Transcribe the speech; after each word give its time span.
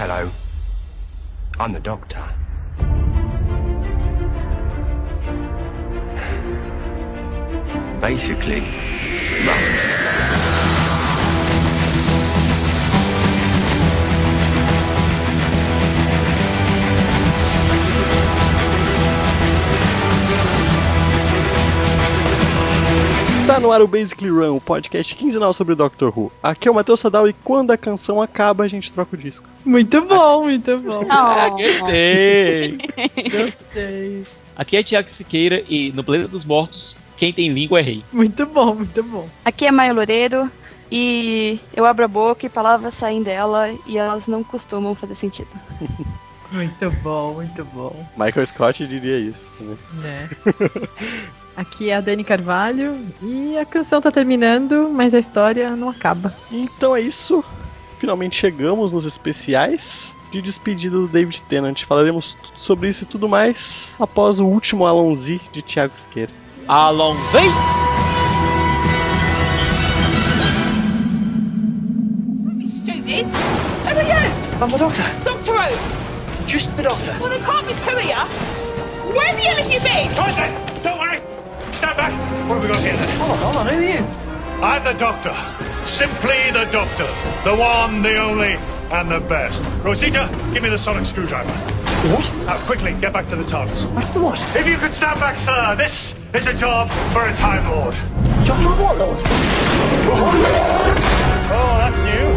Hello. 0.00 0.30
I'm 1.58 1.74
the 1.74 1.80
doctor. 1.80 2.24
Basically, 8.00 8.62
Está 23.50 23.58
no 23.58 23.72
ar 23.72 23.82
o 23.82 23.88
Basically 23.88 24.30
Run, 24.30 24.54
o 24.54 24.60
podcast 24.60 25.12
quinzenal 25.16 25.52
sobre 25.52 25.72
o 25.72 25.76
Doctor 25.76 26.16
Who. 26.16 26.30
Aqui 26.40 26.68
é 26.68 26.70
o 26.70 26.74
Matheus 26.74 27.00
Sadal 27.00 27.28
e 27.28 27.32
quando 27.32 27.72
a 27.72 27.76
canção 27.76 28.22
acaba, 28.22 28.62
a 28.62 28.68
gente 28.68 28.92
troca 28.92 29.16
o 29.16 29.18
disco. 29.18 29.44
Muito 29.64 30.02
bom, 30.02 30.44
muito 30.44 30.78
bom. 30.78 31.04
Ah, 31.10 31.48
gostei! 31.58 32.78
Gostei. 33.28 34.24
Aqui 34.54 34.76
é 34.76 34.84
Tiago 34.84 35.08
Siqueira 35.08 35.64
e 35.68 35.90
no 35.90 36.04
Planeta 36.04 36.28
dos 36.28 36.44
Mortos, 36.44 36.96
quem 37.16 37.32
tem 37.32 37.48
língua 37.48 37.80
é 37.80 37.82
rei. 37.82 38.04
Muito 38.12 38.46
bom, 38.46 38.76
muito 38.76 39.02
bom. 39.02 39.28
Aqui 39.44 39.66
é 39.66 39.72
Maia 39.72 39.92
Loureiro 39.92 40.48
e 40.88 41.58
eu 41.74 41.84
abro 41.84 42.04
a 42.04 42.08
boca 42.08 42.46
e 42.46 42.48
palavras 42.48 42.94
saem 42.94 43.20
dela 43.20 43.68
e 43.84 43.98
elas 43.98 44.28
não 44.28 44.44
costumam 44.44 44.94
fazer 44.94 45.16
sentido. 45.16 45.50
Muito 46.52 46.90
bom, 47.02 47.34
muito 47.34 47.64
bom. 47.66 48.04
Michael 48.16 48.44
Scott 48.44 48.84
diria 48.84 49.18
isso. 49.18 49.46
Né? 49.60 49.76
Né? 50.02 50.28
Aqui 51.60 51.90
é 51.90 51.96
a 51.96 52.00
Dani 52.00 52.24
Carvalho 52.24 52.96
e 53.22 53.58
a 53.58 53.66
canção 53.66 54.00
tá 54.00 54.10
terminando, 54.10 54.88
mas 54.88 55.14
a 55.14 55.18
história 55.18 55.76
não 55.76 55.90
acaba. 55.90 56.34
Então 56.50 56.96
é 56.96 57.02
isso. 57.02 57.44
Finalmente 57.98 58.34
chegamos 58.34 58.92
nos 58.92 59.04
especiais 59.04 60.10
de 60.32 60.40
despedida 60.40 60.96
do 60.96 61.06
David 61.06 61.42
Tennant. 61.50 61.82
Falaremos 61.82 62.32
tudo 62.32 62.58
sobre 62.58 62.88
isso 62.88 63.04
e 63.04 63.06
tudo 63.06 63.28
mais 63.28 63.90
após 64.00 64.40
o 64.40 64.46
último 64.46 64.86
Alonzi 64.86 65.38
de 65.52 65.60
Thiago 65.60 65.94
Siqueira. 65.94 66.32
Alonzei! 66.66 67.50
Stupid! 72.64 73.26
Who 73.84 73.98
are 73.98 74.08
you? 74.08 74.64
I'm 74.64 74.70
the 74.70 74.78
doctor. 74.78 75.04
Doctor 75.24 75.52
Who? 75.58 76.46
Just 76.46 76.74
the 76.76 76.84
doctor. 76.84 77.14
Well, 77.20 77.28
there 77.28 77.38
can't 77.44 77.66
be 77.66 77.74
two 77.74 77.94
of 77.94 78.02
you. 78.02 78.16
Where 79.14 79.34
the 79.34 79.42
hell 79.42 79.56
have 79.56 79.70
you 79.70 79.80
been? 79.80 80.08
Right 80.16 80.34
then. 80.34 80.70
Stand 81.72 81.96
back. 81.96 82.12
What 82.48 82.56
have 82.56 82.64
we 82.64 82.68
got 82.68 82.82
here 82.82 82.96
then? 82.96 83.08
Hold 83.18 83.30
on, 83.30 83.38
hold 83.38 83.56
on, 83.56 83.66
who 83.66 83.78
are 83.78 83.82
you? 83.82 84.04
I'm 84.62 84.84
the 84.84 84.92
Doctor. 84.92 85.34
Simply 85.86 86.50
the 86.52 86.66
Doctor. 86.70 87.06
The 87.44 87.56
one, 87.56 88.02
the 88.02 88.18
only, 88.18 88.56
and 88.90 89.10
the 89.10 89.20
best. 89.20 89.64
Rosita, 89.82 90.28
give 90.52 90.62
me 90.62 90.68
the 90.68 90.78
sonic 90.78 91.06
screwdriver. 91.06 91.52
What? 91.52 92.30
Now, 92.46 92.58
quickly, 92.66 92.94
get 93.00 93.12
back 93.12 93.26
to 93.28 93.36
the 93.36 93.44
TARDIS. 93.44 93.84
After 93.96 94.20
what? 94.20 94.40
If 94.56 94.66
you 94.66 94.76
could 94.76 94.92
stand 94.92 95.20
back, 95.20 95.38
sir, 95.38 95.76
this 95.76 96.14
is 96.34 96.46
a 96.46 96.54
job 96.54 96.90
for 97.12 97.26
a 97.26 97.32
Time 97.34 97.70
Lord. 97.70 97.94
John 98.44 98.62
John 98.62 98.78
what, 98.80 98.98
Lord? 98.98 99.18
Oh, 101.52 101.76
that's 101.78 102.00
new. 102.00 102.30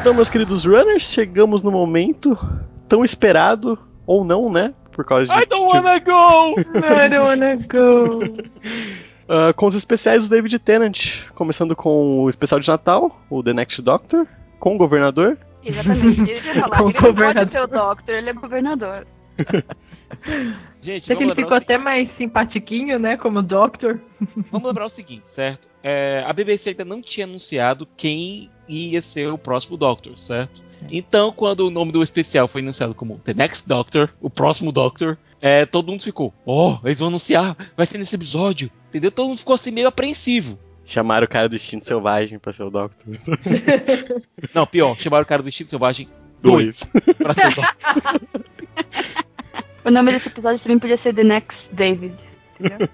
Então, 0.00 0.14
meus 0.14 0.28
queridos 0.28 0.64
runners, 0.64 1.02
chegamos 1.02 1.62
no 1.62 1.70
momento 1.70 2.38
tão 2.88 3.04
esperado, 3.04 3.78
ou 4.08 4.24
não, 4.24 4.50
né? 4.50 4.74
Por 4.90 5.04
causa 5.04 5.26
de. 5.26 5.40
I 5.42 5.46
don't 5.46 5.70
wanna 5.72 5.98
go! 6.00 6.58
I 6.58 7.08
don't 7.08 7.18
wanna 7.18 7.56
go. 7.68 8.18
Ah, 9.30 9.52
com 9.52 9.66
os 9.66 9.74
especiais 9.74 10.26
do 10.26 10.34
David 10.34 10.58
Tennant, 10.58 11.22
começando 11.34 11.76
com 11.76 12.20
o 12.22 12.30
especial 12.30 12.58
de 12.60 12.66
Natal, 12.66 13.20
o 13.28 13.42
The 13.42 13.52
Next 13.52 13.82
Doctor, 13.82 14.26
com 14.58 14.74
o 14.74 14.78
governador. 14.78 15.36
Exatamente. 15.62 16.22
Ele 16.22 16.48
ia 16.48 16.54
falar, 16.62 16.78
Com 16.78 16.88
ele 16.88 16.98
não 16.98 17.08
governador. 17.12 17.34
pode 17.34 17.52
ser 17.52 17.60
o 17.60 17.66
Doctor, 17.66 18.14
ele 18.14 18.30
é 18.30 18.32
governador. 18.32 19.06
Gente, 20.80 21.04
Sei 21.06 21.14
que 21.16 21.24
vamos 21.24 21.36
ele 21.36 21.42
lembrar, 21.42 21.42
ficou 21.42 21.52
o, 21.52 21.60
até 21.60 21.76
mais 21.76 22.08
simpatiquinho, 22.16 22.98
né? 22.98 23.18
Como 23.18 23.42
Doctor. 23.42 24.00
vamos 24.50 24.66
lembrar 24.66 24.86
o 24.86 24.88
seguinte, 24.88 25.28
certo? 25.28 25.68
É, 25.82 26.24
a 26.26 26.32
BBC 26.32 26.70
ainda 26.70 26.86
não 26.86 27.02
tinha 27.02 27.26
anunciado 27.26 27.86
quem 27.98 28.50
ia 28.66 29.02
ser 29.02 29.28
o 29.30 29.36
próximo 29.36 29.76
Doctor, 29.76 30.18
certo? 30.18 30.62
Então, 30.90 31.32
quando 31.32 31.66
o 31.66 31.70
nome 31.70 31.92
do 31.92 32.02
especial 32.02 32.48
foi 32.48 32.62
anunciado 32.62 32.94
como 32.94 33.18
The 33.18 33.34
Next 33.34 33.68
Doctor, 33.68 34.10
o 34.20 34.30
próximo 34.30 34.72
Doctor, 34.72 35.18
é, 35.40 35.66
todo 35.66 35.90
mundo 35.90 36.02
ficou, 36.02 36.32
oh, 36.44 36.78
eles 36.84 36.98
vão 36.98 37.08
anunciar, 37.08 37.56
vai 37.76 37.86
ser 37.86 37.98
nesse 37.98 38.14
episódio, 38.14 38.70
entendeu? 38.88 39.10
Todo 39.10 39.28
mundo 39.28 39.38
ficou 39.38 39.54
assim 39.54 39.70
meio 39.70 39.88
apreensivo. 39.88 40.58
Chamaram 40.84 41.26
o 41.26 41.28
cara 41.28 41.48
do 41.48 41.56
instinto 41.56 41.86
selvagem 41.86 42.38
pra 42.38 42.52
ser 42.52 42.62
o 42.62 42.70
Doctor. 42.70 43.18
Não, 44.54 44.66
pior, 44.66 44.98
chamaram 44.98 45.22
o 45.22 45.26
cara 45.26 45.42
do 45.42 45.48
Instinto 45.48 45.68
Selvagem 45.68 46.08
Dois. 46.40 46.82
pra 47.18 47.34
ser 47.34 47.48
o 47.48 47.54
Doctor. 47.54 48.44
O 49.88 49.90
nome 49.90 50.12
desse 50.12 50.28
episódio 50.28 50.60
também 50.60 50.78
podia 50.78 51.02
ser 51.02 51.14
The 51.14 51.24
Next 51.24 51.56
David. 51.72 52.14
Entendeu? 52.60 52.88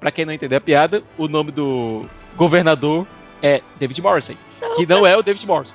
Pra 0.00 0.10
quem 0.10 0.24
não 0.24 0.32
entendeu 0.32 0.56
a 0.56 0.60
piada, 0.60 1.02
o 1.18 1.28
nome 1.28 1.50
do 1.50 2.06
governador 2.36 3.06
é 3.42 3.60
David 3.78 4.00
Morrissey, 4.00 4.36
que 4.76 4.86
não 4.86 5.06
é 5.06 5.16
o 5.16 5.22
David 5.22 5.46
Morrison. 5.48 5.74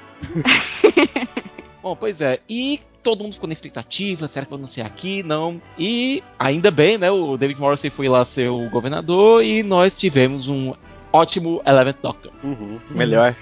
Bom, 1.81 1.95
pois 1.95 2.22
é, 2.22 2.39
e 2.47 2.79
todo 3.01 3.23
mundo 3.23 3.34
ficou 3.34 3.47
na 3.47 3.53
expectativa, 3.53 4.28
será 4.28 4.45
que 4.45 4.51
vai 4.51 4.59
anunciar 4.59 4.85
aqui? 4.85 5.23
Não. 5.23 5.59
E 5.78 6.23
ainda 6.38 6.69
bem, 6.69 6.97
né, 6.97 7.09
o 7.09 7.35
David 7.38 7.59
Morrissey 7.59 7.90
foi 7.90 8.07
lá 8.07 8.23
ser 8.23 8.50
o 8.50 8.69
governador 8.69 9.44
e 9.44 9.63
nós 9.63 9.97
tivemos 9.97 10.47
um 10.47 10.73
ótimo 11.11 11.61
Eleventh 11.66 11.97
Doctor. 12.01 12.31
Uhum, 12.44 12.69
melhor. 12.91 13.35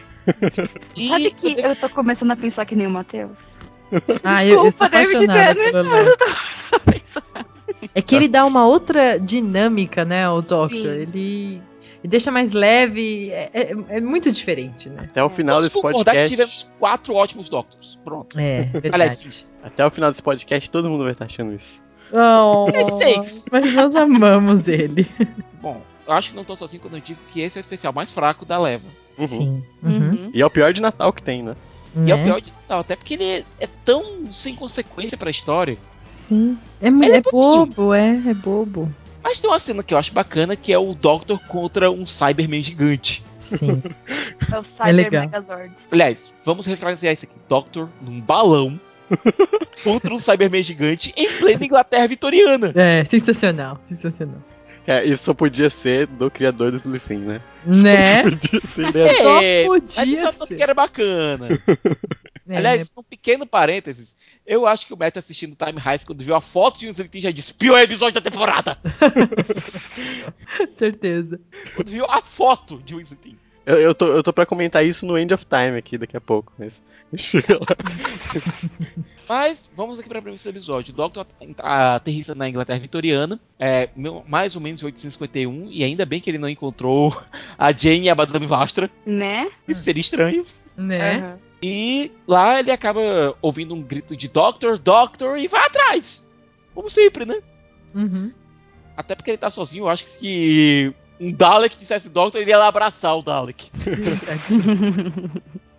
E 0.96 1.08
Sabe 1.09 1.31
que 1.31 1.53
David- 1.56 1.66
eu 1.68 1.75
tô 1.75 1.90
começando 1.90 2.31
a 2.31 2.36
pensar 2.38 2.66
que 2.66 2.75
nem 2.75 2.88
o 2.88 2.92
Matheus? 2.92 3.31
Ah, 4.24 4.46
eu, 4.46 4.64
eu 4.66 4.72
sou 4.72 4.88
apaixonada 4.88 5.56
pelo 5.56 5.96
eu. 5.96 6.16
É 7.96 8.02
que 8.02 8.16
ele 8.16 8.28
dá 8.28 8.46
uma 8.46 8.66
outra 8.66 9.19
dinâmica, 9.19 10.06
né, 10.06 10.30
o 10.30 10.42
Doctor. 10.42 10.80
Sim. 10.81 10.88
Ele 10.88 11.62
deixa 12.08 12.32
mais 12.32 12.52
leve, 12.54 13.30
é, 13.32 13.50
é- 13.54 13.76
é 13.98 14.02
muito 14.02 14.32
diferente, 14.32 14.90
né? 14.90 15.08
Até 15.10 15.24
o 15.24 15.30
final 15.30 15.56
Vamos 15.58 15.68
desse 15.70 15.82
podcast. 15.82 16.24
que 16.24 16.30
tivemos 16.30 16.72
quatro 16.80 17.14
ótimos 17.14 17.50
Doctors. 17.50 18.00
Pronto. 18.04 18.40
É, 18.40 18.64
verdade. 18.64 18.90
Aliás, 18.94 19.46
Até 19.64 19.86
o 19.86 19.92
final 19.92 20.10
desse 20.10 20.22
podcast, 20.24 20.70
todo 20.72 20.90
mundo 20.90 21.04
vai 21.04 21.12
estar 21.14 21.26
achando 21.26 21.54
isso. 21.54 21.82
Oh, 22.14 22.68
seis. 23.00 23.46
mas 23.52 23.74
nós 23.74 23.96
amamos 23.96 24.68
ele. 24.68 25.10
Bom, 25.62 25.82
eu 26.08 26.14
acho 26.14 26.30
que 26.32 26.36
não 26.36 26.44
tô 26.46 26.56
sozinho 26.56 26.82
quando 26.82 26.96
eu 26.96 27.02
digo 27.02 27.20
que 27.30 27.42
esse 27.42 27.58
é 27.58 27.60
o 27.60 27.62
especial 27.62 27.92
mais 27.94 28.12
fraco 28.12 28.46
da 28.46 28.58
leva. 28.58 28.88
Uhum. 29.18 29.28
Sim. 29.28 29.64
Uhum. 29.84 29.92
Uhum. 29.98 30.31
E 30.34 30.42
é 30.42 30.46
o 30.46 30.50
pior 30.50 30.72
de 30.74 30.81
Natal 30.81 31.12
que 31.12 31.22
tem, 31.22 31.44
né? 31.44 31.56
E 32.06 32.10
é 32.12 32.14
o 32.14 32.18
Né? 32.18 32.24
pior 32.24 32.40
de 32.40 32.54
tal, 32.68 32.80
até 32.80 32.96
porque 32.96 33.16
ele 33.16 33.26
é, 33.26 33.44
é 33.60 33.68
tão 33.84 34.31
sem 34.31 34.56
consequência 34.56 35.18
pra 35.18 35.30
história. 35.30 35.78
Sim. 36.14 36.58
É, 36.81 36.88
é 36.88 37.18
é 37.18 37.22
bobo, 37.22 37.94
é, 37.94 38.22
é 38.28 38.34
bobo. 38.34 38.90
Mas 39.24 39.40
tem 39.40 39.50
uma 39.50 39.59
cena 39.59 39.84
que 39.84 39.94
eu 39.94 39.97
acho 39.97 40.13
bacana 40.13 40.56
que 40.56 40.72
é 40.72 40.78
o 40.78 40.94
Doctor 40.94 41.40
contra 41.47 41.91
um 41.91 42.06
Cyberman 42.06 42.63
gigante. 42.63 43.24
Sim. 43.38 43.81
É 44.52 44.57
o 44.57 44.62
É 44.62 44.63
Cyber 44.78 44.96
legal. 44.96 45.22
Megazord. 45.25 45.72
Aliás, 45.91 46.34
vamos 46.44 46.66
refrasear 46.66 47.13
isso 47.13 47.25
aqui. 47.25 47.35
Doctor 47.47 47.88
num 48.02 48.19
balão 48.19 48.80
contra 49.84 50.12
um 50.13 50.18
Cyberman 50.18 50.63
gigante 50.63 51.13
em 51.16 51.30
plena 51.34 51.63
Inglaterra 51.66 52.07
vitoriana. 52.07 52.74
É, 52.75 53.06
sensacional, 53.06 53.80
sensacional. 53.84 54.41
É, 54.88 55.06
isso 55.06 55.24
só 55.25 55.36
podia 55.36 55.69
ser 55.69 56.07
do 56.07 56.31
criador 56.31 56.72
do 56.72 56.78
Slipin, 56.78 57.18
né? 57.19 57.41
Né? 57.63 58.24
Podia 58.25 58.62
ser 58.74 58.81
Mas 58.81 58.94
dele. 58.94 59.13
Só 59.13 59.41
É, 59.41 59.63
podia 59.66 59.96
Mas 59.97 60.07
isso 60.07 60.44
é 60.44 60.46
ser. 60.47 60.62
era 60.62 60.74
bacana. 60.74 61.47
É, 62.47 62.57
Aliás, 62.57 62.91
um 62.97 63.03
pequeno 63.03 63.46
parênteses. 63.46 64.16
Eu 64.50 64.66
acho 64.66 64.88
que 64.88 64.94
o 64.96 64.98
Matt 64.98 65.16
assistindo 65.16 65.56
Time 65.56 65.80
Heist, 65.80 66.08
quando 66.08 66.24
viu 66.24 66.34
a 66.34 66.42
foto 66.42 66.80
de 66.80 66.88
um 66.88 66.90
Slipin, 66.90 67.22
já 67.22 67.30
disse: 67.30 67.54
pior 67.54 67.78
episódio 67.78 68.20
da 68.20 68.32
temporada! 68.32 68.80
certeza. 70.74 71.40
Quando 71.76 71.88
viu 71.88 72.04
a 72.06 72.20
foto 72.20 72.82
de 72.84 72.96
um 72.96 73.00
Slipin. 73.00 73.38
Eu, 73.64 73.78
eu, 73.78 73.94
tô, 73.94 74.08
eu 74.08 74.24
tô 74.24 74.34
pra 74.34 74.48
comentar 74.48 74.84
isso 74.84 75.06
no 75.06 75.19
End 75.19 75.31
of 75.31 75.46
Time 75.46 75.78
aqui 75.78 76.00
daqui 76.00 76.18
a 76.18 76.22
pouco. 76.22 76.51
Mas... 76.57 76.81
Mas 79.30 79.72
vamos 79.75 80.00
aqui 80.00 80.10
para 80.10 80.18
a 80.18 80.22
premissa 80.24 80.52
do 80.52 80.56
episódio. 80.56 80.95
O 80.95 80.98
Doctor 80.98 81.28
aterrissa 81.60 82.34
na 82.34 82.50
Inglaterra 82.50 82.80
vitoriana, 82.80 83.40
é, 83.60 83.90
mais 84.28 84.56
ou 84.56 84.62
menos 84.63 84.81
em 84.81 84.86
851, 84.88 85.69
e 85.69 85.84
ainda 85.84 86.07
bem 86.07 86.19
que 86.19 86.28
ele 86.28 86.40
não 86.40 86.50
encontrou 86.50 87.16
a 87.56 87.72
Jane 87.72 88.06
e 88.06 88.10
a 88.10 88.16
Madame 88.16 88.48
Vastra. 88.48 88.90
Né? 89.06 89.52
Isso 89.68 89.84
seria 89.84 90.02
estranho. 90.02 90.44
Né? 90.75 91.18
Aham. 91.18 91.49
E 91.61 92.11
lá 92.27 92.59
ele 92.59 92.71
acaba 92.71 93.35
ouvindo 93.41 93.75
um 93.75 93.81
grito 93.81 94.15
de 94.15 94.27
Doctor, 94.27 94.77
Doctor, 94.77 95.38
e 95.38 95.47
vai 95.47 95.65
atrás! 95.65 96.29
Como 96.73 96.89
sempre, 96.89 97.25
né? 97.25 97.39
Uhum. 97.94 98.31
Até 98.95 99.15
porque 99.15 99.31
ele 99.31 99.38
tá 99.38 99.50
sozinho, 99.50 99.85
eu 99.85 99.89
acho 99.89 100.03
que 100.03 100.09
se 100.09 100.95
um 101.19 101.31
Dalek 101.31 101.77
dissesse 101.77 102.09
Doctor, 102.09 102.41
ele 102.41 102.51
ia 102.51 102.57
lá 102.57 102.67
abraçar 102.67 103.17
o 103.17 103.21
Dalek. 103.21 103.69
Sim, 103.83 104.17
tadinho. 104.25 105.31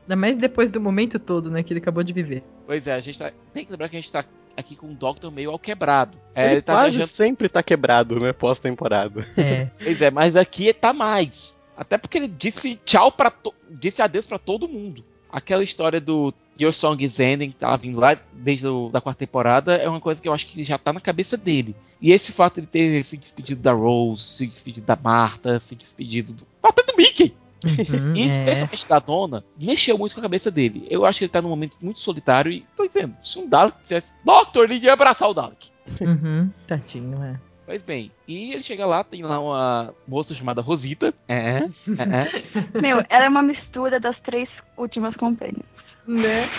Ainda 0.02 0.16
mais 0.16 0.36
depois 0.36 0.70
do 0.70 0.80
momento 0.80 1.18
todo, 1.18 1.50
né, 1.50 1.62
que 1.62 1.72
ele 1.72 1.80
acabou 1.80 2.02
de 2.02 2.12
viver. 2.12 2.42
Pois 2.66 2.86
é, 2.86 2.94
a 2.94 3.00
gente 3.00 3.18
tá, 3.18 3.32
tem 3.52 3.64
que 3.64 3.70
lembrar 3.70 3.88
que 3.88 3.96
a 3.96 4.00
gente 4.00 4.12
tá 4.12 4.24
aqui 4.56 4.76
com 4.76 4.88
um 4.88 4.94
Doctor 4.94 5.30
meio 5.30 5.50
ao 5.50 5.58
quebrado. 5.58 6.18
É, 6.34 6.44
ele 6.44 6.54
ele 6.54 6.62
tá 6.62 6.74
quase 6.74 6.96
viajando 6.96 7.06
sempre 7.06 7.48
tá 7.48 7.62
quebrado, 7.62 8.18
né? 8.20 8.32
Pós-temporada. 8.32 9.26
É. 9.36 9.68
Pois 9.82 10.02
é, 10.02 10.10
mas 10.10 10.36
aqui 10.36 10.72
tá 10.72 10.92
mais. 10.92 11.60
Até 11.76 11.96
porque 11.96 12.18
ele 12.18 12.28
disse 12.28 12.76
tchau 12.84 13.10
para 13.10 13.32
disse 13.70 14.02
adeus 14.02 14.26
pra 14.26 14.38
todo 14.38 14.68
mundo. 14.68 15.04
Aquela 15.32 15.62
história 15.62 16.00
do 16.00 16.32
Your 16.60 16.72
Song 16.72 17.02
is 17.04 17.18
Ending, 17.18 17.50
que 17.50 17.56
tava 17.56 17.76
vindo 17.76 17.98
lá 17.98 18.16
desde 18.32 18.66
a 18.66 18.70
da 18.92 19.00
quarta 19.00 19.18
temporada, 19.18 19.76
é 19.76 19.88
uma 19.88 20.00
coisa 20.00 20.20
que 20.20 20.28
eu 20.28 20.32
acho 20.32 20.46
que 20.46 20.62
já 20.62 20.76
tá 20.76 20.92
na 20.92 21.00
cabeça 21.00 21.36
dele. 21.36 21.74
E 22.00 22.12
esse 22.12 22.32
fato 22.32 22.60
de 22.60 22.66
ter 22.66 23.02
se 23.04 23.16
despedido 23.16 23.62
da 23.62 23.72
Rose, 23.72 24.22
se 24.22 24.46
despedido 24.46 24.86
da 24.86 24.96
Marta, 24.96 25.58
se 25.58 25.74
despedido 25.74 26.32
do. 26.32 26.46
Até 26.62 26.82
do 26.82 26.96
Mickey! 26.96 27.34
Uhum, 27.64 28.14
E 28.16 28.22
é. 28.22 28.26
especialmente 28.26 28.88
da 28.88 28.98
dona, 28.98 29.44
mexeu 29.60 29.96
muito 29.98 30.14
com 30.14 30.20
a 30.20 30.22
cabeça 30.22 30.50
dele. 30.50 30.86
Eu 30.90 31.04
acho 31.04 31.18
que 31.18 31.24
ele 31.24 31.32
tá 31.32 31.42
num 31.42 31.48
momento 31.48 31.78
muito 31.82 32.00
solitário 32.00 32.50
e 32.50 32.64
tô 32.76 32.86
dizendo, 32.86 33.14
se 33.22 33.38
um 33.38 33.48
Dalek 33.48 33.76
dissesse, 33.82 34.14
Doctor, 34.24 34.70
ele 34.70 34.84
ia 34.84 34.92
abraçar 34.92 35.28
o 35.28 35.34
Dalek. 35.34 35.70
Uhum, 36.00 36.50
tadinho, 36.66 37.22
é. 37.22 37.38
Pois 37.66 37.82
bem, 37.82 38.10
e 38.26 38.52
ele 38.52 38.62
chega 38.62 38.84
lá, 38.84 39.04
tem 39.04 39.22
lá 39.22 39.38
uma 39.38 39.94
moça 40.06 40.34
chamada 40.34 40.60
Rosita. 40.60 41.14
É, 41.28 41.58
é, 41.58 41.60
é. 41.60 41.66
Meu, 42.80 43.04
ela 43.08 43.24
é 43.24 43.28
uma 43.28 43.42
mistura 43.42 44.00
das 44.00 44.18
três 44.20 44.48
últimas 44.76 45.14
companhias. 45.16 45.64
Né? 46.06 46.50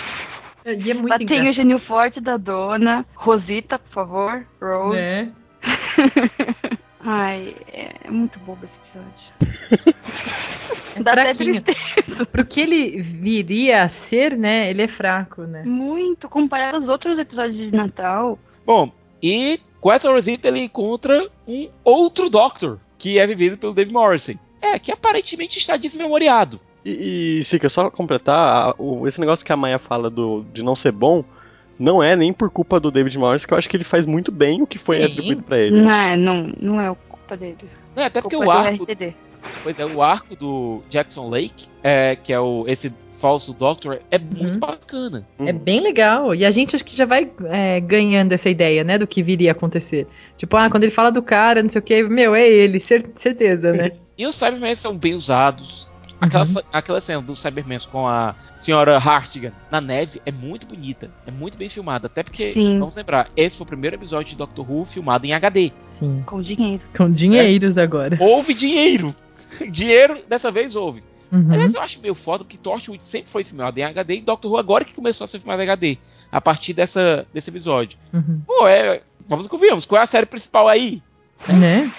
E 0.64 0.90
é 0.90 0.94
muito 0.94 1.10
Lá 1.10 1.18
tem 1.18 1.48
o 1.48 1.52
gênio 1.52 1.78
forte 1.80 2.20
da 2.20 2.36
dona. 2.36 3.04
Rosita, 3.14 3.78
por 3.78 3.92
favor. 3.92 4.46
Rose. 4.60 4.96
Né? 4.96 5.32
Ai, 7.04 7.56
é 7.72 8.10
muito 8.10 8.38
bobo 8.40 8.64
esse 8.64 8.98
episódio. 8.98 9.92
É 10.94 11.02
Dá 11.02 11.12
até 11.12 11.34
fraquinho. 11.34 11.62
tristeza. 11.62 12.26
Pro 12.26 12.44
que 12.44 12.60
ele 12.60 13.00
viria 13.00 13.82
a 13.82 13.88
ser, 13.88 14.36
né? 14.36 14.68
Ele 14.68 14.82
é 14.82 14.88
fraco, 14.88 15.42
né? 15.44 15.62
Muito. 15.64 16.28
Comparado 16.28 16.76
aos 16.76 16.88
outros 16.88 17.18
episódios 17.18 17.56
de 17.56 17.74
Natal. 17.74 18.38
Bom, 18.66 18.92
e 19.22 19.58
com 19.82 19.92
essa 19.92 20.10
Rosita 20.10 20.48
ele 20.48 20.60
encontra 20.60 21.28
um 21.46 21.68
outro 21.84 22.30
Doctor, 22.30 22.78
que 22.96 23.18
é 23.18 23.26
vivido 23.26 23.58
pelo 23.58 23.74
Dave 23.74 23.92
Morrison. 23.92 24.34
É, 24.62 24.78
que 24.78 24.90
aparentemente 24.92 25.58
está 25.58 25.76
desmemoriado. 25.76 26.58
E, 26.84 27.40
e 27.40 27.44
Sica, 27.44 27.68
só 27.68 27.90
completar, 27.90 28.38
a- 28.70 28.74
o- 28.78 29.06
esse 29.06 29.20
negócio 29.20 29.44
que 29.44 29.52
a 29.52 29.56
Maia 29.56 29.78
fala 29.78 30.08
do, 30.08 30.44
de 30.54 30.62
não 30.62 30.74
ser 30.76 30.92
bom, 30.92 31.24
não 31.78 32.00
é 32.02 32.14
nem 32.16 32.32
por 32.32 32.48
culpa 32.50 32.78
do 32.80 32.90
David 32.90 33.18
Morris, 33.18 33.44
que 33.44 33.52
eu 33.52 33.58
acho 33.58 33.68
que 33.68 33.76
ele 33.76 33.84
faz 33.84 34.06
muito 34.06 34.30
bem 34.32 34.62
o 34.62 34.66
que 34.66 34.78
foi 34.78 34.98
Sim. 34.98 35.04
atribuído 35.04 35.42
pra 35.42 35.58
ele. 35.58 35.80
Não 35.80 35.90
é, 35.92 36.16
não, 36.16 36.52
não 36.60 36.80
é 36.80 36.94
culpa 37.08 37.36
dele. 37.36 37.58
Não, 37.96 38.04
até 38.04 38.22
porque 38.22 38.36
culpa 38.36 38.50
o 38.50 38.54
do 38.54 38.58
arco, 38.68 38.84
RTD. 38.84 39.14
pois 39.64 39.78
é, 39.80 39.84
o 39.86 40.00
arco 40.00 40.36
do 40.36 40.80
Jackson 40.88 41.28
Lake, 41.28 41.66
é, 41.82 42.14
que 42.16 42.32
é 42.32 42.38
o, 42.38 42.64
esse 42.68 42.94
falso 43.22 43.54
Doctor, 43.54 44.00
é 44.10 44.18
muito 44.18 44.54
Uhum. 44.54 44.58
bacana. 44.58 45.24
É 45.38 45.52
bem 45.52 45.80
legal. 45.80 46.34
E 46.34 46.44
a 46.44 46.50
gente 46.50 46.74
acho 46.74 46.84
que 46.84 46.96
já 46.96 47.06
vai 47.06 47.30
é, 47.44 47.78
ganhando 47.78 48.32
essa 48.32 48.50
ideia, 48.50 48.82
né? 48.82 48.98
Do 48.98 49.06
que 49.06 49.22
viria 49.22 49.50
a 49.50 49.52
acontecer. 49.52 50.08
Tipo, 50.36 50.56
ah, 50.56 50.68
quando 50.68 50.82
ele 50.82 50.90
fala 50.92 51.12
do 51.12 51.22
cara, 51.22 51.62
não 51.62 51.70
sei 51.70 51.78
o 51.78 51.82
que, 51.82 52.02
meu, 52.02 52.34
é 52.34 52.46
ele, 52.46 52.80
cer- 52.80 53.08
certeza, 53.14 53.72
né? 53.72 53.92
E 54.18 54.26
os 54.26 54.34
Cybermen 54.36 54.74
são 54.74 54.96
bem 54.98 55.14
usados. 55.14 55.90
Aquela, 56.20 56.44
Uhum. 56.44 56.54
aquela 56.72 57.00
cena 57.00 57.22
dos 57.22 57.40
Cybermen 57.40 57.78
com 57.90 58.06
a 58.06 58.34
senhora 58.54 58.96
Hartigan 58.98 59.52
na 59.70 59.80
neve 59.80 60.20
é 60.26 60.30
muito 60.30 60.66
bonita, 60.66 61.10
é 61.26 61.30
muito 61.30 61.56
bem 61.56 61.68
filmada. 61.68 62.06
Até 62.08 62.22
porque, 62.22 62.52
Sim. 62.54 62.78
vamos 62.78 62.94
lembrar, 62.96 63.30
esse 63.36 63.56
foi 63.56 63.64
o 63.64 63.66
primeiro 63.68 63.96
episódio 63.96 64.30
de 64.30 64.36
Doctor 64.36 64.70
Who 64.70 64.84
filmado 64.84 65.26
em 65.26 65.32
HD. 65.32 65.72
Sim. 65.88 66.22
Com 66.26 66.42
dinheiro. 66.42 66.82
Com 66.96 67.10
dinheiros 67.10 67.78
agora. 67.78 68.16
Houve 68.20 68.52
dinheiro! 68.54 69.14
dinheiro 69.70 70.18
dessa 70.28 70.50
vez 70.50 70.76
houve. 70.76 71.02
Uhum. 71.32 71.50
Aliás, 71.50 71.74
eu 71.74 71.80
acho 71.80 72.00
meio 72.02 72.14
foda 72.14 72.44
porque 72.44 72.58
Torchwood 72.58 73.02
sempre 73.02 73.30
foi 73.30 73.42
filmado 73.42 73.80
em 73.80 73.82
HD 73.82 74.16
e 74.16 74.20
Doctor 74.20 74.52
Who 74.52 74.58
agora 74.58 74.84
que 74.84 74.92
começou 74.92 75.24
a 75.24 75.26
ser 75.26 75.38
filmado 75.38 75.62
em 75.62 75.64
HD. 75.64 75.98
A 76.30 76.40
partir 76.40 76.74
dessa, 76.74 77.26
desse 77.32 77.48
episódio. 77.48 77.98
Uhum. 78.12 78.42
Pô, 78.46 78.68
é. 78.68 79.00
Vamos 79.26 79.46
que 79.46 79.50
convenhamos, 79.50 79.86
qual 79.86 80.00
é 80.00 80.04
a 80.04 80.06
série 80.06 80.26
principal 80.26 80.68
aí? 80.68 81.02
Né? 81.48 81.90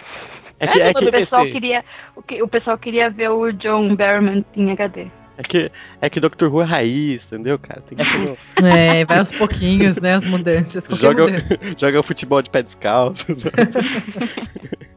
É 0.59 0.67
que, 0.67 0.79
é, 0.79 0.87
É, 0.89 0.93
que, 0.93 1.05
O 1.05 1.11
pessoal, 1.11 1.45
queria, 1.45 1.83
o, 2.15 2.21
que, 2.21 2.43
o 2.43 2.47
pessoal 2.47 2.77
queria 2.77 3.09
ver 3.09 3.29
o 3.29 3.51
John 3.51 3.95
Barrowman 3.95 4.45
em 4.55 4.71
HD. 4.71 5.07
é 5.37 5.43
que 5.43 5.71
é 5.99 6.09
que 6.09 6.19
Doctor 6.19 6.53
Who 6.53 6.61
é 6.61 6.65
raiz, 6.65 7.25
entendeu, 7.25 7.57
cara? 7.57 7.81
Tem 7.81 7.97
que 7.97 8.35
ser 8.35 8.61
É, 8.63 9.03
vai 9.05 9.17
aos 9.17 9.31
pouquinhos, 9.31 9.99
né? 9.99 10.13
As 10.13 10.25
mudanças. 10.25 10.87
Joga, 10.91 11.25
mudança. 11.25 11.57
joga 11.77 12.03
futebol 12.03 12.41
de 12.41 12.49
pé 12.49 12.61
descalço. 12.61 13.25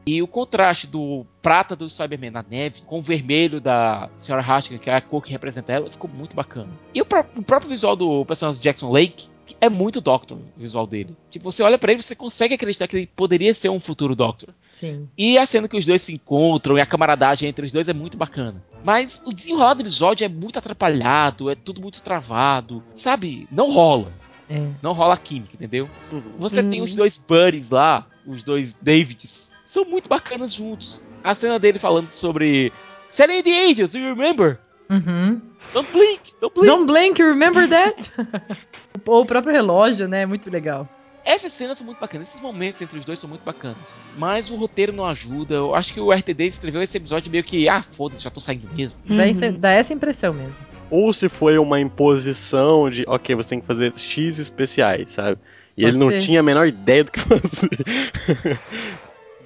E 0.07 0.21
o 0.21 0.27
contraste 0.27 0.87
do 0.87 1.25
prata 1.41 1.75
do 1.75 1.89
Cyberman 1.89 2.31
na 2.31 2.43
neve 2.49 2.81
com 2.85 2.99
o 2.99 3.01
vermelho 3.01 3.59
da 3.59 4.09
Sra. 4.15 4.39
Hartigan, 4.41 4.77
que 4.79 4.89
é 4.89 4.95
a 4.95 5.01
cor 5.01 5.21
que 5.23 5.31
representa 5.31 5.73
ela, 5.73 5.91
ficou 5.91 6.09
muito 6.09 6.35
bacana. 6.35 6.69
E 6.93 7.01
o, 7.01 7.05
pró- 7.05 7.25
o 7.35 7.43
próprio 7.43 7.69
visual 7.69 7.95
do 7.95 8.23
personagem 8.25 8.61
Jackson 8.61 8.89
Lake 8.91 9.27
é 9.59 9.69
muito 9.69 9.99
Doctor, 10.01 10.37
o 10.37 10.41
visual 10.59 10.87
dele. 10.87 11.15
Tipo, 11.29 11.51
você 11.51 11.61
olha 11.63 11.77
pra 11.77 11.91
ele, 11.91 12.01
você 12.01 12.15
consegue 12.15 12.53
acreditar 12.53 12.87
que 12.87 12.95
ele 12.97 13.07
poderia 13.15 13.53
ser 13.53 13.69
um 13.69 13.79
futuro 13.79 14.15
Doctor. 14.15 14.49
Sim. 14.71 15.07
E 15.17 15.37
a 15.37 15.45
cena 15.45 15.67
que 15.67 15.77
os 15.77 15.85
dois 15.85 16.01
se 16.01 16.13
encontram 16.13 16.77
e 16.77 16.81
a 16.81 16.85
camaradagem 16.85 17.49
entre 17.49 17.65
os 17.65 17.71
dois 17.71 17.89
é 17.89 17.93
muito 17.93 18.17
bacana. 18.17 18.63
Mas 18.83 19.21
o 19.25 19.33
desenrolar 19.33 19.73
do 19.73 19.81
episódio 19.81 20.23
é 20.23 20.29
muito 20.29 20.57
atrapalhado, 20.59 21.49
é 21.49 21.55
tudo 21.55 21.81
muito 21.81 22.01
travado. 22.03 22.83
Sabe? 22.95 23.47
Não 23.51 23.71
rola. 23.71 24.11
É. 24.49 24.65
Não 24.81 24.93
rola 24.93 25.15
a 25.15 25.17
química, 25.17 25.55
entendeu? 25.55 25.89
Você 26.37 26.63
tem 26.63 26.79
Uhum. 26.79 26.85
os 26.85 26.93
dois 26.93 27.17
buddies 27.17 27.69
lá, 27.69 28.07
os 28.25 28.43
dois 28.43 28.77
Davids. 28.81 29.53
São 29.67 29.83
muito 29.85 30.07
bacanas 30.09 30.53
juntos. 30.53 31.03
A 31.23 31.35
cena 31.35 31.59
dele 31.59 31.77
falando 31.77 32.09
sobre. 32.09 32.71
Selling 33.09 33.43
the 33.43 33.65
Angels, 33.69 33.93
you 33.93 34.03
remember? 34.07 34.57
Uhum. 34.89 35.41
Don't 35.73 35.91
blink, 35.91 36.21
don't 36.41 36.53
blink. 36.55 36.65
Don't 36.67 36.85
blink, 36.85 37.21
remember 37.21 37.67
that? 37.67 38.09
Ou 39.05 39.21
o 39.21 39.25
próprio 39.25 39.53
relógio, 39.53 40.07
né? 40.07 40.25
Muito 40.25 40.49
legal. 40.49 40.87
Essas 41.25 41.51
cenas 41.51 41.77
são 41.77 41.85
muito 41.85 41.99
bacanas, 41.99 42.29
esses 42.29 42.39
momentos 42.41 42.81
entre 42.81 42.97
os 42.97 43.03
dois 43.03 43.19
são 43.19 43.29
muito 43.29 43.43
bacanas. 43.43 43.93
Mas 44.17 44.49
o 44.49 44.55
roteiro 44.55 44.93
não 44.93 45.05
ajuda. 45.05 45.55
Eu 45.55 45.75
acho 45.75 45.93
que 45.93 45.99
o 45.99 46.11
RTD 46.13 46.47
escreveu 46.47 46.81
esse 46.81 46.95
episódio 46.95 47.29
meio 47.29 47.43
que, 47.43 47.67
ah, 47.67 47.83
foda-se, 47.83 48.23
já 48.23 48.29
tô 48.31 48.39
saindo 48.39 48.73
mesmo. 48.73 48.97
Dá, 49.05 49.15
Uhum. 49.15 49.19
essa, 49.21 49.51
dá 49.51 49.71
essa 49.71 49.93
impressão 49.93 50.33
mesmo. 50.33 50.55
Ou 50.89 51.11
se 51.11 51.27
foi 51.27 51.57
uma 51.57 51.81
imposição 51.81 52.89
de, 52.89 53.03
ok, 53.05 53.35
você 53.35 53.49
tem 53.49 53.59
que 53.59 53.67
fazer 53.67 53.91
X 53.97 54.39
especiais, 54.39 55.11
sabe? 55.11 55.37
E 55.75 55.81
Pode 55.83 55.95
ele 55.95 55.97
não 56.03 56.09
ser. 56.11 56.21
tinha 56.21 56.39
a 56.39 56.43
menor 56.43 56.65
ideia 56.67 57.03
do 57.03 57.11
que 57.11 57.19
fazer. 57.19 58.59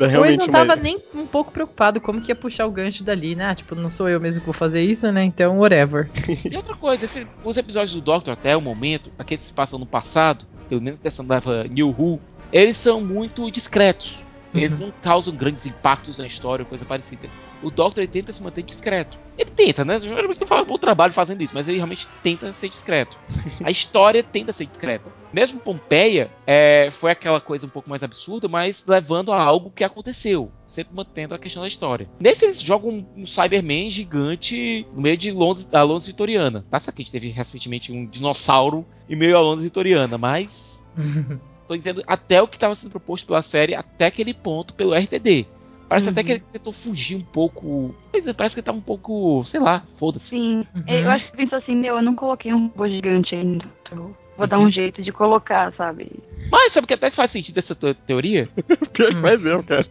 Dá 0.01 0.07
Ou 0.07 0.25
ele 0.25 0.35
realmente 0.35 0.39
não 0.39 0.45
uma- 0.45 0.51
tava 0.67 0.75
nem 0.81 0.99
um 1.13 1.25
pouco 1.27 1.51
preocupado 1.51 2.01
como 2.01 2.19
que 2.21 2.31
ia 2.31 2.35
puxar 2.35 2.65
o 2.65 2.71
gancho 2.71 3.03
dali, 3.03 3.35
né? 3.35 3.53
Tipo, 3.53 3.75
não 3.75 3.89
sou 3.89 4.09
eu 4.09 4.19
mesmo 4.19 4.39
que 4.41 4.45
vou 4.47 4.53
fazer 4.53 4.81
isso, 4.81 5.11
né? 5.11 5.23
Então, 5.23 5.59
whatever. 5.59 6.09
E 6.51 6.55
outra 6.57 6.75
coisa, 6.75 7.05
esse- 7.05 7.27
os 7.43 7.55
episódios 7.57 7.93
do 7.93 8.01
Doctor 8.01 8.33
até 8.33 8.57
o 8.57 8.61
momento, 8.61 9.11
aqueles 9.19 9.41
que 9.43 9.47
se 9.49 9.53
passam 9.53 9.77
no 9.79 9.85
passado, 9.85 10.45
pelo 10.67 10.81
menos 10.81 10.99
dessa 10.99 11.21
nova 11.21 11.65
New 11.65 11.89
Who, 11.97 12.19
eles 12.51 12.77
são 12.77 12.99
muito 12.99 13.49
discretos. 13.51 14.19
Eles 14.53 14.79
Uhum. 14.79 14.87
não 14.87 14.93
causam 15.01 15.35
grandes 15.35 15.65
impactos 15.65 16.17
na 16.17 16.25
história 16.25 16.63
ou 16.63 16.69
coisa 16.69 16.85
parecida. 16.85 17.29
O 17.63 17.69
Doctor 17.71 18.05
tenta 18.07 18.33
se 18.33 18.43
manter 18.43 18.63
discreto. 18.63 19.17
Ele 19.37 19.49
tenta, 19.49 19.85
né? 19.85 19.99
Geralmente 19.99 20.45
faz 20.45 20.63
um 20.63 20.67
bom 20.67 20.77
trabalho 20.77 21.13
fazendo 21.13 21.41
isso, 21.41 21.53
mas 21.53 21.67
ele 21.67 21.77
realmente 21.77 22.07
tenta 22.21 22.53
ser 22.53 22.69
discreto. 22.69 23.17
A 23.63 23.71
história 23.71 24.21
tenta 24.21 24.51
ser 24.51 24.65
discreta. 24.65 25.09
Mesmo 25.31 25.61
Pompeia 25.61 26.29
é, 26.45 26.89
foi 26.91 27.11
aquela 27.11 27.39
coisa 27.39 27.65
um 27.65 27.69
pouco 27.69 27.89
mais 27.89 28.03
absurda, 28.03 28.49
mas 28.49 28.85
levando 28.85 29.31
a 29.31 29.41
algo 29.41 29.71
que 29.73 29.83
aconteceu, 29.83 30.51
sempre 30.67 30.93
mantendo 30.93 31.33
a 31.33 31.39
questão 31.39 31.61
da 31.61 31.67
história. 31.67 32.09
Nesse 32.19 32.43
eles 32.43 32.61
jogam 32.61 32.89
um, 32.89 33.05
um 33.21 33.25
Cyberman 33.25 33.89
gigante 33.89 34.85
no 34.93 35.01
meio 35.01 35.15
de 35.15 35.31
Londres, 35.31 35.65
da 35.65 35.83
Londres 35.83 36.07
vitoriana. 36.07 36.65
Tá 36.69 36.79
que 36.79 37.01
a 37.01 37.03
gente 37.03 37.11
teve 37.11 37.29
recentemente 37.29 37.91
um 37.93 38.05
dinossauro 38.05 38.85
em 39.09 39.15
meio 39.15 39.37
a 39.37 39.41
Londres 39.41 39.63
vitoriana, 39.63 40.17
mas 40.17 40.85
tô 41.71 41.77
dizendo 41.77 42.03
até 42.05 42.41
o 42.41 42.47
que 42.47 42.57
estava 42.57 42.75
sendo 42.75 42.91
proposto 42.91 43.27
pela 43.27 43.41
série 43.41 43.75
até 43.75 44.05
aquele 44.05 44.33
ponto 44.33 44.73
pelo 44.73 44.93
RTD. 44.93 45.45
Parece 45.87 46.09
até 46.09 46.21
Uhum. 46.21 46.25
que 46.25 46.31
ele 46.33 46.43
tentou 46.51 46.73
fugir 46.73 47.17
um 47.17 47.21
pouco. 47.21 47.95
Parece 48.37 48.55
que 48.55 48.59
ele 48.59 48.65
tá 48.65 48.71
um 48.71 48.81
pouco, 48.81 49.43
sei 49.45 49.59
lá, 49.59 49.83
foda-se. 49.97 50.29
Sim. 50.29 50.65
Uhum. 50.75 50.83
Eu 50.87 51.09
acho 51.09 51.29
que 51.29 51.37
pensou 51.37 51.57
assim, 51.57 51.75
meu, 51.75 51.97
eu 51.97 52.01
não 52.01 52.15
coloquei 52.15 52.53
um 52.53 52.67
robô 52.67 52.87
gigante 52.87 53.35
ainda. 53.35 53.65
Então, 53.81 54.15
Vou 54.37 54.47
dar 54.47 54.59
um 54.59 54.71
jeito 54.71 55.03
de 55.03 55.11
colocar, 55.11 55.73
sabe? 55.75 56.09
Mas 56.49 56.71
sabe 56.71 56.87
que 56.87 56.93
até 56.93 57.11
faz 57.11 57.29
sentido 57.29 57.57
essa 57.57 57.75
tua 57.75 57.93
teoria? 57.93 58.47
Pior 58.91 59.13
que 59.13 59.21
faz 59.21 59.41
mesmo, 59.41 59.63
cara. 59.63 59.85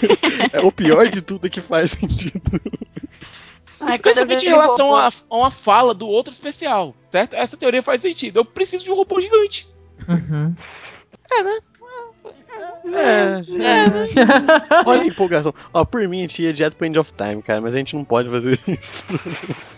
é, 0.52 0.60
o 0.60 0.72
pior 0.72 1.08
de 1.08 1.20
tudo 1.20 1.46
é 1.46 1.50
que 1.50 1.60
faz 1.60 1.90
sentido. 1.90 2.40
Ai, 3.80 3.96
Especialmente 3.96 4.46
em 4.46 4.48
relação 4.48 4.94
a, 4.94 5.08
a 5.08 5.36
uma 5.36 5.50
fala 5.50 5.92
do 5.92 6.08
outro 6.08 6.32
especial, 6.32 6.94
certo? 7.10 7.34
Essa 7.34 7.56
teoria 7.56 7.82
faz 7.82 8.00
sentido. 8.00 8.38
Eu 8.38 8.44
preciso 8.44 8.84
de 8.84 8.90
um 8.90 8.94
robô 8.94 9.20
gigante. 9.20 9.68
Uhum. 10.08 10.54
É, 12.84 13.42
olha 14.84 15.02
a 15.02 15.06
empolgação. 15.06 15.54
Ó, 15.72 15.84
por 15.84 16.06
mim 16.08 16.18
a 16.18 16.20
gente 16.22 16.42
ia 16.42 16.52
direto 16.52 16.76
pro 16.76 16.86
End 16.86 16.98
of 16.98 17.12
Time, 17.12 17.42
cara, 17.42 17.60
mas 17.60 17.74
a 17.74 17.78
gente 17.78 17.94
não 17.96 18.04
pode 18.04 18.28
fazer 18.28 18.58
isso. 18.66 19.04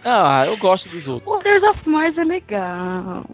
Ah, 0.05 0.47
eu 0.47 0.57
gosto 0.57 0.89
dos 0.91 1.07
outros. 1.09 1.37
Waters 1.37 1.63
of 1.63 1.89
Mars 1.89 2.17
é 2.19 2.25
legal. 2.25 3.25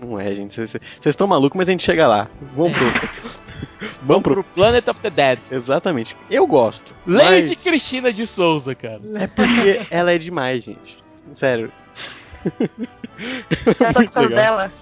Não 0.00 0.20
é, 0.20 0.34
gente. 0.34 0.60
Vocês 0.60 0.80
estão 1.04 1.26
malucos, 1.26 1.56
mas 1.56 1.68
a 1.68 1.72
gente 1.72 1.84
chega 1.84 2.06
lá. 2.06 2.28
Vamos 2.54 2.72
pro. 2.72 2.86
Vamos 4.02 4.22
pro. 4.22 4.34
Pro 4.34 4.44
Planet 4.44 4.86
of 4.88 5.00
the 5.00 5.10
Dead. 5.10 5.38
Exatamente. 5.50 6.16
Eu 6.30 6.46
gosto. 6.46 6.94
Lady 7.06 7.48
mas 7.48 7.62
Cristina 7.62 8.12
de 8.12 8.26
Souza, 8.26 8.74
cara. 8.74 9.00
É 9.16 9.26
porque 9.26 9.86
ela 9.90 10.12
é 10.12 10.18
demais, 10.18 10.64
gente. 10.64 10.98
Sério. 11.34 11.72
Muito 12.68 14.12
coisas 14.12 14.14
legal. 14.14 14.28
dela. 14.28 14.72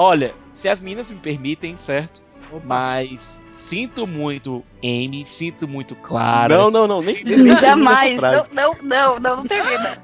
Olha, 0.00 0.32
se 0.52 0.68
as 0.68 0.80
meninas 0.80 1.10
me 1.10 1.18
permitem, 1.18 1.76
certo? 1.76 2.22
Opa. 2.52 2.62
Mas 2.64 3.44
sinto 3.50 4.06
muito 4.06 4.64
Amy, 4.80 5.24
sinto 5.26 5.66
muito 5.66 5.96
Clara. 5.96 6.56
Não, 6.56 6.70
não, 6.70 6.86
não, 6.86 7.02
nem, 7.02 7.22
nem 7.26 7.50
Jamais. 7.50 8.16
frase. 8.16 8.48
Não, 8.54 8.72
não, 8.72 8.82
não, 8.82 9.18
não, 9.18 9.36
não 9.38 9.44
termina. 9.44 9.98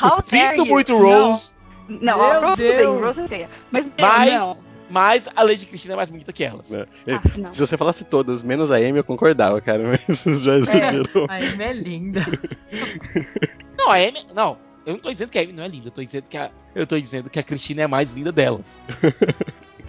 How 0.00 0.22
Sinto 0.22 0.58
you? 0.58 0.66
muito 0.66 0.92
Não. 0.92 1.00
Rose, 1.00 1.54
Não, 1.88 2.18
Meu 2.18 2.22
a 2.22 2.38
Rose 2.50 2.56
Deus. 2.58 2.76
tem, 2.76 3.02
Rose 3.02 3.28
tem. 3.28 3.48
Mas, 3.72 3.86
não. 3.86 3.92
mas, 3.98 4.72
mas 4.90 5.28
a 5.34 5.42
Lady 5.42 5.64
Cristina 5.64 5.94
é 5.94 5.96
mais 5.96 6.10
bonita 6.10 6.32
que 6.34 6.44
elas. 6.44 6.74
É. 6.74 6.86
Ah, 7.08 7.20
não. 7.38 7.50
Se 7.50 7.60
você 7.60 7.78
falasse 7.78 8.04
todas, 8.04 8.42
menos 8.44 8.70
a 8.70 8.76
Amy, 8.76 8.98
eu 8.98 9.04
concordava, 9.04 9.58
cara, 9.62 9.82
mas 10.06 10.18
você 10.18 10.34
já 10.34 10.58
exagerou. 10.58 11.26
A 11.30 11.36
Amy 11.36 11.64
é 11.64 11.72
linda. 11.72 12.26
Não, 13.76 13.90
a 13.90 13.94
Amy. 13.96 14.26
Não, 14.34 14.58
eu 14.86 14.94
não 14.94 15.00
tô 15.00 15.10
dizendo 15.10 15.30
que 15.30 15.38
a 15.38 15.42
Amy 15.42 15.52
não 15.52 15.62
é 15.62 15.68
linda, 15.68 15.88
eu 15.88 15.92
tô 15.92 16.02
dizendo 16.02 16.24
que 16.28 16.36
a, 16.36 16.50
eu 16.74 16.86
tô 16.86 16.98
dizendo 16.98 17.28
que 17.30 17.38
a 17.38 17.42
Cristina 17.42 17.82
é 17.82 17.84
a 17.84 17.88
mais 17.88 18.12
linda 18.12 18.32
delas. 18.32 18.80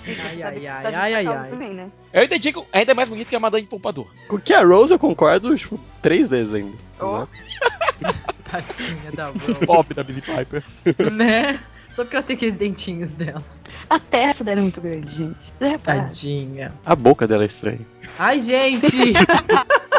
Ai, 0.06 0.42
ai, 0.42 0.60
Tá 0.62 0.90
ai, 0.90 0.96
ai, 0.96 1.14
ai, 1.14 1.28
ai. 1.28 1.50
Também, 1.52 1.74
né? 1.74 1.92
Eu 2.12 2.22
ainda 2.22 2.40
digo, 2.40 2.66
ainda 2.74 2.92
é 2.92 2.96
mais 2.96 3.08
bonita 3.08 3.30
que 3.30 3.36
a 3.36 3.40
Madame 3.40 3.68
Pompadour. 3.68 4.08
Com 4.28 4.40
que 4.40 4.54
a 4.54 4.64
Rose 4.64 4.92
eu 4.92 4.98
concordo, 5.00 5.56
tipo, 5.58 5.80
três 6.02 6.28
vezes 6.28 6.54
ainda. 6.54 6.76
Oh. 7.00 7.28
Tadinha 8.50 9.12
da 9.14 9.28
Rose. 9.28 9.66
Pobre 9.66 9.94
da 9.94 10.04
Billy 10.04 10.22
Piper. 10.22 10.64
né? 11.12 11.60
Só 11.96 12.04
porque 12.04 12.16
ela 12.16 12.26
tem 12.26 12.36
aqueles 12.36 12.56
dentinhos 12.56 13.16
dela. 13.16 13.44
A 13.90 14.00
testa 14.00 14.44
dela 14.44 14.60
é 14.60 14.62
muito 14.64 14.82
grande, 14.82 15.14
gente. 15.16 15.38
Tadinha. 15.84 16.74
A 16.86 16.96
boca 16.96 17.28
dela 17.28 17.44
é 17.44 17.48
estranha. 17.48 17.82
Ai, 18.18 18.42
gente! 18.42 19.14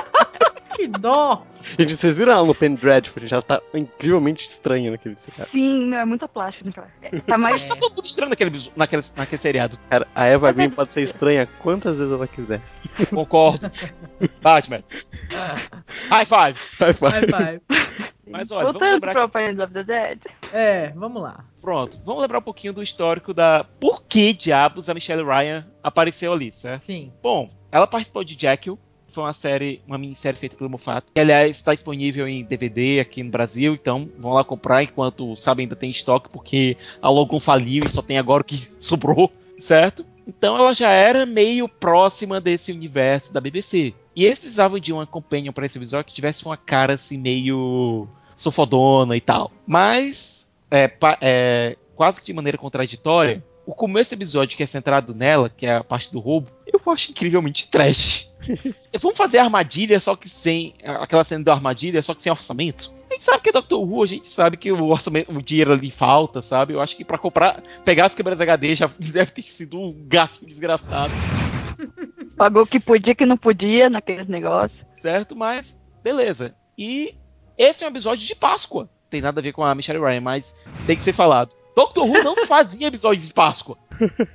que 0.75 0.89
dó! 0.89 1.45
Gente, 1.79 1.97
vocês 1.97 2.17
viram 2.17 2.33
ela 2.33 2.45
no 2.45 2.55
Penny 2.55 2.77
Dreadful? 2.77 3.21
Gente, 3.21 3.33
ela 3.33 3.43
tá 3.43 3.61
incrivelmente 3.75 4.45
estranha 4.45 4.91
naquele 4.91 5.17
cara. 5.37 5.49
Sim, 5.51 5.95
é 5.95 6.05
muita 6.05 6.27
plástica 6.27 6.89
Tá 7.27 7.39
mais. 7.39 7.67
Tá 7.67 7.77
todo 7.77 7.95
mundo 7.95 8.05
estranho 8.05 8.31
naquele, 8.31 8.51
naquele, 8.77 9.05
naquele 9.15 9.41
seriado. 9.41 9.77
Cara, 9.89 10.09
a 10.15 10.27
Eva 10.27 10.53
Green 10.53 10.71
pode 10.71 10.93
ser 10.93 11.03
estranha 11.03 11.49
quantas 11.61 11.99
vezes 11.99 12.13
ela 12.13 12.27
quiser. 12.27 12.61
Concordo. 13.11 13.71
Batman. 14.43 14.83
High 16.11 16.27
five. 16.27 16.59
Vai, 16.79 16.93
vai. 16.93 17.27
Vai, 17.27 17.27
vai. 17.27 17.61
Mas 18.33 18.51
olha, 18.51 18.65
vamos 18.65 18.81
Voltando 18.81 18.93
lembrar 18.95 19.29
pro 19.29 19.41
que... 19.41 19.63
Of 19.63 19.73
the 19.73 19.85
Dead. 19.85 20.19
É, 20.53 20.89
vamos 20.97 21.23
lá. 21.23 21.45
Pronto, 21.61 22.01
vamos 22.05 22.23
lembrar 22.23 22.39
um 22.39 22.43
pouquinho 22.43 22.73
do 22.73 22.83
histórico 22.83 23.35
da... 23.35 23.65
Por 23.79 24.03
que 24.05 24.33
diabos 24.33 24.89
a 24.89 24.95
Michelle 24.95 25.23
Ryan 25.23 25.67
apareceu 25.83 26.33
ali, 26.33 26.51
certo? 26.51 26.83
Sim. 26.83 27.13
Bom, 27.23 27.51
ela 27.71 27.87
participou 27.87 28.25
de 28.25 28.39
Jekyll, 28.39 28.79
foi 29.13 29.25
uma 29.25 29.33
série, 29.33 29.81
uma 29.87 29.99
minissérie 29.99 30.39
feita 30.39 30.57
pelo 30.57 30.71
Moffat, 30.71 31.07
que 31.15 31.21
aliás 31.21 31.57
está 31.57 31.75
disponível 31.75 32.27
em 32.27 32.45
DVD 32.45 33.01
aqui 33.01 33.23
no 33.23 33.31
Brasil, 33.31 33.75
então 33.75 34.09
vão 34.19 34.33
lá 34.33 34.45
comprar 34.45 34.83
enquanto 34.83 35.37
sabe 35.37 35.63
ainda 35.63 35.77
tem 35.77 35.91
estoque, 35.91 36.29
porque 36.29 36.77
a 37.01 37.09
faliu 37.41 37.85
e 37.85 37.89
só 37.89 38.03
tem 38.03 38.19
agora 38.19 38.43
o 38.43 38.45
que 38.45 38.69
sobrou, 38.79 39.31
certo? 39.61 40.05
Então 40.27 40.57
ela 40.57 40.73
já 40.73 40.91
era 40.91 41.27
meio 41.27 41.69
próxima 41.69 42.41
desse 42.41 42.73
universo 42.73 43.33
da 43.33 43.41
BBC. 43.41 43.95
E 44.15 44.25
eles 44.25 44.39
precisavam 44.39 44.79
de 44.79 44.93
uma 44.93 45.07
companion 45.07 45.53
para 45.53 45.67
esse 45.67 45.79
episódio 45.79 46.07
que 46.07 46.13
tivesse 46.13 46.45
uma 46.45 46.57
cara 46.57 46.95
assim 46.95 47.17
meio 47.17 48.07
sofodona 48.37 49.17
e 49.17 49.21
tal. 49.21 49.51
Mas 49.67 50.55
é, 50.71 50.91
é, 51.21 51.77
quase 51.95 52.21
que 52.21 52.27
de 52.27 52.33
maneira 52.33 52.59
contraditória, 52.59 53.43
o 53.67 53.75
começo 53.75 54.11
do 54.11 54.19
episódio 54.19 54.57
que 54.57 54.63
é 54.63 54.67
centrado 54.67 55.15
nela, 55.15 55.49
que 55.49 55.67
é 55.67 55.77
a 55.77 55.85
parte 55.85 56.13
do 56.13 56.19
roubo, 56.19 56.51
eu 56.67 56.81
acho 56.93 57.11
incrivelmente 57.11 57.69
trash. 57.69 58.32
Vamos 59.01 59.17
fazer 59.17 59.39
armadilha, 59.39 59.99
só 60.01 60.15
que 60.17 60.29
sem. 60.29 60.75
aquela 60.85 61.25
cena 61.25 61.45
da 61.45 61.53
armadilha, 61.53 62.03
só 62.03 62.15
que 62.15 62.23
sem 62.23 62.33
orçamento. 62.33 62.93
A 63.11 63.15
gente 63.15 63.25
sabe 63.25 63.43
que 63.43 63.51
é 63.51 63.53
Doctor 63.53 63.81
Who, 63.81 64.03
a 64.03 64.07
gente 64.07 64.31
sabe 64.31 64.57
que 64.57 64.73
o 64.73 64.87
orçamento, 64.89 65.31
o 65.31 65.43
dinheiro 65.43 65.73
ali 65.73 65.91
falta, 65.91 66.41
sabe? 66.41 66.73
Eu 66.73 66.81
acho 66.81 66.97
que 66.97 67.05
pra 67.05 67.19
comprar, 67.19 67.63
pegar 67.85 68.07
as 68.07 68.15
câmeras 68.15 68.41
HD 68.41 68.75
já 68.75 68.91
deve 68.99 69.31
ter 69.31 69.43
sido 69.43 69.79
um 69.79 69.93
gasto 70.07 70.47
desgraçado, 70.47 71.13
Pagou 72.37 72.63
o 72.63 72.67
que 72.67 72.81
podia, 72.81 73.15
que 73.15 73.27
não 73.27 73.37
podia 73.37 73.91
naqueles 73.91 74.27
negócios. 74.29 74.81
certo? 74.97 75.37
Mas, 75.37 75.81
beleza. 76.03 76.55
E 76.77 77.15
esse 77.57 77.85
é 77.85 77.87
um 77.87 77.91
episódio 77.91 78.27
de 78.27 78.35
Páscoa. 78.35 78.89
Tem 79.11 79.21
nada 79.21 79.41
a 79.41 79.43
ver 79.43 79.53
com 79.53 79.63
a 79.63 79.75
Michelle 79.75 80.01
Ryan, 80.01 80.23
mas 80.23 80.57
tem 80.87 80.97
que 80.97 81.05
ser 81.05 81.13
falado. 81.13 81.55
Doctor 81.77 82.05
Who 82.05 82.25
não 82.25 82.47
fazia 82.47 82.89
episódios 82.89 83.27
de 83.27 83.35
Páscoa. 83.35 83.77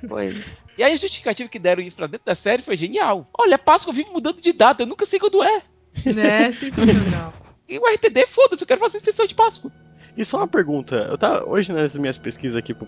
Pois. 0.08 0.36
E 0.78 0.82
aí 0.82 0.92
a 0.92 0.96
justificativa 0.96 1.48
que 1.48 1.58
deram 1.58 1.82
isso 1.82 1.96
pra 1.96 2.06
dentro 2.06 2.24
da 2.24 2.34
série 2.36 2.62
foi 2.62 2.76
genial. 2.76 3.26
Olha, 3.36 3.58
Páscoa 3.58 3.92
vive 3.92 4.10
mudando 4.10 4.40
de 4.40 4.52
data, 4.52 4.82
eu 4.82 4.86
nunca 4.86 5.04
sei 5.04 5.18
quando 5.18 5.42
é. 5.42 5.60
Né? 6.06 6.52
Sensacional. 6.58 7.32
E 7.68 7.78
o 7.78 7.82
RTD, 7.86 8.26
foda-se, 8.26 8.62
eu 8.62 8.66
quero 8.68 8.80
fazer 8.80 8.98
especial 8.98 9.26
de 9.26 9.34
Páscoa. 9.34 9.70
E 10.16 10.24
só 10.24 10.38
uma 10.38 10.48
pergunta. 10.48 10.94
Eu 11.10 11.18
tava 11.18 11.44
hoje 11.48 11.72
nas 11.72 11.94
minhas 11.96 12.16
pesquisas 12.18 12.56
aqui 12.56 12.72
pro, 12.72 12.86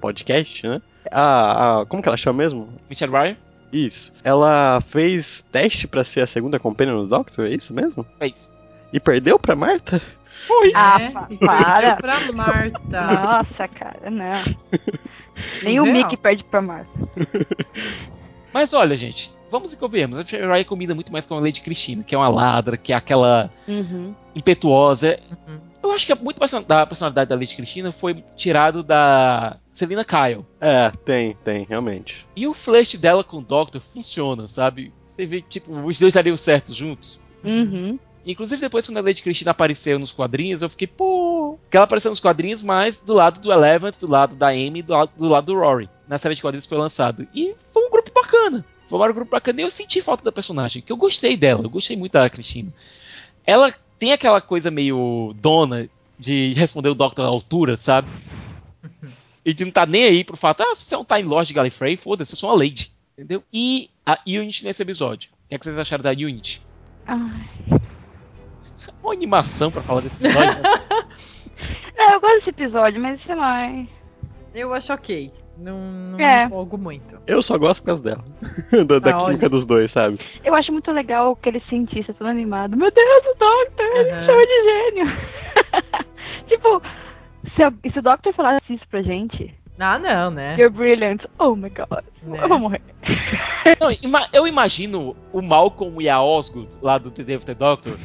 podcast, 0.00 0.66
né? 0.68 0.82
A, 1.10 1.80
a- 1.80 1.86
Como 1.86 2.02
que 2.02 2.08
ela 2.08 2.16
chama 2.16 2.38
mesmo? 2.42 2.68
Michelle 2.90 3.12
Ryan 3.12 3.36
Isso. 3.72 4.12
Ela 4.22 4.80
fez 4.88 5.44
teste 5.50 5.86
pra 5.88 6.04
ser 6.04 6.20
a 6.22 6.26
segunda 6.26 6.58
companion 6.58 6.96
do 7.02 7.06
Doctor, 7.08 7.46
é 7.46 7.54
isso 7.54 7.72
mesmo? 7.72 8.04
fez. 8.18 8.52
E 8.92 9.00
perdeu 9.00 9.38
pra 9.38 9.56
Marta? 9.56 10.02
Ah, 10.74 11.00
É, 11.00 11.10
pa- 11.10 11.26
e 11.30 11.36
para. 11.38 11.96
perdeu 11.96 11.96
pra 11.96 12.32
Marta. 12.32 13.00
Nossa, 13.00 13.68
cara, 13.68 14.10
não. 14.10 14.42
Nem 15.62 15.80
o. 15.80 15.84
Mickey 15.84 16.16
perde 16.16 16.44
pra 16.44 16.60
Marta. 16.62 16.90
Mas 18.52 18.72
olha, 18.74 18.96
gente, 18.96 19.30
vamos 19.50 19.72
e 19.72 19.76
convenhamos. 19.76 20.18
A 20.18 20.22
Ryan 20.22 20.64
combina 20.64 20.94
muito 20.94 21.10
mais 21.12 21.24
com 21.26 21.34
a 21.34 21.40
Lady 21.40 21.62
Cristina, 21.62 22.02
que 22.04 22.14
é 22.14 22.18
uma 22.18 22.28
ladra, 22.28 22.76
que 22.76 22.92
é 22.92 22.96
aquela 22.96 23.50
Uhum. 23.66 24.14
impetuosa. 24.36 25.18
Uhum. 25.48 25.58
Eu 25.82 25.90
acho 25.92 26.06
que 26.06 26.14
muito 26.14 26.38
person- 26.38 26.62
da 26.62 26.86
personalidade 26.86 27.30
da 27.30 27.34
Lady 27.34 27.56
Cristina 27.56 27.90
foi 27.90 28.14
tirado 28.36 28.82
da 28.82 29.56
Selina 29.72 30.04
Kyle. 30.04 30.44
É, 30.60 30.92
tem, 31.04 31.34
tem, 31.42 31.64
realmente. 31.68 32.26
E 32.36 32.46
o 32.46 32.52
flash 32.54 32.94
dela 32.96 33.24
com 33.24 33.38
o 33.38 33.42
Doctor 33.42 33.80
funciona, 33.80 34.46
sabe? 34.46 34.92
Você 35.06 35.24
vê, 35.26 35.40
tipo, 35.40 35.72
os 35.84 35.98
dois 35.98 36.14
dariam 36.14 36.36
certo 36.36 36.72
juntos. 36.72 37.18
Uhum. 37.42 37.98
Inclusive, 38.24 38.60
depois, 38.60 38.86
quando 38.86 38.98
a 38.98 39.02
Lady 39.02 39.22
Cristina 39.22 39.50
apareceu 39.50 39.98
nos 39.98 40.12
quadrinhos, 40.12 40.62
eu 40.62 40.70
fiquei, 40.70 40.86
pô. 40.86 41.58
Que 41.70 41.76
ela 41.76 41.84
apareceu 41.84 42.10
nos 42.10 42.20
quadrinhos, 42.20 42.62
mas 42.62 43.00
do 43.00 43.14
lado 43.14 43.40
do 43.40 43.52
Eleven, 43.52 43.90
do 43.98 44.08
lado 44.08 44.36
da 44.36 44.48
Amy, 44.48 44.82
do 44.82 44.94
do 45.16 45.28
lado 45.28 45.46
do 45.46 45.58
Rory. 45.58 45.88
Na 46.06 46.18
série 46.18 46.34
de 46.34 46.42
quadrinhos 46.42 46.64
que 46.64 46.70
foi 46.70 46.78
lançado. 46.78 47.26
E 47.34 47.54
foi 47.72 47.84
um 47.86 47.90
grupo 47.90 48.10
bacana. 48.14 48.64
Foi 48.86 48.98
um 48.98 49.14
grupo 49.14 49.30
bacana. 49.30 49.60
E 49.60 49.64
eu 49.64 49.70
senti 49.70 50.00
falta 50.00 50.22
da 50.22 50.30
personagem, 50.30 50.82
que 50.82 50.92
eu 50.92 50.96
gostei 50.96 51.36
dela. 51.36 51.64
Eu 51.64 51.70
gostei 51.70 51.96
muito 51.96 52.12
da 52.12 52.30
Cristina. 52.30 52.72
Ela 53.44 53.74
tem 53.98 54.12
aquela 54.12 54.40
coisa 54.40 54.70
meio 54.70 55.34
dona 55.40 55.88
de 56.18 56.52
responder 56.52 56.88
o 56.88 56.94
Doctor 56.94 57.24
à 57.24 57.28
altura, 57.28 57.76
sabe? 57.76 58.08
E 59.44 59.52
de 59.52 59.64
não 59.64 59.72
tá 59.72 59.84
nem 59.84 60.04
aí 60.04 60.22
pro 60.22 60.36
fato, 60.36 60.60
ah, 60.62 60.74
você 60.74 60.94
é 60.94 60.98
um 60.98 61.04
Time 61.04 61.22
Lord 61.22 61.48
de 61.48 61.54
Gallifrey, 61.54 61.96
foda-se, 61.96 62.34
eu 62.34 62.36
sou 62.36 62.50
uma 62.50 62.56
Lady. 62.56 62.92
Entendeu? 63.18 63.42
E 63.52 63.90
a 64.06 64.18
Unity 64.26 64.64
nesse 64.64 64.82
episódio. 64.82 65.30
O 65.32 65.48
que, 65.48 65.54
é 65.56 65.58
que 65.58 65.64
vocês 65.64 65.78
acharam 65.78 66.02
da 66.02 66.10
Unity? 66.10 66.62
Ai. 67.06 67.82
Uma 69.02 69.12
animação 69.12 69.70
pra 69.70 69.82
falar 69.82 70.00
desse 70.02 70.24
episódio. 70.24 70.62
né? 70.62 70.68
É, 71.96 72.14
eu 72.14 72.20
gosto 72.20 72.36
desse 72.38 72.50
episódio, 72.50 73.00
mas 73.00 73.22
sei 73.24 73.34
lá. 73.36 73.66
é- 73.66 73.86
Eu 74.54 74.72
acho 74.74 74.92
ok. 74.92 75.30
Não, 75.56 75.78
não 75.78 76.18
É. 76.18 76.46
empolgo 76.46 76.76
muito. 76.76 77.18
Eu 77.26 77.40
só 77.42 77.56
gosto 77.56 77.80
por 77.82 77.86
causa 77.86 78.02
dela. 78.02 78.24
da 78.86 78.98
da 78.98 79.10
Ah, 79.10 79.18
química 79.18 79.42
olha. 79.46 79.48
dos 79.50 79.64
dois, 79.64 79.92
sabe? 79.92 80.18
Eu 80.42 80.54
acho 80.56 80.72
muito 80.72 80.90
legal 80.90 81.32
aquele 81.32 81.60
cientista 81.68 82.12
todo 82.14 82.26
animado. 82.26 82.76
Meu 82.76 82.90
Deus, 82.90 83.18
o 83.20 83.38
Doctor, 83.38 83.86
ele 83.94 84.10
Aham. 84.10 84.20
me 84.20 84.26
chama 84.26 84.46
de 84.46 84.62
gênio. 84.64 85.06
tipo, 86.48 86.82
se, 87.54 87.66
a- 87.66 87.92
se 87.92 87.98
o 87.98 88.02
Doctor 88.02 88.32
falasse 88.34 88.74
isso 88.74 88.88
pra 88.88 89.02
gente, 89.02 89.54
Ah, 89.78 89.98
não, 89.98 90.30
né? 90.30 90.56
you're 90.58 90.70
brilliant. 90.74 91.22
Oh 91.38 91.54
my 91.54 91.70
god, 91.70 92.04
Né? 92.22 92.38
eu 92.42 92.48
vou 92.48 92.58
morrer. 92.58 92.82
Não, 93.80 93.90
ima- 94.02 94.28
eu 94.32 94.46
imagino 94.48 95.14
o 95.32 95.40
Malcolm 95.40 96.00
e 96.02 96.08
a 96.08 96.20
Osgood, 96.20 96.76
lá 96.82 96.98
do 96.98 97.10
The 97.10 97.22
Day 97.22 97.36
of 97.36 97.46
the 97.46 97.54
Doctor, 97.54 97.96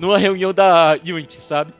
numa 0.00 0.18
reunião 0.18 0.52
da 0.52 0.98
Unity, 1.02 1.40
sabe? 1.40 1.72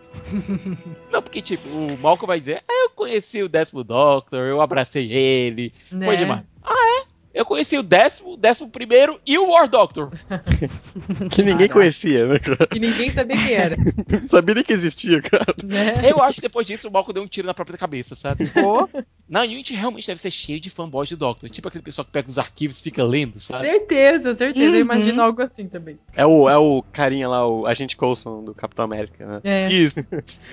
Não, 1.10 1.22
porque, 1.22 1.40
tipo, 1.40 1.68
o 1.68 1.98
Malcolm 1.98 2.26
vai 2.26 2.38
dizer, 2.38 2.62
ah, 2.68 2.84
eu 2.84 2.90
conheci 2.90 3.42
o 3.42 3.48
décimo 3.48 3.82
Doctor, 3.82 4.40
eu 4.40 4.60
abracei 4.60 5.10
ele, 5.10 5.72
né? 5.90 6.06
foi 6.06 6.16
demais. 6.16 6.42
Ah, 6.62 7.00
é? 7.00 7.09
Eu 7.32 7.44
conheci 7.44 7.78
o 7.78 7.82
décimo, 7.82 8.32
o 8.32 8.36
décimo 8.36 8.70
primeiro 8.70 9.20
e 9.24 9.38
o 9.38 9.50
War 9.50 9.68
Doctor. 9.68 10.10
Que 11.30 11.42
ninguém 11.42 11.68
Caraca. 11.68 11.74
conhecia, 11.74 12.26
né, 12.26 12.38
cara? 12.40 12.68
E 12.74 12.80
ninguém 12.80 13.12
sabia 13.12 13.36
quem 13.38 13.52
era. 13.52 13.76
Não 13.76 14.26
sabia 14.28 14.54
nem 14.56 14.64
que 14.64 14.72
existia, 14.72 15.22
cara. 15.22 15.54
Né? 15.62 16.10
Eu 16.10 16.20
acho 16.22 16.36
que 16.36 16.40
depois 16.42 16.66
disso 16.66 16.88
o 16.88 16.92
Malcolm 16.92 17.14
deu 17.14 17.22
um 17.22 17.26
tiro 17.28 17.46
na 17.46 17.54
própria 17.54 17.78
cabeça, 17.78 18.14
sabe? 18.16 18.48
Pô, 18.48 18.88
Na 19.28 19.42
Unity 19.42 19.74
realmente 19.74 20.06
deve 20.08 20.20
ser 20.20 20.30
cheio 20.32 20.58
de 20.60 20.68
fanboys 20.70 21.08
do 21.10 21.16
Doctor. 21.16 21.48
Tipo 21.48 21.68
aquele 21.68 21.84
pessoal 21.84 22.04
que 22.04 22.10
pega 22.10 22.28
os 22.28 22.38
arquivos 22.38 22.80
e 22.80 22.82
fica 22.82 23.04
lendo, 23.04 23.38
sabe? 23.38 23.64
Certeza, 23.64 24.34
certeza. 24.34 24.66
Eu 24.66 24.72
Uhum. 24.72 24.78
imagino 24.80 25.22
algo 25.22 25.40
assim 25.40 25.68
também. 25.68 25.98
É 26.16 26.26
o, 26.26 26.48
é 26.50 26.58
o 26.58 26.82
carinha 26.92 27.28
lá, 27.28 27.46
o 27.46 27.66
agente 27.66 27.96
Coulson 27.96 28.42
do 28.44 28.52
Capitão 28.54 28.84
América, 28.84 29.24
né? 29.26 29.40
É, 29.44 29.72
Isso. 29.72 30.00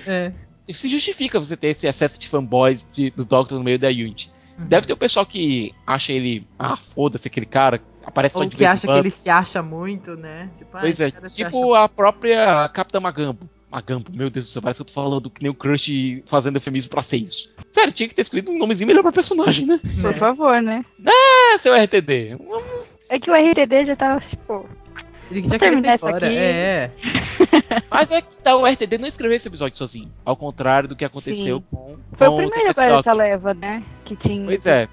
é. 0.06 0.32
Se 0.72 0.88
justifica 0.88 1.38
você 1.38 1.56
ter 1.56 1.68
esse 1.68 1.86
excesso 1.86 2.18
de 2.20 2.28
fanboys 2.28 2.86
de- 2.92 3.10
do 3.10 3.24
Doctor 3.24 3.58
no 3.58 3.64
meio 3.64 3.78
da 3.78 3.88
Unity. 3.88 4.30
Deve 4.58 4.86
ter 4.86 4.92
o 4.92 4.96
pessoal 4.96 5.24
que 5.24 5.72
acha 5.86 6.12
ele, 6.12 6.46
ah, 6.58 6.76
foda-se 6.76 7.28
aquele 7.28 7.46
cara, 7.46 7.80
aparece 8.04 8.34
só 8.36 8.42
Ou 8.42 8.48
de 8.48 8.56
que 8.56 8.56
vez 8.58 8.70
em 8.70 8.74
acha 8.74 8.86
que 8.88 8.92
ele 8.98 9.10
se 9.10 9.30
acha 9.30 9.62
muito, 9.62 10.16
né? 10.16 10.50
Tipo, 10.56 10.76
ah, 10.76 10.80
Pois 10.80 10.98
esse 11.00 11.04
é, 11.16 11.28
tipo 11.46 11.74
acha- 11.74 11.84
a 11.84 11.88
própria 11.88 12.68
Capitã 12.70 13.00
Magambo. 13.00 13.48
Magambo, 13.70 14.10
meu 14.14 14.30
Deus 14.30 14.46
do 14.46 14.48
céu, 14.50 14.62
parece 14.62 14.82
que 14.82 14.88
eu 14.90 14.94
tô 14.94 15.00
falando 15.00 15.28
que 15.28 15.42
nem 15.42 15.50
o 15.50 15.54
Crush 15.54 16.22
fazendo 16.26 16.56
eufemismo 16.56 16.90
pra 16.90 17.02
ser 17.02 17.18
isso. 17.18 17.54
Sério, 17.70 17.92
tinha 17.92 18.08
que 18.08 18.14
ter 18.14 18.22
escolhido 18.22 18.50
um 18.50 18.56
nomezinho 18.58 18.88
melhor 18.88 19.02
pra 19.02 19.12
personagem, 19.12 19.66
né? 19.66 19.78
por 20.00 20.12
né? 20.12 20.18
favor, 20.18 20.62
né? 20.62 20.82
É, 21.06 21.58
seu 21.58 21.74
RTD. 21.74 22.38
É 23.10 23.18
que 23.18 23.30
o 23.30 23.34
RTD 23.34 23.84
já 23.86 23.94
tava, 23.96 24.20
tipo. 24.22 24.66
Ele 25.30 25.46
já 25.46 25.58
terminar 25.58 25.82
sair 25.82 25.98
fora. 25.98 26.26
aqui. 26.26 26.36
É. 26.38 26.90
Mas 27.90 28.10
é 28.10 28.20
que 28.22 28.40
tá, 28.40 28.56
o 28.56 28.66
RTD 28.66 28.98
não 28.98 29.06
escreveu 29.08 29.36
esse 29.36 29.48
episódio 29.48 29.76
sozinho. 29.76 30.10
Ao 30.24 30.36
contrário 30.36 30.88
do 30.88 30.96
que 30.96 31.04
aconteceu 31.04 31.58
Sim. 31.58 31.64
com, 31.70 31.96
Foi 32.16 32.26
com 32.26 32.34
o 32.34 32.36
primeiro 32.46 32.70
agora 32.70 32.90
Doctor. 32.96 33.14
leva, 33.14 33.54
né? 33.54 33.82
Que 34.04 34.16
tinha. 34.16 34.44
Pois 34.46 34.66
é. 34.66 34.88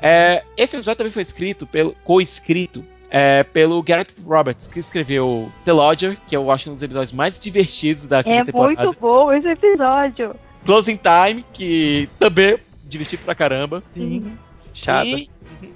É, 0.00 0.44
Esse 0.56 0.76
episódio 0.76 0.98
também 0.98 1.12
foi 1.12 1.22
escrito, 1.22 1.66
pelo, 1.66 1.94
co-escrito 2.04 2.84
é, 3.10 3.42
pelo 3.42 3.82
Garrett 3.82 4.14
Roberts, 4.24 4.66
que 4.66 4.80
escreveu 4.80 5.50
The 5.64 5.72
Lodger, 5.72 6.16
que 6.26 6.34
eu 6.36 6.50
acho 6.50 6.70
um 6.70 6.72
dos 6.72 6.82
episódios 6.82 7.12
mais 7.12 7.38
divertidos 7.38 8.06
da 8.06 8.22
quinta 8.22 8.36
É 8.36 8.44
temporada. 8.44 8.84
muito 8.84 8.98
bom 9.00 9.32
esse 9.32 9.48
episódio. 9.48 10.34
Closing 10.64 10.96
Time, 10.98 11.44
que 11.52 12.08
também 12.18 12.54
é 12.54 12.60
divertido 12.84 13.22
pra 13.24 13.34
caramba. 13.34 13.82
Sim. 13.90 14.38
Chata. 14.72 15.06
E, 15.06 15.28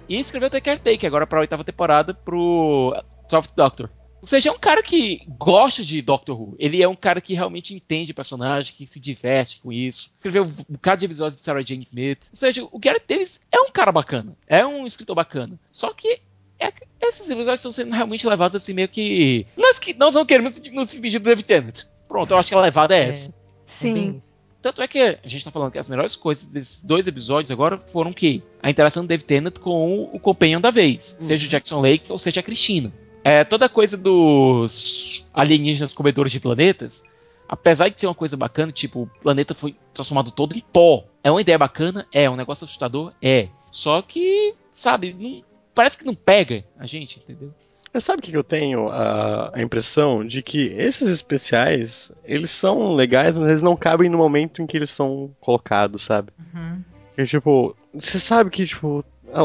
e 0.09 0.19
escreveu 0.21 0.49
The 0.49 0.61
Caretaker, 0.61 1.07
agora 1.09 1.27
pra 1.27 1.41
oitava 1.41 1.63
temporada, 1.65 2.15
pro 2.15 2.97
Soft 3.29 3.51
Doctor. 3.57 3.91
Ou 4.27 4.29
seja, 4.29 4.49
é 4.49 4.53
um 4.53 4.59
cara 4.59 4.83
que 4.83 5.23
gosta 5.39 5.85
de 5.85 6.03
Doctor 6.03 6.37
Who. 6.37 6.57
Ele 6.59 6.83
é 6.83 6.89
um 6.89 6.97
cara 6.97 7.21
que 7.21 7.33
realmente 7.33 7.73
entende 7.73 8.11
o 8.11 8.15
personagem, 8.15 8.75
que 8.77 8.85
se 8.85 8.99
diverte 8.99 9.61
com 9.61 9.73
isso. 9.73 10.11
Escreveu 10.17 10.43
um 10.43 10.73
bocado 10.73 10.99
de 10.99 11.05
episódios 11.07 11.37
de 11.37 11.43
Sarah 11.43 11.63
Jane 11.63 11.85
Smith. 11.85 12.27
Ou 12.33 12.37
seja, 12.37 12.67
o 12.73 12.77
Gareth 12.77 13.05
Davis 13.07 13.41
é 13.53 13.61
um 13.61 13.71
cara 13.71 13.93
bacana. 13.93 14.37
É 14.49 14.67
um 14.67 14.85
escritor 14.85 15.15
bacana. 15.15 15.57
Só 15.71 15.93
que 15.93 16.19
é- 16.59 16.73
esses 17.01 17.31
episódios 17.31 17.61
estão 17.61 17.71
sendo 17.71 17.95
realmente 17.95 18.27
levados 18.27 18.57
assim 18.57 18.73
meio 18.73 18.89
que... 18.89 19.47
Nós, 19.57 19.79
que, 19.79 19.95
nós 19.95 20.17
não 20.17 20.27
queremos 20.27 20.61
nos 20.73 20.91
despedir 20.91 21.21
do 21.21 21.25
David 21.25 21.47
Tennant. 21.47 21.83
Pronto, 22.09 22.33
eu 22.33 22.39
acho 22.39 22.49
que 22.49 22.55
a 22.57 22.61
levada 22.61 22.97
é 22.97 23.09
essa. 23.11 23.33
É 23.81 23.83
Sim. 23.85 24.19
Tanto 24.61 24.83
é 24.83 24.89
que 24.89 24.99
a 24.99 25.21
gente 25.29 25.45
tá 25.45 25.53
falando 25.53 25.71
que 25.71 25.79
as 25.79 25.89
melhores 25.89 26.17
coisas 26.17 26.47
desses 26.47 26.83
dois 26.83 27.07
episódios 27.07 27.53
agora 27.53 27.79
foram 27.79 28.13
que 28.13 28.43
a 28.61 28.69
interação 28.69 29.05
do 29.05 29.07
David 29.09 29.25
Tennant 29.25 29.59
com 29.61 30.11
o 30.13 30.19
companion 30.19 30.61
da 30.61 30.73
vez, 30.73 31.17
seja 31.21 31.47
o 31.47 31.49
Jackson 31.49 31.81
Lake 31.81 32.11
ou 32.11 32.19
seja 32.19 32.41
a 32.41 32.43
Cristina. 32.43 32.93
É, 33.29 33.43
toda 33.43 33.67
a 33.67 33.69
coisa 33.69 33.97
dos 33.97 35.27
alienígenas 35.35 35.93
comedores 35.93 36.31
de 36.31 36.39
planetas, 36.39 37.03
apesar 37.49 37.89
de 37.89 38.01
ser 38.01 38.07
uma 38.07 38.15
coisa 38.15 38.37
bacana, 38.37 38.71
tipo, 38.71 39.03
o 39.03 39.07
planeta 39.21 39.53
foi 39.53 39.75
transformado 39.93 40.31
todo 40.31 40.55
em 40.57 40.63
pó. 40.73 41.03
É 41.25 41.31
uma 41.31 41.41
ideia 41.41 41.59
bacana? 41.59 42.07
É. 42.13 42.31
Um 42.31 42.37
negócio 42.37 42.65
assustador? 42.65 43.13
É. 43.21 43.49
Só 43.69 44.01
que, 44.01 44.55
sabe, 44.73 45.13
não- 45.19 45.43
parece 45.75 45.99
que 45.99 46.05
não 46.05 46.15
pega 46.15 46.65
a 46.79 46.87
gente, 46.87 47.19
entendeu? 47.19 47.53
Mas 47.93 48.05
sabe 48.05 48.21
o 48.21 48.23
que 48.23 48.31
que 48.31 48.37
eu 48.37 48.45
tenho 48.45 48.91
a, 48.91 49.51
a 49.57 49.61
impressão 49.61 50.25
de 50.25 50.41
que 50.41 50.69
esses 50.77 51.09
especiais, 51.09 52.13
eles 52.25 52.53
são 52.53 52.95
legais, 52.95 53.35
mas 53.35 53.49
eles 53.51 53.63
não 53.63 53.75
cabem 53.77 54.09
no 54.09 54.19
momento 54.19 54.63
em 54.63 54.67
que 54.69 54.77
eles 54.77 54.93
são 54.93 55.35
colocados, 55.41 56.05
sabe? 56.05 56.31
Uhum. 56.55 56.81
E, 57.19 57.27
tipo, 57.27 57.75
você 57.93 58.21
sabe 58.21 58.51
que, 58.51 58.67
tipo, 58.67 59.05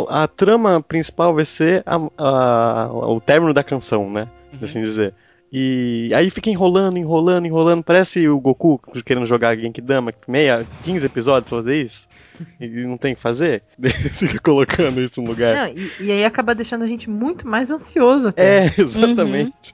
a, 0.10 0.24
a 0.24 0.28
trama 0.28 0.82
principal 0.82 1.34
vai 1.34 1.46
ser 1.46 1.84
a- 1.86 2.00
a- 2.18 2.90
o 2.92 3.20
término 3.20 3.54
da 3.54 3.64
canção, 3.64 4.10
né? 4.10 4.28
Por 4.58 4.66
assim 4.66 4.82
dizer. 4.82 5.14
E 5.54 6.10
aí 6.16 6.30
fica 6.30 6.50
enrolando, 6.50 6.98
enrolando, 6.98 7.46
enrolando. 7.46 7.84
Parece 7.84 8.26
o 8.30 8.40
Goku 8.40 8.80
querendo 9.06 9.26
jogar 9.26 9.58
Genkidama, 9.58 10.14
meia, 10.26 10.66
15 10.84 11.06
episódios 11.06 11.50
pra 11.50 11.58
fazer 11.58 11.82
isso. 11.82 12.08
E 12.60 12.68
não 12.86 12.98
tem 12.98 13.14
que 13.14 13.22
fazer. 13.22 13.62
Fica 14.14 14.40
colocando 14.40 15.02
isso 15.02 15.22
no 15.22 15.28
lugar. 15.30 15.54
Não, 15.54 15.68
e, 15.68 15.92
e 16.00 16.12
aí 16.12 16.24
acaba 16.24 16.56
deixando 16.56 16.84
a 16.84 16.88
gente 16.88 17.10
muito 17.10 17.46
mais 17.46 17.70
ansioso 17.70 18.30
até. 18.30 18.68
É, 18.68 18.74
exatamente. 18.82 19.74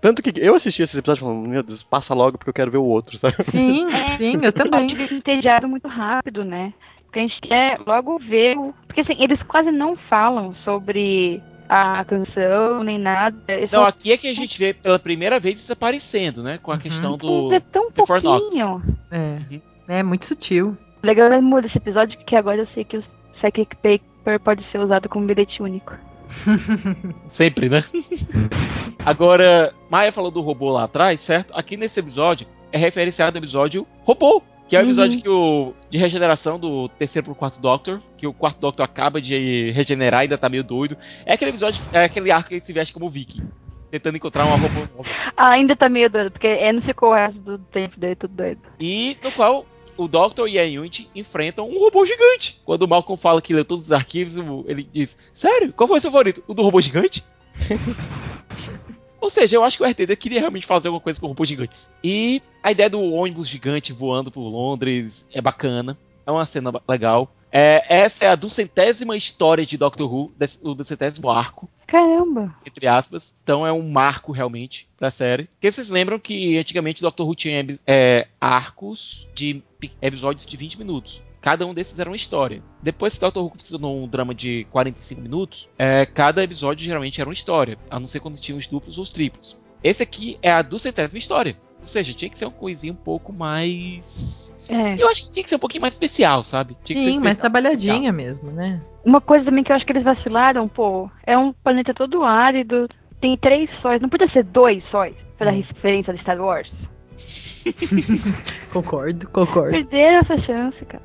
Tanto 0.00 0.20
que 0.20 0.32
eu 0.38 0.54
assisti 0.56 0.82
esses 0.82 0.98
episódios 0.98 1.20
falando, 1.20 1.48
meu 1.48 1.62
Deus, 1.62 1.82
passa 1.84 2.12
logo 2.12 2.36
porque 2.36 2.50
eu 2.50 2.54
quero 2.54 2.70
ver 2.72 2.78
o 2.78 2.84
outro, 2.84 3.16
sabe? 3.16 3.36
Sim, 3.44 3.86
É. 3.92 4.08
sim, 4.16 4.38
eu 4.42 4.52
também. 4.52 4.88
Pode 4.88 4.94
vir 5.06 5.12
entediado 5.16 5.68
muito 5.68 5.86
rápido, 5.88 6.44
né? 6.44 6.74
Porque 7.14 7.20
a 7.20 7.22
gente 7.28 7.40
quer 7.42 7.78
logo 7.86 8.18
ver. 8.18 8.56
o- 8.58 8.74
Porque 8.88 9.02
assim, 9.02 9.14
eles 9.22 9.40
quase 9.44 9.70
não 9.70 9.96
falam 10.10 10.52
sobre 10.64 11.40
a 11.68 12.04
canção, 12.04 12.82
nem 12.82 12.98
nada. 12.98 13.36
Eles 13.46 13.66
Então 13.68 13.82
só- 13.82 13.88
aqui 13.88 14.10
é 14.12 14.16
que 14.16 14.26
a 14.26 14.34
gente 14.34 14.58
vê 14.58 14.74
pela 14.74 14.98
primeira 14.98 15.38
vez 15.38 15.60
isso 15.60 15.72
aparecendo, 15.72 16.42
né? 16.42 16.58
Com 16.60 16.72
a 16.72 16.74
Uhum. 16.74 16.80
questão 16.80 17.16
do 17.16 17.52
é 17.52 17.60
tão 17.60 17.92
pouquinho. 17.92 18.82
É. 19.12 19.60
É 20.00 20.02
muito 20.02 20.24
sutil. 20.26 20.76
O 21.02 21.06
legal 21.06 21.32
é 21.32 21.40
mudar 21.40 21.68
esse 21.68 21.78
episódio, 21.78 22.18
porque 22.18 22.34
agora 22.34 22.62
eu 22.62 22.66
sei 22.74 22.82
que 22.84 22.96
o 22.96 23.04
Psychic 23.38 23.76
Paper 23.76 24.40
pode 24.40 24.64
ser 24.72 24.78
usado 24.80 25.08
como 25.08 25.24
bilhete 25.26 25.62
único. 25.62 25.94
Sempre, 27.28 27.68
né? 27.68 27.84
Agora, 29.04 29.72
Maia 29.90 30.10
falou 30.10 30.30
do 30.30 30.40
robô 30.40 30.70
lá 30.70 30.84
atrás, 30.84 31.20
certo? 31.20 31.52
Aqui 31.56 31.76
nesse 31.76 32.00
episódio 32.00 32.46
é 32.72 32.78
referenciado 32.78 33.36
ao 33.38 33.40
episódio 33.42 33.86
Robô, 34.02 34.42
que 34.68 34.76
é 34.76 34.78
o 34.78 34.82
Uhum. 34.82 34.88
episódio 34.88 35.20
que 35.20 35.28
o, 35.28 35.74
de 35.90 35.98
regeneração 35.98 36.58
do 36.58 36.88
terceiro 36.88 37.26
pro 37.26 37.34
quarto 37.34 37.60
Doctor, 37.60 38.00
que 38.16 38.26
o 38.26 38.32
quarto 38.32 38.60
Doctor 38.60 38.84
acaba 38.84 39.20
de 39.20 39.70
regenerar 39.72 40.20
e 40.20 40.24
ainda 40.24 40.38
tá 40.38 40.48
meio 40.48 40.64
doido. 40.64 40.96
É 41.26 41.34
aquele 41.34 41.50
episódio, 41.50 41.82
é 41.92 42.04
aquele 42.04 42.30
arco 42.30 42.48
que 42.48 42.54
ele 42.56 42.64
se 42.64 42.72
veste 42.72 42.94
como 42.94 43.08
Viking, 43.10 43.46
tentando 43.90 44.16
encontrar 44.16 44.46
uma 44.46 44.56
robô 44.56 44.80
nova. 44.80 45.08
Ah, 45.36 45.54
ainda 45.56 45.76
tá 45.76 45.88
meio 45.88 46.08
doido, 46.10 46.30
porque 46.30 46.46
é, 46.46 46.72
não 46.72 46.82
ficou 46.82 47.10
o 47.10 47.14
resto 47.14 47.38
do 47.40 47.58
tempo 47.58 47.98
dele 48.00 48.16
tudo 48.16 48.34
doido. 48.34 48.60
E 48.80 49.16
no 49.22 49.32
qual 49.32 49.66
o 49.96 50.08
Doctor 50.08 50.48
e 50.48 50.58
a 50.58 50.64
Unity 50.64 51.08
enfrentam 51.14 51.68
um 51.68 51.78
robô 51.78 52.04
gigante. 52.04 52.60
Quando 52.64 52.82
o 52.82 52.88
Malcolm 52.88 53.20
fala 53.20 53.40
que 53.40 53.54
leu 53.54 53.64
todos 53.64 53.84
os 53.84 53.92
arquivos, 53.92 54.36
ele 54.66 54.88
diz: 54.92 55.16
Sério? 55.32 55.72
Qual 55.72 55.86
foi 55.86 55.98
o 55.98 56.00
seu 56.00 56.10
favorito? 56.10 56.42
O 56.48 56.54
do 56.54 56.62
robô 56.62 56.80
gigante? 56.80 57.22
Ou 59.24 59.30
seja, 59.30 59.56
eu 59.56 59.64
acho 59.64 59.76
que 59.78 59.82
o 59.82 59.86
RTD 59.86 60.14
queria 60.16 60.40
realmente 60.40 60.66
fazer 60.66 60.88
alguma 60.88 61.02
coisa 61.02 61.18
com 61.20 61.26
robôs 61.26 61.48
gigantes. 61.48 61.90
E 62.02 62.42
a 62.62 62.70
ideia 62.70 62.90
do 62.90 63.00
ônibus 63.02 63.48
gigante 63.48 63.92
voando 63.92 64.30
por 64.30 64.42
Londres 64.42 65.26
é 65.32 65.40
bacana. 65.40 65.96
É 66.26 66.30
uma 66.30 66.44
cena 66.46 66.70
legal. 66.88 67.30
É, 67.50 67.84
essa 67.88 68.24
é 68.24 68.28
a 68.28 68.34
duzentésima 68.34 69.16
história 69.16 69.64
de 69.64 69.78
Doctor 69.78 70.12
Who, 70.12 70.32
o 70.62 70.74
duzentésimo 70.74 71.30
arco 71.30 71.70
Caramba! 71.86 72.52
entre 72.66 72.86
aspas. 72.88 73.36
Então 73.44 73.64
é 73.66 73.72
um 73.72 73.88
marco 73.88 74.32
realmente 74.32 74.88
pra 74.96 75.10
série. 75.10 75.44
Porque 75.44 75.70
vocês 75.70 75.88
lembram 75.88 76.18
que 76.18 76.58
antigamente 76.58 77.00
Doctor 77.00 77.26
Who 77.28 77.34
tinha 77.36 77.64
é, 77.86 78.26
arcos 78.40 79.28
de 79.34 79.62
pi- 79.78 79.92
episódios 80.02 80.44
de 80.44 80.56
20 80.56 80.78
minutos. 80.78 81.22
Cada 81.44 81.66
um 81.66 81.74
desses 81.74 81.98
era 81.98 82.08
uma 82.08 82.16
história. 82.16 82.62
Depois 82.82 83.16
que 83.16 83.20
Doctor 83.20 83.44
Who 83.44 83.52
se 83.58 83.70
tornou 83.72 84.02
um 84.02 84.08
drama 84.08 84.34
de 84.34 84.66
45 84.70 85.20
minutos, 85.20 85.68
é, 85.78 86.06
cada 86.06 86.42
episódio 86.42 86.82
geralmente 86.86 87.20
era 87.20 87.28
uma 87.28 87.34
história. 87.34 87.76
A 87.90 88.00
não 88.00 88.06
ser 88.06 88.20
quando 88.20 88.40
tinha 88.40 88.56
os 88.56 88.66
duplos 88.66 88.96
ou 88.96 89.02
os 89.02 89.10
triplos. 89.10 89.62
Esse 89.82 90.02
aqui 90.02 90.38
é 90.40 90.50
a 90.50 90.62
duzentésima 90.62 91.18
história. 91.18 91.54
Ou 91.82 91.86
seja, 91.86 92.14
tinha 92.14 92.30
que 92.30 92.38
ser 92.38 92.46
uma 92.46 92.50
coisinha 92.50 92.94
um 92.94 92.96
pouco 92.96 93.30
mais. 93.30 94.50
É. 94.70 94.94
Eu 94.98 95.06
acho 95.10 95.26
que 95.26 95.32
tinha 95.32 95.44
que 95.44 95.50
ser 95.50 95.56
um 95.56 95.58
pouquinho 95.58 95.82
mais 95.82 95.92
especial, 95.92 96.42
sabe? 96.42 96.78
Tinha 96.82 96.98
que 96.98 97.04
ser 97.04 97.10
Sim, 97.12 97.20
mais 97.20 97.36
especial. 97.36 97.52
trabalhadinha 97.52 98.10
mesmo, 98.10 98.50
né? 98.50 98.80
Uma 99.04 99.20
coisa 99.20 99.44
também 99.44 99.62
que 99.62 99.70
eu 99.70 99.76
acho 99.76 99.84
que 99.84 99.92
eles 99.92 100.02
vacilaram, 100.02 100.66
pô, 100.66 101.10
é 101.26 101.36
um 101.36 101.52
planeta 101.52 101.92
todo 101.92 102.22
árido, 102.24 102.88
tem 103.20 103.36
três 103.36 103.68
sóis, 103.82 104.00
não 104.00 104.08
podia 104.08 104.30
ser 104.30 104.44
dois 104.44 104.82
sóis, 104.90 105.14
pra 105.36 105.50
dar 105.50 105.52
Hum. 105.52 105.60
referência 105.60 106.14
de 106.14 106.22
Star 106.22 106.40
Wars. 106.40 106.72
Concordo, 108.72 109.28
concordo. 109.28 109.70
Perderam 109.72 110.20
essa 110.20 110.38
chance, 110.42 110.84
cara. 110.86 111.02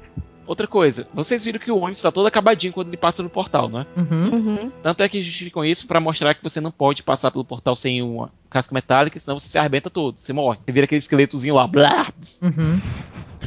Outra 0.49 0.65
coisa, 0.65 1.07
vocês 1.13 1.45
viram 1.45 1.59
que 1.59 1.71
o 1.71 1.77
ônibus 1.77 2.01
tá 2.01 2.11
todo 2.11 2.25
acabadinho 2.25 2.73
quando 2.73 2.87
ele 2.87 2.97
passa 2.97 3.21
no 3.21 3.29
portal, 3.29 3.69
né? 3.69 3.85
Uhum. 3.95 4.29
Uhum. 4.33 4.71
Tanto 4.81 5.03
é 5.03 5.07
que 5.07 5.21
justificam 5.21 5.63
isso 5.63 5.85
pra 5.85 5.99
mostrar 5.99 6.33
que 6.33 6.41
você 6.41 6.59
não 6.59 6.71
pode 6.71 7.03
passar 7.03 7.29
pelo 7.29 7.45
portal 7.45 7.75
sem 7.75 8.01
uma 8.01 8.31
casca 8.49 8.73
metálica, 8.73 9.19
senão 9.19 9.37
você 9.37 9.47
se 9.47 9.59
arrebenta 9.59 9.91
todo, 9.91 10.19
você 10.19 10.33
morre. 10.33 10.57
Você 10.65 10.71
vira 10.71 10.85
aquele 10.85 10.97
esqueletozinho 10.97 11.53
lá, 11.53 11.67
blá. 11.67 12.11
Uhum. 12.41 12.81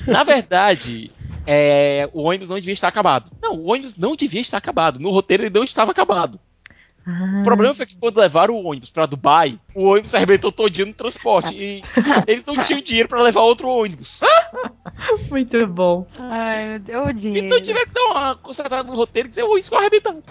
Na 0.06 0.22
verdade, 0.22 1.10
é, 1.44 2.08
o 2.12 2.22
ônibus 2.22 2.50
não 2.50 2.58
devia 2.58 2.72
estar 2.72 2.86
acabado. 2.86 3.32
Não, 3.42 3.56
o 3.56 3.72
ônibus 3.72 3.96
não 3.96 4.14
devia 4.14 4.40
estar 4.40 4.58
acabado. 4.58 5.00
No 5.00 5.10
roteiro 5.10 5.42
ele 5.42 5.54
não 5.54 5.64
estava 5.64 5.90
acabado. 5.90 6.38
Ah, 7.06 7.40
O 7.40 7.42
problema 7.42 7.74
foi 7.74 7.84
que 7.84 7.96
quando 7.96 8.18
levaram 8.18 8.54
o 8.54 8.64
ônibus 8.64 8.90
pra 8.92 9.06
Dubai, 9.06 9.58
o 9.74 9.86
ônibus 9.86 10.10
se 10.10 10.16
arrebentou 10.16 10.52
todinho 10.52 10.86
no 10.88 10.94
transporte. 10.94 11.54
E 11.54 11.82
eles 12.28 12.44
não 12.44 12.56
tinham 12.62 12.80
dinheiro 12.80 13.08
pra 13.08 13.20
levar 13.22 13.40
outro 13.40 13.68
ônibus. 13.68 14.20
Muito 15.28 15.66
bom. 15.66 16.06
Ai, 16.18 16.68
meu 16.68 16.78
Deus, 16.78 17.08
o 17.08 17.12
dinheiro. 17.12 17.46
Então 17.46 17.60
tiveram 17.60 17.86
que 17.86 17.92
dar 17.94 18.04
uma 18.04 18.34
consertada 18.36 18.82
no 18.88 18.94
roteiro 18.94 19.28
e 19.28 19.30
dizer, 19.30 19.42
o 19.42 19.48
ônibus 19.50 19.68
foi 19.68 19.78
arrebentado. 19.78 20.22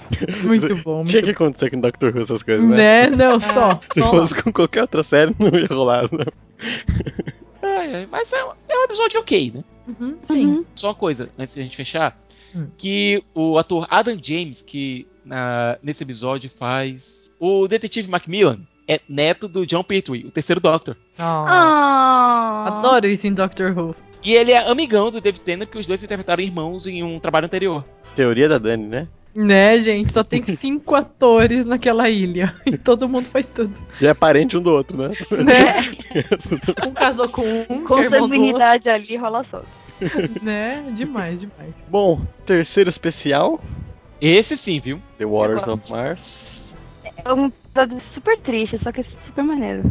Muito 0.44 0.76
bom. 0.84 0.96
Muito 0.98 1.10
Tinha 1.10 1.24
que 1.24 1.32
acontecer 1.32 1.70
com 1.72 1.80
Doctor 1.82 2.16
Who 2.16 2.22
essas 2.22 2.44
coisas, 2.44 2.66
né? 2.68 2.78
Né? 2.78 3.10
Não, 3.10 3.40
só. 3.42 3.80
Se 3.94 4.02
fosse 4.02 4.36
com 4.44 4.54
qualquer 4.54 4.82
outra 4.84 5.04
série, 5.04 5.36
não 5.38 5.50
ia 5.60 5.68
rolar, 5.68 6.04
né? 6.12 6.26
É, 7.62 8.02
é, 8.04 8.08
mas 8.10 8.32
é, 8.34 8.44
um- 8.44 8.52
é 8.68 8.78
um 8.78 8.84
episódio 8.84 9.20
ok, 9.20 9.52
né? 9.56 9.64
Uhum, 9.88 10.18
sim. 10.22 10.46
Uhum. 10.48 10.66
Só 10.76 10.88
uma 10.90 10.96
coisa, 10.96 11.30
antes 11.38 11.54
de 11.54 11.60
a 11.60 11.64
gente 11.64 11.76
fechar, 11.78 12.18
Hum. 12.56 12.68
que 12.78 13.24
o 13.34 13.58
ator 13.58 13.88
Adam 13.90 14.18
James, 14.22 14.62
que 14.62 15.08
na- 15.26 15.78
nesse 15.84 16.04
episódio 16.04 16.50
faz 16.50 17.30
o 17.40 17.68
detetive 17.68 18.10
Macmillan, 18.10 18.60
é 18.88 19.00
neto 19.08 19.48
do 19.48 19.66
John 19.66 19.84
Pertwee, 19.84 20.26
o 20.26 20.32
terceiro 20.32 20.60
Doctor. 20.60 20.96
Oh, 21.18 21.22
Ah. 21.24 22.66
Adoro 22.68 23.08
isso 23.08 23.28
em 23.28 23.34
Doctor 23.34 23.78
Who. 23.78 23.96
E 24.24 24.34
ele 24.36 24.52
é 24.52 24.70
amigão 24.70 25.10
do 25.10 25.20
David 25.20 25.42
Tennant, 25.42 25.68
porque 25.68 25.80
os 25.80 25.88
dois 25.88 26.04
interpretaram 26.04 26.44
irmãos 26.44 26.86
em 26.86 27.02
um 27.04 27.18
trabalho 27.18 27.46
anterior. 27.46 27.84
Teoria 28.16 28.48
da 28.48 28.58
Dani, 28.58 28.86
né? 28.88 29.08
Né, 29.34 29.80
gente? 29.80 30.12
Só 30.12 30.24
tem 30.24 30.44
cinco 30.44 30.94
atores 30.96 31.66
naquela 31.66 32.10
ilha. 32.10 32.54
E 32.68 32.78
todo 32.78 33.08
mundo 33.10 33.26
faz 33.28 33.50
tudo. 33.50 33.74
E 34.00 34.06
é 34.06 34.14
parente 34.14 34.58
um 34.58 34.62
do 34.62 34.70
outro, 34.72 34.98
né? 34.98 35.10
Né? 35.44 35.96
Um 36.88 36.92
casou 36.94 37.30
com 37.30 37.42
um, 37.42 37.64
que 37.66 37.94
é 37.94 38.10
Com 38.10 38.20
sanguinidade 38.20 38.90
ali 38.90 39.16
rola 39.16 39.46
solto. 39.50 39.68
Né? 40.42 40.84
Demais, 40.96 41.40
demais. 41.42 41.74
Bom, 41.90 42.22
terceiro 42.46 42.90
especial, 42.90 43.62
Esse 44.22 44.56
sim, 44.56 44.80
viu? 44.80 45.02
The 45.18 45.26
Waters 45.26 45.68
of 45.68 45.90
Mars. 45.90 46.64
É 47.26 47.34
um 47.34 47.48
episódio 47.48 48.02
super 48.14 48.38
triste, 48.40 48.80
só 48.84 48.92
que 48.92 49.02
é 49.02 49.06
super 49.26 49.44
maneiro. 49.44 49.84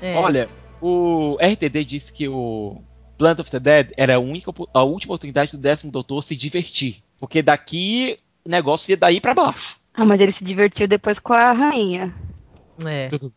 É. 0.00 0.16
Olha, 0.16 0.48
o 0.80 1.36
RTD 1.40 1.84
disse 1.84 2.12
que 2.12 2.26
o 2.28 2.80
Plant 3.18 3.40
of 3.40 3.50
the 3.50 3.60
Dead 3.60 3.92
era 3.96 4.16
a, 4.16 4.18
única, 4.18 4.50
a 4.72 4.82
última 4.82 5.12
oportunidade 5.12 5.52
do 5.52 5.58
décimo 5.58 5.92
doutor 5.92 6.22
se 6.22 6.34
divertir. 6.34 7.02
Porque 7.18 7.42
daqui 7.42 8.18
o 8.46 8.50
negócio 8.50 8.92
ia 8.92 8.96
daí 8.96 9.20
pra 9.20 9.34
baixo. 9.34 9.76
Ah, 9.94 10.04
mas 10.04 10.20
ele 10.20 10.32
se 10.34 10.44
divertiu 10.44 10.86
depois 10.88 11.18
com 11.18 11.32
a 11.32 11.52
rainha. 11.52 12.14
É. 12.84 13.08
Tudo- 13.08 13.32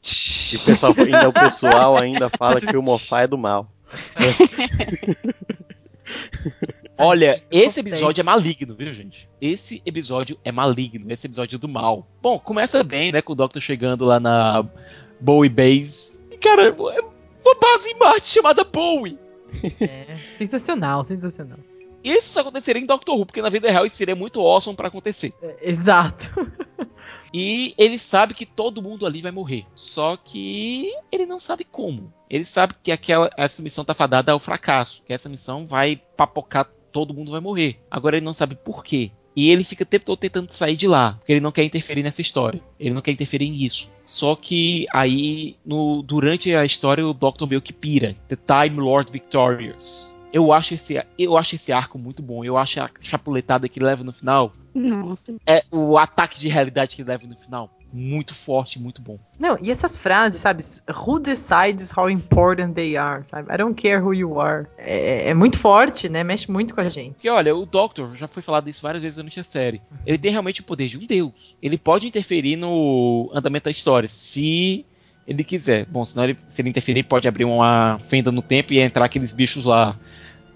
E 0.51 0.55
o 0.55 0.59
pessoal, 0.65 0.93
ainda, 0.97 1.29
o 1.29 1.33
pessoal 1.33 1.97
ainda 1.97 2.29
fala 2.29 2.59
que 2.59 2.75
o 2.77 2.81
Mofá 2.83 3.21
é 3.21 3.27
do 3.27 3.37
mal. 3.37 3.69
Olha, 7.01 7.41
esse 7.49 7.79
episódio 7.79 8.19
é 8.19 8.23
maligno, 8.23 8.75
viu, 8.75 8.93
gente? 8.93 9.29
Esse 9.39 9.81
episódio 9.85 10.37
é 10.43 10.51
maligno, 10.51 11.09
esse 11.09 11.27
episódio 11.27 11.55
é 11.55 11.59
do 11.59 11.69
mal. 11.69 12.05
Bom, 12.21 12.37
começa 12.37 12.83
bem, 12.83 13.11
né, 13.11 13.21
com 13.21 13.31
o 13.31 13.35
Doctor 13.35 13.61
chegando 13.61 14.03
lá 14.03 14.19
na 14.19 14.67
Bowie 15.19 15.49
Base. 15.49 16.19
E, 16.29 16.37
cara, 16.37 16.67
é 16.67 16.71
uma 16.71 17.55
base 17.55 17.89
em 17.89 17.97
Marte 17.97 18.27
chamada 18.27 18.63
Bowie. 18.63 19.17
É. 19.79 20.19
Sensacional, 20.37 21.03
sensacional. 21.03 21.57
Isso 22.03 22.33
só 22.33 22.41
aconteceria 22.41 22.81
em 22.81 22.85
Doctor 22.85 23.17
Who, 23.17 23.25
porque 23.25 23.41
na 23.41 23.49
vida 23.49 23.71
real 23.71 23.83
isso 23.85 23.95
seria 23.95 24.15
muito 24.15 24.39
awesome 24.41 24.77
pra 24.77 24.89
acontecer. 24.89 25.33
É, 25.41 25.69
exato. 25.69 26.29
E 27.33 27.73
ele 27.77 27.99
sabe 27.99 28.33
que 28.33 28.45
todo 28.45 28.81
mundo 28.81 29.05
ali 29.05 29.21
vai 29.21 29.31
morrer. 29.31 29.65
Só 29.75 30.17
que 30.17 30.91
ele 31.11 31.25
não 31.25 31.39
sabe 31.39 31.63
como. 31.63 32.11
Ele 32.29 32.45
sabe 32.45 32.73
que 32.81 32.91
aquela, 32.91 33.29
essa 33.37 33.61
missão 33.61 33.85
tá 33.85 33.93
fadada 33.93 34.31
ao 34.31 34.39
fracasso. 34.39 35.03
Que 35.03 35.13
essa 35.13 35.29
missão 35.29 35.67
vai 35.67 35.95
papocar, 36.17 36.69
todo 36.91 37.13
mundo 37.13 37.31
vai 37.31 37.39
morrer. 37.39 37.77
Agora 37.89 38.17
ele 38.17 38.25
não 38.25 38.33
sabe 38.33 38.55
por 38.55 38.83
quê. 38.83 39.11
E 39.35 39.49
ele 39.49 39.63
fica 39.63 39.83
o 39.83 39.85
tempo 39.85 40.05
todo 40.05 40.17
tentando 40.17 40.51
sair 40.51 40.75
de 40.75 40.87
lá. 40.87 41.13
Porque 41.13 41.31
ele 41.31 41.39
não 41.39 41.51
quer 41.51 41.63
interferir 41.63 42.03
nessa 42.03 42.21
história. 42.21 42.61
Ele 42.79 42.93
não 42.93 43.01
quer 43.01 43.11
interferir 43.11 43.49
nisso. 43.49 43.95
Só 44.03 44.35
que 44.35 44.85
aí, 44.91 45.55
no, 45.65 46.01
durante 46.01 46.53
a 46.53 46.65
história, 46.65 47.05
o 47.07 47.13
Doctor 47.13 47.47
meio 47.47 47.61
que 47.61 47.71
pira. 47.71 48.15
The 48.27 48.35
Time 48.35 48.81
Lord 48.81 49.11
Victorious. 49.11 50.17
Eu 50.31 50.53
acho, 50.53 50.75
esse, 50.75 51.01
eu 51.17 51.37
acho 51.37 51.55
esse 51.55 51.71
arco 51.71 51.97
muito 51.97 52.21
bom. 52.21 52.43
Eu 52.43 52.57
acho 52.57 52.81
a 52.81 52.89
chapuletada 52.99 53.67
que 53.67 53.79
ele 53.79 53.85
leva 53.85 54.03
no 54.03 54.11
final 54.11 54.53
Nossa. 54.75 55.35
é 55.47 55.63
o 55.71 55.97
ataque 55.97 56.39
de 56.39 56.47
realidade 56.47 56.95
que 56.95 57.01
ele 57.01 57.09
leva 57.09 57.25
no 57.25 57.35
final. 57.35 57.69
Muito 57.91 58.35
forte, 58.35 58.79
muito 58.79 59.01
bom. 59.01 59.17
Não, 59.39 59.57
e 59.61 59.71
essas 59.71 59.97
frases, 59.97 60.41
sabe? 60.41 60.63
Who 61.05 61.19
decides 61.19 61.91
how 61.95 62.09
important 62.09 62.73
they 62.73 62.95
are, 62.95 63.25
sabe? 63.25 63.51
I 63.51 63.57
don't 63.57 63.79
care 63.79 63.99
who 64.01 64.13
you 64.13 64.39
are. 64.39 64.67
É, 64.77 65.29
é 65.29 65.33
muito 65.33 65.57
forte, 65.57 66.07
né? 66.07 66.23
Mexe 66.23 66.51
muito 66.51 66.75
com 66.75 66.81
a 66.81 66.89
gente. 66.89 67.13
Porque 67.13 67.29
olha, 67.29 67.55
o 67.55 67.65
Doctor, 67.65 68.15
já 68.15 68.27
foi 68.27 68.43
falado 68.43 68.69
isso 68.69 68.81
várias 68.81 69.01
vezes 69.01 69.17
durante 69.17 69.39
a 69.39 69.43
série. 69.43 69.81
Ele 70.05 70.17
tem 70.17 70.31
realmente 70.31 70.61
o 70.61 70.63
poder 70.63 70.87
de 70.87 70.97
um 70.97 71.05
deus. 71.05 71.57
Ele 71.61 71.77
pode 71.77 72.07
interferir 72.07 72.55
no 72.55 73.31
andamento 73.33 73.65
da 73.65 73.71
história, 73.71 74.07
se 74.07 74.85
ele 75.25 75.43
quiser. 75.43 75.85
Bom, 75.85 76.05
senão 76.05 76.25
ele, 76.25 76.37
se 76.47 76.61
ele 76.61 76.69
interferir, 76.69 77.03
pode 77.03 77.27
abrir 77.27 77.45
uma 77.45 77.99
fenda 78.07 78.31
no 78.31 78.41
tempo 78.41 78.73
e 78.73 78.79
entrar 78.79 79.05
aqueles 79.05 79.33
bichos 79.33 79.65
lá 79.65 79.97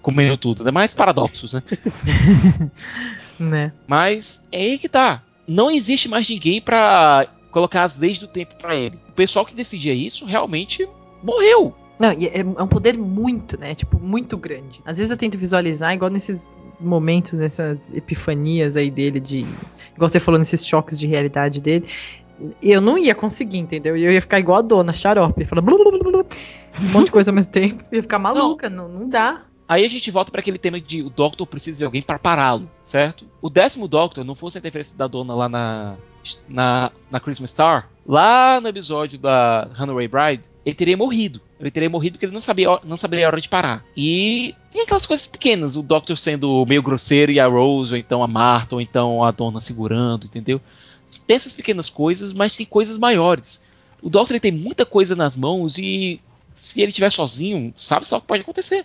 comendo 0.02 0.36
tudo. 0.36 0.68
É 0.68 0.70
mais 0.70 0.94
paradoxos, 0.94 1.54
né? 1.54 1.62
Né? 3.36 3.72
Mas 3.86 4.44
é 4.52 4.58
aí 4.58 4.78
que 4.78 4.88
tá. 4.88 5.20
Não 5.46 5.70
existe 5.70 6.08
mais 6.08 6.28
ninguém 6.28 6.60
pra 6.60 7.26
colocar 7.50 7.84
as 7.84 7.98
leis 7.98 8.18
do 8.18 8.26
tempo 8.26 8.54
pra 8.56 8.74
ele. 8.74 8.98
O 9.08 9.12
pessoal 9.12 9.44
que 9.44 9.54
decidia 9.54 9.94
isso 9.94 10.26
realmente 10.26 10.88
morreu. 11.22 11.74
Não, 11.98 12.10
é, 12.10 12.40
é 12.40 12.62
um 12.62 12.66
poder 12.66 12.98
muito, 12.98 13.58
né? 13.58 13.74
Tipo, 13.74 13.98
muito 14.00 14.36
grande. 14.36 14.80
Às 14.84 14.98
vezes 14.98 15.10
eu 15.10 15.16
tento 15.16 15.38
visualizar, 15.38 15.94
igual 15.94 16.10
nesses 16.10 16.50
momentos, 16.80 17.38
nessas 17.38 17.94
epifanias 17.94 18.76
aí 18.76 18.90
dele, 18.90 19.20
de. 19.20 19.46
Igual 19.94 20.08
você 20.08 20.18
falou, 20.18 20.38
nesses 20.38 20.66
choques 20.66 20.98
de 20.98 21.06
realidade 21.06 21.60
dele. 21.60 21.86
Eu 22.60 22.80
não 22.80 22.98
ia 22.98 23.14
conseguir, 23.14 23.58
entendeu? 23.58 23.96
Eu 23.96 24.10
ia 24.10 24.20
ficar 24.20 24.40
igual 24.40 24.58
a 24.58 24.62
dona, 24.62 24.92
xarope, 24.92 25.44
blu, 25.44 25.62
blu, 25.62 26.26
um 26.80 26.92
monte 26.92 27.06
de 27.06 27.12
coisa 27.12 27.30
ao 27.30 27.34
mesmo 27.34 27.52
tempo. 27.52 27.84
Ia 27.92 28.02
ficar 28.02 28.18
maluca, 28.18 28.68
não, 28.68 28.88
não 28.88 29.08
dá. 29.08 29.42
Aí 29.66 29.84
a 29.84 29.88
gente 29.88 30.10
volta 30.10 30.30
para 30.30 30.40
aquele 30.40 30.58
tema 30.58 30.80
de 30.80 31.02
o 31.02 31.08
Doctor 31.08 31.46
precisa 31.46 31.78
de 31.78 31.84
alguém 31.84 32.02
para 32.02 32.18
pará-lo, 32.18 32.70
certo? 32.82 33.26
O 33.40 33.48
décimo 33.48 33.88
Doctor 33.88 34.24
não 34.24 34.34
fosse 34.34 34.58
a 34.58 34.60
interferência 34.60 34.96
da 34.96 35.06
dona 35.06 35.34
lá 35.34 35.48
na, 35.48 35.96
na, 36.48 36.92
na 37.10 37.20
Christmas 37.20 37.50
Star, 37.50 37.88
lá 38.06 38.60
no 38.60 38.68
episódio 38.68 39.18
da 39.18 39.68
Runaway 39.74 40.08
Bride, 40.08 40.48
ele 40.64 40.74
teria 40.74 40.96
morrido. 40.96 41.40
Ele 41.58 41.70
teria 41.70 41.88
morrido 41.88 42.14
porque 42.14 42.26
ele 42.26 42.32
não 42.32 42.40
sabia, 42.40 42.78
não 42.84 42.96
saberia 42.96 43.26
a 43.26 43.28
hora 43.28 43.40
de 43.40 43.48
parar. 43.48 43.84
E 43.96 44.54
tem 44.70 44.82
aquelas 44.82 45.06
coisas 45.06 45.26
pequenas, 45.26 45.76
o 45.76 45.82
Doctor 45.82 46.16
sendo 46.16 46.64
meio 46.66 46.82
grosseiro 46.82 47.32
e 47.32 47.40
a 47.40 47.46
Rose, 47.46 47.94
ou 47.94 47.98
então 47.98 48.22
a 48.22 48.28
Martha, 48.28 48.74
ou 48.74 48.80
então 48.80 49.24
a 49.24 49.30
dona 49.30 49.60
segurando, 49.60 50.26
entendeu? 50.26 50.60
Tem 51.26 51.36
essas 51.36 51.54
pequenas 51.54 51.88
coisas, 51.88 52.34
mas 52.34 52.56
tem 52.56 52.66
coisas 52.66 52.98
maiores. 52.98 53.62
O 54.02 54.10
Doctor 54.10 54.38
tem 54.40 54.52
muita 54.52 54.84
coisa 54.84 55.16
nas 55.16 55.36
mãos 55.36 55.78
e 55.78 56.20
se 56.54 56.82
ele 56.82 56.90
estiver 56.90 57.10
sozinho, 57.10 57.72
sabe 57.76 58.06
só 58.06 58.18
o 58.18 58.20
que 58.20 58.26
pode 58.26 58.42
acontecer. 58.42 58.84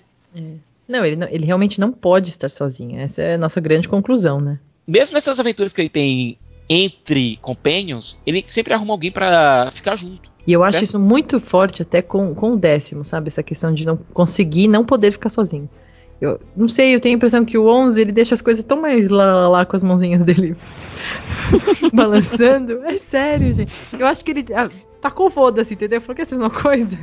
Não 0.89 1.05
ele, 1.05 1.15
não, 1.15 1.27
ele 1.29 1.45
realmente 1.45 1.79
não 1.79 1.91
pode 1.91 2.29
estar 2.29 2.49
sozinho. 2.49 2.99
Essa 2.99 3.21
é 3.21 3.35
a 3.35 3.37
nossa 3.37 3.61
grande 3.61 3.87
conclusão, 3.87 4.41
né? 4.41 4.59
mesmo 4.89 5.15
nessas 5.15 5.39
aventuras 5.39 5.71
que 5.71 5.81
ele 5.81 5.89
tem 5.89 6.37
entre 6.67 7.37
companions, 7.37 8.19
ele 8.25 8.43
sempre 8.47 8.73
arruma 8.73 8.93
alguém 8.93 9.11
pra 9.11 9.69
ficar 9.71 9.95
junto. 9.95 10.29
E 10.47 10.53
eu 10.53 10.63
acho 10.63 10.73
Certo. 10.73 10.83
isso 10.83 10.99
muito 10.99 11.39
forte 11.39 11.83
até 11.83 12.01
com, 12.01 12.33
com 12.33 12.53
o 12.53 12.57
décimo, 12.57 13.05
sabe? 13.05 13.27
Essa 13.27 13.43
questão 13.43 13.71
de 13.71 13.85
não 13.85 13.97
conseguir 14.13 14.67
não 14.67 14.83
poder 14.83 15.11
ficar 15.11 15.29
sozinho. 15.29 15.69
Eu 16.19 16.39
não 16.55 16.67
sei, 16.67 16.93
eu 16.93 16.99
tenho 16.99 17.15
a 17.15 17.17
impressão 17.17 17.45
que 17.45 17.57
o 17.57 17.67
11 17.67 18.01
ele 18.01 18.11
deixa 18.11 18.33
as 18.33 18.41
coisas 18.41 18.63
tão 18.63 18.81
mais 18.81 19.07
lá, 19.09 19.25
lá, 19.25 19.47
lá 19.47 19.65
com 19.65 19.75
as 19.75 19.83
mãozinhas 19.83 20.25
dele 20.25 20.55
balançando. 21.93 22.83
É 22.85 22.97
sério, 22.97 23.53
gente. 23.53 23.71
Eu 23.97 24.07
acho 24.07 24.25
que 24.25 24.31
ele 24.31 24.45
ah, 24.55 24.69
tacou 24.99 25.29
foda-se, 25.29 25.75
entendeu? 25.75 26.01
Falou 26.01 26.15
que 26.15 26.23
essa 26.23 26.35
é 26.35 26.37
uma 26.37 26.49
coisa. 26.49 26.97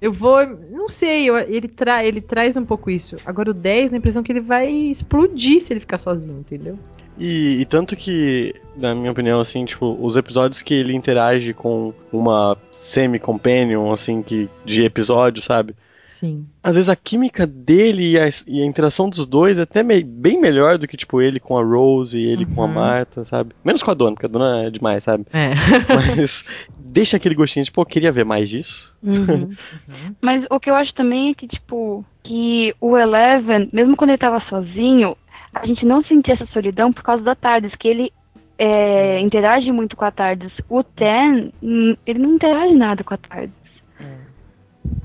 Eu 0.00 0.12
vou. 0.12 0.38
Não 0.70 0.88
sei, 0.88 1.28
eu- 1.28 1.36
ele, 1.38 1.68
tra, 1.68 2.04
ele 2.04 2.20
traz 2.20 2.56
um 2.56 2.64
pouco 2.64 2.90
isso. 2.90 3.16
Agora 3.24 3.50
o 3.50 3.54
10, 3.54 3.92
a 3.92 3.96
impressão 3.96 4.22
que 4.22 4.30
ele 4.30 4.40
vai 4.40 4.70
explodir 4.70 5.60
se 5.60 5.72
ele 5.72 5.80
ficar 5.80 5.98
sozinho, 5.98 6.38
entendeu? 6.38 6.78
E, 7.18 7.60
e 7.62 7.64
tanto 7.64 7.96
que, 7.96 8.54
na 8.76 8.94
minha 8.94 9.10
opinião, 9.10 9.40
assim, 9.40 9.64
tipo, 9.64 9.96
os 10.00 10.16
episódios 10.16 10.60
que 10.60 10.74
ele 10.74 10.94
interage 10.94 11.54
com 11.54 11.94
uma 12.12 12.58
semi-companion, 12.70 13.90
assim, 13.90 14.22
que, 14.22 14.48
de 14.64 14.84
episódio, 14.84 15.42
sabe? 15.42 15.74
Sim. 16.06 16.46
Às 16.62 16.76
vezes 16.76 16.88
a 16.88 16.94
química 16.96 17.46
dele 17.46 18.12
e 18.12 18.18
a, 18.18 18.28
e 18.46 18.62
a 18.62 18.64
interação 18.66 19.08
dos 19.10 19.26
dois 19.26 19.58
é 19.58 19.62
até 19.62 19.82
mei- 19.82 20.04
bem 20.04 20.40
melhor 20.40 20.78
do 20.78 20.86
que, 20.86 20.96
tipo, 20.96 21.20
ele 21.20 21.40
com 21.40 21.58
a 21.58 21.62
Rose 21.64 22.16
e 22.18 22.24
ele 22.24 22.46
com 22.46 22.62
a 22.62 22.66
Uhum. 22.66 22.72
Marta, 22.72 23.24
sabe? 23.24 23.54
Menos 23.64 23.82
com 23.82 23.90
a 23.90 23.94
dona, 23.94 24.12
porque 24.12 24.26
a 24.26 24.28
dona 24.28 24.64
é 24.66 24.70
demais, 24.70 25.02
sabe? 25.04 25.24
É. 25.32 25.50
Mas 26.16 26.44
deixa 26.78 27.16
aquele 27.16 27.34
gostinho 27.34 27.64
de, 27.64 27.72
pô, 27.72 27.84
queria 27.84 28.12
ver 28.12 28.24
mais 28.24 28.48
disso. 28.48 28.94
Uhum. 29.02 29.50
Mas 30.22 30.44
o 30.50 30.60
que 30.60 30.70
eu 30.70 30.74
acho 30.74 30.94
também 30.94 31.30
é 31.30 31.34
que, 31.34 31.48
tipo, 31.48 32.04
que 32.22 32.74
o 32.80 32.96
Eleven, 32.96 33.68
mesmo 33.72 33.96
quando 33.96 34.10
ele 34.10 34.18
tava 34.18 34.40
sozinho, 34.48 35.16
a 35.54 35.66
gente 35.66 35.84
não 35.84 36.04
sentia 36.04 36.34
essa 36.34 36.46
solidão 36.46 36.92
por 36.92 37.02
causa 37.02 37.22
da 37.24 37.34
Tardes, 37.34 37.72
que 37.78 37.88
ele 37.88 38.12
é, 38.58 39.20
interage 39.20 39.70
muito 39.72 39.96
com 39.96 40.04
a 40.04 40.10
Tardes. 40.10 40.52
O 40.68 40.82
Ten, 40.82 41.52
hum, 41.62 41.96
ele 42.06 42.18
não 42.18 42.34
interage 42.34 42.74
nada 42.74 43.02
com 43.04 43.12
a 43.14 43.16
Tardes. 43.18 43.65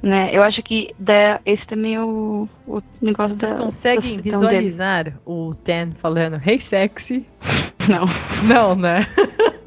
Né? 0.02 0.36
Eu 0.36 0.42
acho 0.42 0.64
que 0.64 0.96
da, 0.98 1.40
esse 1.46 1.66
também 1.68 1.94
é 1.96 2.04
o, 2.04 2.48
o 2.66 2.82
negócio 3.00 3.38
Vocês 3.38 3.52
da. 3.52 3.58
conseguem 3.58 4.18
da 4.18 4.24
solidão 4.24 4.40
dele. 4.40 4.58
visualizar 4.58 5.20
o 5.26 5.54
Ten 5.54 5.92
falando 5.92 6.42
Hey 6.44 6.60
sexy? 6.60 7.26
Não. 7.88 8.08
Não, 8.48 8.76
né? 8.76 9.08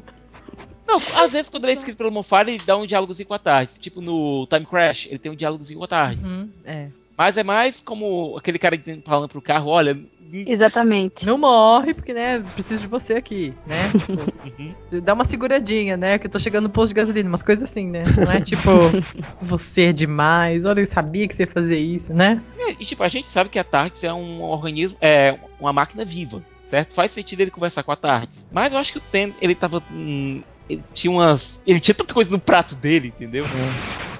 Não, 0.87 0.99
às 1.15 1.33
vezes 1.33 1.49
quando 1.49 1.63
ele 1.65 1.73
é 1.73 1.75
escrito 1.75 1.97
pelo 1.97 2.11
Moffat, 2.11 2.49
ele 2.49 2.61
dá 2.65 2.77
um 2.77 2.85
diálogozinho 2.85 3.27
com 3.27 3.33
a 3.33 3.39
tarde. 3.39 3.79
Tipo 3.79 4.01
no 4.01 4.45
Time 4.47 4.65
Crash, 4.65 5.07
ele 5.07 5.19
tem 5.19 5.31
um 5.31 5.35
diálogozinho 5.35 5.79
com 5.79 5.85
a 5.85 5.87
tarde. 5.87 6.25
Uhum, 6.25 6.49
é. 6.63 6.89
Mas 7.17 7.37
é 7.37 7.43
mais 7.43 7.81
como 7.81 8.35
aquele 8.37 8.59
cara 8.59 8.79
falando 9.05 9.29
pro 9.29 9.41
carro, 9.41 9.69
olha... 9.69 9.97
Exatamente. 10.45 11.15
Não 11.23 11.37
morre, 11.37 11.93
porque, 11.93 12.13
né, 12.13 12.39
preciso 12.53 12.81
de 12.81 12.87
você 12.87 13.13
aqui, 13.13 13.53
né? 13.65 13.91
Tipo, 13.97 14.19
Uhum. 14.45 15.01
dá 15.01 15.13
uma 15.13 15.23
seguradinha, 15.25 15.95
né? 15.97 16.19
Que 16.19 16.27
eu 16.27 16.31
tô 16.31 16.39
chegando 16.39 16.65
no 16.65 16.69
posto 16.69 16.89
de 16.89 16.95
gasolina, 16.95 17.27
umas 17.29 17.41
coisas 17.43 17.69
assim, 17.69 17.89
né? 17.89 18.03
Não 18.17 18.29
é 18.31 18.41
tipo, 18.41 18.69
você 19.41 19.85
é 19.85 19.93
demais, 19.93 20.65
olha, 20.65 20.81
eu 20.81 20.87
sabia 20.87 21.27
que 21.27 21.33
você 21.35 21.43
ia 21.43 21.47
fazer 21.47 21.79
isso, 21.79 22.13
né? 22.13 22.43
E 22.79 22.85
tipo, 22.85 23.01
a 23.03 23.07
gente 23.07 23.29
sabe 23.29 23.49
que 23.49 23.59
a 23.59 23.63
Tardes 23.63 24.03
é 24.03 24.13
um 24.13 24.43
organismo, 24.43 24.97
é 24.99 25.37
uma 25.59 25.71
máquina 25.71 26.03
viva, 26.03 26.43
certo? 26.63 26.93
Faz 26.93 27.11
sentido 27.11 27.41
ele 27.41 27.51
conversar 27.51 27.83
com 27.83 27.91
a 27.91 27.95
Tardes. 27.95 28.45
Mas 28.51 28.73
eu 28.73 28.79
acho 28.79 28.91
que 28.91 28.97
o 28.97 29.03
Ten, 29.11 29.33
ele 29.41 29.55
tava... 29.55 29.81
hum, 29.91 30.41
ele 30.69 30.83
tinha 30.93 31.11
umas... 31.11 31.63
Ele 31.65 31.79
tinha 31.79 31.95
tanta 31.95 32.13
coisa 32.13 32.31
no 32.31 32.39
prato 32.39 32.75
dele, 32.75 33.09
entendeu? 33.09 33.45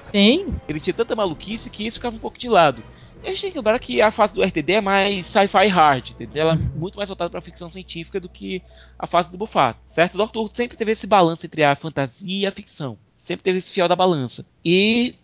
Sim. 0.02 0.54
Ele 0.68 0.80
tinha 0.80 0.94
tanta 0.94 1.16
maluquice 1.16 1.70
que 1.70 1.86
isso 1.86 1.98
ficava 1.98 2.16
um 2.16 2.20
pouco 2.20 2.38
de 2.38 2.48
lado. 2.48 2.82
E 3.22 3.28
a 3.28 3.30
gente 3.30 3.40
tem 3.40 3.50
que 3.50 3.58
lembrar 3.58 3.78
que 3.78 4.00
a 4.00 4.10
fase 4.10 4.34
do 4.34 4.42
RTD 4.42 4.74
é 4.74 4.80
mais 4.80 5.26
sci-fi 5.26 5.66
hard, 5.66 6.10
entendeu? 6.10 6.42
Ela 6.42 6.54
é 6.54 6.78
muito 6.78 6.96
mais 6.96 7.08
voltada 7.08 7.30
pra 7.30 7.40
ficção 7.40 7.68
científica 7.68 8.20
do 8.20 8.28
que 8.28 8.62
a 8.98 9.06
fase 9.06 9.32
do 9.32 9.38
Bufato, 9.38 9.80
certo? 9.88 10.14
O 10.14 10.18
Doctor 10.18 10.44
Who 10.44 10.50
sempre 10.54 10.76
teve 10.76 10.92
esse 10.92 11.06
balanço 11.06 11.44
entre 11.44 11.64
a 11.64 11.74
fantasia 11.74 12.42
e 12.42 12.46
a 12.46 12.52
ficção. 12.52 12.96
Sempre 13.16 13.42
teve 13.42 13.58
esse 13.58 13.72
fiel 13.72 13.88
da 13.88 13.96
balança. 13.96 14.46
E 14.64 15.16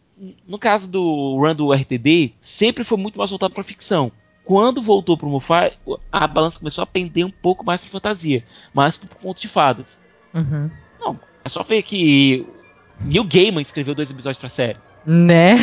no 0.46 0.58
caso 0.58 0.90
do 0.90 1.36
run 1.36 1.54
do 1.54 1.72
RTD, 1.72 2.32
sempre 2.40 2.82
foi 2.84 2.98
muito 2.98 3.18
mais 3.18 3.30
voltado 3.30 3.54
pra 3.54 3.62
ficção. 3.62 4.10
Quando 4.44 4.82
voltou 4.82 5.16
pro 5.16 5.28
Moffat, 5.28 5.78
a 6.10 6.26
balança 6.26 6.58
começou 6.58 6.82
a 6.82 6.86
pender 6.86 7.24
um 7.24 7.30
pouco 7.30 7.64
mais 7.64 7.82
pra 7.82 7.92
fantasia, 7.92 8.44
mais 8.74 8.96
pro 8.96 9.16
conto 9.16 9.40
de 9.40 9.48
fadas. 9.48 10.00
Uhum. 10.34 10.70
É 11.44 11.48
só 11.48 11.62
ver 11.62 11.82
que 11.82 12.46
Neil 13.00 13.24
Gaiman 13.24 13.62
escreveu 13.62 13.94
dois 13.94 14.10
episódios 14.10 14.38
pra 14.38 14.48
série. 14.48 14.78
Né? 15.04 15.56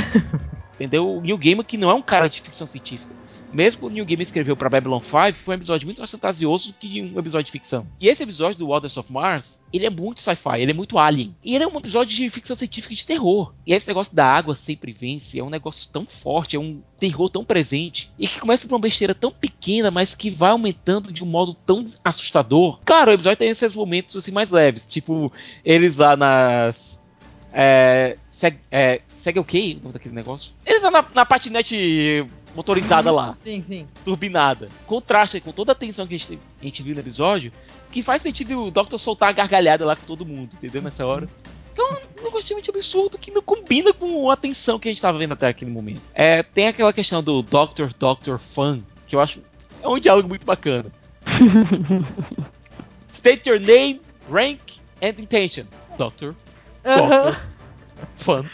Entendeu? 0.75 1.17
O 1.17 1.21
Neil 1.21 1.37
Gaiman 1.37 1.63
que 1.63 1.77
não 1.77 1.89
é 1.89 1.93
um 1.93 2.01
cara 2.01 2.27
de 2.27 2.41
ficção 2.41 2.67
científica. 2.67 3.13
Mesmo 3.51 3.87
o 3.87 3.89
Neil 3.89 4.05
Gaiman 4.05 4.23
escreveu 4.23 4.55
para 4.55 4.69
Babylon 4.69 4.99
5, 4.99 5.33
foi 5.33 5.55
um 5.55 5.57
episódio 5.57 5.87
muito 5.87 5.97
mais 5.97 6.11
fantasioso 6.11 6.73
que 6.79 7.01
um 7.01 7.17
episódio 7.19 7.45
de 7.45 7.51
ficção. 7.51 7.87
E 7.99 8.07
esse 8.07 8.23
episódio 8.23 8.59
do 8.59 8.67
Waters 8.67 8.95
of 8.97 9.11
Mars, 9.11 9.61
ele 9.73 9.85
é 9.85 9.89
muito 9.89 10.21
sci-fi, 10.21 10.59
ele 10.61 10.71
é 10.71 10.73
muito 10.73 10.97
alien. 10.97 11.35
E 11.43 11.55
ele 11.55 11.63
é 11.63 11.67
um 11.67 11.77
episódio 11.77 12.15
de 12.15 12.29
ficção 12.29 12.55
científica 12.55 12.93
de 12.93 13.05
terror. 13.05 13.53
E 13.65 13.73
esse 13.73 13.87
negócio 13.87 14.15
da 14.15 14.25
água 14.25 14.55
sempre 14.55 14.91
vence 14.91 15.39
é 15.39 15.43
um 15.43 15.49
negócio 15.49 15.89
tão 15.91 16.05
forte, 16.05 16.55
é 16.55 16.59
um 16.59 16.81
terror 16.99 17.29
tão 17.29 17.43
presente. 17.43 18.11
E 18.19 18.27
que 18.27 18.39
começa 18.39 18.67
por 18.67 18.75
uma 18.75 18.81
besteira 18.81 19.15
tão 19.15 19.31
pequena, 19.31 19.89
mas 19.89 20.13
que 20.13 20.29
vai 20.29 20.51
aumentando 20.51 21.11
de 21.11 21.23
um 21.23 21.27
modo 21.27 21.53
tão 21.53 21.83
assustador. 22.03 22.79
Claro, 22.85 23.11
o 23.11 23.13
episódio 23.13 23.37
tem 23.37 23.49
esses 23.49 23.75
momentos 23.75 24.15
assim 24.15 24.31
mais 24.31 24.51
leves, 24.51 24.85
tipo, 24.85 25.31
eles 25.65 25.97
lá 25.97 26.15
nas. 26.15 27.03
É, 27.51 28.17
segue, 28.29 28.59
é, 28.71 29.01
segue 29.17 29.39
o 29.39 29.43
quê? 29.43 29.77
O 29.79 29.83
nome 29.83 29.93
daquele 29.93 30.15
negócio? 30.15 30.53
Eles 30.65 30.83
lá 30.83 30.91
na, 30.91 31.05
na 31.13 31.25
patinete 31.25 32.25
motorizada 32.55 33.11
lá. 33.11 33.37
Sim, 33.43 33.63
sim. 33.63 33.87
Turbinada. 34.03 34.69
Contrasta 34.85 35.39
com 35.39 35.51
toda 35.51 35.71
a 35.71 35.75
tensão 35.75 36.07
que 36.07 36.15
a 36.15 36.17
gente, 36.17 36.39
a 36.61 36.65
gente 36.65 36.83
viu 36.83 36.93
no 36.93 37.01
episódio, 37.01 37.51
que 37.91 38.03
faz 38.03 38.21
sentido 38.21 38.65
o 38.65 38.71
Doctor 38.71 38.99
soltar 38.99 39.29
a 39.29 39.33
gargalhada 39.33 39.85
lá 39.85 39.95
com 39.95 40.05
todo 40.05 40.25
mundo, 40.25 40.53
entendeu? 40.53 40.81
Nessa 40.81 41.05
hora. 41.05 41.27
Então, 41.73 41.97
um 42.19 42.23
negócio 42.23 42.55
muito 42.55 42.71
absurdo 42.71 43.17
que 43.17 43.31
não 43.31 43.41
combina 43.41 43.93
com 43.93 44.29
a 44.29 44.35
tensão 44.35 44.77
que 44.77 44.89
a 44.89 44.91
gente 44.91 45.01
tava 45.01 45.17
vendo 45.17 45.33
até 45.33 45.47
aquele 45.47 45.71
momento. 45.71 46.11
É, 46.13 46.43
tem 46.43 46.67
aquela 46.67 46.91
questão 46.91 47.23
do 47.23 47.41
Doctor, 47.41 47.93
Doctor, 47.93 48.37
Fan, 48.37 48.81
que 49.07 49.15
eu 49.15 49.21
acho 49.21 49.41
é 49.81 49.87
um 49.87 49.99
diálogo 49.99 50.27
muito 50.27 50.45
bacana. 50.45 50.91
State 53.11 53.49
your 53.49 53.59
name, 53.59 54.01
rank 54.29 54.59
and 55.01 55.21
intentions. 55.21 55.69
Doctor, 55.97 56.35
Doctor, 56.83 57.33
Fan. 57.33 57.37
Fun. 58.17 58.45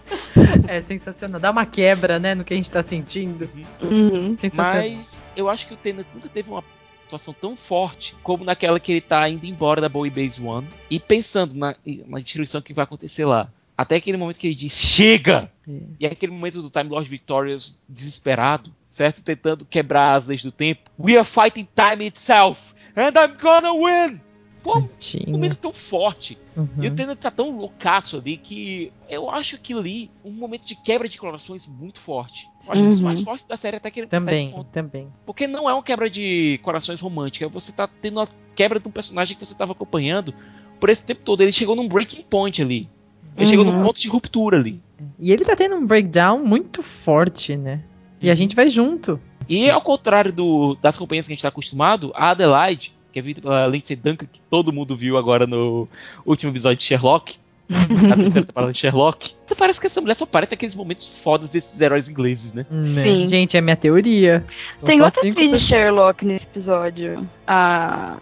é 0.68 0.80
sensacional. 0.82 1.40
Dá 1.40 1.50
uma 1.50 1.66
quebra, 1.66 2.18
né, 2.18 2.34
no 2.34 2.44
que 2.44 2.54
a 2.54 2.56
gente 2.56 2.70
tá 2.70 2.82
sentindo. 2.82 3.48
Uhum. 3.82 4.36
Sensacional. 4.38 4.88
Mas 4.96 5.24
eu 5.36 5.48
acho 5.48 5.66
que 5.66 5.74
o 5.74 5.76
Tennant 5.76 6.06
nunca 6.14 6.28
teve 6.28 6.50
uma 6.50 6.62
atuação 7.06 7.34
tão 7.34 7.56
forte 7.56 8.14
como 8.22 8.44
naquela 8.44 8.78
que 8.78 8.92
ele 8.92 9.00
tá 9.00 9.28
indo 9.28 9.44
embora 9.44 9.80
da 9.80 9.88
Bowie 9.88 10.10
Base 10.10 10.40
One 10.42 10.68
e 10.88 11.00
pensando 11.00 11.56
na, 11.56 11.74
na 12.06 12.20
destruição 12.20 12.62
que 12.62 12.72
vai 12.72 12.84
acontecer 12.84 13.24
lá. 13.24 13.50
Até 13.76 13.96
aquele 13.96 14.18
momento 14.18 14.38
que 14.38 14.46
ele 14.46 14.54
diz, 14.54 14.72
chega! 14.72 15.50
É. 15.66 15.72
E 16.00 16.06
é 16.06 16.10
aquele 16.10 16.32
momento 16.32 16.60
do 16.60 16.70
Time 16.70 16.90
Lord 16.90 17.08
Victorious 17.08 17.82
desesperado, 17.88 18.70
certo? 18.88 19.22
Tentando 19.22 19.64
quebrar 19.64 20.16
as 20.16 20.28
leis 20.28 20.42
do 20.42 20.52
tempo. 20.52 20.90
We 20.98 21.16
are 21.16 21.24
fighting 21.24 21.66
time 21.74 22.06
itself! 22.06 22.74
And 22.94 23.12
I'm 23.16 23.38
gonna 23.40 23.72
win! 23.72 24.20
Pô, 24.62 24.78
um 25.26 25.30
momento 25.32 25.56
tão 25.58 25.72
forte. 25.72 26.36
Uhum. 26.56 26.68
E 26.82 26.88
o 26.88 26.94
Tennant 26.94 27.18
tá 27.18 27.30
tão 27.30 27.56
loucaço 27.56 28.18
ali 28.18 28.36
que 28.36 28.92
eu 29.08 29.30
acho 29.30 29.56
aquilo 29.56 29.80
ali 29.80 30.10
um 30.24 30.30
momento 30.32 30.66
de 30.66 30.74
quebra 30.74 31.08
de 31.08 31.16
corações 31.18 31.66
muito 31.66 31.98
forte. 31.98 32.46
Eu 32.66 32.72
acho 32.72 32.82
que 32.82 32.86
um 32.86 32.90
dos 32.90 33.00
Uhum. 33.00 33.06
mais 33.06 33.22
fortes 33.22 33.46
da 33.46 33.56
série 33.56 33.76
até 33.78 33.90
que 33.90 34.00
esse 34.00 34.08
Também, 34.10 34.50
ponto. 34.50 34.68
também. 34.70 35.08
Porque 35.24 35.46
não 35.46 35.68
é 35.68 35.72
uma 35.72 35.82
quebra 35.82 36.10
de 36.10 36.60
corações 36.62 37.00
romântica, 37.00 37.48
você 37.48 37.72
tá 37.72 37.88
tendo 37.88 38.18
uma 38.20 38.28
quebra 38.54 38.78
de 38.78 38.86
um 38.86 38.90
personagem 38.90 39.36
que 39.36 39.44
você 39.46 39.54
tava 39.54 39.72
acompanhando 39.72 40.34
por 40.78 40.90
esse 40.90 41.02
tempo 41.02 41.22
todo. 41.24 41.40
Ele 41.40 41.52
chegou 41.52 41.74
num 41.74 41.88
breaking 41.88 42.22
point 42.28 42.60
ali. 42.60 42.88
Ele 43.36 43.46
chegou 43.46 43.64
num 43.64 43.72
Uhum. 43.74 43.80
ponto 43.80 43.98
de 43.98 44.08
ruptura 44.08 44.58
ali. 44.58 44.82
E 45.18 45.32
ele 45.32 45.44
tá 45.44 45.56
tendo 45.56 45.76
um 45.76 45.86
breakdown 45.86 46.44
muito 46.44 46.82
forte, 46.82 47.56
né? 47.56 47.82
E 48.20 48.30
a 48.30 48.34
gente 48.34 48.54
vai 48.54 48.68
junto. 48.68 49.18
E 49.48 49.70
ao 49.70 49.80
contrário 49.80 50.30
do- 50.32 50.74
das 50.82 50.98
companhias 50.98 51.26
que 51.26 51.32
a 51.32 51.34
gente 51.34 51.42
tá 51.42 51.48
acostumado, 51.48 52.12
a 52.14 52.30
Adelaide, 52.30 52.94
que 53.12 53.18
é 53.18 53.22
vista 53.22 53.42
pela 53.42 53.66
Lindsay 53.66 53.96
Duncan, 53.96 54.26
que 54.32 54.40
todo 54.42 54.72
mundo 54.72 54.96
viu 54.96 55.16
agora 55.18 55.46
no 55.46 55.88
último 56.24 56.52
episódio 56.52 56.78
de 56.78 56.84
Sherlock, 56.84 57.36
na 57.68 58.16
terceira 58.16 58.46
temporada 58.48 58.72
de 58.72 58.78
Sherlock, 58.78 59.34
parece 59.56 59.80
que 59.80 59.86
essa 59.86 60.00
mulher 60.00 60.14
só 60.14 60.26
parece 60.26 60.54
aqueles 60.54 60.74
momentos 60.74 61.08
fodas 61.22 61.50
desses 61.50 61.80
heróis 61.80 62.08
ingleses, 62.08 62.52
né? 62.52 62.66
Né? 62.70 63.02
Sim. 63.04 63.26
Gente, 63.26 63.56
é 63.56 63.60
minha 63.60 63.76
teoria. 63.76 64.44
São 64.78 64.88
Tem 64.88 65.00
outra 65.00 65.20
atriz 65.28 65.50
de. 65.52 65.58
Sherlock 65.60 66.24
nesse 66.24 66.44
episódio. 66.46 67.28
A. 67.46 68.16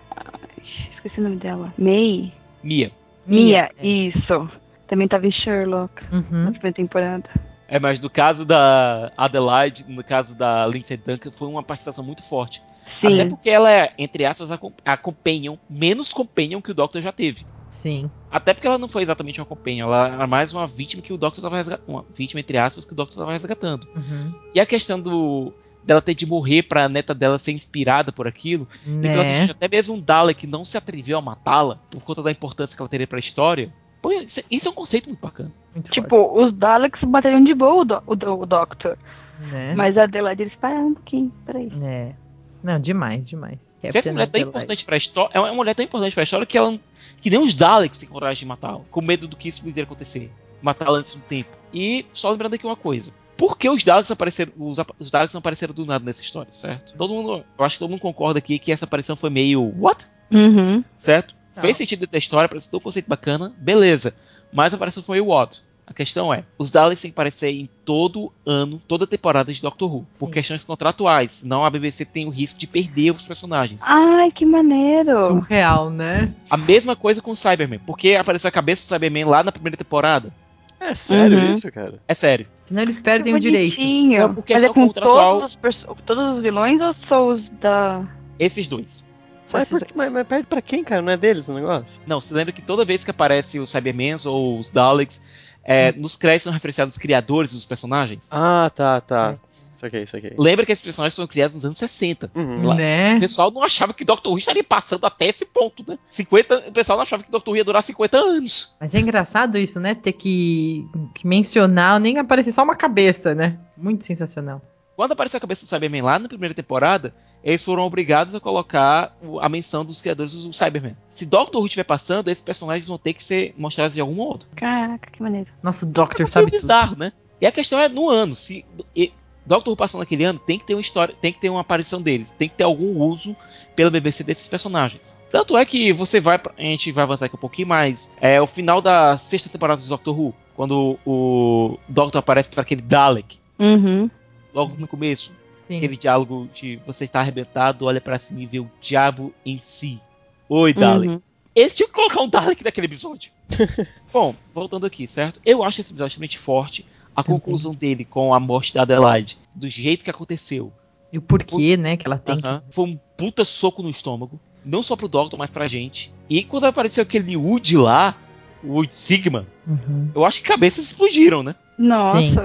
Esqueci 0.97 1.21
o 1.21 1.23
nome 1.25 1.37
dela. 1.37 1.73
May? 1.79 2.33
Mia. 2.63 2.91
Mia, 3.27 3.71
É. 3.79 3.87
isso. 3.87 4.51
Também 4.89 5.07
tava 5.07 5.27
em 5.27 5.31
Sherlock 5.31 5.93
na 6.11 6.19
Uhum. 6.19 6.53
primeira 6.53 6.73
temporada. 6.73 7.29
É, 7.69 7.79
mas 7.79 8.01
no 8.01 8.09
caso 8.09 8.45
da 8.47 9.13
Adelaide, 9.17 9.85
no 9.87 10.03
caso 10.03 10.37
da 10.37 10.67
Lindsay 10.67 10.97
Duncan, 10.97 11.31
foi 11.31 11.47
uma 11.49 11.63
participação 11.63 12.03
muito 12.05 12.23
forte. 12.23 12.63
Até 13.03 13.19
Sim. 13.23 13.29
porque 13.29 13.51
ela 13.51 13.71
é, 13.71 13.93
entre 13.99 14.25
aspas, 14.25 14.51
a, 14.51 14.59
com- 14.59 14.73
a 14.85 14.97
companion, 14.97 15.57
menos 15.69 16.13
companion 16.13 16.61
que 16.61 16.71
o 16.71 16.75
Doctor 16.75 17.01
já 17.01 17.13
teve. 17.13 17.47
Sim. 17.71 18.11
Até 18.31 18.55
porque 18.55 18.67
ela 18.67 18.79
não 18.79 18.89
foi 18.89 19.03
exatamente 19.03 19.41
uma 19.41 19.47
companion, 19.47 19.87
ela 19.87 20.09
era 20.09 20.27
mais 20.27 20.53
uma 20.53 20.67
vítima 20.67 21.03
que 21.03 21.13
o 21.13 21.19
Doctor 21.19 21.43
tava 21.43 21.57
resgatando. 21.57 21.89
Uma 21.89 22.05
vítima, 22.15 22.41
entre 22.41 22.57
aspas, 22.59 22.85
que 22.85 22.93
o 22.93 22.97
Doctor 22.97 23.19
tava 23.19 23.33
resgatando. 23.33 23.87
Uhum. 23.95 24.33
E 24.55 24.61
a 24.61 24.67
questão 24.67 24.99
do 25.01 25.53
dela 25.85 26.03
ter 26.03 26.15
de 26.15 26.27
morrer 26.27 26.65
pra 26.65 26.87
neta 26.89 27.15
dela 27.15 27.39
ser 27.39 27.53
inspirada 27.53 28.13
por 28.13 28.27
aquilo, 28.29 28.69
e 28.87 29.01
pela 29.01 29.23
Né? 29.23 29.47
de 29.47 29.51
até 29.53 29.69
mesmo 29.69 29.95
um 29.95 30.01
Dalek 30.01 30.47
não 30.47 30.63
se 30.63 30.77
atreveu 30.77 31.17
a 31.17 31.23
matá-la 31.23 31.79
por 31.91 32.03
conta 32.03 32.23
da 32.23 32.31
importância 32.31 32.77
que 32.77 32.83
ela 32.83 32.89
teria 32.91 33.07
pra 33.07 33.19
história. 33.19 33.73
Pô, 34.03 34.13
isso, 34.13 34.41
isso 34.51 34.69
é 34.69 34.71
um 34.71 34.75
conceito 34.75 35.09
muito 35.09 35.21
bacana. 35.21 35.51
Muito 35.75 35.91
Tipo, 35.91 36.43
os 36.45 36.53
Daleks 36.55 37.01
bateriam 37.05 37.43
de 37.43 37.55
boa 37.55 38.03
o, 38.07 38.15
do, 38.15 38.31
o, 38.31 38.43
o 38.43 38.47
Doctor. 38.47 38.99
forte, 38.99 39.53
né? 39.53 39.75
Mas 39.75 39.97
a 39.97 40.03
Adelaide, 40.05 40.43
eles 40.43 40.55
pararam 40.57 40.89
um 40.89 40.95
pouquinho. 40.95 41.33
Peraí. 41.47 41.69
É. 41.83 42.13
Não, 42.63 42.79
demais, 42.79 43.29
demais. 43.29 43.59
Se 43.61 43.87
essa 43.87 43.95
Captain 43.95 44.13
mulher 44.13 44.25
é 44.25 44.27
tão 44.27 44.41
Adelaide. 44.41 44.49
importante 44.49 44.85
pra 44.85 44.97
história, 44.97 45.31
é 45.35 45.41
uma 45.41 45.55
mulher 45.55 45.75
tão 45.75 45.85
importante 45.85 46.15
pra 46.15 46.23
história 46.23 46.47
que 46.47 46.59
ela 46.59 46.79
que 47.21 47.31
nem 47.31 47.39
os 47.39 47.55
Daleks 47.55 47.99
se 47.99 48.07
coragem 48.07 48.41
de 48.41 48.47
matá-la, 48.47 48.81
com 48.91 49.03
medo 49.03 49.27
do 49.27 49.37
que 49.37 49.49
isso 49.49 49.61
poderia 49.61 49.85
acontecer, 49.85 50.31
matá-la 50.63 50.99
antes 50.99 51.15
do 51.15 51.21
tempo. 51.23 51.51
E 51.73 52.07
só 52.13 52.31
lembrando 52.31 52.55
aqui 52.55 52.67
uma 52.67 52.77
coisa. 52.77 53.13
Por 53.37 53.57
que 53.57 53.69
os 53.69 53.85
Daleks 53.85 54.11
apareceram, 54.11 54.53
os, 54.57 54.79
os 54.99 55.11
Daleks 55.11 55.35
não 55.35 55.39
apareceram 55.39 55.73
do 55.73 55.85
nada 55.87 56.05
nessa 56.05 56.23
história, 56.23 56.51
certo? 56.51 56.95
Todo 56.97 57.15
mundo, 57.15 57.45
eu 57.59 57.65
acho 57.65 57.77
que 57.77 57.79
todo 57.79 57.91
mundo 57.91 58.01
concorda 58.01 58.39
aqui 58.39 58.59
que 58.59 58.73
essa 58.73 58.85
aparição 58.85 59.15
foi 59.15 59.31
meio 59.31 59.73
what? 59.79 60.07
Uhum. 60.31 60.83
Certo? 60.97 61.35
Não. 61.55 61.63
Fez 61.63 61.77
sentido 61.77 62.07
da 62.07 62.19
história, 62.19 62.49
parece 62.49 62.71
ter 62.71 62.77
um 62.77 62.81
conceito 62.81 63.09
bacana, 63.09 63.53
beleza. 63.59 64.15
Mas 64.53 64.73
a 64.73 64.77
aparição 64.77 65.03
foi 65.03 65.21
o 65.21 65.27
what? 65.27 65.63
A 65.91 65.95
questão 65.95 66.33
é, 66.35 66.45
os 66.59 66.71
Daleks 66.71 67.01
têm 67.01 67.11
que 67.11 67.15
aparecer 67.15 67.49
em 67.51 67.67
todo 67.83 68.31
ano, 68.45 68.79
toda 68.87 69.07
temporada 69.07 69.51
de 69.51 69.63
Doctor 69.63 69.91
Who, 69.91 70.07
por 70.19 70.27
Sim. 70.27 70.33
questões 70.33 70.63
contratuais, 70.63 71.33
senão 71.33 71.65
a 71.65 71.71
BBC 71.71 72.05
tem 72.05 72.27
o 72.27 72.31
risco 72.31 72.61
de 72.61 72.67
perder 72.67 73.11
os 73.13 73.27
personagens. 73.27 73.81
Ai, 73.87 74.31
que 74.31 74.45
maneiro. 74.45 75.17
Surreal, 75.23 75.89
né? 75.89 76.31
A 76.51 76.59
mesma 76.59 76.95
coisa 76.95 77.23
com 77.23 77.31
o 77.31 77.37
Cyberman. 77.37 77.79
Porque 77.87 78.15
apareceu 78.17 78.49
a 78.49 78.53
cabeça 78.53 78.83
do 78.85 78.89
Cyberman 78.95 79.25
lá 79.25 79.43
na 79.43 79.51
primeira 79.51 79.79
temporada. 79.79 80.31
É 80.79 80.95
sério 80.95 81.39
Uhum. 81.39 81.51
isso, 81.51 81.73
cara? 81.73 81.95
É 82.07 82.13
sério. 82.15 82.47
Senão 82.67 82.83
eles 82.83 83.01
perdem 83.01 83.35
o 83.35 83.41
direito. 83.41 83.83
Não, 83.83 84.35
porque 84.35 84.53
é 84.53 84.57
Mas 84.57 84.65
é 84.65 84.67
só 84.69 84.75
com 84.75 84.87
contratual. 84.89 85.41
todos 85.41 85.57
os, 85.89 86.03
todos 86.05 86.37
os 86.37 86.43
vilões 86.43 86.79
ou 86.83 86.95
só 87.09 87.29
os 87.33 87.43
da. 87.61 88.05
Esses 88.39 88.69
dois. 88.69 89.09
Mas, 89.51 89.63
esses 89.63 89.71
por 89.71 89.85
que- 89.87 89.97
mas, 89.97 90.13
mas 90.13 90.27
perde 90.27 90.47
pra 90.47 90.61
quem, 90.61 90.85
cara? 90.85 91.01
Não 91.01 91.11
é 91.11 91.17
deles 91.17 91.49
o 91.49 91.55
negócio? 91.55 91.87
Não, 92.07 92.21
você 92.21 92.35
lembra 92.35 92.53
que 92.53 92.61
toda 92.61 92.85
vez 92.85 93.03
que 93.03 93.11
aparece 93.11 93.59
os 93.59 93.71
Cybermans 93.71 94.27
ou 94.27 94.59
os 94.59 94.69
Daleks, 94.71 95.21
é, 95.69 95.93
nos 95.93 96.17
créditos 96.17 96.45
são 96.45 96.53
referenciados 96.53 96.95
os 96.95 96.99
criadores 96.99 97.53
dos 97.53 97.67
personagens? 97.67 98.27
Ah, 98.31 98.71
tá, 98.75 99.01
tá. 99.03 99.37
É. 99.45 99.49
Saquei, 99.81 100.07
saquei. 100.07 100.33
Lembra 100.37 100.67
que 100.67 100.73
esses 100.73 100.85
personagens 100.85 101.15
foram 101.15 101.29
criados 101.29 101.55
nos 101.55 101.65
anos 101.65 101.79
60. 101.79 102.33
Uhum. 102.35 102.75
Né? 102.75 103.17
O 103.17 103.21
pessoal 103.21 103.51
não 103.51 103.63
achava 103.63 103.95
que 103.95 104.05
Doctor 104.05 104.33
Who 104.33 104.39
estaria 104.39 104.65
passando 104.65 105.05
até 105.05 105.27
esse 105.27 105.45
ponto, 105.45 105.85
né? 105.87 105.99
50, 106.09 106.69
o 106.69 106.73
pessoal 106.73 106.97
não 106.97 107.03
achava 107.03 107.23
que 107.23 107.31
Doctor 107.31 107.53
Who 107.53 107.59
ia 107.59 107.65
durar 107.65 107.83
50 107.83 108.19
anos. 108.19 108.75
Mas 108.81 108.95
é 108.95 108.99
engraçado 108.99 109.57
isso, 109.57 109.79
né? 109.79 109.95
Ter 109.95 110.13
que, 110.13 110.85
que 111.15 111.27
mencionar, 111.27 112.01
nem 112.01 112.19
aparecer 112.19 112.51
só 112.51 112.65
uma 112.65 112.75
cabeça, 112.75 113.35
né? 113.35 113.57
Muito 113.77 114.05
sensacional. 114.05 114.61
Quando 114.99 115.13
apareceu 115.13 115.39
a 115.39 115.41
cabeça 115.41 115.65
do 115.65 115.69
Cyberman 115.69 116.03
lá 116.03 116.19
na 116.19 116.27
primeira 116.27 116.53
temporada, 116.53 117.15
eles 117.45 117.65
foram 117.65 117.85
obrigados 117.85 118.35
a 118.35 118.41
colocar 118.41 119.17
o- 119.23 119.39
a 119.39 119.49
menção 119.49 119.85
dos 119.85 120.03
criadores 120.03 120.35
do 120.43 120.53
Cyberman. 120.53 120.97
Se 121.09 121.25
Doctor 121.25 121.61
Who 121.61 121.67
estiver 121.67 121.85
passando, 121.85 122.27
esses 122.27 122.43
personagens 122.43 122.89
vão 122.89 122.99
ter 122.99 123.13
que 123.13 123.23
ser 123.23 123.55
mostrados 123.57 123.95
de 123.95 124.01
algum 124.01 124.15
modo. 124.17 124.45
Caraca, 124.57 125.09
que 125.09 125.23
maneiro. 125.23 125.49
Nosso 125.63 125.87
Doctor 125.87 126.23
É 126.23 126.27
sabe 126.27 126.47
meio 126.47 126.51
tudo. 126.51 126.61
bizarro, 126.63 126.97
né? 126.99 127.13
E 127.41 127.47
a 127.47 127.53
questão 127.53 127.79
é 127.79 127.89
no 127.89 128.11
ano. 128.11 128.35
Se 128.35 128.65
e, 128.97 129.13
Doctor 129.47 129.71
Who 129.71 129.77
passando 129.77 130.01
naquele 130.01 130.25
ano, 130.25 130.41
tem 130.41 130.59
que 130.59 130.67
ter 130.67 130.75
uma 130.75 130.81
história, 130.81 131.15
tem 131.23 131.33
que 131.33 131.39
ter 131.41 131.49
uma 131.49 131.61
aparição 131.61 132.03
deles, 132.03 132.33
tem 132.33 132.49
que 132.49 132.57
ter 132.57 132.65
algum 132.65 133.01
uso 133.01 133.37
pela 133.77 133.93
BBC 133.93 134.25
desses 134.25 134.49
personagens. 134.49 135.17
Tanto 135.31 135.57
é 135.57 135.65
que 135.65 135.93
você 135.93 136.19
vai, 136.19 136.41
a 136.59 136.61
gente 136.63 136.91
vai 136.91 137.05
avançar 137.05 137.27
aqui 137.27 137.37
um 137.37 137.39
pouquinho, 137.39 137.69
mas 137.69 138.11
é 138.21 138.43
o 138.43 138.49
final 138.49 138.83
da 138.83 139.17
sexta 139.17 139.49
temporada 139.49 139.81
do 139.81 139.87
Doctor 139.87 140.19
Who, 140.19 140.35
quando 140.57 140.99
o 141.07 141.79
Doctor 141.89 142.19
aparece 142.19 142.51
para 142.51 142.63
aquele 142.63 142.83
Dalek, 142.83 143.39
Uhum. 143.61 144.09
Logo 144.55 144.77
no 144.79 144.87
começo, 144.89 145.33
Sim. 145.67 145.77
aquele 145.77 145.97
diálogo 145.97 146.49
de 146.55 146.81
você 146.87 147.05
está 147.05 147.21
arrebentado, 147.21 147.85
olha 147.85 148.01
pra 148.01 148.19
cima 148.19 148.41
e 148.43 148.47
vê 148.47 148.59
o 148.61 148.71
diabo 148.81 149.33
em 149.45 149.59
si. 149.59 150.01
Oi, 150.49 150.73
Dalek. 150.75 151.09
Uhum. 151.13 151.19
Eles 151.55 151.75
tinham 151.75 151.89
que 151.89 151.95
colocar 151.95 152.21
um 152.23 152.29
Dalek 152.29 152.63
naquele 152.65 152.87
episódio. 152.87 153.33
Bom, 154.13 154.35
voltando 154.55 154.87
aqui, 154.87 155.07
certo? 155.07 155.41
Eu 155.45 155.63
acho 155.65 155.81
esse 155.81 155.91
episódio 155.93 156.09
extremamente 156.13 156.39
forte. 156.39 156.87
A 157.17 157.23
Também. 157.23 157.41
conclusão 157.41 157.73
dele 157.73 158.05
com 158.05 158.33
a 158.33 158.39
morte 158.39 158.73
da 158.73 158.83
Adelaide, 158.83 159.37
do 159.57 159.69
jeito 159.69 160.05
que 160.05 160.11
aconteceu, 160.11 160.73
E 161.13 161.19
o 161.19 161.23
porquê, 161.23 161.77
né, 161.77 161.97
que 161.97 162.07
ela 162.07 162.17
tem. 162.19 162.39
aham, 162.45 162.63
foi 162.71 162.85
um 162.91 162.97
puta 163.17 163.45
soco 163.45 163.83
no 163.83 163.91
estômago. 163.91 164.39
Não 164.65 164.83
só 164.85 164.95
pro 164.95 165.09
Doctor, 165.09 165.37
mas 165.39 165.53
pra 165.53 165.67
gente. 165.67 166.15
E 166.31 166.45
quando 166.45 166.65
apareceu 166.65 167.03
aquele 167.03 167.37
Wood 167.37 167.77
lá, 167.77 168.17
o 168.63 168.75
Wood 168.75 168.95
Sigma, 168.95 169.47
Uhum. 169.67 170.11
eu 170.15 170.25
acho 170.25 170.41
que 170.43 170.47
cabeças 170.49 170.85
explodiram, 170.85 171.43
né? 171.43 171.57
Nossa. 171.77 172.21
Sim. 172.21 172.37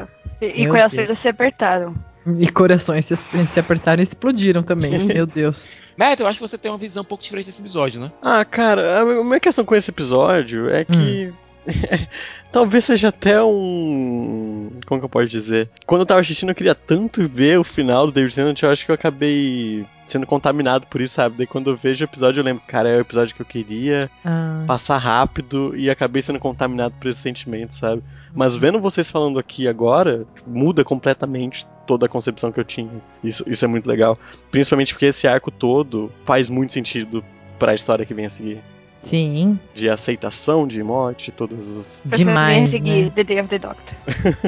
E, 0.48 0.64
e 0.64 0.68
corações 0.68 1.08
Deus. 1.08 1.20
se 1.20 1.28
apertaram. 1.28 1.96
E 2.40 2.50
corações 2.50 3.06
se, 3.06 3.16
se 3.48 3.60
apertaram 3.60 4.00
e 4.00 4.04
explodiram 4.04 4.64
também. 4.64 5.06
Meu 5.06 5.26
Deus. 5.26 5.84
Matt, 5.98 6.20
eu 6.20 6.28
acho 6.28 6.40
que 6.40 6.48
você 6.48 6.58
tem 6.58 6.72
uma 6.72 6.78
visão 6.78 7.02
um 7.02 7.06
pouco 7.06 7.24
diferente 7.24 7.48
desse 7.48 7.62
episódio, 7.62 8.00
né? 8.00 8.12
Ah, 8.22 8.46
cara, 8.46 9.02
a 9.02 9.06
minha 9.06 9.40
questão 9.40 9.66
com 9.66 9.76
esse 9.76 9.92
episódio 9.92 10.70
é 10.70 10.86
que. 10.86 11.34
Talvez 12.52 12.86
seja 12.86 13.10
até 13.10 13.42
um. 13.44 14.70
Como 14.86 15.02
que 15.02 15.06
eu 15.06 15.10
posso 15.10 15.28
dizer? 15.28 15.70
Quando 15.88 16.02
eu 16.02 16.06
tava 16.06 16.22
assistindo, 16.22 16.50
eu 16.50 16.56
queria 16.56 16.76
tanto 16.76 17.28
ver 17.28 17.60
o 17.60 17.64
final 17.64 18.06
do 18.06 18.12
David 18.12 18.36
Tennant, 18.36 18.62
eu 18.62 18.70
acho 18.70 18.86
que 18.86 18.92
eu 18.92 18.96
acabei 18.96 19.86
sendo 20.06 20.28
contaminado 20.28 20.86
por 20.88 21.02
isso, 21.02 21.16
sabe? 21.16 21.38
Daí 21.38 21.48
quando 21.48 21.72
eu 21.72 21.76
vejo 21.76 22.04
o 22.04 22.08
episódio, 22.08 22.42
eu 22.42 22.44
lembro, 22.44 22.62
cara, 22.68 22.90
é 22.90 22.98
o 22.98 23.02
episódio 23.02 23.34
que 23.34 23.42
eu 23.42 23.46
queria 23.46 24.10
Ah, 24.24 24.64
passar 24.68 24.98
rápido 24.98 25.76
e 25.76 25.90
acabei 25.90 26.22
sendo 26.22 26.38
contaminado 26.40 26.94
por 27.00 27.10
esse 27.10 27.22
sentimento, 27.22 27.76
sabe? 27.76 28.04
Mas 28.36 28.56
vendo 28.56 28.80
vocês 28.80 29.10
falando 29.10 29.40
aqui 29.40 29.68
agora, 29.68 30.26
muda 30.46 30.84
completamente 30.84 31.66
toda 31.88 32.06
a 32.06 32.10
concepção 32.10 32.52
que 32.52 32.60
eu 32.60 32.66
tinha. 32.66 32.92
Isso, 33.24 33.44
isso 33.48 33.66
é 33.66 33.68
muito 33.68 33.88
legal. 33.88 34.18
Principalmente 34.52 34.94
porque 34.94 35.08
esse 35.08 35.28
arco 35.28 35.50
todo 35.50 36.12
faz 36.26 36.50
muito 36.50 36.74
sentido 36.74 37.24
pra 37.58 37.74
história 37.74 38.06
que 38.06 38.14
vem 38.14 38.26
a 38.26 38.30
seguir. 38.30 38.62
Sim, 39.04 39.60
De 39.76 39.90
aceitação 39.90 40.68
de 40.68 40.82
morte, 40.82 41.32
todos 41.32 41.68
os. 41.70 42.02
demais, 42.06 42.72
seguir 42.72 43.06
né? 43.06 43.12
The 43.16 43.24
Day 43.24 43.40
of 43.42 43.50
the 43.50 43.60
Doctor. 43.60 43.94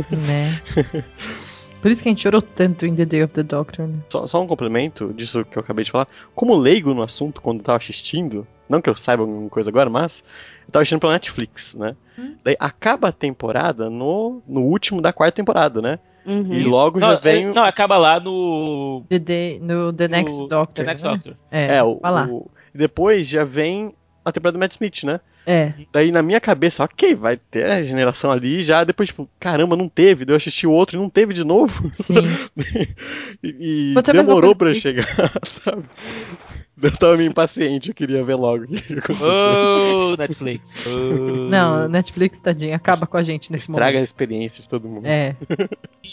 né? 0.18 0.62
Por 1.82 1.92
isso 1.92 2.02
que 2.02 2.10
a 2.10 2.12
gente 2.12 2.24
chorou 2.24 2.42
tanto 2.42 2.86
em 2.88 2.96
The 2.96 3.06
Day 3.06 3.24
of 3.24 3.34
the 3.34 3.44
Doctor, 3.44 3.88
né? 3.88 4.00
Só, 4.12 4.26
só 4.26 4.42
um 4.42 4.48
complemento 4.48 5.14
disso 5.14 5.46
que 5.46 5.58
eu 5.58 5.62
acabei 5.62 5.86
de 5.86 5.92
falar. 5.92 6.08
Como 6.34 6.56
leigo 6.56 6.94
no 6.96 7.04
assunto, 7.04 7.42
quando 7.42 7.60
eu 7.60 7.64
tava 7.64 7.78
assistindo, 7.78 8.48
não 8.68 8.82
que 8.82 8.90
eu 8.90 8.96
saiba 8.96 9.22
alguma 9.22 9.50
coisa 9.50 9.70
agora, 9.70 9.88
mas 9.90 10.24
eu 10.66 10.72
tava 10.72 10.82
assistindo 10.82 11.00
pela 11.02 11.14
Netflix, 11.14 11.76
né? 11.76 11.96
Daí 12.44 12.56
acaba 12.60 13.10
a 13.10 13.12
temporada 13.12 13.88
no, 13.90 14.42
no 14.48 14.62
último 14.62 15.00
da 15.02 15.14
quarta 15.14 15.36
temporada, 15.36 15.80
né? 15.82 16.00
Uhum. 16.26 16.54
E 16.54 16.64
logo 16.64 17.00
não, 17.00 17.10
já 17.12 17.20
vem. 17.20 17.46
é- 17.50 17.54
Não, 17.54 17.64
acaba 17.64 17.98
lá 17.98 18.20
no. 18.20 19.04
The 19.08 19.20
Day, 19.20 19.60
no 19.60 19.94
The 19.94 20.08
Next 20.08 20.40
no 20.42 20.48
Doctor. 20.48 20.84
The 20.86 20.90
Next 20.92 21.06
né? 21.06 21.12
Doctor. 21.14 21.36
É, 21.52 21.76
É, 21.76 21.84
o, 21.84 22.00
lá. 22.02 22.26
o- 22.28 22.50
Depois 22.74 23.28
já 23.28 23.44
vem 23.44 23.94
a 24.26 24.32
temporada 24.32 24.58
do 24.58 24.60
Matt 24.60 24.72
Smith, 24.74 25.04
né? 25.04 25.20
É, 25.46 25.72
Daí 25.94 26.12
na 26.12 26.24
minha 26.24 26.42
cabeça, 26.42 26.84
ok, 26.84 27.14
vai 27.14 27.38
ter 27.38 27.70
a 27.70 27.76
regeneração 27.76 28.32
ali, 28.32 28.64
já 28.64 28.84
depois, 28.84 29.10
tipo, 29.10 29.30
caramba, 29.40 29.76
não 29.78 29.88
teve. 29.88 30.26
Daí 30.26 30.34
eu 30.34 30.38
assisti 30.38 30.66
o 30.66 30.72
outro 30.72 30.98
e 30.98 31.00
não 31.00 31.10
teve 31.10 31.34
de 31.34 31.44
novo. 31.44 31.90
sim. 31.94 32.16
e 33.44 33.94
e 33.94 33.98
a 33.98 34.02
demorou 34.02 34.56
pra 34.56 34.70
eu 34.70 34.74
que- 34.74 34.80
chegar, 34.80 35.08
sabe? 35.64 35.84
Eu 36.82 36.92
tava 36.98 37.16
meio 37.16 37.30
impaciente, 37.30 37.90
eu 37.90 37.96
queria 37.96 38.22
ver 38.24 38.36
logo 38.36 38.66
o 38.66 38.68
que 38.68 38.94
ia 38.94 39.00
acontecer. 39.00 39.24
Oh, 39.24 40.16
Netflix. 40.18 40.76
Oh. 40.86 41.50
Não, 41.50 41.88
Netflix, 41.88 42.38
tadinho, 42.40 42.76
acaba 42.76 43.08
com 43.08 43.16
a 43.16 43.24
gente 43.24 43.50
nesse 43.52 43.70
Estraga 43.72 43.92
a 43.92 43.94
momento. 43.94 44.04
experiência 44.04 44.62
de 44.62 44.68
todo 44.68 44.88
mundo. 44.90 45.06
É, 45.06 45.36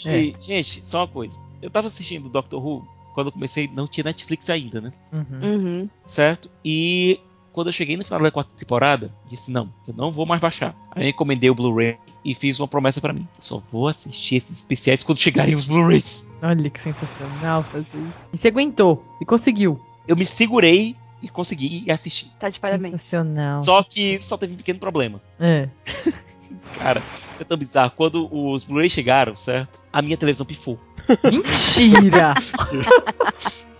E, 0.05 0.33
Gente, 0.39 0.81
só 0.87 0.99
uma 1.01 1.07
coisa. 1.07 1.37
Eu 1.61 1.69
tava 1.69 1.87
assistindo 1.87 2.29
Doctor 2.29 2.65
Who, 2.65 2.87
quando 3.13 3.27
eu 3.27 3.31
comecei, 3.33 3.69
não 3.73 3.87
tinha 3.87 4.05
Netflix 4.05 4.49
ainda, 4.49 4.79
né? 4.79 4.93
uhum. 5.11 5.25
Uhum. 5.41 5.89
Certo? 6.05 6.49
E 6.63 7.19
quando 7.53 7.67
eu 7.67 7.73
cheguei 7.73 7.95
no 7.95 8.03
final 8.03 8.19
da 8.19 8.31
quarta 8.31 8.51
temporada, 8.57 9.11
disse: 9.27 9.51
não, 9.51 9.71
eu 9.87 9.93
não 9.93 10.11
vou 10.11 10.25
mais 10.25 10.41
baixar. 10.41 10.75
Aí 10.91 11.05
eu 11.05 11.09
encomendei 11.09 11.49
o 11.49 11.55
Blu-ray 11.55 11.97
e 12.25 12.33
fiz 12.33 12.59
uma 12.59 12.67
promessa 12.67 12.99
pra 12.99 13.13
mim: 13.13 13.27
só 13.39 13.61
vou 13.71 13.87
assistir 13.87 14.37
esses 14.37 14.57
especiais 14.57 15.03
quando 15.03 15.19
chegarem 15.19 15.55
os 15.55 15.67
Blu-rays. 15.67 16.33
Olha 16.41 16.69
que 16.69 16.81
sensacional 16.81 17.63
fazer 17.71 17.97
isso. 17.97 18.29
E 18.33 18.37
você 18.37 18.47
aguentou, 18.47 19.05
e 19.21 19.25
conseguiu. 19.25 19.79
Eu 20.07 20.17
me 20.17 20.25
segurei 20.25 20.97
e 21.21 21.29
consegui 21.29 21.89
assistir. 21.89 22.29
Tá 22.39 22.49
de 22.49 22.59
parabéns. 22.59 22.91
Sensacional. 22.91 23.63
Só 23.63 23.81
que 23.83 24.19
só 24.19 24.35
teve 24.35 24.55
um 24.55 24.57
pequeno 24.57 24.79
problema. 24.79 25.21
É. 25.39 25.69
Cara, 26.75 27.03
isso 27.33 27.41
é 27.41 27.45
tão 27.45 27.57
bizarro. 27.57 27.93
Quando 27.95 28.27
os 28.31 28.65
Blu-rays 28.65 28.91
chegaram, 28.91 29.35
certo? 29.35 29.81
A 29.91 30.01
minha 30.01 30.17
televisão 30.17 30.45
pifou. 30.45 30.77
Mentira! 31.23 32.33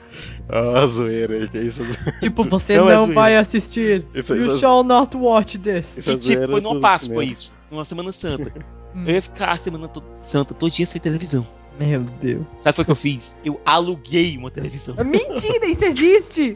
Ah, 0.50 0.86
zoeira 0.88 1.36
aí, 1.36 1.48
que 1.48 1.58
isso. 1.60 1.82
tipo, 2.20 2.44
você 2.44 2.78
Não 2.78 2.86
não, 2.86 3.12
é 3.12 3.14
vai 3.14 3.36
assistir. 3.38 4.06
Isso- 4.14 4.36
you 4.36 4.48
isso- 4.48 4.60
shall 4.60 4.84
not 4.84 5.16
watch 5.18 5.58
this. 5.58 5.98
Isso 5.98 6.10
é 6.12 6.14
E 6.14 6.18
tipo, 6.18 6.48
foi 6.50 6.62
numa 6.62 6.80
Páscoa 6.80 7.08
cinema. 7.08 7.24
isso. 7.34 7.54
Numa 7.72 7.86
Semana 7.86 8.12
Santa. 8.12 8.52
Hum. 8.96 9.06
Eu 9.08 9.16
ia 9.16 9.22
ficar 9.24 9.50
a 9.50 9.56
Semana 9.56 9.88
to- 9.88 10.04
Santa 10.22 10.54
todo 10.54 10.72
dia 10.72 10.86
sem 10.86 11.02
televisão. 11.02 11.48
Meu 11.80 12.02
Deus. 12.02 12.46
Sabe 12.54 12.80
o 12.80 12.86
que 12.86 12.92
eu 12.92 12.96
fiz? 12.96 13.40
Eu 13.44 13.60
aluguei 13.66 14.38
uma 14.38 14.52
televisão. 14.52 14.94
Mentira, 15.04 15.66
isso 15.66 15.84
existe! 15.84 16.56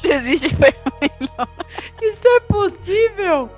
Se 0.00 0.08
existe, 0.08 0.56
foi 0.56 2.02
Isso 2.02 2.22
é 2.26 2.40
possível! 2.40 3.48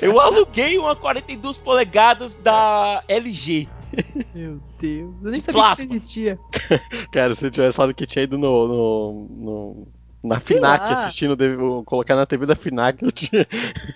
Eu 0.00 0.20
aluguei 0.20 0.78
uma 0.78 0.94
42 0.94 1.56
polegadas 1.56 2.36
da 2.36 3.02
LG. 3.08 3.68
Meu 4.34 4.60
Deus. 4.80 5.14
Eu 5.22 5.30
nem 5.30 5.40
De 5.40 5.40
sabia 5.40 5.44
que 5.44 5.52
plasma. 5.52 5.84
isso 5.84 5.94
existia. 5.94 6.38
Cara, 7.12 7.34
se 7.34 7.46
eu 7.46 7.50
tivesse 7.50 7.76
falado 7.76 7.94
que 7.94 8.06
tinha 8.06 8.22
ido 8.24 8.36
no. 8.38 8.68
no, 8.68 9.26
no- 9.30 9.88
na 10.20 10.40
Sei 10.40 10.56
FINAC 10.56 10.80
lá. 10.80 10.92
assistindo, 10.94 11.36
colocar 11.86 12.16
na 12.16 12.26
TV 12.26 12.44
da 12.44 12.56
FINAC, 12.56 13.04
eu 13.04 13.12
tinha. 13.12 13.46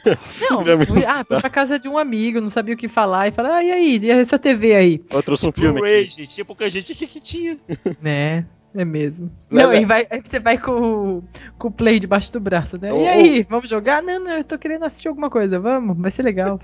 Não, 0.49 0.63
fui, 0.87 1.05
ah, 1.05 1.25
fui 1.25 1.39
pra 1.41 1.51
casa 1.51 1.81
de 1.81 1.89
um 1.89 1.99
amigo, 1.99 2.41
não 2.41 2.49
sabia 2.49 2.75
o 2.75 2.79
que 2.79 2.87
falar, 2.87 3.27
e 3.27 3.33
falei, 3.33 3.51
ah, 3.51 3.65
e 3.65 3.73
aí, 3.73 3.99
e 4.01 4.09
essa 4.11 4.39
TV 4.39 4.73
aí? 4.73 5.05
Eu 5.11 5.21
trouxe 5.21 5.49
um 5.49 5.53
filme 5.53 5.81
Blu-ray, 5.81 6.03
aqui. 6.03 6.11
gente. 6.11 6.29
Tinha 6.35 6.45
pouca 6.45 6.71
gente 6.71 6.93
aqui 6.93 7.09
que 7.09 7.21
tinha. 7.21 7.59
Né, 8.01 8.47
é 8.73 8.85
mesmo. 8.85 9.33
Leva- 9.51 9.73
Não, 9.73 9.81
e 9.81 9.85
vai, 9.85 10.07
aí 10.13 10.21
você 10.25 10.39
vai 10.39 10.57
com, 10.59 10.71
o- 11.19 11.25
com 11.59 11.67
o 11.69 11.73
play 11.73 11.99
debaixo 11.99 12.33
do 12.33 12.39
braço, 12.41 12.81
né? 12.81 12.93
Ô, 12.93 13.03
E 13.03 13.09
aí, 13.09 13.47
vamos 13.51 13.69
jogar? 13.69 14.01
Não, 14.01 14.21
não, 14.21 14.31
eu 14.33 14.45
tô 14.45 14.57
querendo 14.57 14.85
assistir 14.85 15.09
alguma 15.09 15.29
coisa, 15.29 15.59
vamos, 15.59 15.99
vai 15.99 16.13
ser 16.13 16.23
legal. 16.23 16.61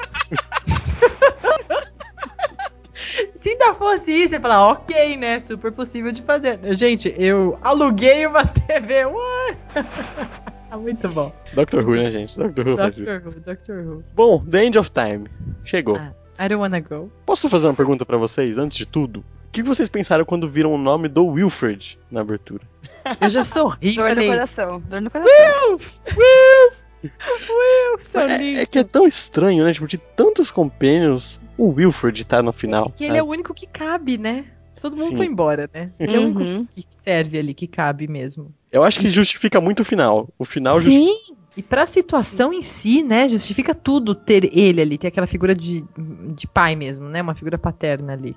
Se 3.39 3.51
ainda 3.51 3.75
fosse 3.75 4.13
isso, 4.13 4.31
você 4.31 4.41
falar, 4.41 4.69
ok, 4.69 5.17
né? 5.17 5.41
Super 5.41 5.73
possível 5.73 6.13
de 6.13 6.23
fazer. 6.23 6.59
Gente, 6.75 7.15
eu 7.19 7.59
aluguei 7.63 8.27
uma 8.27 8.45
TV. 8.47 9.03
Ah, 10.71 10.77
Muito 10.79 11.09
bom. 11.09 11.33
Doctor 11.55 11.85
Who, 11.85 11.97
né, 11.97 12.11
gente? 12.11 12.37
Doctor 12.37 12.69
Who. 12.69 12.77
Doctor 12.77 13.23
Who, 13.25 13.41
Doctor 13.41 13.77
Who. 13.79 14.05
Bom, 14.15 14.45
The 14.45 14.65
End 14.65 14.79
of 14.79 14.91
Time. 14.91 15.29
Chegou. 15.65 15.97
Ah. 15.97 16.13
I 16.41 16.49
don't 16.49 16.61
wanna 16.61 16.81
go. 16.81 17.11
Posso 17.27 17.49
fazer 17.49 17.67
uma 17.67 17.75
pergunta 17.75 18.07
pra 18.07 18.17
vocês, 18.17 18.59
antes 18.59 18.79
de 18.79 18.87
tudo? 18.87 19.21
O 19.21 19.51
que 19.51 19.63
vocês 19.63 19.89
pensaram 19.89 20.25
quando 20.25 20.49
viram 20.49 20.73
o 20.73 20.79
nome 20.79 21.09
do 21.09 21.27
Wilfred 21.27 21.99
na 22.11 22.21
abertura? 22.21 22.63
Eu 23.21 23.31
já 23.31 23.43
sorri 23.43 23.93
Dor 23.95 24.05
no 24.05 24.15
falei, 24.15 24.29
coração. 24.29 24.81
Dor 24.89 25.01
no 25.01 25.11
coração. 25.11 25.71
Wilf! 25.71 25.99
Wilf! 26.17 26.78
Wilf, 27.05 28.03
seu 28.05 28.21
É, 28.23 28.37
lindo. 28.39 28.61
é 28.61 28.67
que 28.67 28.79
é 28.79 28.85
tão 28.85 29.07
estranho, 29.07 29.65
né? 29.65 29.73
Tipo, 29.73 29.87
de 29.87 29.99
tantos 29.99 30.51
companions, 30.51 31.41
o 31.57 31.69
Wilfred 31.69 32.25
tá 32.25 32.43
no 32.43 32.53
final. 32.53 32.91
Que 32.97 33.05
ele 33.05 33.17
é 33.17 33.23
o 33.23 33.27
único 33.27 33.55
que 33.55 33.67
cabe, 33.67 34.19
né? 34.19 34.45
Todo 34.81 34.97
mundo 34.97 35.09
Sim. 35.11 35.17
foi 35.17 35.27
embora, 35.27 35.69
né? 35.75 35.91
Ele 35.99 36.17
é 36.17 36.21
o 36.21 36.25
único 36.25 36.41
Uhum. 36.43 36.65
que 36.67 36.83
que 36.85 36.93
serve 36.93 37.37
ali, 37.39 37.53
que 37.53 37.67
cabe 37.67 38.07
mesmo. 38.07 38.55
Eu 38.71 38.85
acho 38.85 39.01
que 39.01 39.09
justifica 39.09 39.61
muito 39.61 39.81
o 39.81 39.85
final. 39.85 40.29
O 40.39 40.45
final 40.45 40.81
justifica. 40.81 41.13
Sim! 41.27 41.35
E 41.57 41.63
pra 41.63 41.85
situação 41.87 42.53
em 42.53 42.63
si, 42.63 43.03
né? 43.03 43.29
Justifica 43.29 43.75
tudo 43.75 44.15
ter 44.15 44.49
ele 44.57 44.81
ali, 44.81 44.97
ter 44.97 45.09
aquela 45.09 45.27
figura 45.27 45.53
de, 45.57 45.85
de 46.37 46.47
pai 46.47 46.77
mesmo, 46.77 47.09
né? 47.09 47.21
Uma 47.21 47.35
figura 47.35 47.59
paterna 47.59 48.13
ali. 48.13 48.37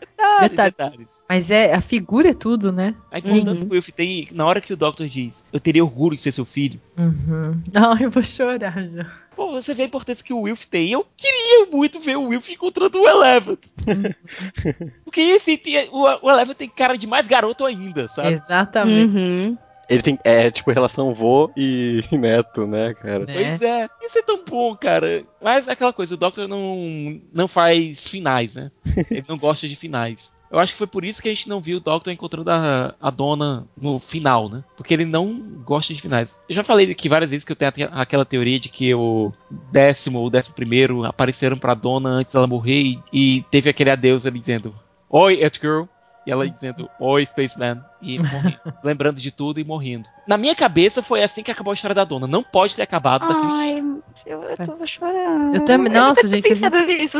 Detalhes. 0.00 0.56
Detalhes. 0.56 1.08
Mas 1.28 1.50
é, 1.50 1.72
a 1.74 1.80
figura 1.80 2.30
é 2.30 2.34
tudo, 2.34 2.72
né? 2.72 2.94
A 3.10 3.18
importância 3.18 3.64
que 3.64 3.70
o 3.70 3.74
Will 3.74 3.82
tem, 3.94 4.28
na 4.32 4.46
hora 4.46 4.60
que 4.60 4.72
o 4.72 4.76
Doctor 4.76 5.06
diz, 5.06 5.44
eu 5.52 5.60
teria 5.60 5.84
orgulho 5.84 6.16
de 6.16 6.22
ser 6.22 6.32
seu 6.32 6.44
filho. 6.44 6.80
Uhum. 6.98 7.62
Ai, 7.74 8.04
eu 8.04 8.10
vou 8.10 8.22
chorar 8.24 8.82
já. 8.88 9.06
Pô, 9.36 9.50
você 9.52 9.72
vê 9.74 9.84
a 9.84 9.86
importância 9.86 10.24
que 10.24 10.34
o 10.34 10.40
Wilf 10.42 10.64
tem. 10.66 10.90
Eu 10.90 11.06
queria 11.16 11.66
muito 11.70 12.00
ver 12.00 12.16
o 12.16 12.24
Wilf 12.28 12.50
encontrando 12.50 13.00
o 13.00 13.08
Eleven. 13.08 13.56
Porque 15.04 15.20
esse 15.20 15.56
tem- 15.56 15.88
o, 15.90 16.02
o 16.26 16.30
Eleven 16.30 16.54
tem 16.54 16.68
cara 16.68 16.96
de 16.96 17.06
mais 17.06 17.26
garoto 17.26 17.64
ainda, 17.64 18.08
sabe? 18.08 18.32
Exatamente. 18.34 19.16
Uhum. 19.16 19.58
Ele 19.90 20.02
tem. 20.02 20.18
É 20.24 20.50
tipo 20.50 20.70
relação 20.70 21.12
vô 21.14 21.50
e 21.56 22.04
neto, 22.12 22.66
né, 22.66 22.94
cara? 22.94 23.26
Né? 23.26 23.32
Pois 23.34 23.62
é, 23.62 23.88
isso 24.02 24.18
é 24.18 24.22
tão 24.22 24.44
bom, 24.44 24.74
cara. 24.74 25.24
Mas 25.42 25.66
é 25.68 25.72
aquela 25.72 25.92
coisa, 25.92 26.14
o 26.14 26.18
Doctor 26.18 26.46
não, 26.48 27.20
não 27.32 27.48
faz 27.48 28.08
finais, 28.08 28.54
né? 28.54 28.70
Ele 29.10 29.24
não 29.28 29.36
gosta 29.36 29.66
de 29.68 29.74
finais. 29.76 30.34
Eu 30.50 30.58
acho 30.58 30.72
que 30.72 30.78
foi 30.78 30.86
por 30.88 31.04
isso 31.04 31.22
que 31.22 31.28
a 31.28 31.32
gente 31.32 31.48
não 31.48 31.60
viu 31.60 31.76
o 31.76 31.80
Doctor 31.80 32.12
encontrando 32.12 32.50
a, 32.50 32.92
a 33.00 33.08
dona 33.10 33.66
no 33.80 34.00
final, 34.00 34.48
né? 34.48 34.64
Porque 34.76 34.92
ele 34.92 35.04
não 35.04 35.40
gosta 35.64 35.94
de 35.94 36.00
finais. 36.02 36.40
Eu 36.48 36.54
já 36.56 36.64
falei 36.64 36.90
aqui 36.90 37.08
várias 37.08 37.30
vezes 37.30 37.44
que 37.44 37.52
eu 37.52 37.56
tenho 37.56 37.68
aque- 37.68 37.88
aquela 37.92 38.24
teoria 38.24 38.58
de 38.58 38.68
que 38.68 38.92
o 38.92 39.32
décimo 39.70 40.18
ou 40.18 40.28
décimo 40.28 40.56
primeiro 40.56 41.04
apareceram 41.04 41.56
pra 41.56 41.72
dona 41.74 42.08
antes 42.10 42.34
dela 42.34 42.48
morrer 42.48 42.82
e, 42.82 42.98
e 43.12 43.44
teve 43.48 43.70
aquele 43.70 43.90
adeus 43.90 44.26
ali 44.26 44.40
dizendo 44.40 44.74
Oi, 45.08 45.40
Earthgirl. 45.40 45.84
E 46.26 46.30
ela 46.30 46.48
dizendo 46.48 46.88
Oi, 47.00 47.24
Spaceman. 47.24 47.82
E 48.02 48.18
morrendo. 48.18 48.60
lembrando 48.84 49.18
de 49.20 49.30
tudo 49.30 49.58
e 49.60 49.64
morrendo. 49.64 50.08
Na 50.26 50.36
minha 50.36 50.54
cabeça 50.54 51.02
foi 51.02 51.22
assim 51.22 51.42
que 51.42 51.50
acabou 51.50 51.70
a 51.70 51.74
história 51.74 51.94
da 51.94 52.04
dona. 52.04 52.26
Não 52.26 52.42
pode 52.42 52.76
ter 52.76 52.82
acabado 52.82 53.26
daquele 53.26 53.56
jeito. 53.56 53.86
Ai, 53.86 54.32
eu, 54.32 54.42
eu 54.42 54.56
tô 54.56 54.86
chorando. 54.86 55.54
Eu 55.54 55.64
também- 55.64 55.92
nossa, 55.92 56.28
gente, 56.28 56.42
vocês- 56.46 56.60
Pensando 56.60 56.86
nisso, 56.86 57.18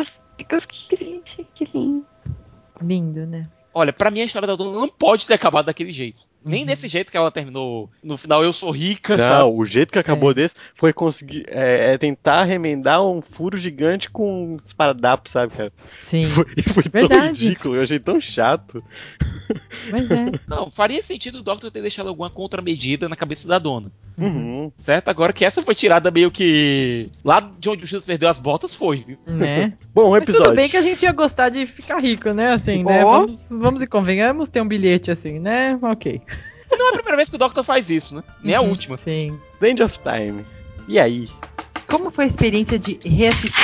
que, 0.88 0.96
gente, 0.96 1.48
que 1.54 1.64
lindo. 1.74 2.06
Lindo, 2.82 3.26
né? 3.26 3.48
Olha, 3.72 3.92
pra 3.92 4.10
mim 4.10 4.20
a 4.20 4.24
história 4.24 4.48
da 4.48 4.56
dona 4.56 4.78
não 4.78 4.88
pode 4.88 5.26
ter 5.26 5.34
acabado 5.34 5.66
daquele 5.66 5.92
jeito. 5.92 6.22
Uhum. 6.44 6.50
Nem 6.50 6.64
desse 6.66 6.88
jeito 6.88 7.10
que 7.10 7.16
ela 7.16 7.30
terminou. 7.30 7.90
No 8.02 8.16
final, 8.16 8.42
eu 8.42 8.52
sou 8.52 8.70
rica, 8.70 9.16
Não, 9.16 9.24
sabe? 9.24 9.50
o 9.50 9.64
jeito 9.64 9.92
que 9.92 9.98
acabou 9.98 10.32
desse 10.32 10.54
foi 10.74 10.92
conseguir 10.92 11.44
é, 11.48 11.94
é 11.94 11.98
tentar 11.98 12.44
remendar 12.44 13.04
um 13.04 13.20
furo 13.20 13.56
gigante 13.56 14.08
com 14.10 14.54
um 14.54 14.56
esparadrapo, 14.64 15.28
sabe, 15.28 15.54
cara? 15.54 15.72
Sim. 15.98 16.28
Foi, 16.30 16.44
foi 16.72 16.82
tão 16.84 16.92
Verdade. 16.92 17.44
ridículo, 17.44 17.76
eu 17.76 17.82
achei 17.82 17.98
tão 17.98 18.20
chato. 18.20 18.82
Mas 19.90 20.10
é. 20.10 20.26
Não, 20.46 20.70
faria 20.70 21.02
sentido 21.02 21.38
o 21.38 21.42
Doctor 21.42 21.70
ter 21.70 21.80
deixado 21.82 22.08
alguma 22.08 22.30
contramedida 22.30 23.08
na 23.08 23.16
cabeça 23.16 23.48
da 23.48 23.58
dona. 23.58 23.90
Uhum. 24.16 24.70
Certo? 24.76 25.08
Agora 25.08 25.32
que 25.32 25.44
essa 25.44 25.62
foi 25.62 25.74
tirada 25.74 26.10
meio 26.10 26.30
que. 26.30 27.08
Lá 27.24 27.40
de 27.40 27.68
onde 27.68 27.84
o 27.84 27.86
Judas 27.86 28.06
perdeu 28.06 28.28
as 28.28 28.38
botas, 28.38 28.74
foi, 28.74 28.98
viu? 28.98 29.18
Né? 29.26 29.72
Bom, 29.94 30.10
Mas 30.10 30.22
episódio. 30.22 30.46
tudo 30.46 30.56
bem 30.56 30.68
que 30.68 30.76
a 30.76 30.82
gente 30.82 31.02
ia 31.02 31.12
gostar 31.12 31.48
de 31.48 31.64
ficar 31.66 31.98
rico, 31.98 32.30
né? 32.32 32.52
Assim, 32.52 32.84
né? 32.84 33.02
Vamos, 33.02 33.48
vamos 33.50 33.82
e 33.82 33.86
convenhamos, 33.86 34.48
ter 34.48 34.60
um 34.60 34.68
bilhete 34.68 35.10
assim, 35.10 35.38
né? 35.38 35.78
Ok. 35.82 36.20
Não 36.70 36.86
é 36.86 36.90
a 36.90 36.92
primeira 36.92 37.16
vez 37.16 37.28
que 37.30 37.36
o 37.36 37.38
Doctor 37.38 37.64
faz 37.64 37.90
isso, 37.90 38.16
né? 38.16 38.22
Nem 38.42 38.54
a 38.54 38.60
Uhum, 38.60 38.70
última. 38.70 38.96
Sim. 38.96 39.38
The 39.60 39.70
End 39.70 39.82
of 39.82 39.98
Time. 40.00 40.44
E 40.88 40.98
aí? 40.98 41.28
Como 41.86 42.10
foi 42.10 42.24
a 42.24 42.26
experiência 42.26 42.78
de 42.78 42.98
reassistir? 43.04 43.60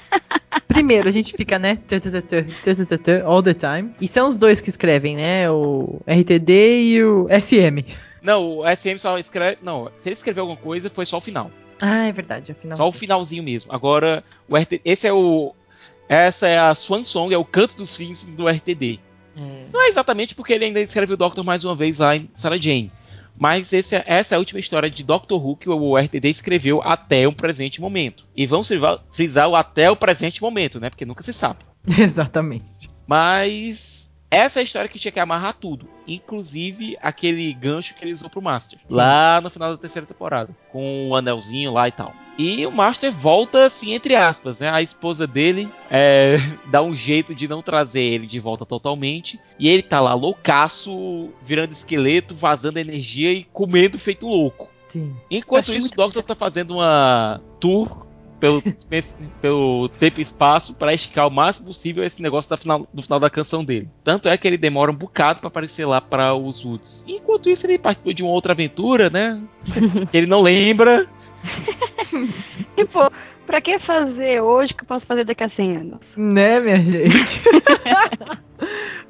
Primeiro, 0.68 1.08
a 1.08 1.12
gente 1.12 1.32
fica, 1.32 1.58
né? 1.58 1.78
All 3.24 3.42
the 3.42 3.54
time. 3.54 3.94
E 4.00 4.06
são 4.08 4.28
os 4.28 4.36
dois 4.36 4.60
que 4.60 4.68
escrevem, 4.68 5.16
né? 5.16 5.50
O 5.50 6.00
RTD 6.06 6.82
e 6.82 7.02
o 7.04 7.26
SM. 7.40 7.84
Não, 8.22 8.58
o 8.58 8.64
SM 8.76 8.98
só 8.98 9.16
escreve. 9.18 9.58
Não, 9.62 9.90
se 9.96 10.08
ele 10.08 10.14
escreveu 10.14 10.42
alguma 10.42 10.58
coisa, 10.58 10.90
foi 10.90 11.06
só 11.06 11.18
o 11.18 11.20
final. 11.20 11.50
Ah, 11.80 12.06
é 12.08 12.12
verdade. 12.12 12.52
Afinal, 12.52 12.76
Só 12.76 12.88
o 12.88 12.92
finalzinho 12.92 13.42
mesmo. 13.42 13.72
Agora, 13.72 14.24
o 14.48 14.56
RT... 14.56 14.80
esse 14.84 15.06
é 15.06 15.12
o. 15.12 15.54
Essa 16.08 16.46
é 16.46 16.58
a 16.58 16.74
Swan 16.74 17.04
Song, 17.04 17.34
é 17.34 17.38
o 17.38 17.44
canto 17.44 17.76
dos 17.76 17.96
fins 17.96 18.24
do 18.24 18.48
RTD. 18.48 19.00
É. 19.36 19.66
Não 19.72 19.84
é 19.84 19.88
exatamente 19.88 20.34
porque 20.34 20.52
ele 20.52 20.64
ainda 20.64 20.80
escreve 20.80 21.12
o 21.12 21.16
Doctor 21.16 21.44
mais 21.44 21.64
uma 21.64 21.74
vez 21.74 21.98
lá 21.98 22.16
em 22.16 22.28
Sarah 22.34 22.58
Jane. 22.58 22.90
Mas 23.38 23.70
esse 23.72 23.94
é- 23.94 24.04
essa 24.06 24.34
é 24.34 24.36
a 24.36 24.38
última 24.38 24.58
história 24.58 24.88
de 24.90 25.04
Doctor 25.04 25.44
Who 25.44 25.56
que 25.56 25.68
o 25.68 25.96
RTD 25.98 26.30
escreveu 26.30 26.80
até 26.82 27.28
o 27.28 27.32
presente 27.32 27.80
momento. 27.80 28.24
E 28.34 28.46
vamos 28.46 28.70
frisar 29.12 29.48
o 29.48 29.54
até 29.54 29.90
o 29.90 29.96
presente 29.96 30.40
momento, 30.40 30.80
né? 30.80 30.88
Porque 30.88 31.04
nunca 31.04 31.22
se 31.22 31.34
sabe. 31.34 31.58
Exatamente. 31.86 32.88
Mas 33.06 34.10
essa 34.30 34.58
é 34.58 34.60
a 34.60 34.64
história 34.64 34.88
que 34.88 34.98
tinha 34.98 35.12
que 35.12 35.20
amarrar 35.20 35.54
tudo. 35.54 35.88
Inclusive 36.06 36.96
aquele 37.00 37.52
gancho 37.54 37.94
que 37.94 38.04
ele 38.04 38.12
usou 38.12 38.28
pro 38.28 38.42
Master. 38.42 38.78
Lá 38.88 39.40
no 39.40 39.50
final 39.50 39.70
da 39.70 39.78
terceira 39.78 40.06
temporada. 40.06 40.54
Com 40.70 41.08
o 41.08 41.16
anelzinho 41.16 41.72
lá 41.72 41.88
e 41.88 41.92
tal. 41.92 42.12
E 42.38 42.66
o 42.66 42.70
Master 42.70 43.12
volta, 43.12 43.64
assim, 43.64 43.94
entre 43.94 44.14
aspas, 44.14 44.60
né? 44.60 44.68
A 44.68 44.82
esposa 44.82 45.26
dele 45.26 45.70
é, 45.90 46.36
dá 46.70 46.82
um 46.82 46.94
jeito 46.94 47.34
de 47.34 47.48
não 47.48 47.62
trazer 47.62 48.02
ele 48.02 48.26
de 48.26 48.38
volta 48.38 48.66
totalmente. 48.66 49.40
E 49.58 49.68
ele 49.68 49.82
tá 49.82 50.00
lá 50.00 50.14
loucaço, 50.14 51.30
virando 51.42 51.72
esqueleto, 51.72 52.34
vazando 52.34 52.78
energia 52.78 53.32
e 53.32 53.44
comendo 53.44 53.98
feito 53.98 54.26
louco. 54.26 54.68
Sim. 54.88 55.14
Enquanto 55.30 55.72
isso, 55.72 55.88
o 55.92 55.96
Doctor 55.96 56.22
tá 56.22 56.34
fazendo 56.34 56.74
uma 56.74 57.40
tour 57.58 58.06
pelo, 58.38 58.62
pelo 59.40 59.88
tempo 59.88 60.20
e 60.20 60.22
espaço 60.22 60.74
para 60.74 60.94
esticar 60.94 61.26
o 61.26 61.30
máximo 61.30 61.66
possível 61.66 62.04
esse 62.04 62.22
negócio 62.22 62.50
da 62.50 62.56
final, 62.56 62.86
do 62.92 63.02
final 63.02 63.20
da 63.20 63.30
canção 63.30 63.64
dele. 63.64 63.88
Tanto 64.04 64.28
é 64.28 64.36
que 64.36 64.46
ele 64.46 64.58
demora 64.58 64.90
um 64.90 64.94
bocado 64.94 65.40
para 65.40 65.48
aparecer 65.48 65.86
lá 65.86 66.00
para 66.00 66.34
os 66.34 66.64
Woods. 66.64 67.04
Enquanto 67.08 67.50
isso, 67.50 67.66
ele 67.66 67.78
participou 67.78 68.12
de 68.12 68.22
uma 68.22 68.32
outra 68.32 68.52
aventura, 68.52 69.10
né? 69.10 69.40
que 70.10 70.16
ele 70.16 70.26
não 70.26 70.42
lembra. 70.42 71.06
Tipo, 72.76 73.10
pra 73.46 73.60
que 73.60 73.78
fazer 73.80 74.40
hoje 74.40 74.74
que 74.74 74.82
eu 74.82 74.86
posso 74.86 75.06
fazer 75.06 75.24
daqui 75.24 75.44
a 75.44 75.50
100 75.50 75.76
anos? 75.76 76.00
Né, 76.16 76.60
minha 76.60 76.78
gente? 76.78 77.40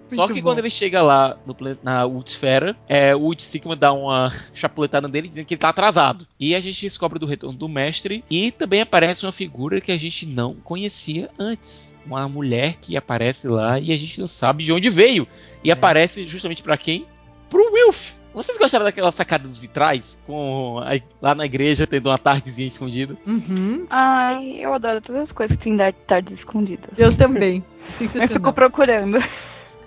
Só 0.09 0.29
que 0.29 0.35
bom. 0.35 0.43
quando 0.43 0.59
ele 0.59 0.71
chega 0.71 1.03
lá 1.03 1.37
no, 1.45 1.57
na 1.83 2.05
Woodsfera, 2.05 2.77
é, 2.89 3.15
o 3.15 3.23
Wood 3.23 3.43
Sigma 3.43 3.75
dá 3.75 3.93
uma 3.93 4.33
chapuletada 4.55 5.09
nele 5.09 5.29
dizendo 5.29 5.47
que 5.47 5.55
ele 5.55 5.61
tá 5.61 5.69
atrasado. 5.69 6.27
E 6.39 6.55
a 6.55 6.61
gente 6.61 6.83
descobre 6.83 7.19
do 7.19 7.27
retorno 7.27 7.59
do 7.59 7.69
mestre. 7.69 8.25
E 8.31 8.53
também 8.53 8.81
aparece 8.81 9.27
uma 9.27 9.33
figura 9.33 9.81
que 9.81 9.91
a 9.91 9.97
gente 9.97 10.27
não 10.27 10.55
conhecia 10.55 11.29
antes. 11.39 12.01
Uma 12.07 12.29
mulher 12.29 12.77
que 12.81 12.97
aparece 12.97 13.49
lá 13.49 13.81
e 13.81 13.93
a 13.93 13.99
gente 13.99 14.21
não 14.21 14.29
sabe 14.29 14.63
de 14.63 14.73
onde 14.73 14.89
veio. 14.91 15.27
E 15.65 15.71
aparece 15.73 16.27
justamente 16.27 16.63
pra 16.63 16.77
quem? 16.77 17.05
Pro 17.51 17.73
Wilf! 17.73 18.15
Vocês 18.37 18.59
gostaram 18.59 18.85
daquela 18.85 19.11
sacada 19.11 19.49
dos 19.49 19.59
vitrais? 19.59 20.17
Com 20.27 20.79
a- 20.81 21.01
lá 21.23 21.35
na 21.35 21.47
igreja 21.47 21.87
tendo 21.87 22.11
uma 22.11 22.19
tardezinha 22.19 22.69
escondida? 22.69 23.17
Uhum. 23.27 23.87
Ai, 23.89 24.59
eu 24.61 24.75
adoro 24.75 25.01
todas 25.01 25.23
as 25.23 25.33
coisas 25.33 25.57
que 25.57 25.65
tem 25.65 25.75
da 25.77 25.91
tarde 25.91 26.35
escondidas. 26.35 26.91
Eu 26.99 27.17
também. 27.17 27.65
Eu 27.89 27.95
Sensacional. 27.95 28.29
fico 28.29 28.53
procurando. 28.53 29.19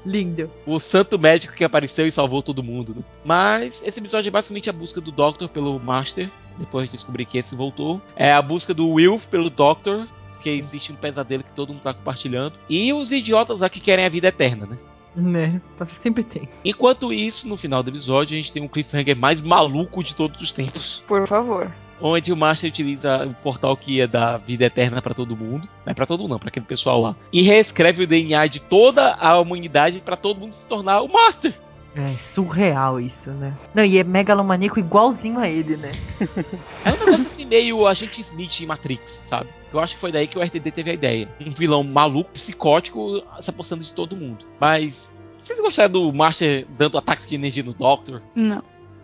Lindo. 0.06 0.50
o 0.66 0.80
santo 0.80 1.20
médico 1.20 1.54
que 1.54 1.64
apareceu 1.64 2.08
e 2.08 2.12
salvou 2.12 2.42
todo 2.42 2.64
mundo. 2.64 2.96
né? 2.96 3.04
Mas 3.24 3.86
esse 3.86 4.00
episódio 4.00 4.30
é 4.30 4.32
basicamente 4.32 4.70
a 4.70 4.74
busca 4.74 5.00
do 5.02 5.12
Doctor 5.12 5.48
pelo 5.50 5.78
Master, 5.80 6.30
depois 6.58 6.86
de 6.88 6.94
descobrir 6.94 7.26
que 7.26 7.38
esse 7.38 7.56
voltou. 7.56 8.02
É 8.16 8.32
a 8.32 8.42
busca 8.42 8.74
do 8.74 8.88
Wilf 8.90 9.28
pelo 9.28 9.50
Doctor, 9.50 10.08
que 10.42 10.50
existe 10.50 10.92
um 10.92 10.96
pesadelo 10.96 11.44
que 11.44 11.52
todo 11.54 11.74
mundo 11.74 11.82
tá 11.84 11.94
compartilhando. 11.94 12.54
E 12.70 12.92
os 12.94 13.12
idiotas 13.12 13.60
lá 13.60 13.70
que 13.70 13.82
querem 13.82 14.06
a 14.06 14.10
vida 14.10 14.30
eterna, 14.30 14.66
né? 14.66 14.78
Né? 15.20 15.62
Sempre 15.96 16.24
tem. 16.24 16.48
Enquanto 16.64 17.12
isso, 17.12 17.48
no 17.48 17.58
final 17.58 17.84
do 17.84 17.90
episódio, 17.90 18.36
a 18.36 18.38
gente 18.38 18.52
tem 18.52 18.64
um 18.64 18.68
cliffhanger 18.68 19.18
mais 19.18 19.42
maluco 19.42 20.04
de 20.04 20.16
todos 20.16 20.40
os 20.42 20.52
tempos. 20.52 21.04
Por 21.08 21.28
favor. 21.28 21.72
Onde 22.02 22.32
o 22.32 22.38
Master 22.38 22.70
utiliza 22.70 23.26
o 23.26 23.34
portal 23.36 23.76
que 23.76 23.96
ia 23.96 24.08
dar 24.08 24.38
vida 24.38 24.66
eterna 24.66 25.02
pra 25.02 25.14
todo 25.14 25.36
mundo. 25.36 25.68
Não 25.86 25.92
é 25.92 25.94
pra 25.94 26.06
todo 26.06 26.22
mundo, 26.22 26.32
não, 26.32 26.40
pra 26.40 26.48
aquele 26.48 26.66
pessoal 26.66 27.02
lá. 27.02 27.16
E 27.32 27.42
reescreve 27.42 28.04
o 28.04 28.08
DNA 28.08 28.48
de 28.48 28.62
toda 28.62 29.16
a 29.16 29.38
humanidade 29.40 30.00
pra 30.00 30.16
todo 30.16 30.40
mundo 30.40 30.54
se 30.54 30.66
tornar 30.66 31.02
o 31.02 31.12
Master. 31.12 31.54
É 31.96 32.18
surreal 32.18 33.00
isso, 33.00 33.32
né? 33.32 33.58
Não, 33.74 33.84
e 33.84 33.98
é 33.98 34.04
megalomaníaco 34.04 34.80
igualzinho 34.80 35.40
a 35.40 35.50
ele, 35.50 35.76
né? 35.76 35.92
É 36.86 36.92
um 36.92 37.06
negócio 37.06 37.28
assim 37.28 37.46
meio 37.46 37.86
agente 37.86 38.22
Smith 38.22 38.62
em 38.62 38.66
Matrix, 38.66 39.20
sabe? 39.24 39.50
Eu 39.72 39.80
acho 39.80 39.96
que 39.96 40.02
foi 40.02 40.12
daí 40.12 40.28
que 40.28 40.38
o 40.38 40.42
RTD 40.42 40.72
teve 40.72 40.92
a 40.92 40.94
ideia. 40.94 41.30
Um 41.40 41.52
vilão 41.52 41.84
maluco, 41.84 42.32
psicótico, 42.32 43.24
se 43.40 43.50
apostando 43.50 43.84
de 43.84 43.94
todo 43.94 44.16
mundo. 44.16 44.46
Mas. 44.60 45.16
Vocês 45.38 45.60
gostaram 45.62 45.92
do 45.92 46.12
Master 46.12 46.68
dando 46.78 46.98
ataques 46.98 47.26
de 47.26 47.36
energia 47.36 47.64
no 47.64 47.74
Doctor? 47.74 48.22
Não. 48.36 48.62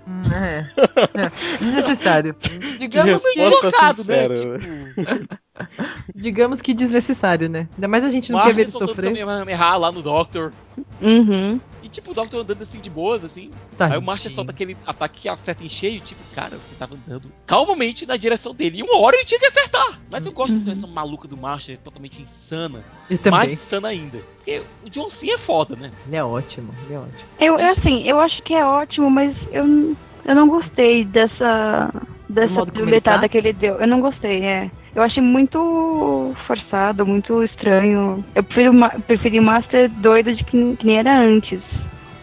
Hum, 0.08 0.22
É. 0.32 0.72
É. 1.16 1.58
Desnecessário. 1.60 2.36
Digamos 2.78 3.24
que, 3.24 3.40
resposta 3.40 3.68
Invocado, 3.68 4.04
né? 4.06 4.30
Tipo, 4.30 5.40
digamos 6.14 6.62
que 6.62 6.74
desnecessário, 6.74 7.50
né? 7.50 7.68
Ainda 7.74 7.88
mais 7.88 8.04
a 8.04 8.10
gente 8.10 8.32
não 8.32 8.42
quer 8.42 8.54
ver 8.54 8.64
ele 8.64 8.72
sofrer. 8.72 9.14
Kamehameha 9.16 9.76
lá 9.78 9.92
no 9.92 10.02
Doctor. 10.02 10.54
Uhum. 11.02 11.60
E 11.86 11.88
tipo, 11.88 12.10
o 12.10 12.14
Doctor 12.16 12.42
andando 12.42 12.64
assim 12.64 12.80
de 12.80 12.90
boas, 12.90 13.24
assim. 13.24 13.52
Tadinho. 13.78 14.00
Aí 14.00 14.04
o 14.04 14.06
Master 14.06 14.32
solta 14.32 14.50
aquele 14.50 14.76
ataque 14.88 15.22
que 15.22 15.30
acerta 15.30 15.64
em 15.64 15.70
cheio, 15.70 16.02
tipo, 16.02 16.20
cara, 16.34 16.58
você 16.58 16.74
tava 16.74 16.96
andando 16.96 17.32
calmamente 17.46 18.08
na 18.08 18.18
direção 18.18 18.56
dele. 18.56 18.80
E 18.80 18.84
uma 18.84 18.98
hora 18.98 19.16
ele 19.16 19.24
tinha 19.24 19.40
que 19.40 19.46
acertar. 19.46 20.02
Mas 20.10 20.26
eu 20.26 20.32
gosto 20.32 20.54
dessa 20.54 20.66
versão 20.66 20.90
maluca 20.90 21.28
do 21.28 21.38
Master, 21.38 21.78
totalmente 21.78 22.20
insana. 22.24 22.84
Eu 23.08 23.20
também. 23.20 23.40
Mais 23.40 23.54
insana 23.54 23.90
ainda. 23.90 24.18
Porque 24.38 24.64
o 24.84 24.90
John 24.90 25.08
Cena 25.12 25.34
é 25.34 25.38
foda, 25.38 25.76
né? 25.76 25.92
Ele 26.08 26.16
é 26.16 26.24
ótimo, 26.24 26.74
ele 26.86 26.96
é 26.96 26.98
ótimo. 26.98 27.30
Eu, 27.40 27.60
é 27.60 27.70
assim, 27.70 28.02
eu 28.10 28.20
acho 28.20 28.42
que 28.42 28.56
é 28.56 28.66
ótimo, 28.66 29.12
mas 29.12 29.38
eu, 29.52 29.96
eu 30.26 30.36
não 30.36 30.48
gostei 30.48 31.06
dessa. 31.06 31.94
Dessa 32.28 32.66
piruletada 32.66 33.22
tá? 33.22 33.30
que 33.30 33.38
ele 33.38 33.54
deu. 33.54 33.76
Eu 33.76 33.86
não 33.86 34.02
gostei, 34.02 34.44
é. 34.44 34.72
Eu 34.96 35.04
achei 35.04 35.22
muito 35.22 36.34
forçado, 36.48 37.06
muito 37.06 37.44
estranho. 37.44 38.24
Eu 38.34 38.44
prefiro, 38.44 38.74
preferi 39.06 39.40
o 39.40 39.44
Master 39.44 39.90
doido 39.90 40.34
de 40.34 40.44
que, 40.44 40.76
que 40.78 40.86
nem 40.86 40.98
era 40.98 41.20
antes. 41.20 41.60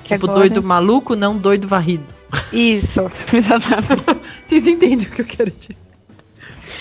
Que 0.05 0.15
Tipo, 0.15 0.25
agora- 0.27 0.41
doido 0.49 0.63
maluco, 0.63 1.15
não 1.15 1.37
doido 1.37 1.69
varrido. 1.69 2.05
Isso, 2.53 3.01
exatamente. 3.33 4.05
Vocês 4.47 4.67
entendem 4.67 5.07
o 5.07 5.11
que 5.11 5.21
eu 5.21 5.27
quero 5.27 5.51
dizer. 5.51 5.77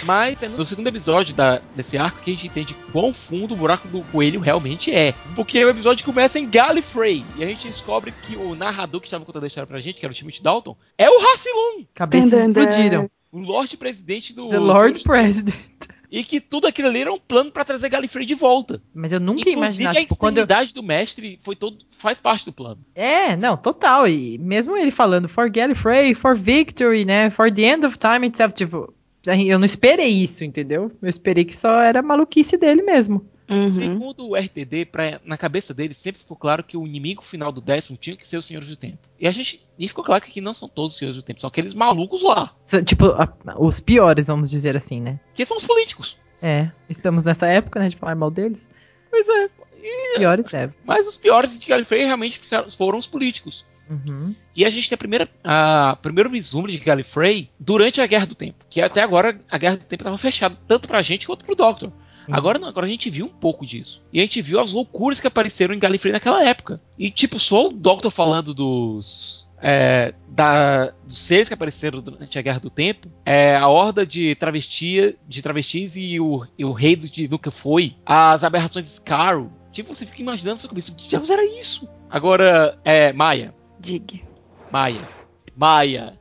Mas 0.03 0.41
é 0.41 0.47
no 0.47 0.65
segundo 0.65 0.87
episódio 0.87 1.35
da- 1.35 1.61
desse 1.75 1.95
arco 1.97 2.21
que 2.21 2.31
a 2.31 2.33
gente 2.33 2.47
entende 2.47 2.75
quão 2.91 3.13
fundo 3.13 3.53
o 3.53 3.57
buraco 3.57 3.87
do 3.87 4.01
coelho 4.05 4.39
realmente 4.39 4.91
é. 4.91 5.13
Porque 5.35 5.63
o 5.63 5.69
episódio 5.69 6.03
começa 6.05 6.39
em 6.39 6.49
Gallifrey. 6.49 7.23
E 7.37 7.43
a 7.43 7.47
gente 7.47 7.67
descobre 7.67 8.11
que 8.23 8.35
o 8.35 8.55
narrador 8.55 8.99
que 8.99 9.05
estava 9.07 9.23
contando 9.25 9.43
a 9.43 9.47
história 9.47 9.67
pra 9.67 9.79
gente, 9.79 9.99
que 9.99 10.05
era 10.05 10.11
o 10.11 10.15
Timothy 10.15 10.41
Dalton, 10.41 10.75
é 10.97 11.07
o 11.07 11.19
Rassilon, 11.19 11.83
Cabeças 11.93 12.47
explodiram. 12.47 13.09
O 13.31 13.39
Lorde 13.39 13.77
Presidente 13.77 14.33
do. 14.33 14.49
The 14.49 14.59
Lord 14.59 15.03
President. 15.03 15.55
E 16.11 16.25
que 16.25 16.41
tudo 16.41 16.67
aquilo 16.67 16.89
ali 16.89 16.99
era 16.99 17.13
um 17.13 17.17
plano 17.17 17.49
pra 17.53 17.63
trazer 17.63 17.87
Gallifrey 17.87 18.25
de 18.25 18.35
volta. 18.35 18.83
Mas 18.93 19.13
eu 19.13 19.19
nunca 19.21 19.49
Inclusive, 19.49 19.83
imaginar, 19.83 19.91
a 19.91 19.95
tipo, 19.95 20.17
quando 20.17 20.39
eu... 20.39 20.43
insanidade 20.43 20.73
do 20.73 20.83
mestre 20.83 21.39
foi 21.41 21.55
todo, 21.55 21.77
faz 21.89 22.19
parte 22.19 22.43
do 22.43 22.51
plano. 22.51 22.81
É, 22.93 23.37
não, 23.37 23.55
total. 23.55 24.05
E 24.09 24.37
mesmo 24.37 24.75
ele 24.75 24.91
falando 24.91 25.29
for 25.29 25.49
Gallifrey, 25.49 26.13
for 26.13 26.37
victory, 26.37 27.05
né? 27.05 27.29
For 27.29 27.49
the 27.49 27.61
end 27.61 27.85
of 27.85 27.97
time 27.97 28.27
itself, 28.27 28.53
tipo, 28.53 28.93
eu 29.25 29.57
não 29.57 29.65
esperei 29.65 30.09
isso, 30.09 30.43
entendeu? 30.43 30.91
Eu 31.01 31.09
esperei 31.09 31.45
que 31.45 31.57
só 31.57 31.79
era 31.79 32.01
maluquice 32.01 32.57
dele 32.57 32.81
mesmo. 32.81 33.25
Uhum. 33.51 33.69
Segundo 33.69 34.29
o 34.29 34.35
RTD, 34.35 34.85
pra, 34.85 35.19
na 35.25 35.37
cabeça 35.37 35.73
dele 35.73 35.93
sempre 35.93 36.21
ficou 36.21 36.37
claro 36.37 36.63
que 36.63 36.77
o 36.77 36.87
inimigo 36.87 37.21
final 37.21 37.51
do 37.51 37.59
décimo 37.59 37.97
tinha 37.97 38.15
que 38.15 38.25
ser 38.25 38.37
os 38.37 38.45
Senhores 38.45 38.69
do 38.69 38.77
Tempo. 38.77 38.97
E 39.19 39.27
a 39.27 39.31
gente. 39.31 39.61
E 39.77 39.87
ficou 39.87 40.03
claro 40.03 40.23
que 40.23 40.29
aqui 40.29 40.39
não 40.39 40.53
são 40.53 40.69
todos 40.69 40.93
os 40.93 40.97
Senhores 40.97 41.17
do 41.17 41.23
Tempo, 41.23 41.41
são 41.41 41.47
aqueles 41.49 41.73
malucos 41.73 42.23
lá. 42.23 42.55
São, 42.63 42.81
Tipo, 42.83 43.07
a- 43.07 43.27
os 43.59 43.79
piores, 43.81 44.27
vamos 44.27 44.49
dizer 44.49 44.77
assim, 44.77 45.01
né? 45.01 45.19
Que 45.33 45.45
são 45.45 45.57
os 45.57 45.63
políticos. 45.65 46.17
É, 46.41 46.71
estamos 46.89 47.23
nessa 47.23 47.45
época, 47.45 47.79
né, 47.79 47.89
de 47.89 47.95
falar 47.97 48.15
mal 48.15 48.31
deles. 48.31 48.69
Pois 49.09 49.27
é. 49.27 49.45
Os 49.83 50.17
piores 50.17 50.53
é. 50.53 50.69
Mas 50.85 51.07
os 51.07 51.17
piores 51.17 51.57
de 51.57 51.67
Gallifrey 51.67 52.05
realmente 52.05 52.37
ficaram- 52.39 52.69
foram 52.71 52.97
os 52.99 53.07
políticos. 53.07 53.65
Uhum. 53.89 54.33
E 54.55 54.63
a 54.63 54.69
gente 54.69 54.87
tem 54.87 54.95
a 54.95 54.97
primeira, 54.97 55.27
a 55.43 55.97
primeiro 56.01 56.29
vislumbre 56.29 56.71
de 56.71 56.77
Gallifrey 56.77 57.49
durante 57.59 57.99
a 57.99 58.05
Guerra 58.05 58.25
do 58.27 58.35
Tempo. 58.35 58.63
Que 58.69 58.79
até 58.81 59.01
agora 59.01 59.41
a 59.49 59.57
Guerra 59.57 59.75
do 59.77 59.83
Tempo 59.83 60.03
estava 60.03 60.17
fechada, 60.17 60.55
tanto 60.67 60.87
pra 60.87 61.01
gente 61.01 61.25
quanto 61.27 61.43
pro 61.43 61.55
Doctor. 61.55 61.91
Agora 62.29 62.59
não, 62.59 62.67
agora 62.67 62.85
a 62.85 62.89
gente 62.89 63.09
viu 63.09 63.25
um 63.25 63.29
pouco 63.29 63.65
disso. 63.65 64.03
E 64.11 64.19
a 64.19 64.23
gente 64.23 64.41
viu 64.41 64.59
as 64.59 64.73
loucuras 64.73 65.19
que 65.19 65.27
apareceram 65.27 65.73
em 65.73 65.79
Gallifrey 65.79 66.11
naquela 66.11 66.43
época. 66.43 66.81
E 66.97 67.09
tipo, 67.09 67.39
só 67.39 67.67
o 67.67 67.71
Doctor 67.71 68.11
falando 68.11 68.53
dos. 68.53 69.47
é, 69.63 70.13
da- 70.27 70.91
dos 71.05 71.17
seres 71.17 71.47
que 71.47 71.53
apareceram 71.53 72.01
durante 72.01 72.37
a 72.37 72.41
Guerra 72.41 72.59
do 72.59 72.69
Tempo, 72.69 73.07
é, 73.25 73.55
a 73.55 73.67
horda 73.67 74.05
de, 74.05 74.33
travestia, 74.35 75.15
de 75.27 75.41
travestis 75.41 75.95
e 75.95 76.19
o, 76.19 76.45
e 76.57 76.65
o 76.65 76.71
rei 76.71 76.95
do, 76.95 77.07
de 77.07 77.27
nunca 77.27 77.51
foi, 77.51 77.95
as 78.05 78.43
aberrações 78.43 78.85
Scarrow. 78.87 79.51
Tipo, 79.71 79.93
você 79.95 80.05
fica 80.05 80.21
imaginando 80.21 80.55
na 80.55 80.57
sua 80.59 80.69
cabeça, 80.69 80.93
que 80.95 81.07
diabos 81.07 81.29
era 81.29 81.43
isso? 81.45 81.87
Agora, 82.09 82.77
é, 82.83 83.13
Maia, 83.13 83.53
Dig. 83.79 84.23
Maia, 84.73 85.07
Maia, 85.55 86.17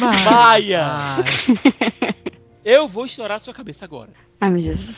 Maia. 0.00 0.80
Ai, 1.20 1.24
eu 2.64 2.88
vou 2.88 3.04
estourar 3.06 3.38
sua 3.40 3.52
cabeça 3.54 3.84
agora. 3.84 4.10
Ai, 4.44 4.50
meu 4.50 4.60
Jesus. 4.62 4.94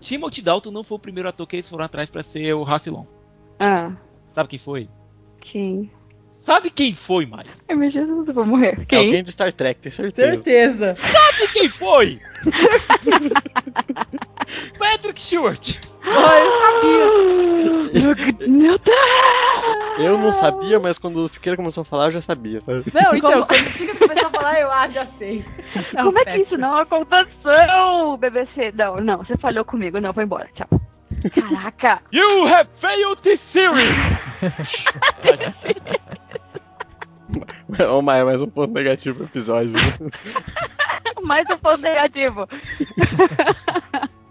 Timothy 0.00 0.42
Dalton 0.42 0.70
não 0.70 0.84
foi 0.84 0.96
o 0.96 1.00
primeiro 1.00 1.26
ator 1.26 1.46
que 1.46 1.56
eles 1.56 1.70
foram 1.70 1.86
atrás 1.86 2.10
pra 2.10 2.22
ser 2.22 2.52
o 2.52 2.62
Rassilon. 2.62 3.06
Ah, 3.58 3.90
Sabe 4.32 4.50
quem 4.50 4.58
foi? 4.58 4.86
quem? 5.40 5.90
Sabe 6.34 6.68
quem 6.70 6.92
foi, 6.92 7.24
Maia? 7.24 7.46
Ai, 7.70 7.74
meu 7.74 7.90
Jesus, 7.90 8.28
eu 8.28 8.34
vou 8.34 8.44
morrer. 8.44 8.84
Quem? 8.84 8.98
Alguém 8.98 9.24
de 9.24 9.32
Star 9.32 9.50
Trek, 9.50 9.80
tenho 9.80 9.94
certeza. 9.94 10.30
certeza. 10.32 10.96
Sabe 10.96 11.52
quem 11.52 11.68
foi? 11.70 12.18
Patrick 14.78 15.20
Stewart. 15.20 15.78
Ai, 16.02 16.46
eu 16.46 16.60
sabia. 16.60 17.06
Meu 18.48 18.78
Deus! 18.78 19.98
Eu 19.98 20.16
não 20.18 20.32
sabia, 20.32 20.80
mas 20.80 20.98
quando 20.98 21.18
o 21.18 21.28
Siqueira 21.28 21.56
começou 21.56 21.82
a 21.82 21.84
falar, 21.84 22.06
eu 22.06 22.12
já 22.12 22.20
sabia, 22.20 22.60
sabe? 22.62 22.84
Não, 22.94 23.14
então, 23.14 23.32
Como- 23.32 23.46
quando 23.46 23.66
o 23.66 23.68
Sigas 23.68 23.98
começou 23.98 24.26
a 24.28 24.30
falar, 24.30 24.58
eu, 24.60 24.70
ah, 24.72 24.88
já 24.88 25.06
sei. 25.06 25.44
É 25.94 26.02
o 26.02 26.06
Como 26.06 26.18
é 26.18 26.24
que 26.24 26.42
isso 26.42 26.58
não 26.58 26.76
aconteceu, 26.76 28.16
BBC? 28.18 28.72
Não, 28.74 28.96
não, 29.00 29.18
você 29.18 29.36
falhou 29.38 29.64
comigo. 29.64 30.00
Não, 30.00 30.12
vou 30.12 30.22
embora. 30.24 30.48
Tchau. 30.54 30.68
Caraca! 31.34 32.02
You 32.12 32.46
have 32.46 32.68
failed 32.68 33.20
this 33.22 33.40
series. 33.40 34.24
Ô, 37.90 38.02
Maia, 38.02 38.24
mais 38.24 38.42
um 38.42 38.48
ponto 38.48 38.72
negativo 38.74 39.16
pro 39.16 39.24
episódio. 39.26 39.74
Mais 41.22 41.48
um 41.48 41.56
ponto 41.58 41.80
negativo. 41.80 42.46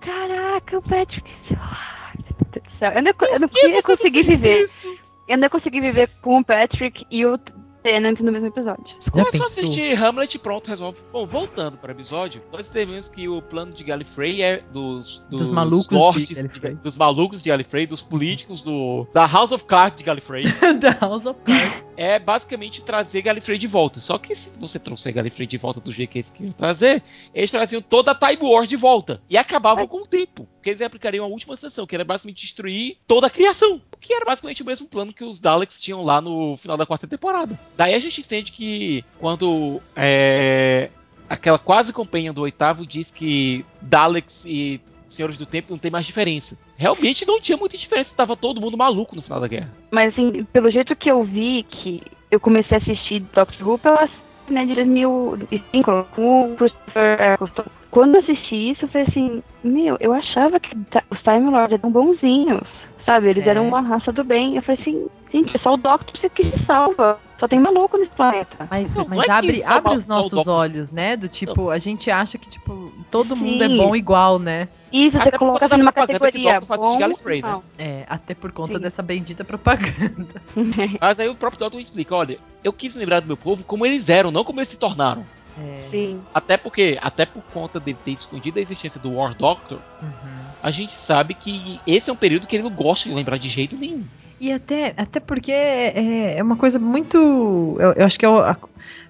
Caraca, 0.02 0.78
o 0.78 0.82
Patrick 0.82 1.30
Stewart. 1.46 2.20
Meu 2.28 2.48
Deus 2.52 2.66
do 2.66 2.80
céu. 2.80 2.92
Eu 2.92 3.04
não, 3.04 3.12
eu 3.12 3.40
não 3.40 3.72
ia 3.72 3.82
conseguir 3.84 4.24
viver. 4.24 4.64
isso? 4.64 4.88
Eu 5.28 5.38
não 5.38 5.44
ia 5.46 5.50
conseguir 5.50 5.82
viver 5.82 6.10
com 6.22 6.40
o 6.40 6.44
Patrick 6.44 7.06
e 7.10 7.26
o 7.26 7.38
Tennant 7.84 8.20
no 8.20 8.32
mesmo 8.32 8.48
episódio. 8.48 8.86
Já 9.16 9.22
É 9.22 9.32
só 9.32 9.46
assistir 9.46 9.94
Hamlet 10.02 10.36
e 10.36 10.40
pronto, 10.40 10.68
resolve. 10.68 10.98
Bom, 11.12 11.26
voltando 11.26 11.78
para 11.78 11.90
o 11.90 11.92
episódio, 11.92 12.42
nós 12.52 12.70
devemos 12.70 13.08
que 13.08 13.28
o 13.28 13.42
plano 13.42 13.74
de 13.74 13.84
Gallifrey 13.84 14.42
é 14.42 14.58
dos, 14.72 15.24
dos, 15.30 15.42
Dos 15.42 15.50
malucos 15.50 15.88
de 15.90 15.96
lords 15.96 16.32
Gallifrey. 16.32 16.76
dos 16.76 16.98
malucos 16.98 17.42
de 17.42 17.50
Gallifrey, 17.50 17.86
dos 17.88 18.02
políticos 18.02 18.62
do 18.62 19.08
da 19.14 19.26
House 19.26 19.52
of 19.52 19.66
Cards 19.66 19.98
de 19.98 20.04
Gallifrey. 20.04 20.44
The 20.80 20.98
House 21.00 21.26
of 21.26 21.40
Cards. 21.44 21.92
é 21.98 22.20
basicamente 22.20 22.82
trazer 22.84 23.22
Gallifrey 23.22 23.58
de 23.58 23.68
volta. 23.68 24.00
Só 24.00 24.18
que 24.18 24.36
se 24.36 24.52
você 24.60 24.80
trouxer 24.80 25.14
Gallifrey 25.14 25.48
de 25.48 25.58
volta 25.58 25.80
do 25.82 25.92
jeito 25.92 26.10
que 26.12 26.20
eles 26.20 26.30
queriam 26.30 26.54
trazer, 26.54 27.04
eles 27.34 27.50
traziam 27.52 27.82
toda 27.82 28.12
a 28.12 28.16
Time 28.16 28.44
Wars 28.50 28.68
de 28.70 28.76
volta. 28.76 29.22
E 29.30 29.38
acabavam 29.38 29.88
com 29.88 29.98
o 29.98 30.08
tempo. 30.08 30.48
Porque 30.62 30.70
eles 30.70 30.82
aplicariam 30.84 31.26
a 31.26 31.28
última 31.28 31.58
sessão, 31.58 31.88
que 31.88 31.96
era 31.96 32.06
basicamente 32.06 32.44
destruir 32.44 32.98
toda 33.08 33.26
a 33.26 33.32
criação. 33.32 33.82
O 33.92 33.98
que 33.98 34.14
era 34.14 34.24
basicamente 34.24 34.62
o 34.62 34.66
mesmo 34.66 34.88
plano 34.88 35.12
que 35.12 35.24
os 35.24 35.40
Daleks 35.40 35.80
tinham 35.80 36.04
lá 36.04 36.22
no 36.22 36.56
final 36.56 36.78
da 36.78 36.86
quarta 36.86 37.08
temporada. 37.08 37.60
Daí 37.76 37.96
a 37.96 38.00
gente 38.00 38.22
entende 38.22 38.52
que 38.52 39.04
quando 39.20 39.82
é, 39.96 40.92
aquela 41.28 41.58
quase 41.58 41.92
companhia 41.92 42.32
do 42.32 42.44
oitavo 42.44 42.86
diz 42.86 43.10
que 43.10 43.66
Daleks 43.82 44.46
e 44.46 44.80
Senhores 45.10 45.36
do 45.36 45.48
Tempo 45.48 45.72
não 45.72 45.80
tem 45.80 45.90
mais 45.90 46.06
diferença. 46.06 46.56
Realmente 46.78 47.26
não 47.26 47.42
tinha 47.42 47.58
muita 47.58 47.76
diferença, 47.76 48.16
tava 48.16 48.38
todo 48.38 48.62
mundo 48.62 48.78
maluco 48.78 49.16
no 49.16 49.22
final 49.24 49.42
da 49.42 49.48
guerra. 49.48 49.74
Mas 49.90 50.14
assim, 50.14 50.44
pelo 50.54 50.70
jeito 50.70 50.96
que 50.96 51.10
eu 51.10 51.24
vi, 51.24 51.64
que 51.64 52.04
eu 52.30 52.40
comecei 52.40 52.78
a 52.78 52.80
assistir 52.80 53.22
Doctor 53.34 53.68
Who 53.68 53.80
pela 53.80 54.08
né, 54.48 54.64
de 54.66 54.76
2005, 54.76 56.08
com 56.16 56.54
o 56.54 56.56
Christopher 56.56 57.20
Eccleston. 57.20 57.81
Quando 57.92 58.18
assisti 58.18 58.72
isso, 58.72 58.86
eu 58.86 58.90
falei 58.90 59.08
assim, 59.10 59.44
meu, 59.64 59.98
eu 60.00 60.14
achava 60.14 60.60
que 60.60 60.70
os 61.12 61.20
Time 61.22 61.50
Lords 61.52 61.78
eram 61.78 61.92
bonzinhos, 61.92 62.66
sabe? 63.06 63.28
Eles 63.30 63.46
É. 63.46 63.50
eram 63.50 63.68
uma 63.68 63.82
raça 63.82 64.12
do 64.14 64.24
bem. 64.24 64.56
Eu 64.56 64.62
falei 64.62 64.80
assim, 64.82 65.08
gente, 65.32 65.56
é 65.56 65.60
só 65.60 65.74
o 65.74 65.78
Doctor 65.78 66.30
que 66.32 66.44
se 66.50 66.66
salva. 66.66 67.20
Só 67.38 67.48
tem 67.48 67.60
maluco 67.60 67.98
nesse 67.98 68.12
planeta. 68.12 68.68
Mas, 68.70 68.94
Não, 68.94 69.08
mas 69.08 69.18
não 69.18 69.24
é 69.26 69.38
abre, 69.38 69.64
abre 69.64 69.96
os 69.96 70.06
nossos 70.06 70.32
Doctor- 70.32 70.54
olhos, 70.62 70.92
né? 70.92 71.18
Do 71.18 71.28
tipo, 71.28 71.72
a 71.72 71.80
gente 71.80 72.10
acha 72.12 72.38
que, 72.38 72.48
tipo, 72.48 72.94
todo 73.10 73.36
mundo 73.36 73.64
é 73.64 73.68
Sim. 73.68 73.78
bom 73.78 73.96
igual, 73.96 74.38
né? 74.38 74.68
Isso, 74.94 75.14
você 75.14 75.18
Até 75.18 75.32
por 75.32 75.40
coloca 75.40 75.66
assim 75.66 75.78
numa 75.78 75.92
que 75.92 76.00
categoria. 76.02 76.60
Doctor 76.60 76.78
de 76.78 76.84
bom, 76.84 76.98
Gallifrey, 77.00 77.42
né? 77.42 77.60
É, 77.80 78.06
até 78.08 78.36
por 78.36 78.52
conta 78.52 78.76
Sim. 78.76 78.80
dessa 78.82 79.02
bendita 79.02 79.44
propaganda. 79.44 80.42
Mas 81.02 81.20
aí 81.20 81.28
o 81.30 81.36
próprio 81.36 81.60
Dalton 81.60 81.80
explica, 81.80 82.16
olha, 82.16 82.38
eu 82.64 82.72
quis 82.72 82.94
me 82.96 83.00
lembrar 83.00 83.22
do 83.22 83.28
meu 83.28 83.38
povo 83.38 83.66
como 83.66 83.86
eles 83.88 84.08
eram, 84.08 84.30
não 84.32 84.44
como 84.44 84.60
eles 84.60 84.70
se 84.70 84.78
tornaram. 84.78 85.26
É. 85.58 85.88
Sim. 85.92 86.22
Até 86.34 86.56
porque, 86.58 86.98
até 87.02 87.26
por 87.26 87.44
conta 87.52 87.80
de 87.80 87.94
ter 87.94 88.12
escondido 88.12 88.58
a 88.60 88.62
existência 88.62 89.00
do 89.00 89.12
War 89.14 89.36
Doctor, 89.36 89.82
Uhum. 90.02 90.10
a 90.62 90.72
gente 90.72 90.96
sabe 90.98 91.34
que 91.34 91.80
esse 91.86 92.10
é 92.10 92.14
um 92.14 92.18
período 92.18 92.48
que 92.48 92.56
ele 92.56 92.64
não 92.64 92.72
gosta 92.72 93.10
de 93.10 93.16
lembrar 93.16 93.38
de 93.38 93.50
jeito 93.50 93.78
nenhum. 93.78 94.04
E 94.40 94.52
até, 94.52 94.94
até 94.98 95.20
porque 95.20 95.52
é, 95.52 96.38
é 96.38 96.44
uma 96.44 96.56
coisa 96.56 96.80
muito. 96.80 97.18
Eu, 97.80 97.92
eu 97.94 98.06
acho 98.06 98.18
que 98.18 98.26
é 98.26 98.30
o. 98.30 98.38
a- 98.40 98.58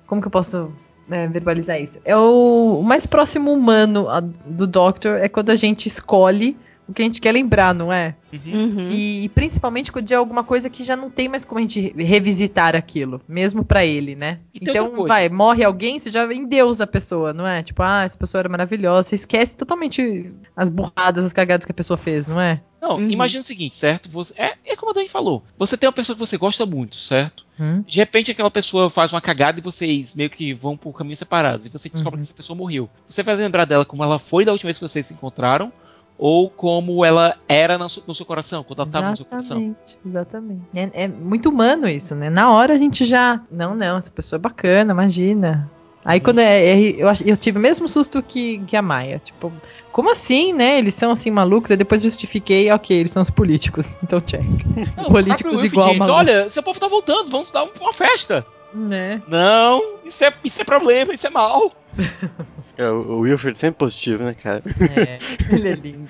como 0.05 0.19
que 0.21 0.27
eu 0.27 0.31
posso 0.31 0.73
é, 1.09 1.25
verbalizar 1.27 1.79
isso? 1.79 1.99
É 2.03 2.17
o, 2.17 2.79
o 2.79 2.83
mais 2.83 3.05
próximo 3.05 3.53
humano 3.53 4.09
a- 4.09 4.19
do 4.19 4.67
Doctor 4.67 5.17
é 5.19 5.29
quando 5.29 5.49
a 5.51 5.55
gente 5.55 5.85
escolhe 5.87 6.57
o 6.91 6.93
que 6.93 7.01
a 7.01 7.05
gente 7.05 7.19
quer 7.21 7.31
lembrar, 7.31 7.73
não 7.73 7.91
é? 7.91 8.15
Uhum. 8.31 8.87
E, 8.91 9.29
principalmente 9.35 9.91
de 10.01 10.13
alguma 10.15 10.43
coisa 10.43 10.69
que 10.69 10.83
já 10.83 10.95
não 10.95 11.09
tem 11.09 11.27
mais 11.27 11.43
como 11.43 11.59
a 11.59 11.61
gente 11.61 11.93
revisitar 11.97 12.75
aquilo, 12.75 13.21
mesmo 13.27 13.63
pra 13.65 13.83
ele, 13.85 14.15
né? 14.15 14.39
E 14.53 14.59
então, 14.61 15.05
vai, 15.07 15.27
morre 15.29 15.63
alguém, 15.63 15.99
você 15.99 16.09
já 16.09 16.31
endeusa 16.33 16.83
a 16.85 16.87
pessoa, 16.87 17.33
não 17.33 17.45
é? 17.45 17.61
Tipo, 17.63 17.83
ah, 17.83 18.03
essa 18.03 18.17
pessoa 18.17 18.39
era 18.39 18.49
maravilhosa. 18.49 19.09
Você 19.09 19.15
esquece 19.15 19.55
totalmente 19.57 20.31
as 20.55 20.69
burradas, 20.69 21.25
as 21.25 21.33
cagadas 21.33 21.65
que 21.65 21.71
a 21.71 21.75
pessoa 21.75 21.97
fez, 21.97 22.27
não 22.27 22.39
é? 22.39 22.61
Não, 22.81 22.95
Uhum. 22.97 23.09
imagina 23.11 23.41
o 23.41 23.43
seguinte, 23.43 23.75
certo? 23.75 24.09
Você, 24.09 24.33
é, 24.37 24.53
é 24.65 24.75
como 24.75 24.91
a 24.91 24.93
Dani 24.93 25.07
falou. 25.07 25.43
Você 25.57 25.77
tem 25.77 25.87
uma 25.87 25.93
pessoa 25.93 26.15
que 26.15 26.19
você 26.19 26.35
gosta 26.37 26.65
muito, 26.65 26.95
certo? 26.95 27.45
Hum? 27.59 27.83
De 27.87 27.99
repente 27.99 28.31
aquela 28.31 28.49
pessoa 28.49 28.89
faz 28.89 29.13
uma 29.13 29.21
cagada 29.21 29.59
e 29.59 29.63
vocês 29.63 30.15
meio 30.15 30.29
que 30.31 30.51
vão 30.53 30.75
por 30.75 30.91
caminhos 30.93 31.19
separados. 31.19 31.65
E 31.65 31.69
você 31.69 31.89
descobre 31.89 32.15
Uhum. 32.15 32.21
que 32.21 32.23
essa 32.27 32.33
pessoa 32.33 32.57
morreu. 32.57 32.89
Você 33.07 33.21
vai 33.21 33.35
lembrar 33.35 33.65
dela 33.65 33.85
como 33.85 34.03
ela 34.03 34.17
foi 34.17 34.45
da 34.45 34.51
última 34.51 34.69
vez 34.69 34.77
que 34.79 34.87
vocês 34.87 35.05
se 35.05 35.13
encontraram, 35.13 35.71
ou 36.23 36.51
como 36.51 37.03
ela 37.03 37.35
era 37.49 37.79
no 37.79 37.89
seu, 37.89 38.03
no 38.07 38.13
seu 38.13 38.27
coração, 38.27 38.63
quando 38.63 38.79
ela 38.79 38.87
estava 38.87 39.09
no 39.09 39.17
seu 39.17 39.25
coração. 39.25 39.57
Exatamente, 40.05 40.61
exatamente. 40.75 40.95
É, 40.95 41.05
é 41.05 41.07
muito 41.07 41.49
humano 41.49 41.87
isso, 41.87 42.13
né? 42.13 42.29
Na 42.29 42.51
hora 42.51 42.75
a 42.75 42.77
gente 42.77 43.05
já. 43.05 43.41
Não, 43.49 43.73
não, 43.73 43.97
essa 43.97 44.11
pessoa 44.11 44.37
é 44.37 44.39
bacana, 44.39 44.93
imagina. 44.93 45.67
Aí 46.05 46.19
quando 46.19 46.37
é, 46.39 46.63
é- 46.63 46.79
eu, 46.91 47.07
eu 47.25 47.35
tive 47.35 47.57
o 47.57 47.61
mesmo 47.61 47.87
susto 47.87 48.21
que, 48.21 48.59
que 48.67 48.77
a 48.77 48.81
Maia. 48.83 49.19
Tipo, 49.19 49.51
como 49.91 50.11
assim, 50.11 50.53
né? 50.53 50.77
Eles 50.77 50.93
são 50.93 51.09
assim 51.11 51.31
malucos. 51.31 51.71
Aí 51.71 51.77
depois 51.77 52.03
justifiquei, 52.03 52.71
ok, 52.71 52.95
eles 52.99 53.11
são 53.11 53.23
os 53.23 53.29
políticos. 53.31 53.95
Então 54.03 54.21
check. 54.21 54.41
Não, 54.95 55.05
o 55.05 55.09
Políticos 55.11 55.63
igual 55.65 55.89
diz, 55.89 55.97
maluco. 55.97 56.17
Olha, 56.19 56.49
seu 56.51 56.61
povo 56.61 56.79
tá 56.79 56.87
voltando, 56.87 57.31
vamos 57.31 57.49
dar 57.49 57.63
um- 57.63 57.71
uma 57.81 57.93
festa. 57.93 58.45
Né? 58.73 59.21
Não, 59.27 59.81
isso 60.05 60.23
é, 60.23 60.31
isso 60.43 60.61
é 60.61 60.63
problema, 60.63 61.13
isso 61.13 61.25
é 61.25 61.29
mal. 61.31 61.71
É, 62.81 62.89
o 62.89 63.19
Wilfred 63.19 63.59
sempre 63.59 63.77
positivo, 63.77 64.23
né, 64.23 64.33
cara? 64.33 64.63
É, 64.95 65.19
ele 65.53 65.69
é 65.69 65.75
lindo. 65.75 66.09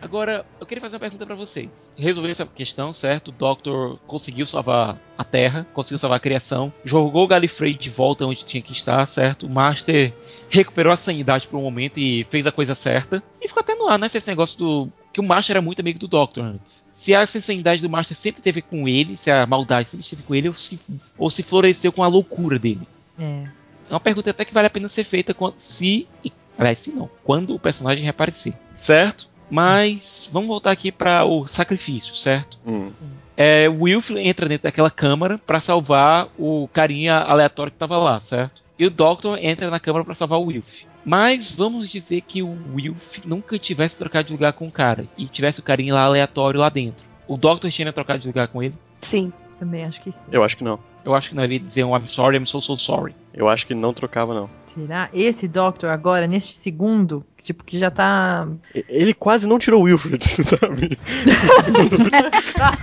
Agora, 0.00 0.46
eu 0.60 0.64
queria 0.64 0.80
fazer 0.80 0.94
uma 0.94 1.00
pergunta 1.00 1.26
pra 1.26 1.34
vocês. 1.34 1.90
Resolver 1.96 2.30
essa 2.30 2.46
questão, 2.46 2.92
certo? 2.92 3.28
O 3.28 3.32
Doctor 3.32 3.98
conseguiu 4.06 4.46
salvar 4.46 4.96
a 5.18 5.24
Terra, 5.24 5.66
conseguiu 5.74 5.98
salvar 5.98 6.18
a 6.18 6.20
criação, 6.20 6.72
jogou 6.84 7.24
o 7.24 7.26
Gallifrey 7.26 7.74
de 7.74 7.90
volta 7.90 8.24
onde 8.24 8.44
tinha 8.44 8.62
que 8.62 8.70
estar, 8.70 9.04
certo? 9.06 9.46
O 9.46 9.50
Master 9.50 10.14
recuperou 10.48 10.92
a 10.92 10.96
sanidade 10.96 11.48
por 11.48 11.58
um 11.58 11.62
momento 11.62 11.98
e 11.98 12.22
fez 12.30 12.46
a 12.46 12.52
coisa 12.52 12.76
certa. 12.76 13.20
E 13.42 13.48
ficou 13.48 13.60
até 13.60 13.74
no 13.74 13.88
ar, 13.88 13.98
né? 13.98 14.06
Esse 14.06 14.28
negócio 14.28 14.56
do. 14.56 14.92
Que 15.12 15.20
o 15.20 15.24
Master 15.24 15.54
era 15.56 15.62
muito 15.62 15.80
amigo 15.80 15.98
do 15.98 16.06
Doctor 16.06 16.44
antes. 16.44 16.88
Se 16.94 17.12
a 17.12 17.24
insanidade 17.24 17.82
do 17.82 17.90
Master 17.90 18.16
sempre 18.16 18.40
teve 18.40 18.62
com 18.62 18.86
ele, 18.86 19.16
se 19.16 19.32
a 19.32 19.44
maldade 19.46 19.88
sempre 19.88 20.04
esteve 20.04 20.22
com 20.22 20.32
ele, 20.32 20.46
ou 20.46 20.54
se, 20.54 20.78
ou 21.18 21.28
se 21.28 21.42
floresceu 21.42 21.90
com 21.90 22.04
a 22.04 22.08
loucura 22.08 22.56
dele. 22.56 22.86
É. 23.18 23.57
É 23.88 23.92
uma 23.94 24.00
pergunta 24.00 24.30
até 24.30 24.44
que 24.44 24.52
vale 24.54 24.66
a 24.66 24.70
pena 24.70 24.88
ser 24.88 25.04
feita 25.04 25.32
quando, 25.34 25.54
se. 25.58 26.06
e- 26.24 26.32
Aliás, 26.58 26.78
se 26.80 26.90
não, 26.90 27.08
quando 27.24 27.54
o 27.54 27.58
personagem 27.58 28.02
reaparecer. 28.04 28.52
Certo? 28.76 29.28
Mas 29.50 30.28
vamos 30.32 30.48
voltar 30.48 30.70
aqui 30.72 30.90
para 30.92 31.24
o 31.24 31.46
sacrifício, 31.46 32.14
certo? 32.14 32.58
Hum. 32.66 32.90
É, 33.36 33.68
o 33.68 33.82
Wilf 33.84 34.10
entra 34.10 34.48
dentro 34.48 34.64
daquela 34.64 34.90
câmara 34.90 35.38
para 35.38 35.60
salvar 35.60 36.28
o 36.38 36.68
carinha 36.72 37.18
aleatório 37.18 37.72
que 37.72 37.78
tava 37.78 37.96
lá, 37.96 38.18
certo? 38.20 38.62
E 38.78 38.84
o 38.84 38.90
Doctor 38.90 39.38
entra 39.40 39.70
na 39.70 39.80
câmara 39.80 40.04
para 40.04 40.14
salvar 40.14 40.38
o 40.40 40.46
Wilf. 40.46 40.82
Mas 41.04 41.50
vamos 41.50 41.88
dizer 41.88 42.20
que 42.22 42.42
o 42.42 42.58
Wilf 42.74 43.18
nunca 43.24 43.58
tivesse 43.58 43.96
trocado 43.96 44.26
de 44.26 44.32
lugar 44.32 44.52
com 44.52 44.66
o 44.66 44.72
cara 44.72 45.06
e 45.16 45.26
tivesse 45.26 45.60
o 45.60 45.62
carinha 45.62 45.94
lá 45.94 46.02
aleatório 46.04 46.60
lá 46.60 46.68
dentro. 46.68 47.06
O 47.26 47.36
Doctor 47.36 47.70
tinha 47.70 47.92
trocado 47.92 48.18
de 48.18 48.26
lugar 48.26 48.48
com 48.48 48.62
ele? 48.62 48.74
Sim. 49.10 49.32
Também 49.58 49.84
acho 49.84 50.00
que 50.00 50.12
sim. 50.12 50.28
Eu 50.30 50.44
acho 50.44 50.56
que 50.56 50.62
não. 50.62 50.78
Eu 51.08 51.14
acho 51.14 51.30
que 51.30 51.34
não, 51.34 51.44
ele 51.44 51.54
ia 51.54 51.60
dizer 51.60 51.84
um 51.84 51.96
I'm 51.96 52.06
sorry, 52.06 52.36
I'm 52.36 52.44
so 52.44 52.60
so 52.60 52.76
sorry. 52.76 53.14
Eu 53.32 53.48
acho 53.48 53.66
que 53.66 53.74
não 53.74 53.94
trocava, 53.94 54.34
não. 54.34 54.50
Será? 54.64 55.08
Esse 55.12 55.48
Doctor 55.48 55.90
agora, 55.90 56.26
neste 56.26 56.54
segundo, 56.54 57.24
tipo, 57.42 57.64
que 57.64 57.78
já 57.78 57.90
tá. 57.90 58.46
Ele 58.88 59.14
quase 59.14 59.46
não 59.46 59.58
tirou 59.58 59.80
o 59.80 59.84
Wilfred, 59.84 60.22
sabe? 60.44 60.98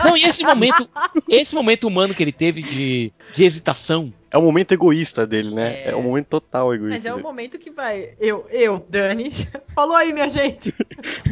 Não, 0.03 0.17
e 0.17 0.23
esse 0.23 0.43
momento, 0.43 0.89
esse 1.29 1.53
momento 1.53 1.87
humano 1.87 2.13
que 2.13 2.23
ele 2.23 2.31
teve 2.31 2.63
de, 2.63 3.11
de 3.33 3.45
hesitação, 3.45 4.11
É 4.31 4.37
o 4.37 4.41
momento 4.41 4.73
egoísta 4.73 5.27
dele, 5.27 5.53
né? 5.53 5.83
É. 5.83 5.89
É, 5.91 5.95
o 5.95 6.01
momento 6.01 6.27
total 6.27 6.73
egoísta. 6.73 6.97
Mas 6.97 7.05
é 7.05 7.13
o 7.13 7.21
momento 7.21 7.59
que 7.59 7.69
vai. 7.69 8.15
Eu, 8.19 8.47
eu, 8.49 8.83
Dani, 8.89 9.31
falou 9.75 9.95
aí, 9.95 10.11
minha 10.11 10.29
gente. 10.29 10.73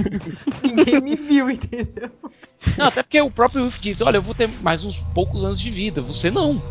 Ninguém 0.64 1.02
me 1.02 1.16
viu, 1.16 1.50
entendeu? 1.50 2.12
Não, 2.78 2.88
até 2.88 3.04
porque 3.04 3.22
o 3.22 3.32
próprio 3.32 3.64
Wilf 3.64 3.80
diz: 3.80 4.02
Olha, 4.02 4.18
eu 4.18 4.22
vou 4.22 4.34
ter 4.34 4.50
mais 4.62 4.86
uns 4.86 4.98
poucos 5.14 5.44
anos 5.44 5.60
de 5.60 5.70
vida, 5.70 6.02
você 6.02 6.32
não. 6.32 6.62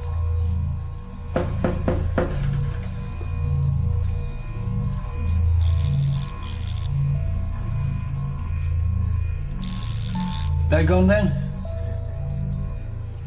They 10.73 10.85
gone 10.85 11.07
then? 11.07 11.33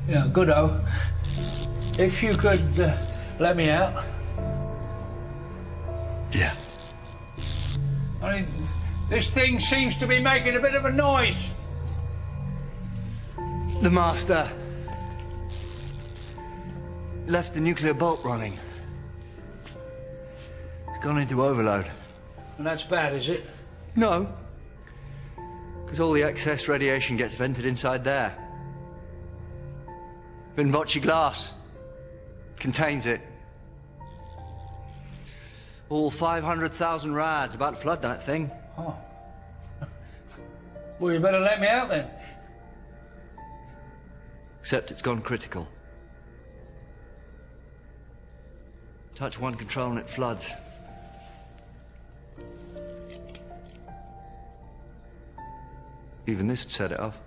Yeah, 0.07 0.27
good 0.33 0.49
oh. 0.49 0.83
If 1.97 2.23
you 2.23 2.35
could 2.35 2.79
uh, 2.79 2.97
let 3.39 3.55
me 3.55 3.69
out. 3.69 4.03
Yeah. 6.31 6.53
I 8.21 8.39
mean, 8.39 8.47
this 9.09 9.29
thing 9.29 9.59
seems 9.59 9.95
to 9.97 10.07
be 10.07 10.19
making 10.19 10.55
a 10.55 10.59
bit 10.59 10.73
of 10.73 10.85
a 10.85 10.91
noise. 10.91 11.47
The 13.81 13.91
master 13.91 14.49
left 17.27 17.53
the 17.53 17.59
nuclear 17.59 17.93
bolt 17.93 18.23
running. 18.23 18.57
It's 20.89 21.03
gone 21.03 21.17
into 21.17 21.43
overload. 21.43 21.85
And 22.57 22.65
that's 22.65 22.83
bad, 22.83 23.13
is 23.13 23.29
it? 23.29 23.43
No. 23.95 24.33
Because 25.83 25.99
all 25.99 26.13
the 26.13 26.23
excess 26.23 26.67
radiation 26.67 27.17
gets 27.17 27.35
vented 27.35 27.65
inside 27.65 28.03
there. 28.03 28.35
Vinvoce 30.55 31.01
glass 31.01 31.51
contains 32.57 33.05
it. 33.05 33.21
All 35.89 36.09
500,000 36.09 37.13
rads 37.13 37.55
about 37.55 37.75
to 37.75 37.81
flood 37.81 38.01
that 38.03 38.23
thing. 38.23 38.49
Oh. 38.77 38.95
Well, 40.99 41.13
you 41.13 41.19
better 41.19 41.39
let 41.39 41.59
me 41.59 41.67
out 41.67 41.89
then. 41.89 42.09
Except 44.61 44.91
it's 44.91 45.01
gone 45.01 45.21
critical. 45.21 45.67
Touch 49.15 49.39
one 49.39 49.55
control 49.55 49.91
and 49.91 49.99
it 49.99 50.09
floods. 50.09 50.51
Even 56.27 56.47
this 56.47 56.65
would 56.65 56.73
set 56.73 56.91
it 56.91 56.99
off. 56.99 57.17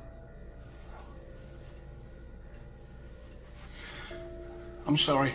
I'm 4.86 4.98
sorry. 4.98 5.34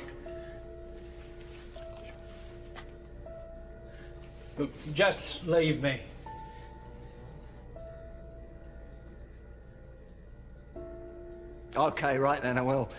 Look, 4.60 4.72
just 4.94 5.48
leave 5.48 5.82
me. 5.82 6.00
Okay, 11.76 12.20
right 12.20 12.42
then, 12.42 12.60
I 12.60 12.62
will. 12.62 12.90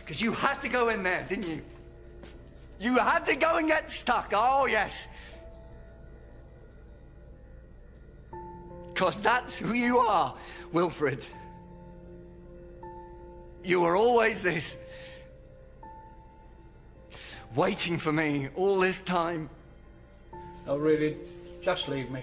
Because 0.00 0.20
you 0.20 0.32
had 0.32 0.60
to 0.62 0.68
go 0.68 0.88
in 0.88 1.04
there, 1.04 1.24
didn't 1.28 1.46
you? 1.46 1.62
You 2.80 2.96
had 2.96 3.26
to 3.26 3.36
go 3.36 3.58
and 3.58 3.68
get 3.68 3.90
stuck. 3.90 4.32
Oh, 4.34 4.64
yes. 4.66 5.06
Because 8.94 9.18
that's 9.18 9.58
who 9.58 9.74
you 9.74 9.98
are, 9.98 10.34
Wilfred. 10.72 11.24
You 13.62 13.82
were 13.82 13.96
always 13.96 14.40
this. 14.40 14.78
Waiting 17.54 17.98
for 17.98 18.12
me 18.12 18.48
all 18.56 18.78
this 18.78 19.00
time. 19.02 19.50
No, 20.66 20.78
really, 20.78 21.18
just 21.60 21.88
leave 21.88 22.10
me. 22.10 22.22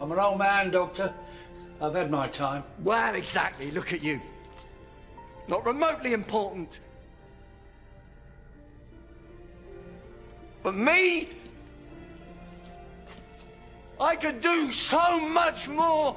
I'm 0.00 0.12
an 0.12 0.18
old 0.18 0.38
man, 0.38 0.70
Doctor. 0.70 1.12
I've 1.80 1.94
had 1.94 2.10
my 2.10 2.28
time. 2.28 2.62
Well, 2.84 3.16
exactly. 3.16 3.72
Look 3.72 3.92
at 3.92 4.02
you. 4.02 4.20
Not 5.48 5.66
remotely 5.66 6.12
important. 6.12 6.78
But 10.62 10.74
me? 10.74 11.28
I 14.00 14.16
could 14.16 14.40
do 14.40 14.72
so 14.72 15.20
much 15.20 15.68
more. 15.68 16.16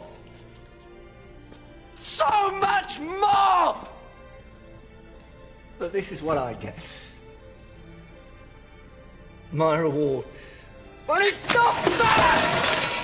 So 2.01 2.51
much 2.59 2.99
more! 2.99 3.77
But 5.77 5.91
this 5.91 6.11
is 6.11 6.21
what 6.21 6.37
I 6.37 6.53
get. 6.53 6.77
My 9.51 9.77
reward. 9.77 10.25
But 11.07 11.21
it's 11.21 11.53
not 11.53 11.75
that! 11.83 12.94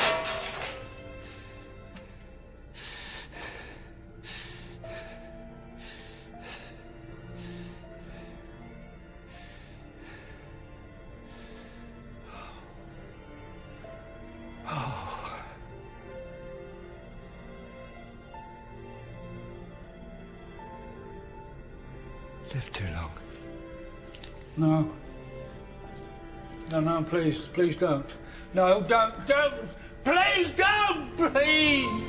Please, 27.21 27.47
please 27.53 27.75
don't. 27.75 28.05
No, 28.53 28.81
don't, 28.81 29.13
don't! 29.27 29.61
Please 30.03 30.49
don't! 30.57 31.15
Please! 31.17 32.07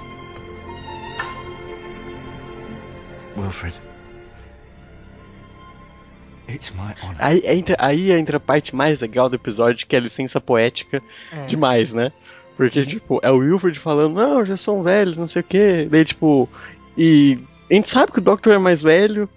Wilfred. 3.36 3.78
It's 6.48 6.72
my 6.74 6.94
honor. 7.02 7.16
Aí 7.18 7.42
entra, 7.44 7.76
aí 7.78 8.10
entra 8.12 8.36
a 8.38 8.40
parte 8.40 8.74
mais 8.74 9.00
legal 9.00 9.28
do 9.28 9.36
episódio, 9.36 9.86
que 9.86 9.94
é 9.96 9.98
a 9.98 10.02
licença 10.02 10.40
poética 10.40 11.02
É. 11.32 11.44
demais, 11.46 11.92
né? 11.92 12.12
Porque, 12.56 12.84
tipo, 12.84 13.20
é 13.22 13.30
o 13.30 13.36
Wilfred 13.38 13.78
falando, 13.78 14.14
não, 14.14 14.40
eu 14.40 14.46
já 14.46 14.56
sou 14.56 14.78
um 14.78 14.82
velho, 14.82 15.16
não 15.16 15.28
sei 15.28 15.40
o 15.40 15.44
quê. 15.44 15.88
Daí, 15.90 16.04
tipo, 16.04 16.48
e 16.96 17.38
a 17.70 17.74
gente 17.74 17.88
sabe 17.88 18.12
que 18.12 18.18
o 18.18 18.22
Doctor 18.22 18.52
é 18.54 18.58
mais 18.58 18.82
velho, 18.82 19.28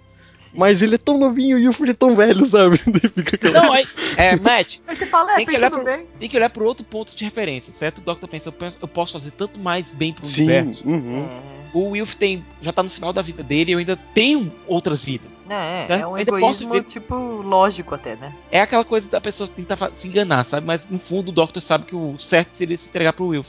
mas 0.54 0.82
ele 0.82 0.94
é 0.94 0.98
tão 0.98 1.18
novinho 1.18 1.58
e 1.58 1.64
o 1.64 1.66
Wilfred 1.68 1.90
é 1.92 1.94
tão 1.94 2.14
velho, 2.16 2.46
sabe? 2.46 2.80
Daí 2.86 3.10
fica 3.10 3.36
aquela... 3.36 3.60
Não, 3.62 3.72
aí, 3.72 3.86
é, 4.16 4.36
Matt, 4.36 4.78
Mas 4.86 4.98
você 4.98 5.06
fala, 5.06 5.32
é, 5.32 5.36
tem 5.36 5.46
que, 5.46 5.56
olhar 5.56 5.70
pro, 5.70 5.84
bem. 5.84 6.06
tem 6.18 6.28
que 6.28 6.36
olhar 6.36 6.50
pro 6.50 6.64
outro 6.64 6.84
ponto 6.84 7.16
de 7.16 7.24
referência, 7.24 7.72
certo? 7.72 7.98
O 7.98 8.00
Doctor 8.00 8.28
pensa, 8.28 8.52
eu 8.80 8.88
posso 8.88 9.12
fazer 9.14 9.30
tanto 9.32 9.58
mais 9.60 9.92
bem 9.92 10.12
pro 10.12 10.24
Sim, 10.24 10.42
universo. 10.42 10.88
uhum. 10.88 11.28
O 11.74 11.90
Wilf 11.90 12.14
tem, 12.14 12.42
já 12.60 12.72
tá 12.72 12.82
no 12.82 12.88
final 12.88 13.12
da 13.12 13.20
vida 13.20 13.42
dele 13.42 13.70
e 13.70 13.74
eu 13.74 13.78
ainda 13.78 13.96
tenho 14.14 14.50
outras 14.66 15.04
vidas. 15.04 15.28
É, 15.48 15.78
Certo? 15.78 16.02
é 16.02 16.06
um 16.06 16.14
Ainda 16.14 16.32
posso 16.32 16.64
egoísmo, 16.64 16.72
ver- 16.72 16.84
tipo, 16.84 17.14
lógico 17.14 17.94
até, 17.94 18.16
né? 18.16 18.32
É 18.50 18.60
aquela 18.60 18.84
coisa 18.84 19.08
da 19.10 19.20
pessoa 19.20 19.46
tentar 19.48 19.90
se 19.94 20.08
enganar, 20.08 20.42
sabe? 20.44 20.66
Mas 20.66 20.88
no 20.88 20.98
fundo 20.98 21.28
o 21.28 21.32
Doctor 21.32 21.60
sabe 21.60 21.84
que 21.84 21.94
o 21.94 22.14
certo 22.18 22.52
seria 22.52 22.76
se 22.78 22.88
entregar 22.88 23.12
pro 23.12 23.26
Wilf. 23.26 23.46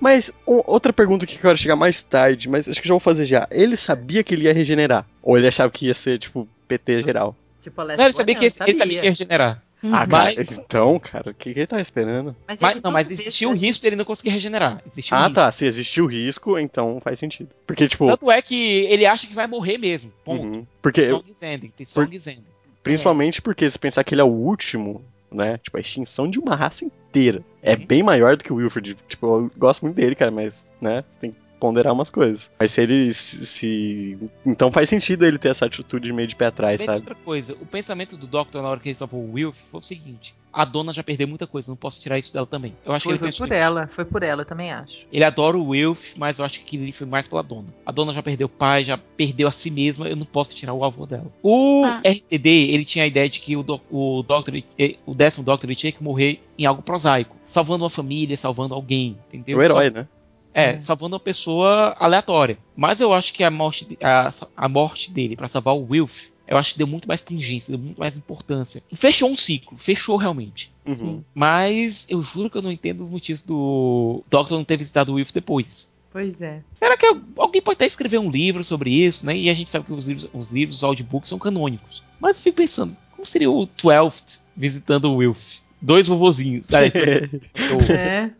Mas 0.00 0.30
o- 0.46 0.62
outra 0.70 0.92
pergunta 0.92 1.26
que 1.26 1.36
eu 1.36 1.40
quero 1.40 1.56
chegar 1.58 1.76
mais 1.76 2.02
tarde, 2.02 2.48
mas 2.48 2.68
acho 2.68 2.80
que 2.80 2.88
já 2.88 2.94
vou 2.94 3.00
fazer 3.00 3.24
já. 3.24 3.46
Ele 3.50 3.76
sabia 3.76 4.22
que 4.24 4.34
ele 4.34 4.44
ia 4.44 4.52
regenerar? 4.52 5.06
Ou 5.22 5.36
ele 5.38 5.46
achava 5.48 5.70
que 5.70 5.86
ia 5.86 5.94
ser, 5.94 6.18
tipo, 6.18 6.48
PT 6.68 7.02
geral? 7.02 7.36
Tipo, 7.60 7.82
Last 7.82 7.98
Não, 7.98 8.04
ele 8.04 8.12
sabia 8.12 8.34
que, 8.34 8.44
ele 8.44 8.50
sabia 8.50 8.74
que 8.74 8.92
ia 8.94 9.02
regenerar. 9.02 9.62
Ah, 9.86 10.06
Mas- 10.08 10.34
cara, 10.34 10.46
então, 10.50 10.98
cara, 10.98 11.30
o 11.30 11.34
que, 11.34 11.52
que 11.52 11.60
ele 11.60 11.66
tá 11.66 11.78
esperando? 11.78 12.34
Mas, 12.48 12.58
Mas, 12.58 12.80
não, 12.80 12.90
mas 12.90 13.10
existia 13.10 13.46
o 13.48 13.52
risco 13.52 13.82
dele 13.82 13.96
não 13.96 14.04
conseguir 14.06 14.30
regenerar. 14.30 14.80
Existia 14.90 15.14
o 15.14 15.20
Ah, 15.20 15.24
risco. 15.26 15.34
tá. 15.34 15.52
Se 15.52 15.66
existiu 15.66 16.06
risco, 16.06 16.58
então 16.58 17.00
faz 17.04 17.18
sentido. 17.18 17.50
Porque, 17.66 17.86
tipo. 17.86 18.06
Tanto 18.06 18.30
é 18.30 18.40
que 18.40 18.86
ele 18.86 19.04
acha 19.04 19.26
que 19.26 19.34
vai 19.34 19.46
morrer 19.46 19.76
mesmo. 19.76 20.10
Ponto. 20.24 20.42
uhum. 20.42 20.66
Porque, 20.80 21.04
Song's 21.04 21.42
Ending. 21.42 21.68
Tem 21.76 21.84
Song's 21.84 22.26
Ending. 22.26 22.44
principalmente 22.82 23.42
porque 23.42 23.68
se 23.68 23.78
pensar 23.78 24.02
que 24.04 24.14
ele 24.14 24.22
é 24.22 24.24
o 24.24 24.28
último 24.28 25.04
né? 25.34 25.58
Tipo, 25.58 25.76
a 25.76 25.80
extinção 25.80 26.28
de 26.28 26.38
uma 26.38 26.54
raça 26.54 26.84
inteira. 26.84 27.42
É 27.62 27.76
bem 27.76 28.02
maior 28.02 28.36
do 28.36 28.44
que 28.44 28.52
o 28.52 28.56
Wilfred. 28.56 28.96
Tipo, 29.08 29.26
eu 29.26 29.50
gosto 29.56 29.82
muito 29.82 29.96
dele, 29.96 30.14
cara, 30.14 30.30
mas, 30.30 30.64
né? 30.80 31.04
Tem 31.20 31.32
que 31.32 31.43
ponderar 31.60 31.92
umas 31.92 32.10
coisas. 32.10 32.50
Mas 32.60 32.72
se 32.72 32.80
ele 32.82 33.12
se, 33.12 33.46
se- 33.46 34.18
Então 34.44 34.70
faz 34.72 34.88
sentido 34.88 35.24
ele 35.24 35.38
ter 35.38 35.48
essa 35.48 35.66
atitude 35.66 36.12
meio 36.12 36.28
de 36.28 36.36
pé 36.36 36.46
atrás, 36.46 36.82
sabe? 36.82 36.98
outra 36.98 37.14
coisa, 37.14 37.54
o 37.54 37.66
pensamento 37.66 38.16
do 38.16 38.26
Doctor 38.26 38.62
na 38.62 38.68
hora 38.68 38.80
que 38.80 38.88
ele 38.88 38.94
salvou 38.94 39.20
o 39.20 39.32
Wilf 39.32 39.56
foi 39.70 39.78
o 39.80 39.82
seguinte: 39.82 40.34
a 40.52 40.64
dona 40.64 40.92
já 40.92 41.02
perdeu 41.02 41.26
muita 41.26 41.46
coisa, 41.46 41.70
não 41.70 41.76
posso 41.76 42.00
tirar 42.00 42.18
isso 42.18 42.32
dela 42.32 42.46
também. 42.46 42.74
Eu 42.84 42.92
acho 42.92 43.04
Foi, 43.04 43.18
que 43.18 43.24
ele 43.24 43.32
foi 43.32 43.46
por 43.48 43.52
nisso. 43.54 43.64
ela, 43.64 43.86
foi 43.88 44.04
por 44.04 44.22
ela, 44.22 44.42
eu 44.42 44.46
também 44.46 44.70
acho. 44.72 44.98
Ele 45.12 45.24
adora 45.24 45.56
o 45.56 45.68
Wilf, 45.68 46.14
mas 46.16 46.38
eu 46.38 46.44
acho 46.44 46.64
que 46.64 46.76
ali 46.76 46.92
foi 46.92 47.06
mais 47.06 47.26
pela 47.26 47.42
dona. 47.42 47.68
A 47.86 47.90
dona 47.92 48.12
já 48.12 48.22
perdeu 48.22 48.46
o 48.46 48.50
pai, 48.50 48.84
já 48.84 48.96
perdeu 48.98 49.48
a 49.48 49.50
si 49.50 49.70
mesma, 49.70 50.08
eu 50.08 50.16
não 50.16 50.26
posso 50.26 50.54
tirar 50.54 50.74
o 50.74 50.84
avô 50.84 51.06
dela. 51.06 51.26
O 51.42 51.84
Ah. 51.84 52.00
RTD, 52.04 52.48
ele 52.72 52.84
tinha 52.84 53.04
a 53.04 53.08
ideia 53.08 53.28
de 53.28 53.40
que 53.40 53.56
o, 53.56 53.62
do, 53.62 53.80
o 53.90 54.22
Doctor, 54.22 54.54
ele- 54.78 54.98
o 55.06 55.12
décimo 55.12 55.44
Doctor, 55.44 55.68
ele 55.68 55.76
tinha 55.76 55.92
que 55.92 56.02
morrer 56.02 56.40
em 56.58 56.66
algo 56.66 56.82
prosaico. 56.82 57.34
Salvando 57.46 57.84
uma 57.84 57.90
família, 57.90 58.36
salvando 58.36 58.74
alguém, 58.74 59.16
entendeu? 59.28 59.58
O 59.58 59.62
herói, 59.62 59.90
Sal- 59.90 60.02
né? 60.02 60.08
É, 60.54 60.80
salvando 60.80 61.16
uma 61.16 61.20
pessoa 61.20 61.96
aleatória. 61.98 62.56
Mas 62.76 63.00
eu 63.00 63.12
acho 63.12 63.32
que 63.34 63.42
a 63.42 63.50
morte, 63.50 63.84
de- 63.84 63.98
a, 64.00 64.32
a 64.56 64.68
morte 64.68 65.10
dele 65.10 65.34
pra 65.36 65.48
salvar 65.48 65.74
o 65.74 65.84
Wilf, 65.90 66.26
eu 66.46 66.56
acho 66.56 66.72
que 66.72 66.78
deu 66.78 66.86
muito 66.86 67.08
mais 67.08 67.20
pungência, 67.20 67.72
deu 67.76 67.84
muito 67.84 67.98
mais 67.98 68.16
importância. 68.16 68.82
Fechou 68.94 69.28
um 69.30 69.36
ciclo, 69.36 69.76
fechou 69.76 70.16
realmente. 70.16 70.70
Uhum. 70.86 71.22
Mas 71.34 72.06
eu 72.08 72.22
juro 72.22 72.48
que 72.48 72.56
eu 72.56 72.62
não 72.62 72.70
entendo 72.70 73.02
os 73.02 73.10
motivos 73.10 73.40
do 73.40 74.22
Doctor 74.30 74.56
não 74.56 74.64
ter 74.64 74.76
visitado 74.76 75.10
o 75.12 75.14
Wilf 75.16 75.32
depois. 75.32 75.92
Pois 76.12 76.40
é. 76.40 76.62
Será 76.74 76.96
que 76.96 77.04
alguém 77.36 77.60
pode 77.60 77.74
até 77.74 77.86
escrever 77.86 78.18
um 78.18 78.30
livro 78.30 78.62
sobre 78.62 78.90
isso, 78.90 79.26
né? 79.26 79.36
E 79.36 79.50
a 79.50 79.54
gente 79.54 79.70
sabe 79.72 79.86
que 79.86 79.92
os 79.92 80.06
livros, 80.06 80.28
os 80.32 80.52
livros, 80.52 80.76
os 80.76 80.84
audiobooks 80.84 81.28
são 81.28 81.38
canônicos. 81.40 82.04
Mas 82.20 82.36
eu 82.36 82.42
fico 82.44 82.58
pensando, 82.58 82.94
como 83.10 83.26
seria 83.26 83.50
o 83.50 83.66
Twelfth 83.66 84.42
visitando 84.56 85.06
o 85.10 85.16
Wilf? 85.16 85.58
Dois 85.82 86.06
vovozinhos. 86.06 86.68
Aliás, 86.72 87.50
É. 87.90 88.30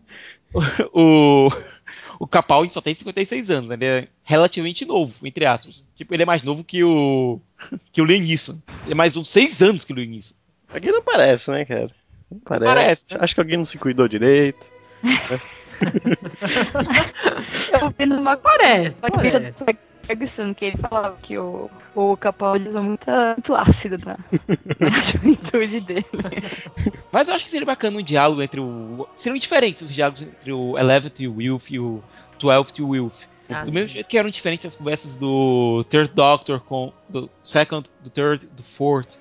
o, 0.94 1.48
o 1.48 1.48
Capaldi 2.26 2.72
só 2.72 2.80
tem 2.80 2.94
56 2.94 3.50
anos, 3.50 3.68
né? 3.68 3.74
Ele 3.74 3.84
é 3.84 4.08
relativamente 4.22 4.84
novo, 4.84 5.14
entre 5.24 5.46
aspas. 5.46 5.88
Tipo, 5.96 6.14
ele 6.14 6.22
é 6.22 6.26
mais 6.26 6.42
novo 6.42 6.62
que 6.64 6.84
o. 6.84 7.40
que 7.92 8.00
o 8.00 8.04
Liam 8.04 8.20
Neeson. 8.20 8.60
Ele 8.84 8.92
é 8.92 8.94
mais 8.94 9.16
uns 9.16 9.28
6 9.28 9.62
anos 9.62 9.84
que 9.84 9.92
o 9.92 9.96
Neeson. 9.96 10.34
Alguém 10.68 10.92
não 10.92 11.02
parece, 11.02 11.50
né, 11.50 11.64
cara? 11.64 11.90
Não 12.30 12.40
parece. 12.40 12.64
Parece, 12.74 13.06
né? 13.12 13.18
Acho 13.20 13.34
que 13.34 13.40
alguém 13.40 13.56
não 13.56 13.64
se 13.64 13.78
cuidou 13.78 14.08
direito. 14.08 14.64
Eu 17.80 17.90
vi 17.96 18.06
numa 18.06 18.36
Parece, 18.36 19.00
entrevista 19.04 19.64
parece. 19.64 19.78
Ferguson 20.06 20.54
que 20.54 20.66
ele 20.66 20.76
falava 20.78 21.16
que 21.22 21.36
o, 21.38 21.70
o 21.94 22.16
Capaldi 22.16 22.68
usa 22.68 22.80
muita, 22.80 23.34
muito 23.34 23.54
ácido 23.54 23.96
na, 24.04 24.18
na 24.80 25.12
juventude 25.12 25.80
dele. 25.80 26.06
Mas 27.12 27.28
eu 27.28 27.34
acho 27.34 27.44
que 27.44 27.50
seria 27.50 27.66
bacana 27.66 27.98
um 27.98 28.02
diálogo 28.02 28.42
entre 28.42 28.60
o. 28.60 29.08
Seriam 29.14 29.38
diferentes 29.38 29.82
os 29.82 29.92
diálogos 29.92 30.22
entre 30.22 30.52
o 30.52 30.78
Eleventh 30.78 31.20
e 31.20 31.28
o 31.28 31.36
Wilf 31.36 31.70
e 31.70 31.78
o 31.78 32.02
Twelfth 32.38 32.78
e 32.78 32.82
o 32.82 32.88
Wilf. 32.88 33.24
Ah, 33.48 33.60
do 33.60 33.66
sim. 33.66 33.74
mesmo 33.74 33.88
jeito 33.88 34.08
que 34.08 34.16
eram 34.16 34.30
diferentes 34.30 34.64
as 34.64 34.74
conversas 34.74 35.16
do 35.16 35.84
Third 35.90 36.12
Doctor 36.14 36.60
com. 36.60 36.92
do 37.08 37.28
Second, 37.42 37.88
do 38.02 38.10
Third, 38.10 38.46
do 38.46 38.62
Fourth, 38.62 39.18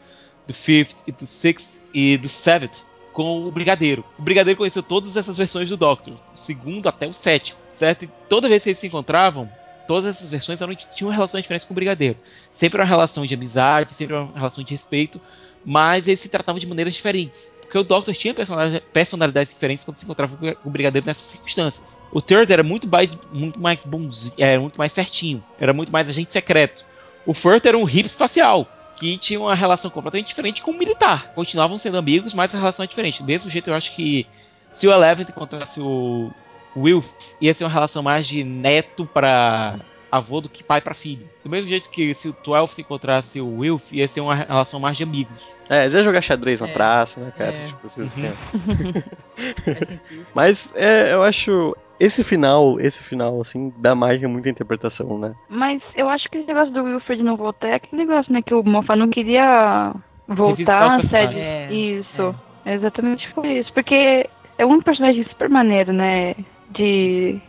do 0.47 0.53
Fifth 0.53 1.03
e 1.07 1.11
do 1.11 1.25
Sixth 1.25 1.83
e 1.93 2.17
do 2.17 2.29
Seventh 2.29 2.93
com 3.11 3.45
o 3.45 3.51
Brigadeiro. 3.51 4.03
O 4.17 4.21
Brigadeiro 4.21 4.57
conheceu 4.57 4.81
todas 4.81 5.15
essas 5.15 5.37
versões 5.37 5.69
do 5.69 5.77
Doctor, 5.77 6.15
do 6.15 6.39
segundo 6.39 6.87
até 6.87 7.07
o 7.07 7.13
sétimo, 7.13 7.59
certo? 7.71 8.05
E 8.05 8.09
toda 8.27 8.49
vez 8.49 8.63
que 8.63 8.69
eles 8.69 8.79
se 8.79 8.87
encontravam, 8.87 9.49
todas 9.87 10.15
essas 10.15 10.29
versões 10.29 10.61
eram, 10.61 10.73
tinham 10.75 11.11
relações 11.11 11.41
diferentes 11.41 11.65
com 11.65 11.73
o 11.73 11.75
Brigadeiro. 11.75 12.17
Sempre 12.53 12.79
uma 12.79 12.87
relação 12.87 13.25
de 13.25 13.33
amizade, 13.33 13.93
sempre 13.93 14.15
uma 14.15 14.31
relação 14.33 14.63
de 14.63 14.71
respeito, 14.71 15.19
mas 15.65 16.07
eles 16.07 16.19
se 16.19 16.29
tratavam 16.29 16.59
de 16.59 16.67
maneiras 16.67 16.93
diferentes. 16.95 17.53
Porque 17.61 17.77
o 17.77 17.83
Doctor 17.83 18.13
tinha 18.13 18.33
personalidade- 18.33 18.83
personalidades 18.93 19.53
diferentes 19.53 19.83
quando 19.83 19.97
se 19.97 20.05
encontrava 20.05 20.37
com 20.37 20.55
o 20.63 20.69
Brigadeiro 20.69 21.07
nessas 21.07 21.23
circunstâncias. 21.23 21.97
O 22.11 22.21
Third 22.21 22.51
era 22.53 22.61
muito 22.61 22.87
mais, 22.87 23.17
muito 23.31 23.59
mais 23.59 23.83
bonzinho, 23.83 24.35
era 24.37 24.59
muito 24.59 24.77
mais 24.77 24.93
certinho, 24.93 25.43
era 25.59 25.73
muito 25.73 25.91
mais 25.91 26.07
agente 26.07 26.31
secreto. 26.31 26.85
O 27.25 27.33
Firth 27.33 27.65
era 27.65 27.77
um 27.77 27.83
hippie 27.83 28.07
espacial, 28.07 28.67
que 28.95 29.17
tinha 29.17 29.39
uma 29.39 29.55
relação 29.55 29.89
completamente 29.89 30.27
diferente 30.27 30.61
com 30.61 30.71
o 30.71 30.77
militar. 30.77 31.33
Continuavam 31.33 31.77
sendo 31.77 31.97
amigos, 31.97 32.33
mas 32.33 32.53
a 32.53 32.59
relação 32.59 32.83
é 32.83 32.87
diferente. 32.87 33.23
Do 33.23 33.27
mesmo 33.27 33.49
jeito, 33.49 33.69
eu 33.69 33.73
acho 33.73 33.95
que 33.95 34.27
se 34.71 34.87
o 34.87 34.91
Eleven 34.91 35.25
encontrasse 35.27 35.79
o 35.79 36.31
Wilf, 36.75 37.07
ia 37.39 37.53
ser 37.53 37.63
uma 37.65 37.69
relação 37.71 38.01
mais 38.03 38.25
de 38.27 38.43
neto 38.43 39.05
pra 39.05 39.79
avô 40.11 40.39
do 40.39 40.47
que 40.49 40.63
pai 40.63 40.79
pra 40.79 40.93
filho. 40.93 41.27
Do 41.43 41.49
mesmo 41.49 41.67
jeito 41.69 41.89
que 41.89 42.13
se 42.13 42.29
o 42.29 42.33
Twelve 42.33 42.71
se 42.73 42.81
encontrasse 42.81 43.41
o 43.41 43.57
Wilf, 43.57 43.91
ia 43.91 44.07
ser 44.07 44.21
uma 44.21 44.35
relação 44.35 44.79
mais 44.79 44.95
de 44.95 45.03
amigos. 45.03 45.57
É, 45.69 45.81
eles 45.81 45.93
iam 45.95 46.03
jogar 46.03 46.21
xadrez 46.21 46.61
na 46.61 46.67
É. 46.67 46.71
praça, 46.73 47.19
né, 47.19 47.31
cara? 47.35 47.51
É. 47.53 47.65
Tipo, 47.65 47.87
esses 47.87 48.15
Uhum. 48.15 48.33
Mas 50.33 50.69
é, 50.75 51.13
eu 51.13 51.23
acho. 51.23 51.75
Esse 51.99 52.23
final, 52.23 52.79
esse 52.79 53.01
final, 53.03 53.39
assim, 53.39 53.71
dá 53.77 53.95
margem 53.95 54.25
a 54.25 54.29
muita 54.29 54.49
interpretação, 54.49 55.17
né? 55.17 55.33
Mas 55.47 55.81
eu 55.95 56.09
acho 56.09 56.27
que 56.29 56.37
esse 56.39 56.47
negócio 56.47 56.73
do 56.73 56.83
Wilfred 56.83 57.23
não 57.23 57.37
voltar 57.37 57.67
é 57.69 57.75
aquele 57.75 58.03
negócio, 58.05 58.33
né? 58.33 58.41
Que 58.41 58.53
o 58.53 58.63
Moffat 58.63 58.97
não 58.99 59.09
queria 59.09 59.93
voltar 60.27 60.89
na 60.97 61.03
série. 61.03 61.39
É, 61.39 61.71
Isso. 61.71 62.35
Exatamente 62.65 63.29
foi 63.33 63.59
isso. 63.59 63.71
Porque 63.73 64.27
é 64.57 64.65
um 64.65 64.81
personagem 64.81 65.23
super 65.25 65.49
maneiro, 65.49 65.93
né? 65.93 66.35
De. 66.73 67.39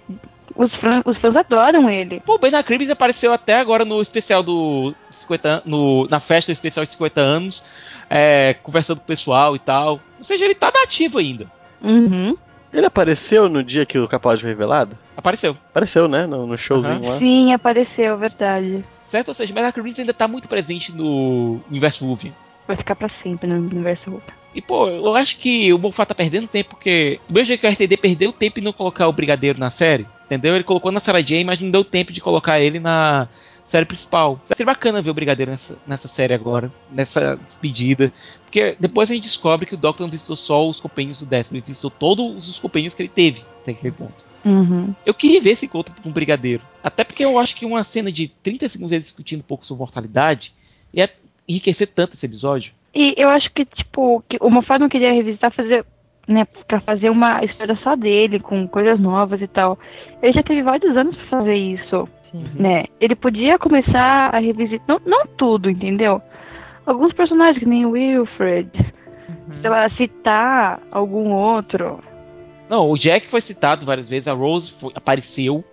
Os, 0.57 0.72
fã- 0.77 1.03
os 1.05 1.18
fãs 1.18 1.35
adoram 1.35 1.91
ele. 1.91 2.20
Pô, 2.25 2.35
o 2.35 2.39
Ben 2.39 2.51
Cribs 2.62 2.89
apareceu 2.91 3.33
até 3.33 3.55
agora 3.59 3.85
no 3.85 4.01
especial 4.01 4.43
do 4.43 4.95
50 5.11 5.49
an- 5.49 5.62
no, 5.64 6.07
na 6.09 6.20
festa 6.20 6.53
especial 6.53 6.85
de 6.85 6.91
50 6.91 7.20
anos, 7.20 7.64
é, 8.09 8.55
conversando 8.62 8.99
com 8.99 9.05
o 9.05 9.07
pessoal 9.07 9.57
e 9.57 9.59
tal. 9.59 9.95
Ou 10.18 10.22
seja, 10.25 10.45
ele 10.45 10.55
tá 10.55 10.70
nativo 10.72 11.18
ainda. 11.18 11.47
Uhum. 11.83 12.37
Ele 12.72 12.87
apareceu 12.87 13.49
no 13.49 13.62
dia 13.64 13.85
que 13.87 13.99
o 13.99 14.07
Capaldi 14.09 14.43
foi 14.43 14.51
revelado? 14.51 14.97
Apareceu. 15.16 15.57
Apareceu, 15.70 16.07
né? 16.09 16.27
No, 16.27 16.47
no 16.47 16.57
showzinho 16.59 17.09
lá. 17.09 17.18
Sim, 17.18 17.53
apareceu, 17.53 18.16
verdade. 18.16 18.85
Certo? 19.07 19.29
Ou 19.29 19.35
seja, 19.35 19.53
Ben 19.55 19.70
Cribs 19.72 19.99
ainda 19.99 20.12
tá 20.14 20.27
muito 20.29 20.49
presente 20.49 20.93
no 20.93 21.61
universo 21.70 22.05
Wolverine. 22.07 22.35
Vai 22.66 22.77
ficar 22.77 22.95
pra 22.97 23.09
sempre 23.22 23.47
no 23.49 23.57
universo 23.57 24.09
Hulk. 24.11 24.25
E, 24.55 24.63
pô, 24.63 24.89
eu 24.89 25.15
acho 25.17 25.39
que 25.39 25.73
o 25.73 25.79
Moffat 25.79 26.09
tá 26.09 26.15
perdendo 26.15 26.47
tempo, 26.47 26.71
porque 26.71 27.21
do 27.27 27.35
mesmo 27.35 27.47
jeito 27.47 27.61
que 27.61 27.67
o 27.67 27.71
RTD 27.71 27.97
perdeu 27.97 28.33
tempo 28.33 28.61
em 28.61 28.63
não 28.63 28.73
colocar 28.73 29.09
o 29.09 29.13
Brigadeiro 29.13 29.59
na 29.59 29.71
série, 29.71 30.07
entendeu? 30.27 30.55
Ele 30.55 30.63
colocou 30.63 30.93
na 30.93 31.01
Sarah 31.01 31.21
Jane, 31.21 31.45
mas 31.45 31.61
não 31.61 31.71
deu 31.71 31.85
tempo 31.85 32.13
de 32.13 32.21
colocar 32.21 32.61
ele 32.61 32.79
na 32.79 33.29
série 33.65 33.85
principal. 33.85 34.41
Seria 34.45 34.67
bacana 34.67 35.03
ver 35.03 35.11
o 35.11 35.15
Brigadeiro 35.15 35.51
nessa, 35.51 35.77
nessa 35.87 36.07
série 36.07 36.35
agora, 36.35 36.73
nessa 36.91 37.37
despedida, 37.49 38.13
porque 38.45 38.77
depois 38.79 39.11
a 39.11 39.15
gente 39.15 39.25
descobre 39.25 39.67
que 39.67 39.75
o 39.75 39.79
Doctor 39.79 40.07
não 40.07 40.11
visitou 40.11 40.37
só 40.37 40.69
os 40.69 40.79
companheiros 40.79 41.21
do 41.21 41.27
décimo, 41.27 41.57
ele 41.57 41.65
visitou 41.67 41.91
todos 41.91 42.49
os 42.49 42.61
companheiros 42.61 42.95
que 42.95 43.03
ele 43.03 43.09
teve 43.09 43.43
até 43.61 43.73
aquele 43.73 43.93
ponto. 43.93 44.25
Uhum. 44.45 44.95
Eu 45.05 45.15
queria 45.15 45.41
ver 45.41 45.51
esse 45.51 45.67
encontro 45.67 45.95
com 46.01 46.11
o 46.11 46.13
Brigadeiro. 46.13 46.63
Até 46.83 47.03
porque 47.03 47.25
eu 47.25 47.39
acho 47.39 47.57
que 47.57 47.65
uma 47.65 47.83
cena 47.83 48.13
de 48.13 48.29
30 48.29 48.69
segundos 48.69 48.93
ele 48.93 49.01
discutindo 49.01 49.41
um 49.41 49.45
pouco 49.45 49.67
sobre 49.67 49.81
mortalidade 49.81 50.53
ia 50.93 51.11
enriquecer 51.49 51.88
tanto 51.88 52.14
esse 52.14 52.26
episódio. 52.26 52.72
E 52.95 53.14
eu 53.16 53.28
acho 53.28 53.53
que, 53.53 53.64
tipo, 53.64 54.22
que 54.28 54.36
o 54.40 54.49
Moffat 54.51 54.78
não 54.80 54.88
queria 54.88 55.12
revisitar, 55.12 55.53
fazer, 55.53 55.84
né, 56.28 56.47
pra 56.68 56.80
fazer 56.80 57.11
uma 57.11 57.45
história 57.45 57.76
só 57.82 57.97
dele, 57.97 58.38
com 58.40 58.66
coisas 58.68 58.99
novas 59.01 59.40
e 59.42 59.49
tal. 59.49 59.78
Ele 60.22 60.32
já 60.32 60.42
teve 60.42 60.62
vários 60.62 60.97
anos 60.97 61.16
pra 61.16 61.38
fazer 61.38 61.55
isso, 61.57 62.09
Sim. 62.22 62.45
né? 62.55 62.84
Ele 63.01 63.14
podia 63.14 63.59
começar 63.59 64.30
a 64.34 64.38
revisitar, 64.38 64.84
não, 64.86 65.01
não 65.05 65.26
tudo, 65.26 65.68
entendeu? 65.68 66.22
Alguns 66.86 67.12
personagens, 67.12 67.59
que 67.59 67.68
nem 67.68 67.84
o 67.84 67.90
Wilfred, 67.90 68.70
sei 69.61 69.70
lá, 69.70 69.88
citar 69.90 70.80
algum 70.90 71.30
outro. 71.32 71.99
Não, 72.70 72.90
o 72.90 72.97
Jack 72.97 73.28
foi 73.28 73.40
citado 73.40 73.84
várias 73.84 74.09
vezes, 74.09 74.28
a 74.28 74.32
Rose 74.32 74.72
foi- 74.72 74.92
apareceu 74.95 75.64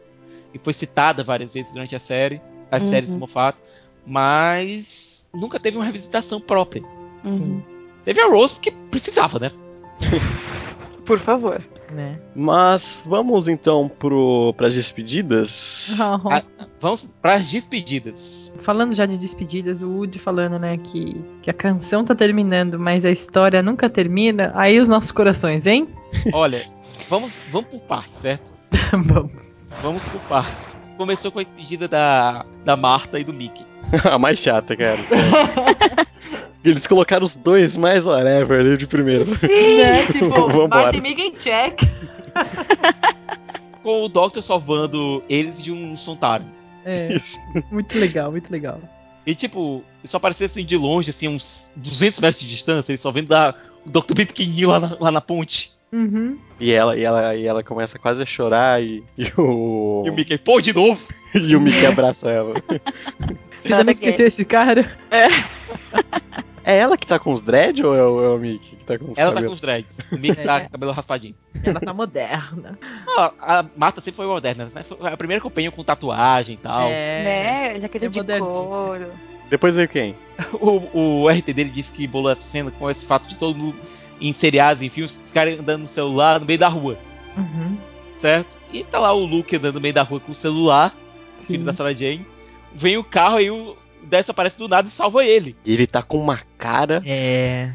e 0.53 0.59
foi 0.59 0.74
citada 0.74 1.24
várias 1.24 1.53
vezes 1.53 1.72
durante 1.74 1.95
a 1.95 1.99
série, 1.99 2.41
as 2.69 2.84
Uhum. 2.84 2.89
séries 2.89 3.13
do 3.13 3.19
Moffat, 3.19 3.57
mas 4.06 5.30
nunca 5.34 5.60
teve 5.60 5.78
uma 5.78 5.86
revisitação 5.86 6.39
própria. 6.39 6.84
Sim. 7.28 7.64
Teve 8.04 8.22
a 8.22 8.28
Rose 8.28 8.56
porque 8.56 8.72
precisava, 8.89 9.39
né? 9.39 9.52
Por 11.06 11.20
favor. 11.24 11.64
Né? 11.91 12.18
Mas 12.34 13.04
vamos 13.06 13.49
então 13.49 13.91
pro, 13.99 14.54
pras 14.56 14.74
despedidas. 14.74 15.93
Ah, 15.99 16.41
vamos 16.80 17.04
para 17.22 17.34
as 17.34 17.52
despedidas. 17.52 18.54
Falando 18.62 18.93
já 18.93 19.06
de 19.06 19.18
despedidas, 19.18 19.82
o 19.82 19.89
Woody 19.89 20.18
falando, 20.18 20.58
né, 20.58 20.78
que, 20.78 21.20
que 21.41 21.49
a 21.49 21.54
canção 21.54 22.06
tá 22.06 22.16
terminando, 22.16 22.80
mas 22.80 23.06
a 23.06 23.12
história 23.12 23.62
nunca 23.62 23.89
termina. 23.89 24.54
Aí 24.56 24.80
os 24.80 24.88
nossos 24.88 25.12
corações, 25.12 25.66
hein? 25.66 25.89
Olha, 26.32 26.66
vamos, 27.10 27.41
vamos 27.52 27.70
por 27.70 27.82
partes, 27.82 28.20
certo? 28.20 28.54
Vamos. 28.91 29.70
Vamos 29.82 30.06
por 30.06 30.22
partes. 30.22 30.74
Começou 30.97 31.32
com 31.32 31.39
a 31.39 31.43
despedida 31.43 31.88
da, 31.88 32.45
da 32.64 32.76
Marta 32.76 33.20
e 33.20 33.24
do 33.24 33.34
Mickey. 33.34 33.66
a 34.04 34.18
mais 34.18 34.40
chata, 34.40 34.76
cara. 34.76 35.04
Eles 36.64 36.86
colocaram 36.86 37.24
os 37.24 37.34
dois 37.34 37.76
mais 37.76 38.06
whatever 38.06 38.60
ali 38.60 38.78
de 38.78 38.86
primeiro. 38.86 39.32
Né? 39.32 40.06
Tipo, 40.12 40.30
Vambora. 40.30 40.68
Martin 40.68 41.02
Mickey 41.02 41.32
check. 41.40 41.82
Com 43.82 44.04
o 44.04 44.08
Doctor 44.08 44.44
salvando 44.44 45.24
eles 45.28 45.62
de 45.62 45.72
um 45.72 45.96
Sontaran. 45.96 46.46
É. 46.86 47.20
Muito 47.72 47.98
legal, 47.98 48.32
muito 48.32 48.52
legal. 48.52 48.80
E 49.26 49.34
tipo, 49.34 49.84
só 50.04 50.18
aparecia 50.18 50.46
assim 50.46 50.64
de 50.64 50.78
longe, 50.78 51.10
assim, 51.10 51.28
uns 51.28 51.72
200 51.76 52.20
metros 52.20 52.42
de 52.42 52.48
distância, 52.48 52.92
ele 52.92 52.98
só 52.98 53.12
vendo 53.12 53.30
dar 53.30 53.56
o 53.86 53.90
Dr. 53.90 54.14
bem 54.16 54.26
pequenininho 54.26 54.70
lá 54.70 54.80
na, 54.80 54.98
lá 55.00 55.12
na 55.12 55.22
ponte. 55.22 55.72
Uhum. 55.92 56.38
E 56.60 56.72
ela, 56.72 56.96
e, 56.96 57.04
ela, 57.04 57.36
e 57.36 57.46
ela 57.46 57.64
começa 57.64 58.00
quase 58.00 58.24
a 58.24 58.26
chorar 58.26 58.82
e, 58.82 59.04
e 59.18 59.32
o. 59.38 60.04
E 60.06 60.10
o 60.10 60.14
Mickey, 60.14 60.38
pô, 60.38 60.62
de 60.62 60.74
novo? 60.74 61.02
e 61.36 61.56
o 61.56 61.60
Mickey 61.60 61.86
abraça 61.86 62.30
ela. 62.30 62.54
Você 63.62 63.72
ainda 63.74 63.84
não 63.84 63.91
esqueceu 63.91 64.28
esse 64.28 64.45
cara? 64.45 64.91
É. 65.09 65.28
É 66.64 66.78
ela 66.78 66.95
que 66.95 67.07
tá 67.07 67.18
com 67.18 67.34
os 67.34 67.41
dread 67.41 67.84
ou 67.84 67.95
é 67.95 68.03
o, 68.03 68.24
é 68.24 68.30
o 68.36 68.38
Mickey 68.38 68.76
que 68.76 68.84
tá 68.86 68.95
com 68.99 69.12
os 69.12 69.18
Ela 69.18 69.30
tá 69.32 69.32
com 69.32 69.36
cabelos? 69.38 69.53
os 69.55 69.62
dreads. 69.62 69.97
O 70.12 70.16
Mickey 70.16 70.43
tá 70.43 70.57
É. 70.57 70.59
com 70.62 70.68
o 70.68 70.72
cabelo 70.74 70.91
raspadinho. 70.91 71.34
Ela 71.64 71.80
tá 71.80 71.91
moderna. 71.91 72.78
Ah, 73.18 73.34
a 73.41 73.66
Marta 73.76 73.99
sempre 73.99 74.18
foi 74.18 74.28
moderna. 74.28 74.70
né? 74.74 74.84
Foi 74.84 75.12
a 75.12 75.18
primeira 75.18 75.41
companhia 75.41 75.72
com 75.72 75.82
tatuagem 75.84 76.53
e 76.53 76.57
tal. 76.59 76.88
É. 76.91 77.24
Né? 77.74 77.80
Jaqueta 77.82 78.05
É 78.05 78.09
de 78.09 78.16
moderninho. 78.16 78.45
couro. 78.47 79.07
Depois 79.49 79.74
veio 79.74 79.89
quem? 79.89 80.16
O, 80.53 81.24
o 81.24 81.30
RT 81.30 81.51
dele 81.51 81.72
disse 81.72 81.91
que 81.91 82.05
bolou 82.05 82.32
essa 82.32 82.41
cena 82.43 82.70
com 82.70 82.88
esse 82.91 83.07
fato 83.07 83.28
de 83.28 83.38
todo 83.38 83.57
mundo 83.57 83.76
em 84.20 84.32
seriados, 84.32 84.84
em 84.84 84.89
filmes, 84.89 85.20
ficarem 85.26 85.57
andando 85.57 85.80
no 85.82 85.88
celular 85.88 86.39
no 86.39 86.45
meio 86.45 86.59
da 86.59 86.68
rua, 86.68 86.95
Uhum. 87.36 87.76
certo? 88.18 88.55
E 88.72 88.84
tá 88.84 88.99
lá 88.99 89.12
o 89.14 89.26
Luke 89.26 89.55
andando 89.55 89.76
no 89.76 89.82
meio 89.82 89.95
da 89.95 90.03
rua 90.03 90.20
com 90.20 90.32
o 90.32 90.36
celular, 90.36 90.95
filho 91.39 91.59
Sim. 91.62 91.66
da 91.66 91.74
Sarah 91.74 91.93
Jane. 91.93 92.24
Vem 92.74 92.97
o 92.97 93.03
carro 93.03 93.39
e 93.39 93.49
o 93.51 93.78
Dessa 94.03 94.32
aparece 94.32 94.57
do 94.57 94.67
nada 94.67 94.88
e 94.88 94.91
salva 94.91 95.24
ele. 95.24 95.55
Ele 95.65 95.86
tá 95.88 96.01
com 96.01 96.17
uma 96.17 96.38
cara. 96.57 97.01
É. 97.05 97.72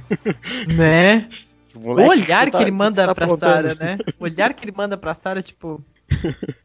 né? 0.66 1.28
Moleque, 1.74 2.09
o 2.09 2.11
olhar 2.11 2.40
você 2.40 2.44
que 2.47 2.51
tá- 2.53 2.62
ele 2.62 2.70
manda 2.70 3.07
tá 3.07 3.14
pra. 3.14 3.28
Sarah, 3.36 3.74
né? 3.74 3.99
O 4.18 4.24
olhar 4.24 4.53
que 4.55 4.64
ele 4.64 4.72
manda 4.76 4.97
pra 4.97 5.12
Sarah, 5.14 5.42
tipo. 5.42 5.82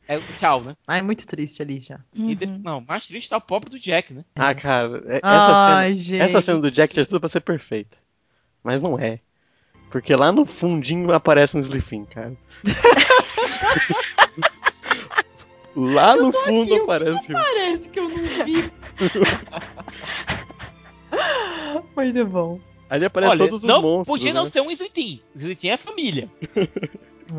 É 0.07 0.19
tchau, 0.37 0.63
né? 0.63 0.75
Ai, 0.87 1.01
muito 1.01 1.25
triste 1.27 1.61
ali 1.61 1.79
já. 1.79 1.99
E 2.13 2.33
de- 2.35 2.45
Não, 2.45 2.79
mais 2.87 3.07
triste 3.07 3.29
tá 3.29 3.37
o 3.37 3.41
pobre 3.41 3.69
do 3.69 3.77
Jack, 3.79 4.13
né? 4.13 4.23
Ah, 4.35 4.53
cara, 4.55 5.03
é- 5.07 5.17
essa, 5.17 5.27
Ai, 5.27 5.89
cena, 5.89 5.97
gente. 5.97 6.21
essa 6.21 6.41
cena 6.41 6.59
do 6.59 6.71
Jack 6.71 6.93
tinha 6.93 7.05
tudo 7.05 7.19
pra 7.19 7.27
ser 7.29 7.41
perfeita. 7.41 7.97
Mas 8.63 8.81
não 8.81 8.97
é. 8.97 9.19
Porque 9.89 10.15
lá 10.15 10.31
no 10.31 10.45
fundinho 10.45 11.11
aparece 11.13 11.57
um 11.57 11.59
Slifin, 11.59 12.05
cara. 12.05 12.33
lá 15.75 16.15
no 16.15 16.31
fundo 16.31 16.75
aparece 16.75 17.31
um. 17.31 17.33
Parece 17.33 17.89
que 17.89 17.99
eu 17.99 18.09
não 18.09 18.45
vi. 18.45 18.71
Muito 21.95 22.25
bom. 22.25 22.59
Ali 22.89 23.05
aparece 23.05 23.31
Olha, 23.31 23.45
todos 23.45 23.63
os 23.63 23.67
não 23.67 23.81
monstros. 23.81 24.07
podia 24.07 24.33
não 24.33 24.43
né? 24.43 24.49
ser 24.49 24.61
um 24.61 24.71
Slitin. 24.71 25.21
Slitin 25.35 25.69
é 25.69 25.77
família. 25.77 26.29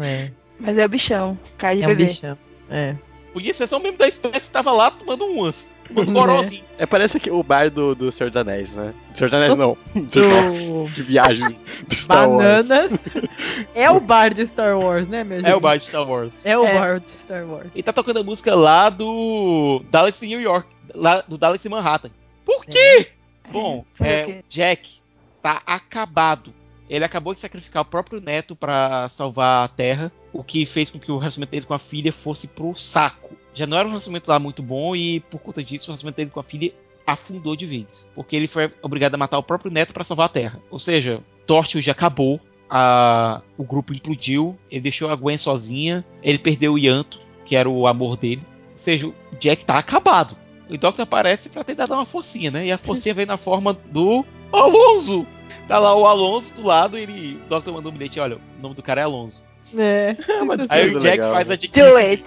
É. 0.01 0.31
Mas 0.59 0.79
é 0.79 0.87
o 0.87 0.89
bichão. 0.89 1.39
Cara 1.59 1.75
de 1.75 1.83
É 1.83 1.85
um 1.85 1.89
bebê. 1.89 2.05
bichão. 2.07 2.39
É. 2.71 2.97
Podia 3.33 3.53
ser 3.53 3.67
só 3.67 3.77
um 3.79 3.83
membro 3.83 3.99
da 3.99 4.09
espécie 4.09 4.47
que 4.47 4.51
tava 4.51 4.73
lá 4.73 4.91
tomando 4.91 5.27
um? 5.27 5.51
Gorozinho. 5.93 6.65
É, 6.79 6.87
parece 6.87 7.21
que 7.21 7.31
o 7.31 7.43
bar 7.43 7.71
do, 7.71 7.95
do 7.95 8.11
Senhor 8.13 8.31
dos 8.31 8.37
Anéis, 8.37 8.71
né? 8.73 8.93
Do 9.11 9.19
Senhor 9.19 9.31
dos 9.31 9.35
Anéis 9.39 9.57
não. 9.57 9.77
Do 9.95 10.91
de 10.91 11.03
viagem 11.03 11.59
do 11.87 11.95
Star 11.95 12.29
Wars. 12.29 12.67
Bananas. 12.69 13.09
é 13.75 13.91
o 13.91 14.01
bar 14.01 14.35
de 14.35 14.47
Star 14.47 14.79
Wars, 14.79 15.09
né, 15.09 15.23
meu 15.25 15.39
gente? 15.39 15.51
É 15.51 15.55
o 15.55 15.61
bar 15.61 15.77
de 15.77 15.85
Star 15.85 16.09
Wars. 16.09 16.45
É 16.45 16.59
o 16.59 16.67
É. 16.67 16.75
bar 16.75 17.01
de 17.01 17.11
Star 17.11 17.45
Wars. 17.47 17.69
E 17.75 17.83
tá 17.83 17.93
tocando 17.93 18.19
a 18.21 18.23
música 18.25 18.55
lá 18.55 18.89
do 18.91 19.83
Dallas 19.91 20.23
em 20.23 20.29
New 20.29 20.41
York. 20.41 20.69
Lá 20.95 21.23
do 21.27 21.39
Dallas 21.39 21.65
em 21.65 21.69
Manhattan. 21.69 22.11
Por 22.45 22.65
quê? 22.67 23.09
Bom, 23.51 23.85
Por 23.97 24.07
é, 24.07 24.25
quê? 24.25 24.33
o 24.33 24.45
Jack 24.49 25.01
tá 25.43 25.63
acabado. 25.67 26.53
Ele 26.91 27.05
acabou 27.05 27.33
de 27.33 27.41
sacrificar 27.41 27.83
o 27.83 27.87
próprio 27.87 28.21
neto 28.21 28.55
pra 28.55 29.09
salvar 29.09 29.65
a 29.65 29.69
Terra, 29.69 30.13
o 30.33 30.45
que 30.45 30.67
fez 30.67 30.91
com 30.91 30.99
que 30.99 31.11
o 31.11 31.17
relacionamento 31.17 31.51
dele 31.53 31.65
com 31.67 31.73
a 31.75 31.79
filha 31.79 32.13
fosse 32.13 32.47
pro 32.49 32.75
saco. 32.75 33.35
Já 33.55 33.67
não 33.67 33.77
era 33.77 33.87
um 33.87 33.91
relacionamento 33.91 34.31
lá 34.31 34.39
muito 34.39 34.63
bom 34.63 34.95
e 34.97 35.21
por 35.21 35.39
conta 35.41 35.63
disso 35.63 35.87
o 35.87 35.89
relacionamento 35.91 36.17
dele 36.17 36.31
com 36.31 36.41
a 36.41 36.43
filha 36.43 36.73
afundou 37.07 37.57
de 37.57 37.67
vez, 37.67 38.09
porque 38.15 38.37
ele 38.37 38.47
foi 38.47 38.71
obrigado 38.81 39.15
a 39.15 39.19
matar 39.19 39.37
o 39.39 39.43
próprio 39.43 39.71
neto 39.73 39.93
pra 39.93 40.05
salvar 40.05 40.27
a 40.27 40.29
Terra. 40.31 40.61
Ou 40.71 40.79
seja, 40.79 41.21
Torchwood 41.47 41.91
acabou, 41.91 42.41
a- 42.71 43.43
o 43.59 43.65
grupo 43.65 43.93
implodiu, 43.93 44.57
ele 44.71 44.81
deixou 44.83 45.11
a 45.11 45.17
Gwen 45.17 45.37
sozinha, 45.37 46.05
ele 46.23 46.39
perdeu 46.39 46.75
o 46.75 46.79
Yanto, 46.79 47.19
que 47.45 47.57
era 47.57 47.69
o 47.69 47.87
amor 47.87 48.17
dele. 48.17 48.43
Ou 48.71 48.79
seja, 48.79 49.07
o 49.09 49.15
Jack 49.39 49.65
tá 49.67 49.77
acabado. 49.79 50.37
O 50.71 50.79
Doctor 50.79 51.03
aparece 51.03 51.51
pra 51.51 51.63
tentar 51.65 51.87
dar 51.87 51.97
uma 51.97 52.07
forcinha, 52.07 52.51
né? 52.51 52.67
E 52.67 52.73
a 52.73 52.79
forcinha 52.79 53.15
vem 53.15 53.27
na 53.27 53.37
forma 53.37 53.75
do 53.91 54.25
Alonso. 54.51 55.27
Tá 55.69 55.79
lá 55.79 55.95
o 55.95 56.07
Alonso 56.07 56.55
do 56.55 56.67
lado 56.67 56.97
e 56.99 57.03
ele, 57.03 57.41
o 57.45 57.49
Doctor 57.49 57.75
mandou 57.75 57.91
um 57.93 57.95
bilhete, 57.95 58.19
olha, 58.21 58.37
o 58.37 58.63
nome 58.63 58.75
do 58.75 58.83
cara 58.83 59.01
é 59.03 59.05
Alonso. 59.05 59.45
É. 59.77 60.17
uma 60.41 60.55
Isso 60.55 60.67
Aí 60.71 60.87
o 60.95 61.01
Jack 61.01 61.05
legal, 61.19 61.33
faz 61.35 61.49
né? 61.49 61.55
a 61.55 61.57
Jack 61.59 61.79
Do 61.81 61.97
it. 61.97 62.25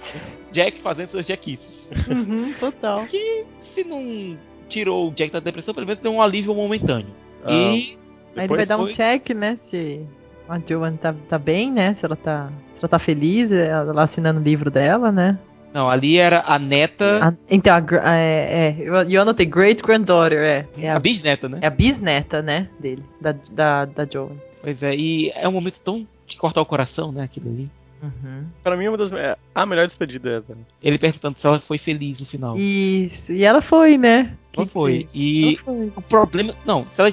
Jack 0.52 0.80
fazendo 0.80 1.08
seus 1.08 1.26
Jackices. 1.26 1.90
Uhum, 2.08 2.52
total. 2.58 3.06
Se 3.58 3.84
não 3.84 4.36
tirou 4.68 5.08
o 5.08 5.12
Jack 5.12 5.32
da 5.32 5.40
depressão, 5.40 5.74
pelo 5.74 5.86
menos 5.86 5.98
deu 6.00 6.12
um 6.12 6.22
alívio 6.22 6.54
momentâneo. 6.54 7.08
Ah, 7.44 7.50
E 7.52 7.98
Aí 8.36 8.44
ele 8.44 8.56
vai 8.56 8.66
dar 8.66 8.76
um 8.78 8.86
check, 8.90 9.30
né? 9.30 9.56
Se 9.56 10.00
a 10.48 10.58
Joan 10.66 10.96
tá, 10.96 11.14
tá 11.28 11.38
bem, 11.38 11.70
né? 11.72 11.94
Se 11.94 12.04
ela 12.04 12.16
tá, 12.16 12.50
se 12.74 12.80
ela 12.80 12.88
tá 12.88 12.98
feliz, 12.98 13.50
ela 13.50 14.02
assinando 14.02 14.40
o 14.40 14.42
livro 14.42 14.70
dela, 14.70 15.10
né? 15.12 15.38
não, 15.74 15.90
ali 15.90 16.16
era 16.16 16.42
a 16.46 16.58
neta, 16.58 17.22
A- 17.22 17.32
então, 17.50 17.74
a, 18.02 18.14
é, 18.16 18.76
é, 18.80 19.04
eu 19.10 19.20
anotei 19.20 19.44
Great 19.44 19.82
Granddaughter, 19.82 20.38
é. 20.38 20.66
É 20.78 20.88
a 20.90 20.96
a, 20.96 20.98
bisneta, 20.98 21.50
né? 21.50 21.58
é 21.60 21.66
a 21.66 21.70
bisneta, 21.70 22.40
né? 22.40 22.68
Dele, 22.80 23.02
da, 23.20 23.32
da, 23.50 23.84
da 23.84 24.06
Joan. 24.10 24.30
Pois 24.62 24.82
é, 24.82 24.96
e 24.96 25.30
é 25.34 25.46
um 25.46 25.52
momento 25.52 25.78
tão 25.82 26.06
de 26.26 26.36
cortar 26.38 26.62
o 26.62 26.66
coração, 26.66 27.12
né, 27.12 27.22
aquilo 27.24 27.50
ali. 27.50 27.70
Uhum. 28.02 28.44
Pra 28.62 28.76
mim, 28.76 28.88
uma 28.88 28.96
das. 28.96 29.10
É 29.12 29.36
a 29.54 29.64
melhor 29.66 29.86
despedida. 29.86 30.44
né? 30.48 30.56
Ele 30.82 30.98
perguntando 30.98 31.38
se 31.38 31.46
ela 31.46 31.58
foi 31.58 31.78
feliz 31.78 32.20
no 32.20 32.26
final. 32.26 32.56
Isso. 32.56 33.32
E 33.32 33.42
ela 33.44 33.62
foi, 33.62 33.96
né? 33.96 34.36
Ela 34.56 34.66
foi. 34.66 35.08
E- 35.14 35.54
Ela 35.54 35.64
foi. 35.64 35.92
O 35.96 36.02
problema. 36.02 36.54
Não, 36.64 36.84
se, 36.86 37.00
ela- 37.00 37.12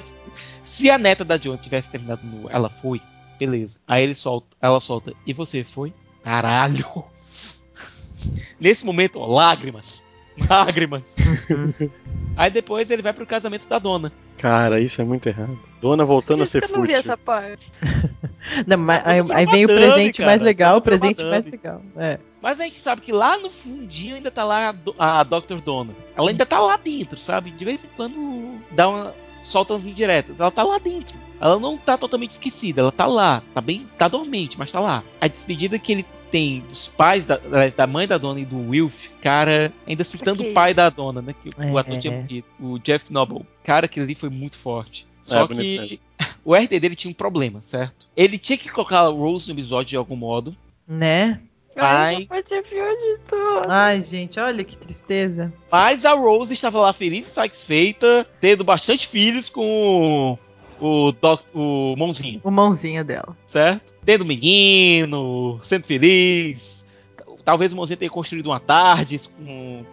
se 0.62 0.90
a 0.90 0.98
neta 0.98 1.24
da 1.24 1.36
Joan 1.38 1.56
tivesse 1.56 1.90
terminado 1.90 2.26
no 2.26 2.50
Ela 2.50 2.68
foi, 2.68 3.00
beleza. 3.38 3.78
Aí 3.88 4.02
ele 4.02 4.14
solta, 4.14 4.46
ela 4.60 4.78
solta. 4.80 5.12
E 5.26 5.32
você 5.32 5.64
foi? 5.64 5.92
Caralho! 6.22 6.86
Nesse 8.60 8.84
momento, 8.84 9.20
ó, 9.20 9.26
lágrimas. 9.26 10.02
Lágrimas. 10.50 11.14
Aí 12.36 12.50
depois 12.50 12.90
ele 12.90 13.02
vai 13.02 13.12
pro 13.12 13.24
casamento 13.26 13.68
da 13.68 13.78
dona. 13.78 14.10
Cara, 14.36 14.80
isso 14.80 15.00
é 15.00 15.04
muito 15.04 15.28
errado. 15.28 15.56
Dona 15.80 16.04
voltando 16.04 16.42
a 16.42 16.46
ser 16.46 16.64
eu 16.64 16.68
não 16.70 16.82
vi 16.82 16.94
fútil. 16.94 17.12
essa 17.12 17.16
parte. 17.16 17.70
Não, 18.66 18.76
mas 18.76 19.02
aí, 19.06 19.20
aí 19.32 19.46
vem 19.46 19.64
o 19.64 19.68
presente 19.68 20.18
cara. 20.18 20.30
mais 20.30 20.42
legal, 20.42 20.76
o 20.78 20.82
presente 20.82 21.24
mais 21.24 21.44
legal. 21.46 21.80
É. 21.96 22.18
Mas 22.42 22.60
a 22.60 22.64
gente 22.64 22.76
sabe 22.76 23.00
que 23.00 23.10
lá 23.12 23.38
no 23.38 23.48
fundinho 23.50 24.16
ainda 24.16 24.30
tá 24.30 24.44
lá 24.44 24.68
a, 24.68 24.72
do- 24.72 24.94
a 24.98 25.22
Dr. 25.22 25.60
Donna. 25.64 25.94
Ela 26.16 26.30
ainda 26.30 26.44
tá 26.44 26.60
lá 26.60 26.76
dentro, 26.76 27.18
sabe? 27.18 27.50
De 27.50 27.64
vez 27.64 27.84
em 27.84 27.88
quando 27.96 28.58
dá 28.70 28.88
uma. 28.88 29.14
solta 29.40 29.72
umas 29.72 29.86
indiretas. 29.86 30.38
Ela 30.40 30.50
tá 30.50 30.62
lá 30.62 30.78
dentro. 30.78 31.18
Ela 31.40 31.58
não 31.58 31.76
tá 31.78 31.96
totalmente 31.98 32.32
esquecida, 32.32 32.80
ela 32.82 32.92
tá 32.92 33.06
lá. 33.06 33.42
Tá 33.54 33.60
bem. 33.60 33.88
tá 33.98 34.08
dormente, 34.08 34.58
mas 34.58 34.70
tá 34.70 34.78
lá. 34.80 35.02
A 35.20 35.26
despedida 35.26 35.78
que 35.78 35.92
ele 35.92 36.06
tem 36.30 36.60
dos 36.60 36.88
pais 36.88 37.24
da, 37.24 37.38
da 37.76 37.86
mãe 37.86 38.06
da 38.08 38.18
dona 38.18 38.40
e 38.40 38.44
do 38.44 38.70
Wilf, 38.70 39.08
cara, 39.22 39.72
ainda 39.86 40.02
citando 40.04 40.42
Ok. 40.42 40.50
o 40.50 40.54
pai 40.54 40.74
da 40.74 40.90
dona, 40.90 41.22
né? 41.22 41.32
Que 41.32 41.48
o 41.48 41.78
É. 41.78 41.80
ator 41.80 41.98
tinha 41.98 42.22
dito, 42.22 42.48
o 42.60 42.78
Jeff 42.78 43.12
Noble. 43.12 43.42
Cara, 43.62 43.86
aquele 43.86 44.04
ali 44.04 44.14
foi 44.14 44.28
muito 44.30 44.58
forte. 44.58 45.06
Só 45.22 45.46
bonito 45.46 45.86
que 45.86 46.00
o 46.44 46.54
RT 46.54 46.78
dele 46.80 46.94
tinha 46.96 47.10
um 47.10 47.14
problema, 47.14 47.60
certo? 47.60 48.08
Ele 48.16 48.38
tinha 48.38 48.56
que 48.58 48.68
colocar 48.70 49.00
a 49.00 49.08
Rose 49.08 49.48
no 49.48 49.54
episódio 49.54 49.90
de 49.90 49.96
algum 49.96 50.16
modo. 50.16 50.54
Né? 50.86 51.40
Ai, 51.76 52.26
Mas- 52.30 52.46
pior 52.48 52.62
de 52.94 53.18
tudo. 53.28 53.68
Ai, 53.68 54.00
gente, 54.02 54.38
olha 54.38 54.62
que 54.62 54.76
tristeza. 54.78 55.52
Mas 55.72 56.04
a 56.04 56.14
Rose 56.14 56.54
estava 56.54 56.80
lá 56.80 56.92
feliz 56.92 57.26
e 57.26 57.30
satisfeita, 57.30 58.24
tendo 58.40 58.62
bastante 58.62 59.08
filhos 59.08 59.48
com 59.48 60.38
o, 60.80 61.12
doc, 61.12 61.40
o 61.52 61.96
Mãozinho, 61.96 62.40
O 62.44 62.50
mãozinha 62.50 63.02
dela. 63.02 63.36
certo? 63.46 63.92
Tendo 64.04 64.24
menino, 64.24 65.58
sendo 65.62 65.84
feliz. 65.84 66.86
Talvez 67.44 67.72
o 67.72 67.76
Mãozinho 67.76 67.96
tenha 67.98 68.10
construído 68.10 68.46
uma 68.46 68.60
tarde, 68.60 69.20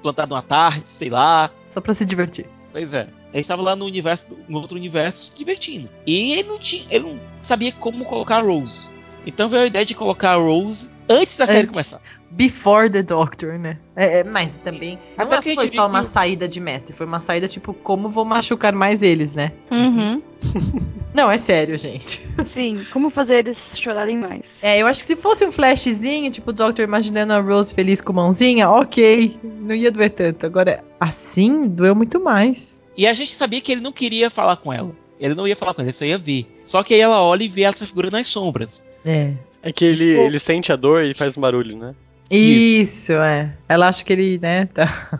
plantado 0.03 0.35
uma 0.35 0.41
tarde, 0.41 0.83
sei 0.85 1.09
lá. 1.09 1.49
Só 1.69 1.81
pra 1.81 1.93
se 1.93 2.05
divertir. 2.05 2.45
Pois 2.71 2.93
é. 2.93 3.07
Ele 3.33 3.41
estava 3.41 3.61
lá 3.61 3.75
no 3.75 3.85
universo, 3.85 4.37
no 4.47 4.59
outro 4.59 4.77
universo, 4.77 5.25
se 5.25 5.37
divertindo. 5.37 5.89
E 6.05 6.33
ele 6.33 6.47
não 6.47 6.59
tinha, 6.59 6.85
ele 6.89 7.05
não 7.05 7.19
sabia 7.41 7.71
como 7.71 8.05
colocar 8.05 8.37
a 8.37 8.41
Rose. 8.41 8.89
Então 9.25 9.47
veio 9.47 9.63
a 9.63 9.67
ideia 9.67 9.85
de 9.85 9.93
colocar 9.93 10.31
a 10.31 10.35
Rose 10.35 10.91
antes 11.07 11.37
da 11.37 11.45
série 11.45 11.59
Antes. 11.59 11.71
começar. 11.71 12.01
Before 12.31 12.89
the 12.89 13.03
Doctor, 13.03 13.59
né? 13.59 13.77
É, 13.95 14.19
é, 14.19 14.23
mas 14.23 14.57
também. 14.57 14.97
Não 15.17 15.25
Até 15.25 15.35
porque 15.35 15.51
a 15.51 15.55
foi 15.55 15.67
só 15.67 15.87
uma 15.87 16.01
que 16.01 16.07
saída 16.07 16.47
de 16.47 16.59
mestre, 16.59 16.93
foi 16.93 17.05
uma 17.05 17.19
saída 17.19 17.47
tipo, 17.47 17.73
como 17.73 18.09
vou 18.09 18.23
machucar 18.23 18.73
mais 18.73 19.03
eles, 19.03 19.35
né? 19.35 19.51
Uhum. 19.69 20.21
Não, 21.13 21.29
é 21.29 21.37
sério, 21.37 21.77
gente. 21.77 22.25
Sim, 22.53 22.85
como 22.91 23.09
fazer 23.09 23.39
eles 23.39 23.57
chorarem 23.83 24.17
mais? 24.17 24.41
É, 24.61 24.81
eu 24.81 24.87
acho 24.87 25.01
que 25.01 25.07
se 25.07 25.15
fosse 25.17 25.45
um 25.45 25.51
flashzinho, 25.51 26.31
tipo 26.31 26.51
o 26.51 26.53
Doctor 26.53 26.85
imaginando 26.85 27.33
a 27.33 27.39
Rose 27.39 27.73
feliz 27.73 27.99
com 27.99 28.13
mãozinha, 28.13 28.69
ok, 28.69 29.37
não 29.43 29.75
ia 29.75 29.91
doer 29.91 30.09
tanto. 30.11 30.45
Agora, 30.45 30.83
assim, 30.99 31.67
doeu 31.67 31.93
muito 31.93 32.19
mais. 32.19 32.81
E 32.95 33.05
a 33.05 33.13
gente 33.13 33.33
sabia 33.33 33.59
que 33.59 33.73
ele 33.73 33.81
não 33.81 33.91
queria 33.91 34.29
falar 34.29 34.55
com 34.57 34.71
ela. 34.71 34.91
Ele 35.19 35.35
não 35.35 35.47
ia 35.47 35.55
falar 35.55 35.73
com 35.73 35.81
ela, 35.81 35.89
ele 35.89 35.97
só 35.97 36.05
ia 36.05 36.17
ver. 36.17 36.47
Só 36.63 36.81
que 36.81 36.93
aí 36.93 37.01
ela 37.01 37.21
olha 37.21 37.43
e 37.43 37.49
vê 37.49 37.63
essa 37.63 37.85
figura 37.85 38.09
nas 38.09 38.27
sombras. 38.27 38.83
É. 39.05 39.33
É 39.61 39.71
que 39.71 39.85
ele, 39.85 40.09
ele 40.09 40.39
sente 40.39 40.71
a 40.71 40.75
dor 40.75 41.03
e 41.03 41.13
faz 41.13 41.37
um 41.37 41.41
barulho, 41.41 41.77
né? 41.77 41.93
Isso, 42.37 43.13
é. 43.13 43.53
Ela 43.67 43.87
acha 43.89 44.03
que 44.03 44.13
ele, 44.13 44.39
né, 44.39 44.65
tá. 44.67 45.19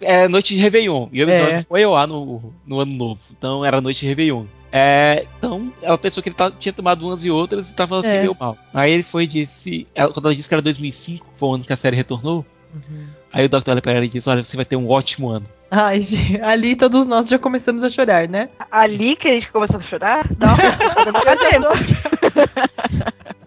é 0.00 0.28
noite 0.28 0.54
de 0.54 0.60
Réveillon. 0.60 1.08
E 1.12 1.22
o 1.22 1.28
episódio 1.28 1.54
É. 1.56 1.62
foi 1.62 1.82
ao 1.84 1.96
ar 1.96 2.06
no, 2.06 2.52
no 2.66 2.80
ano 2.80 2.92
novo. 2.94 3.20
Então 3.36 3.64
era 3.64 3.80
noite 3.80 4.00
de 4.00 4.06
Réveillon. 4.06 4.44
É, 4.76 5.24
então 5.38 5.72
ela 5.80 5.96
pensou 5.96 6.20
que 6.22 6.28
ele 6.28 6.36
ta- 6.36 6.50
tinha 6.50 6.72
tomado 6.72 7.06
umas 7.06 7.24
e 7.24 7.30
outras 7.30 7.70
e 7.70 7.74
tava 7.76 8.00
assim 8.00 8.16
É. 8.16 8.20
meio 8.20 8.36
mal. 8.38 8.58
Aí 8.74 8.90
ele 8.92 9.02
foi 9.04 9.22
e 9.24 9.26
disse. 9.28 9.86
ela- 9.94 10.12
quando 10.12 10.26
ela 10.26 10.34
disse 10.34 10.48
que 10.48 10.54
era 10.54 10.60
2005, 10.62 11.24
foi 11.36 11.48
o 11.48 11.54
ano 11.54 11.64
que 11.64 11.72
a 11.72 11.76
série 11.76 11.96
retornou. 11.96 12.44
Uhum. 12.74 13.06
Aí 13.32 13.46
o 13.46 13.48
Dr. 13.48 13.70
olha 13.70 13.80
pra 13.80 13.92
ela 13.92 14.04
e 14.04 14.08
diz: 14.08 14.26
Olha, 14.26 14.42
você 14.42 14.56
vai 14.56 14.64
ter 14.66 14.74
um 14.76 14.88
ótimo 14.90 15.28
ano. 15.30 15.46
Ai, 15.70 16.00
gente, 16.02 16.40
ali 16.40 16.74
todos 16.76 17.06
nós 17.06 17.28
já 17.28 17.38
começamos 17.38 17.84
a 17.84 17.88
chorar, 17.88 18.28
né? 18.28 18.48
Ali 18.70 19.14
que 19.16 19.28
a 19.28 19.32
gente 19.34 19.50
começou 19.52 19.78
a 19.78 19.82
chorar? 19.84 20.28
Não, 20.38 20.48
não 21.12 21.20
faz 21.22 21.40
tempo. 21.40 21.66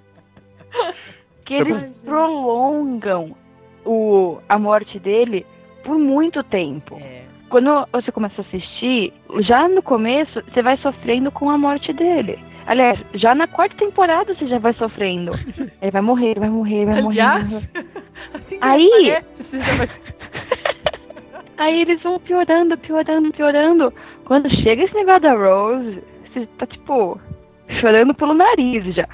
que 1.47 1.55
Ai, 1.55 1.61
eles 1.61 2.03
prolongam 2.03 3.33
o, 3.85 4.37
a 4.49 4.59
morte 4.59 4.99
dele 4.99 5.45
por 5.83 5.97
muito 5.97 6.43
tempo. 6.43 6.97
É. 7.01 7.23
Quando 7.49 7.87
você 7.93 8.11
começa 8.11 8.41
a 8.41 8.45
assistir, 8.45 9.13
já 9.39 9.69
no 9.69 9.81
começo, 9.81 10.43
você 10.43 10.61
vai 10.61 10.75
sofrendo 10.77 11.31
com 11.31 11.49
a 11.49 11.57
morte 11.57 11.93
dele. 11.93 12.37
Aliás, 12.65 12.99
já 13.13 13.33
na 13.33 13.47
quarta 13.47 13.77
temporada 13.77 14.35
você 14.35 14.45
já 14.47 14.59
vai 14.59 14.73
sofrendo. 14.73 15.31
Ele 15.81 15.91
vai 15.91 16.01
morrer, 16.01 16.37
vai 16.37 16.49
morrer, 16.49 16.85
vai 16.85 17.01
morrer. 17.01 17.19
ele 17.21 17.25
vai 17.25 17.31
Aliás, 17.31 17.73
assim 18.35 18.59
que 18.59 18.65
Aí- 18.65 19.09
aparece, 19.09 19.43
você 19.43 19.59
já 19.59 19.75
vai... 19.77 19.87
Aí 21.57 21.81
eles 21.81 22.03
vão 22.03 22.19
piorando, 22.19 22.77
piorando, 22.77 23.31
piorando. 23.31 23.93
Quando 24.25 24.49
chega 24.61 24.83
esse 24.83 24.93
negócio 24.93 25.21
da 25.21 25.33
Rose, 25.33 26.03
você 26.33 26.45
tá 26.57 26.67
tipo 26.67 27.19
chorando 27.79 28.13
pelo 28.13 28.33
nariz 28.33 28.93
já. 28.93 29.07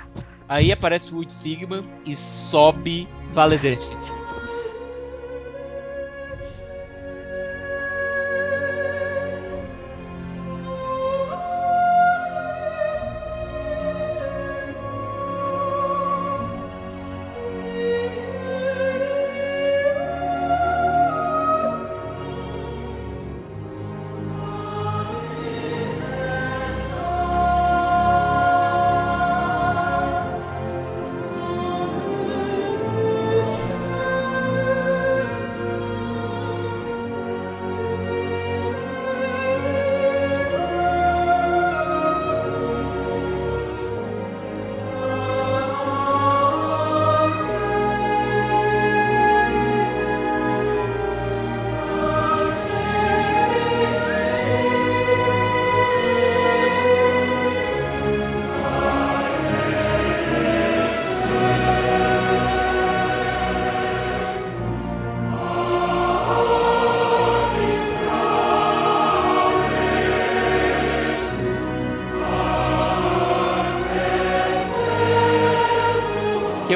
Aí 0.48 0.72
aparece 0.72 1.14
o 1.14 1.18
Wood 1.18 1.32
Sigma 1.32 1.84
e 2.06 2.16
sobe 2.16 3.08
Valedete. 3.32 4.03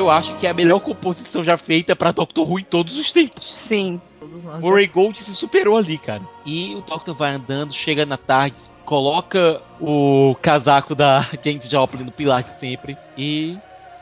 Eu 0.08 0.12
acho 0.12 0.36
que 0.36 0.48
é 0.48 0.50
a 0.50 0.54
melhor 0.54 0.80
composição 0.80 1.44
já 1.44 1.58
feita 1.58 1.96
pra 1.96 2.12
Doctor 2.12 2.50
Who 2.50 2.60
em 2.60 2.64
todos 2.64 2.98
os 2.98 3.12
tempos. 3.12 3.60
Sim. 3.68 4.02
Todos 4.20 4.44
nós 4.44 4.56
já- 4.56 4.62
Murray 4.62 4.88
Gold 4.88 5.18
se 5.22 5.34
superou 5.36 5.78
ali, 5.78 5.98
cara. 5.98 6.22
E 6.46 6.76
o 6.76 6.82
Doctor 6.82 7.14
vai 7.16 7.34
andando, 7.34 7.74
chega 7.74 8.06
na 8.06 8.18
tarde, 8.18 8.58
coloca 8.86 9.62
o 9.80 10.36
casaco 10.42 10.96
da 10.96 11.22
Jane 11.44 11.62
Joplin 11.68 12.04
no 12.04 12.12
pilar 12.12 12.44
de 12.44 12.54
sempre 12.54 12.98
e 13.18 13.58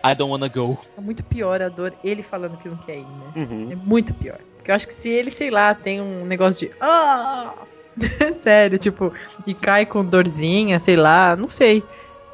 I 0.05 0.13
don't 0.15 0.31
wanna 0.31 0.47
go. 0.47 0.77
É 0.97 1.01
muito 1.01 1.23
pior 1.23 1.61
a 1.61 1.69
dor 1.69 1.93
ele 2.03 2.21
falando 2.21 2.57
que 2.57 2.69
não 2.69 2.77
quer 2.77 2.97
ir, 2.97 3.05
né? 3.05 3.31
Uhum. 3.35 3.71
É 3.71 3.75
muito 3.75 4.13
pior. 4.13 4.37
Porque 4.57 4.69
eu 4.71 4.75
acho 4.75 4.87
que 4.87 4.93
se 4.93 5.09
ele, 5.09 5.31
sei 5.31 5.49
lá, 5.49 5.73
tem 5.73 5.99
um 6.01 6.25
negócio 6.25 6.67
de. 6.69 6.75
Ah! 6.79 7.53
Sério, 8.33 8.77
tipo, 8.77 9.11
e 9.47 9.53
cai 9.53 9.85
com 9.85 10.03
dorzinha, 10.03 10.79
sei 10.79 10.95
lá, 10.95 11.35
não 11.35 11.47
sei. 11.49 11.83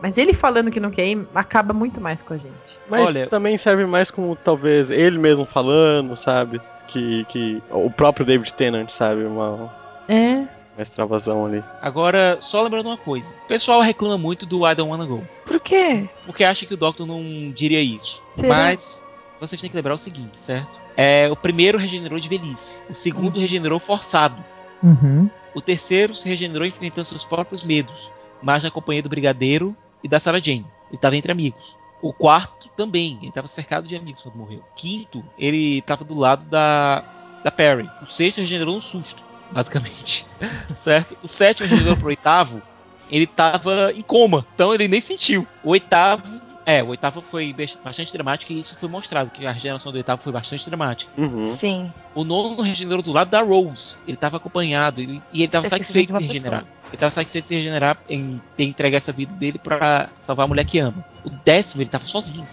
Mas 0.01 0.17
ele 0.17 0.33
falando 0.33 0.71
que 0.71 0.79
não 0.79 0.89
quer 0.91 1.05
ir 1.07 1.27
acaba 1.35 1.73
muito 1.73 2.01
mais 2.01 2.21
com 2.21 2.33
a 2.33 2.37
gente. 2.37 2.53
Mas 2.89 3.07
Olha- 3.09 3.27
também 3.27 3.55
serve 3.57 3.85
mais 3.85 4.09
como 4.09 4.35
talvez 4.35 4.89
ele 4.89 5.17
mesmo 5.17 5.45
falando, 5.45 6.15
sabe? 6.15 6.59
Que, 6.87 7.23
que 7.25 7.61
o 7.69 7.89
próprio 7.89 8.25
David 8.25 8.53
Tennant, 8.53 8.89
sabe? 8.89 9.23
Uma, 9.23 9.71
É. 10.09 10.37
uma 10.75 10.81
extravasão 10.81 11.45
ali. 11.45 11.63
Agora, 11.81 12.37
só 12.41 12.61
lembrando 12.63 12.87
uma 12.87 12.97
coisa. 12.97 13.35
O 13.45 13.47
pessoal 13.47 13.79
reclama 13.81 14.17
muito 14.17 14.45
do 14.45 14.67
I 14.69 14.75
don't 14.75 14.89
wanna 14.91 15.05
go. 15.05 15.23
Por 15.45 15.59
quê? 15.59 16.09
Porque 16.25 16.43
acha 16.43 16.65
que 16.65 16.73
o 16.73 16.77
Doctor 16.77 17.05
não 17.07 17.51
diria 17.55 17.81
isso. 17.81 18.21
Será? 18.33 18.55
Mas 18.55 19.03
vocês 19.39 19.61
têm 19.61 19.69
que 19.69 19.75
lembrar 19.75 19.93
o 19.93 19.97
seguinte, 19.97 20.37
certo? 20.37 20.79
É, 20.97 21.29
o 21.31 21.35
primeiro 21.35 21.77
regenerou 21.77 22.19
de 22.19 22.27
velhice. 22.27 22.81
O 22.89 22.93
segundo 22.93 23.39
regenerou 23.39 23.79
forçado. 23.79 24.35
Uhum. 24.83 25.29
O 25.55 25.61
terceiro 25.61 26.13
se 26.15 26.27
regenerou 26.27 26.65
enfrentando 26.67 27.05
seus 27.05 27.23
próprios 27.23 27.63
medos, 27.63 28.11
mas 28.41 28.63
na 28.63 28.71
companhia 28.71 29.01
do 29.03 29.09
Brigadeiro 29.09 29.75
e 30.03 30.07
da 30.07 30.19
Sarah 30.19 30.39
Jane. 30.39 30.65
Ele 30.89 30.95
estava 30.95 31.15
entre 31.15 31.31
amigos. 31.31 31.77
O 32.01 32.11
quarto 32.11 32.67
também, 32.75 33.17
ele 33.19 33.29
estava 33.29 33.47
cercado 33.47 33.87
de 33.87 33.95
amigos 33.95 34.23
quando 34.23 34.35
morreu. 34.35 34.59
O 34.59 34.75
quinto, 34.75 35.23
ele 35.37 35.77
estava 35.77 36.03
do 36.03 36.17
lado 36.17 36.47
da, 36.47 37.03
da 37.43 37.51
Perry. 37.51 37.89
O 38.01 38.05
sexto 38.05 38.39
regenerou 38.39 38.75
no 38.75 38.81
susto, 38.81 39.23
basicamente. 39.51 40.25
certo? 40.75 41.15
O 41.21 41.27
sétimo 41.27 41.69
regenerou 41.69 41.95
pro 41.95 42.07
oitavo, 42.07 42.61
ele 43.09 43.25
estava 43.25 43.91
em 43.93 44.01
coma, 44.01 44.45
então 44.55 44.73
ele 44.73 44.87
nem 44.87 44.99
sentiu. 44.99 45.47
O 45.63 45.69
oitavo, 45.69 46.23
é, 46.65 46.81
o 46.81 46.87
oitavo 46.87 47.21
foi 47.21 47.53
bastante 47.83 48.11
dramático 48.11 48.51
e 48.51 48.59
isso 48.59 48.75
foi 48.75 48.89
mostrado, 48.89 49.29
que 49.29 49.45
a 49.45 49.51
regeneração 49.51 49.91
do 49.91 49.95
oitavo 49.97 50.23
foi 50.23 50.31
bastante 50.33 50.65
dramática. 50.65 51.11
Uhum. 51.21 51.55
Sim. 51.59 51.93
O 52.15 52.23
nono 52.23 52.59
regenerou 52.63 53.03
do 53.03 53.11
lado 53.11 53.29
da 53.29 53.41
Rose. 53.43 53.95
Ele 54.07 54.15
estava 54.17 54.37
acompanhado 54.37 55.01
ele- 55.01 55.21
e 55.31 55.37
ele 55.37 55.45
estava 55.45 55.67
satisfeito 55.67 56.13
de 56.13 56.17
se 56.17 56.25
regenerar. 56.25 56.65
Ele 56.91 56.97
estava 56.97 57.09
satisfeito 57.11 57.43
de 57.45 57.47
se 57.47 57.55
regenerar 57.55 57.97
em 58.09 58.41
ter 58.57 58.65
entregue 58.65 58.95
essa 58.97 59.11
vida 59.11 59.33
dele 59.33 59.57
pra 59.57 60.09
salvar 60.21 60.43
a 60.45 60.47
mulher 60.47 60.65
que 60.65 60.77
ama. 60.79 61.03
O 61.23 61.29
décimo, 61.29 61.81
ele 61.81 61.87
estava 61.87 62.03
sozinho. 62.05 62.45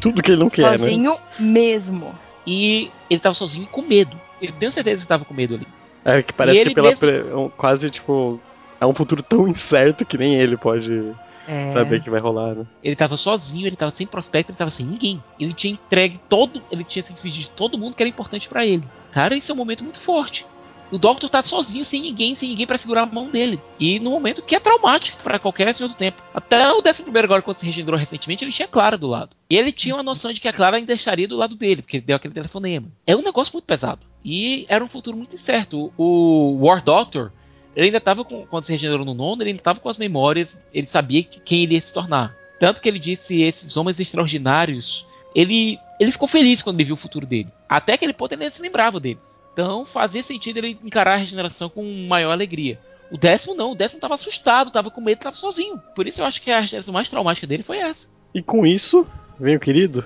Tudo 0.00 0.22
que 0.22 0.30
ele 0.30 0.40
não 0.40 0.48
quer, 0.48 0.72
né? 0.72 0.78
Sozinho 0.78 1.16
mesmo. 1.38 2.14
E 2.46 2.90
ele 3.10 3.18
estava 3.18 3.34
sozinho 3.34 3.66
com 3.66 3.82
medo. 3.82 4.18
Eu 4.40 4.52
tenho 4.52 4.70
certeza 4.70 4.96
que 4.96 5.02
estava 5.04 5.24
com 5.24 5.34
medo 5.34 5.54
ali. 5.56 5.66
É 6.04 6.22
que 6.22 6.32
parece 6.32 6.60
E 6.60 6.62
que 6.62 6.68
ele 6.68 6.74
pela 6.74 6.88
mesmo- 6.88 7.00
pre- 7.00 7.24
quase, 7.56 7.90
tipo, 7.90 8.40
é 8.80 8.86
um 8.86 8.94
futuro 8.94 9.22
tão 9.22 9.48
incerto 9.48 10.04
que 10.04 10.16
nem 10.16 10.36
ele 10.36 10.56
pode 10.56 11.12
É. 11.48 11.72
saber 11.72 12.00
que 12.02 12.08
vai 12.10 12.20
rolar, 12.20 12.54
né? 12.54 12.64
Ele 12.84 12.92
estava 12.92 13.16
sozinho, 13.16 13.66
ele 13.66 13.74
estava 13.74 13.90
sem 13.90 14.06
prospecto, 14.06 14.52
ele 14.52 14.54
estava 14.54 14.70
sem 14.70 14.86
ninguém. 14.86 15.20
Ele 15.40 15.52
tinha 15.52 15.72
entregue 15.72 16.18
todo, 16.28 16.62
ele 16.70 16.84
tinha 16.84 17.02
se 17.02 17.12
despedido 17.12 17.44
de 17.46 17.50
todo 17.50 17.76
mundo 17.76 17.96
que 17.96 18.02
era 18.02 18.08
importante 18.10 18.48
pra 18.48 18.64
ele. 18.64 18.84
Cara, 19.10 19.36
esse 19.36 19.50
é 19.50 19.54
um 19.54 19.56
momento 19.56 19.82
muito 19.82 19.98
forte. 20.00 20.46
O 20.90 20.98
Doctor 20.98 21.28
tá 21.28 21.42
sozinho, 21.42 21.84
sem 21.84 22.00
ninguém, 22.00 22.34
sem 22.34 22.50
ninguém 22.50 22.66
pra 22.66 22.78
segurar 22.78 23.02
a 23.02 23.06
mão 23.06 23.28
dele. 23.28 23.60
E 23.78 23.98
no 23.98 24.10
momento 24.10 24.42
que 24.42 24.54
é 24.54 24.60
traumático 24.60 25.22
pra 25.22 25.38
qualquer 25.38 25.74
senhor 25.74 25.88
do 25.88 25.94
tempo. 25.94 26.22
Até 26.32 26.72
o 26.72 26.82
11 26.86 27.02
primeiro 27.02 27.26
agora, 27.26 27.42
quando 27.42 27.56
se 27.56 27.66
regenerou 27.66 27.98
recentemente, 27.98 28.44
ele 28.44 28.52
tinha 28.52 28.68
Clara 28.68 28.96
do 28.96 29.08
lado. 29.08 29.36
E 29.50 29.56
ele 29.56 29.72
tinha 29.72 29.94
uma 29.94 30.02
noção 30.02 30.32
de 30.32 30.40
que 30.40 30.48
a 30.48 30.52
Clara 30.52 30.76
ainda 30.76 30.92
estaria 30.92 31.26
do 31.26 31.36
lado 31.36 31.56
dele, 31.56 31.82
porque 31.82 31.96
ele 31.96 32.06
deu 32.06 32.16
aquele 32.16 32.34
telefonema. 32.34 32.88
É 33.06 33.16
um 33.16 33.22
negócio 33.22 33.52
muito 33.52 33.64
pesado. 33.64 34.00
E 34.24 34.64
era 34.68 34.84
um 34.84 34.88
futuro 34.88 35.16
muito 35.16 35.34
incerto. 35.34 35.92
O 35.96 36.58
War 36.60 36.82
Doctor, 36.82 37.32
ele 37.74 37.86
ainda 37.86 38.00
tava 38.00 38.24
com, 38.24 38.46
quando 38.46 38.64
se 38.64 38.72
regenerou 38.72 39.04
no 39.04 39.14
nono, 39.14 39.42
ele 39.42 39.50
ainda 39.50 39.62
tava 39.62 39.80
com 39.80 39.88
as 39.88 39.98
memórias, 39.98 40.60
ele 40.72 40.86
sabia 40.86 41.22
quem 41.22 41.64
ele 41.64 41.74
ia 41.74 41.80
se 41.80 41.92
tornar. 41.92 42.34
Tanto 42.58 42.80
que 42.80 42.88
ele 42.88 42.98
disse 42.98 43.42
esses 43.42 43.76
homens 43.76 44.00
extraordinários, 44.00 45.06
ele, 45.34 45.78
ele 46.00 46.10
ficou 46.10 46.26
feliz 46.26 46.62
quando 46.62 46.76
ele 46.76 46.86
viu 46.86 46.94
o 46.94 46.98
futuro 46.98 47.26
dele. 47.26 47.48
Até 47.68 47.92
aquele 47.92 48.14
ponto 48.14 48.32
ele 48.32 48.40
nem 48.40 48.50
se 48.50 48.62
lembrava 48.62 48.98
deles. 48.98 49.44
Então 49.56 49.86
fazia 49.86 50.22
sentido 50.22 50.58
ele 50.58 50.78
encarar 50.84 51.14
a 51.14 51.16
regeneração 51.16 51.70
com 51.70 51.82
maior 52.06 52.30
alegria. 52.30 52.78
O 53.10 53.16
décimo 53.16 53.54
não, 53.54 53.72
o 53.72 53.74
décimo 53.74 54.02
tava 54.02 54.12
assustado, 54.12 54.70
tava 54.70 54.90
com 54.90 55.00
medo, 55.00 55.20
tava 55.20 55.34
sozinho. 55.34 55.80
Por 55.94 56.06
isso 56.06 56.20
eu 56.20 56.26
acho 56.26 56.42
que 56.42 56.50
a 56.50 56.60
regeneração 56.60 56.92
mais 56.92 57.08
traumática 57.08 57.46
dele 57.46 57.62
foi 57.62 57.78
essa. 57.78 58.10
E 58.34 58.42
com 58.42 58.66
isso, 58.66 59.06
vem 59.40 59.56
o 59.56 59.60
querido, 59.60 60.04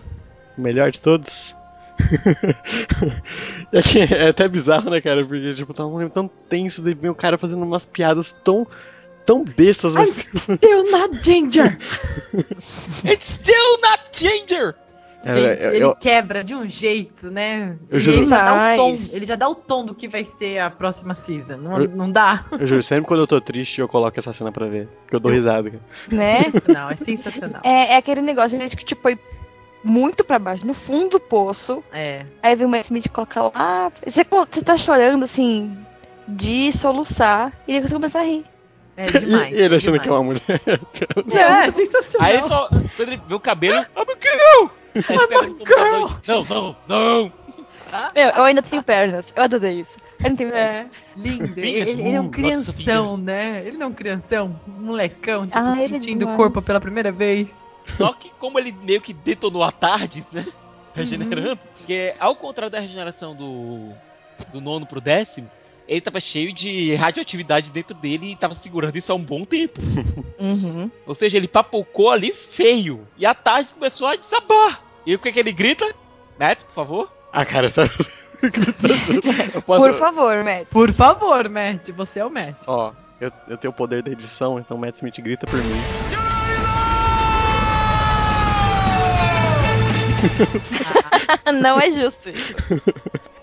o 0.56 0.60
melhor 0.60 0.92
de 0.92 1.00
todos. 1.00 1.52
é, 3.72 3.82
que 3.82 3.98
é 3.98 4.28
até 4.28 4.46
bizarro, 4.46 4.88
né, 4.88 5.00
cara? 5.00 5.26
Porque, 5.26 5.52
tipo, 5.52 5.74
tá 5.74 5.84
um 5.84 5.90
momento 5.90 6.12
tão 6.12 6.30
tenso 6.48 6.80
de 6.80 6.94
ver 6.94 7.08
o 7.08 7.14
cara 7.14 7.36
fazendo 7.36 7.64
umas 7.64 7.84
piadas 7.84 8.30
tão, 8.44 8.64
tão 9.26 9.42
bestas, 9.42 9.94
I'm 9.94 9.98
mas 9.98 10.30
still 10.32 10.92
not 10.92 11.24
ginger! 11.24 11.76
It's 13.04 13.32
still 13.32 13.80
not 13.82 14.00
Ginger! 14.16 14.76
É, 15.22 15.32
Gente, 15.32 15.64
eu- 15.66 15.74
ele 15.74 15.84
eu- 15.84 15.94
quebra 15.96 16.42
de 16.42 16.54
um 16.54 16.66
jeito, 16.68 17.30
né? 17.30 17.76
Eu 17.90 17.98
E 17.98 18.00
juro- 18.00 18.16
ele 18.18 18.26
já 18.26 18.42
dá 18.42 18.54
o 18.54 18.76
tom, 18.76 18.94
ele 19.12 19.26
já 19.26 19.36
dá 19.36 19.48
o 19.48 19.54
tom 19.54 19.84
do 19.84 19.94
que 19.94 20.08
vai 20.08 20.24
ser 20.24 20.58
a 20.60 20.70
próxima 20.70 21.14
season. 21.14 21.58
Não, 21.58 21.78
Eu- 21.82 21.88
não 21.90 22.10
dá? 22.10 22.46
Eu 22.52 22.66
juro, 22.66 22.82
sempre 22.82 23.06
quando 23.06 23.20
eu 23.20 23.26
tô 23.26 23.38
triste 23.40 23.80
eu 23.82 23.88
coloco 23.88 24.18
essa 24.18 24.32
cena 24.32 24.50
pra 24.50 24.66
ver. 24.66 24.88
Porque 25.02 25.16
eu 25.16 25.20
dou 25.20 25.30
risada. 25.30 25.70
Né? 26.08 26.44
Sensacional, 26.44 26.90
é 26.90 26.96
sensacional. 26.96 27.60
É, 27.62 27.92
é 27.92 27.96
aquele 27.96 28.22
negócio, 28.22 28.58
ele 28.60 28.68
que 28.70 28.94
põe 28.94 29.18
muito 29.84 30.24
pra 30.24 30.38
baixo, 30.38 30.66
no 30.66 30.72
fundo 30.74 31.10
do 31.10 31.20
poço. 31.20 31.82
É. 31.92 32.24
Aí 32.42 32.56
vem 32.56 32.66
o 32.66 32.70
Matt 32.70 32.84
Smith 32.84 33.04
e 33.06 33.08
coloca 33.10 33.42
lá. 33.42 33.92
Você, 34.06 34.24
você 34.24 34.62
tá 34.62 34.76
chorando, 34.78 35.24
assim, 35.24 35.76
de 36.26 36.72
soluçar. 36.72 37.52
E 37.68 37.74
aí 37.74 37.80
você 37.80 37.92
começa 37.94 38.20
a 38.20 38.22
rir. 38.22 38.44
É 38.96 39.06
demais. 39.06 39.54
E 39.56 39.60
ele 39.60 39.74
é 39.74 39.76
achando 39.76 39.98
demais. 39.98 40.02
que 40.02 40.08
é 40.08 40.12
uma 40.12 40.22
mulher. 40.22 40.42
É, 41.34 41.68
é 41.68 41.72
sensacional. 41.72 42.28
Aí 42.28 42.34
ele 42.36 42.42
só. 42.42 42.68
Quando 42.68 43.08
ele 43.12 43.20
vê 43.26 43.34
o 43.34 43.40
cabelo, 43.40 43.78
I'm 43.80 43.86
a 43.96 44.04
girl! 44.20 44.70
Aí 44.94 45.16
ele 45.16 45.26
pega 45.26 45.42
no 45.42 45.54
computador 45.54 46.00
e 46.02 46.08
diz, 46.10 46.22
não, 46.28 46.44
não, 46.44 46.76
não! 46.88 47.32
Meu, 48.14 48.28
eu 48.30 48.44
ainda 48.44 48.62
tenho 48.62 48.82
pernas. 48.84 49.32
Eu 49.34 49.42
adorei 49.42 49.80
isso. 49.80 49.98
Eu 50.22 50.30
não 50.30 50.36
tenho 50.36 50.50
É, 50.50 50.52
pernas. 50.68 50.90
lindo. 51.16 51.58
Ele, 51.58 51.68
ele- 51.70 51.90
ele 52.02 52.14
é 52.14 52.20
um 52.20 52.28
crianção, 52.30 53.16
né? 53.18 53.62
Ele 53.66 53.76
não 53.76 53.86
é 53.86 53.90
um 53.90 53.92
crianção, 53.94 54.60
um 54.68 54.82
molecão, 54.82 55.44
tipo, 55.46 55.58
Ah, 55.58 55.72
ele 55.72 55.96
é 55.96 56.00
sentindo 56.00 56.24
o 56.28 56.36
corpo 56.36 56.62
pela 56.62 56.80
primeira 56.80 57.10
vez. 57.10 57.68
Só 57.96 58.12
que 58.12 58.30
como 58.38 58.58
ele 58.58 58.70
meio 58.84 59.00
que 59.00 59.12
detonou 59.12 59.64
a 59.64 59.72
Tardes, 59.72 60.24
né? 60.30 60.46
Regenerando. 60.94 61.58
Porque 61.76 62.14
ao 62.20 62.36
contrário 62.36 62.70
da 62.70 62.78
regeneração 62.78 63.34
do, 63.34 63.90
do 64.52 64.60
nono 64.60 64.86
pro 64.86 65.00
décimo, 65.00 65.50
ele 65.90 66.00
tava 66.00 66.20
cheio 66.20 66.52
de 66.52 66.94
radioatividade 66.94 67.70
dentro 67.70 67.96
dele 67.96 68.30
e 68.30 68.36
tava 68.36 68.54
segurando 68.54 68.96
isso 68.96 69.10
há 69.10 69.16
um 69.16 69.24
bom 69.24 69.44
tempo. 69.44 69.80
Uhum. 70.40 70.90
Ou 71.06 71.14
seja, 71.14 71.36
ele 71.36 71.46
papocou 71.46 72.10
ali 72.10 72.32
feio. 72.32 73.06
E 73.18 73.26
a 73.26 73.34
Tardes 73.34 73.74
começou 73.74 74.06
a 74.06 74.16
desabar. 74.16 74.82
E 75.04 75.14
o 75.14 75.18
que, 75.18 75.30
que 75.30 75.38
ele 75.38 75.52
grita? 75.52 75.84
Matt, 76.38 76.64
por 76.64 76.72
favor. 76.72 77.12
Ah, 77.30 77.44
cara, 77.44 77.68
sabe? 77.68 77.90
posso... 79.66 79.82
Por 79.82 79.92
favor, 79.92 80.42
Matt. 80.42 80.66
Por 80.70 80.92
favor, 80.94 81.46
Matt, 81.50 81.90
você 81.90 82.20
é 82.20 82.24
o 82.24 82.30
Matt. 82.30 82.56
Ó, 82.66 82.94
eu, 83.20 83.30
eu 83.48 83.58
tenho 83.58 83.70
o 83.70 83.76
poder 83.76 84.02
da 84.02 84.10
edição, 84.10 84.58
então 84.58 84.78
Matt 84.78 84.94
Smith 84.94 85.20
grita 85.20 85.46
por 85.46 85.62
mim. 85.62 86.29
não 91.62 91.80
é 91.80 91.90
justo. 91.90 92.28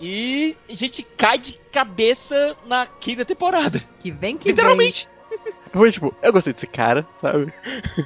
E 0.00 0.56
a 0.68 0.74
gente 0.74 1.02
cai 1.02 1.38
de 1.38 1.54
cabeça 1.72 2.56
na 2.66 2.86
quinta 2.86 3.24
temporada. 3.24 3.80
Que 4.00 4.10
vem 4.10 4.36
que 4.36 4.48
Literalmente. 4.48 5.08
Foi 5.72 5.90
tipo, 5.90 6.14
eu 6.22 6.32
gostei 6.32 6.52
desse 6.52 6.66
cara, 6.66 7.06
sabe? 7.20 7.52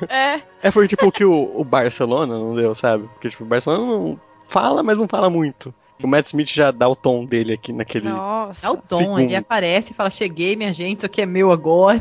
É. 0.08 0.40
É, 0.62 0.70
foi 0.70 0.88
tipo 0.88 1.06
o 1.06 1.12
que 1.12 1.24
o, 1.24 1.52
o 1.54 1.64
Barcelona 1.64 2.36
não 2.36 2.56
deu, 2.56 2.74
sabe? 2.74 3.08
Porque 3.08 3.30
tipo, 3.30 3.44
o 3.44 3.46
Barcelona 3.46 3.86
não 3.86 4.20
fala, 4.48 4.82
mas 4.82 4.98
não 4.98 5.06
fala 5.06 5.30
muito. 5.30 5.72
O 6.02 6.08
Matt 6.08 6.26
Smith 6.26 6.50
já 6.52 6.70
dá 6.70 6.88
o 6.88 6.96
tom 6.96 7.24
dele 7.24 7.52
aqui 7.54 7.72
naquele. 7.72 8.08
Nossa. 8.08 8.66
É 8.66 8.70
o 8.70 8.76
tom, 8.76 8.98
Segundo. 8.98 9.20
ele 9.20 9.36
aparece 9.36 9.92
e 9.92 9.94
fala: 9.94 10.10
Cheguei, 10.10 10.56
minha 10.56 10.72
gente, 10.72 10.98
isso 10.98 11.06
aqui 11.06 11.22
é 11.22 11.26
meu 11.26 11.50
agora. 11.52 11.98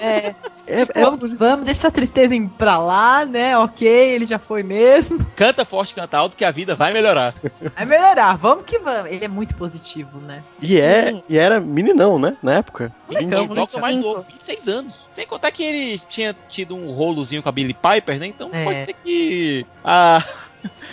É. 0.00 0.34
vamos, 0.94 1.30
vamos, 1.36 1.64
deixa 1.66 1.80
essa 1.82 1.90
tristeza 1.90 2.34
ir 2.34 2.48
pra 2.56 2.78
lá, 2.78 3.24
né? 3.24 3.56
Ok, 3.58 3.86
ele 3.86 4.26
já 4.26 4.38
foi 4.38 4.62
mesmo. 4.62 5.24
Canta 5.36 5.64
forte, 5.64 5.94
canta 5.94 6.16
alto, 6.16 6.36
que 6.36 6.44
a 6.44 6.50
vida 6.50 6.74
vai 6.74 6.92
melhorar. 6.92 7.34
Vai 7.76 7.84
melhorar, 7.84 8.34
vamos 8.36 8.64
que 8.64 8.78
vamos. 8.78 9.10
Ele 9.10 9.24
é 9.24 9.28
muito 9.28 9.54
positivo, 9.56 10.18
né? 10.20 10.42
E, 10.62 10.80
é, 10.80 11.22
e 11.28 11.36
era 11.36 11.60
meninão, 11.60 12.18
né? 12.18 12.36
Na 12.42 12.54
época. 12.54 12.90
Ele 13.10 13.24
Então, 13.24 13.38
é 13.40 13.42
o 13.42 13.54
Doctor 13.54 13.80
mais 13.82 13.96
25. 13.96 14.16
novo, 14.16 14.26
26 14.32 14.68
anos. 14.68 15.08
Sem 15.12 15.26
contar 15.26 15.50
que 15.52 15.62
ele 15.62 15.98
tinha 15.98 16.34
tido 16.48 16.74
um 16.74 16.90
rolozinho 16.90 17.42
com 17.42 17.48
a 17.48 17.52
Billy 17.52 17.74
Piper, 17.74 18.18
né? 18.18 18.26
Então 18.26 18.48
É. 18.52 18.64
pode 18.64 18.84
ser 18.84 18.94
que 18.94 19.66
a, 19.84 20.24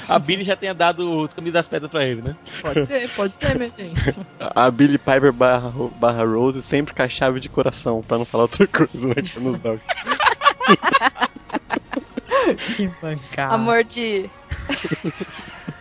a 0.07 0.19
Billy 0.19 0.43
já 0.43 0.55
tenha 0.55 0.73
dado 0.73 1.21
os 1.21 1.33
caminhos 1.33 1.53
das 1.53 1.67
pedras 1.67 1.91
pra 1.91 2.05
ele, 2.05 2.21
né? 2.21 2.35
Pode 2.61 2.85
ser, 2.85 3.09
pode 3.15 3.37
ser, 3.37 3.57
minha 3.57 3.69
gente. 3.69 3.93
A 4.39 4.71
Billy 4.71 4.97
Piper 4.97 5.31
barra, 5.31 5.71
barra 5.97 6.25
Rose 6.25 6.61
sempre 6.61 6.93
com 6.93 7.01
a 7.01 7.09
chave 7.09 7.39
de 7.39 7.49
coração, 7.49 8.01
pra 8.01 8.17
não 8.17 8.25
falar 8.25 8.43
outra 8.43 8.67
coisa, 8.67 9.07
né? 9.07 9.15
que 9.15 9.37
é 9.37 9.41
nos 9.41 9.57
dogs. 9.57 9.83
que 12.75 12.89
mancada. 13.01 13.53
Amor 13.53 13.83
de. 13.83 14.29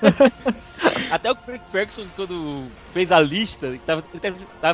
Até 1.10 1.30
o 1.30 1.34
Craig 1.34 1.60
Ferguson, 1.70 2.06
quando 2.14 2.64
fez 2.92 3.10
a 3.10 3.20
lista, 3.20 3.66
ele 3.66 3.78
tava, 3.78 4.04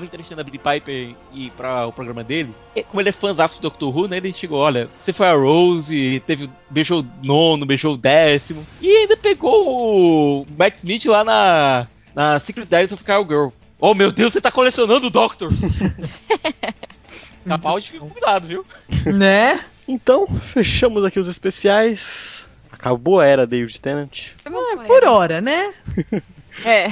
entrevistando 0.05 0.41
a 0.41 0.45
Billy 0.45 0.59
Piper 0.59 1.14
e 1.32 1.51
para 1.51 1.87
o 1.87 1.93
programa 1.93 2.22
dele. 2.22 2.55
e 2.74 2.82
como 2.82 3.01
ele 3.01 3.09
é 3.09 3.12
fãzaço 3.12 3.57
do 3.57 3.62
Doctor 3.62 3.97
Who, 3.97 4.09
né? 4.09 4.18
Ele 4.18 4.32
chegou, 4.32 4.59
olha, 4.59 4.89
você 4.99 5.12
foi 5.12 5.26
a 5.26 5.34
Rose, 5.34 6.22
teve, 6.26 6.51
beijou 6.68 7.01
o 7.01 7.07
nono, 7.26 7.64
beijou 7.64 7.95
o 7.95 7.99
décimo. 7.99 8.66
E 8.80 8.89
ainda 8.89 9.16
pegou 9.16 10.43
o 10.43 10.47
Matt 10.59 10.76
Smith 10.78 11.07
lá 11.07 11.24
na, 11.24 11.87
na 12.14 12.39
Secret 12.39 12.66
Diaries 12.66 12.93
of 12.93 13.03
Cowgirl. 13.03 13.49
Oh 13.80 13.95
meu 13.95 14.11
Deus, 14.12 14.32
você 14.32 14.41
tá 14.41 14.51
colecionando 14.51 15.11
Doctors! 15.11 15.61
Capaldi 17.47 17.93
fica 17.93 18.07
cuidado, 18.07 18.49
viu? 18.49 18.66
Né? 19.05 19.64
Então, 19.87 20.26
fechamos 20.53 21.05
aqui 21.05 21.20
os 21.20 21.28
especiais. 21.28 22.45
Acabou 22.87 23.18
a 23.18 23.26
era 23.26 23.45
David 23.49 23.80
Tennant. 23.80 24.28
Por 24.87 25.05
hora, 25.05 25.41
né? 25.41 25.74
É. 26.64 26.89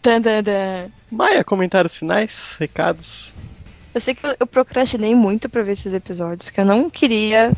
Tan, 0.00 0.22
tan, 0.22 0.44
tan. 0.44 0.92
Maia, 1.10 1.42
comentários 1.42 1.96
finais, 1.96 2.54
recados. 2.56 3.34
Eu 3.92 4.00
sei 4.00 4.14
que 4.14 4.24
eu, 4.38 4.46
procrastinei 4.46 5.12
muito 5.12 5.48
pra 5.48 5.64
ver 5.64 5.72
esses 5.72 5.92
episódios, 5.92 6.50
que 6.50 6.60
eu 6.60 6.64
não 6.64 6.88
queria 6.88 7.52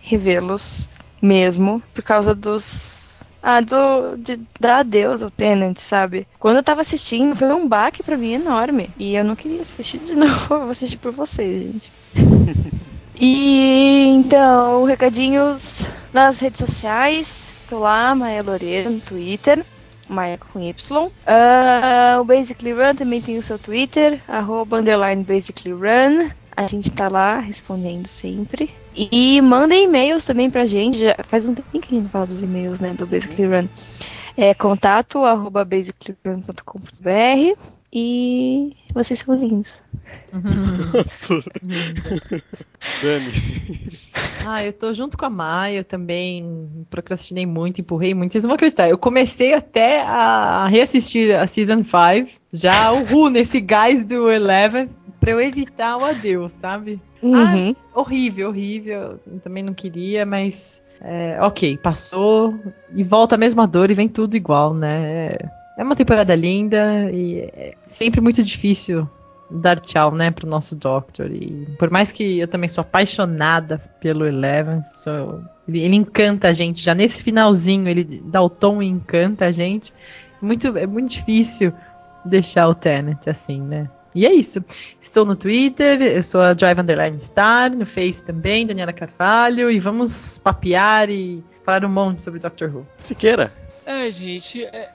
revê-los 0.00 0.88
mesmo, 1.20 1.82
por 1.92 2.02
causa 2.02 2.34
dos. 2.34 3.24
Ah, 3.42 3.60
do. 3.60 4.16
De, 4.16 4.40
dar 4.58 4.78
adeus 4.78 5.22
ao 5.22 5.30
Tenant, 5.30 5.76
sabe? 5.76 6.26
Quando 6.38 6.56
eu 6.56 6.62
tava 6.62 6.80
assistindo, 6.80 7.36
foi 7.36 7.52
um 7.52 7.68
baque 7.68 8.02
pra 8.02 8.16
mim 8.16 8.32
enorme. 8.32 8.88
E 8.96 9.14
eu 9.14 9.22
não 9.22 9.36
queria 9.36 9.60
assistir 9.60 9.98
de 9.98 10.14
novo, 10.16 10.54
eu 10.54 10.60
vou 10.60 10.70
assistir 10.70 10.96
por 10.96 11.12
vocês, 11.12 11.62
gente. 11.62 11.92
E 13.24 14.04
então, 14.08 14.82
recadinhos 14.82 15.86
nas 16.12 16.40
redes 16.40 16.58
sociais. 16.58 17.52
Tô 17.68 17.78
lá, 17.78 18.12
Maia 18.16 18.42
Loureiro, 18.42 18.90
no 18.90 18.98
Twitter. 18.98 19.64
Maia 20.08 20.36
com 20.36 20.58
Y. 20.58 21.12
Ah, 21.24 22.18
o 22.20 22.24
Basically 22.24 22.72
Run 22.72 22.96
também 22.96 23.20
tem 23.20 23.38
o 23.38 23.42
seu 23.42 23.60
Twitter, 23.60 24.20
arroba 24.26 24.78
underline 24.78 25.22
Basically 25.22 25.72
Run. 25.72 26.30
A 26.56 26.66
gente 26.66 26.90
tá 26.90 27.08
lá 27.08 27.38
respondendo 27.38 28.08
sempre. 28.08 28.74
E 28.92 29.40
mandem 29.40 29.84
e-mails 29.84 30.24
também 30.24 30.50
pra 30.50 30.66
gente. 30.66 30.98
Já 30.98 31.14
faz 31.22 31.46
um 31.46 31.54
tempinho 31.54 31.80
que 31.80 31.94
a 31.94 31.98
gente 32.00 32.10
fala 32.10 32.26
dos 32.26 32.42
e-mails, 32.42 32.80
né, 32.80 32.92
do 32.92 33.06
Basically 33.06 33.46
Run. 33.46 33.68
É 34.36 34.52
contato 34.52 35.24
arroba 35.24 35.64
basicallyrun.com.br 35.64 37.56
e 37.92 38.72
vocês 38.94 39.20
são 39.20 39.34
lindos. 39.34 39.82
Dani. 43.02 43.32
Ah, 44.46 44.64
eu 44.64 44.72
tô 44.72 44.92
junto 44.94 45.16
com 45.18 45.26
a 45.26 45.30
Maia, 45.30 45.78
eu 45.78 45.84
também 45.84 46.84
procrastinei 46.90 47.44
muito, 47.44 47.80
empurrei 47.80 48.14
muito. 48.14 48.32
Vocês 48.32 48.42
não 48.44 48.48
vão 48.48 48.54
acreditar, 48.54 48.88
eu 48.88 48.96
comecei 48.96 49.52
até 49.54 50.00
a 50.00 50.66
reassistir 50.66 51.38
a 51.38 51.46
Season 51.46 51.84
5, 51.84 52.40
já 52.52 52.90
o 52.92 53.04
Ru 53.04 53.28
nesse 53.28 53.60
gás 53.60 54.04
do 54.04 54.30
Eleven, 54.30 54.88
pra 55.20 55.30
eu 55.32 55.40
evitar 55.40 55.96
o 55.98 56.04
adeus, 56.04 56.52
sabe? 56.52 57.00
Uhum. 57.22 57.76
Horrível, 57.94 58.48
horrível. 58.48 59.20
Eu 59.26 59.38
também 59.40 59.62
não 59.62 59.74
queria, 59.74 60.26
mas. 60.26 60.82
é, 61.00 61.38
ok, 61.40 61.76
passou 61.76 62.58
e 62.94 63.04
volta 63.04 63.36
a 63.36 63.38
mesma 63.38 63.66
dor 63.66 63.90
e 63.90 63.94
vem 63.94 64.08
tudo 64.08 64.36
igual, 64.36 64.74
né? 64.74 65.34
É 65.34 65.61
uma 65.78 65.96
temporada 65.96 66.34
linda 66.34 67.10
e 67.12 67.40
é 67.40 67.74
sempre 67.84 68.20
muito 68.20 68.42
difícil 68.44 69.08
dar 69.50 69.78
tchau, 69.80 70.14
né, 70.14 70.30
pro 70.30 70.46
nosso 70.48 70.74
Doctor. 70.74 71.30
E 71.30 71.66
por 71.78 71.90
mais 71.90 72.10
que 72.12 72.38
eu 72.38 72.48
também 72.48 72.68
sou 72.68 72.82
apaixonada 72.82 73.78
pelo 74.00 74.26
Eleven, 74.26 74.82
sou- 74.92 75.42
ele, 75.68 75.80
ele 75.80 75.96
encanta 75.96 76.48
a 76.48 76.52
gente. 76.52 76.82
Já 76.82 76.94
nesse 76.94 77.22
finalzinho, 77.22 77.88
ele 77.88 78.22
dá 78.24 78.40
o 78.42 78.48
tom 78.48 78.82
e 78.82 78.86
encanta 78.86 79.46
a 79.46 79.52
gente. 79.52 79.92
Muito, 80.40 80.76
é 80.76 80.86
muito 80.86 81.10
difícil 81.10 81.72
deixar 82.24 82.68
o 82.68 82.74
Tenet 82.74 83.28
assim, 83.28 83.60
né? 83.60 83.88
E 84.14 84.26
é 84.26 84.32
isso. 84.32 84.62
Estou 85.00 85.24
no 85.24 85.34
Twitter, 85.36 86.00
eu 86.02 86.22
sou 86.22 86.40
a 86.42 86.52
Drive 86.52 86.78
Underline 86.78 87.18
Star, 87.20 87.70
no 87.70 87.86
Face 87.86 88.22
também, 88.24 88.66
Daniela 88.66 88.92
Carvalho, 88.92 89.70
e 89.70 89.78
vamos 89.80 90.38
papear 90.38 91.08
e 91.10 91.42
falar 91.64 91.84
um 91.84 91.88
monte 91.88 92.22
sobre 92.22 92.38
Doctor 92.40 92.74
Who. 92.74 92.86
Siqueira. 92.98 93.52
É, 93.86 94.10
gente, 94.10 94.64
é, 94.64 94.90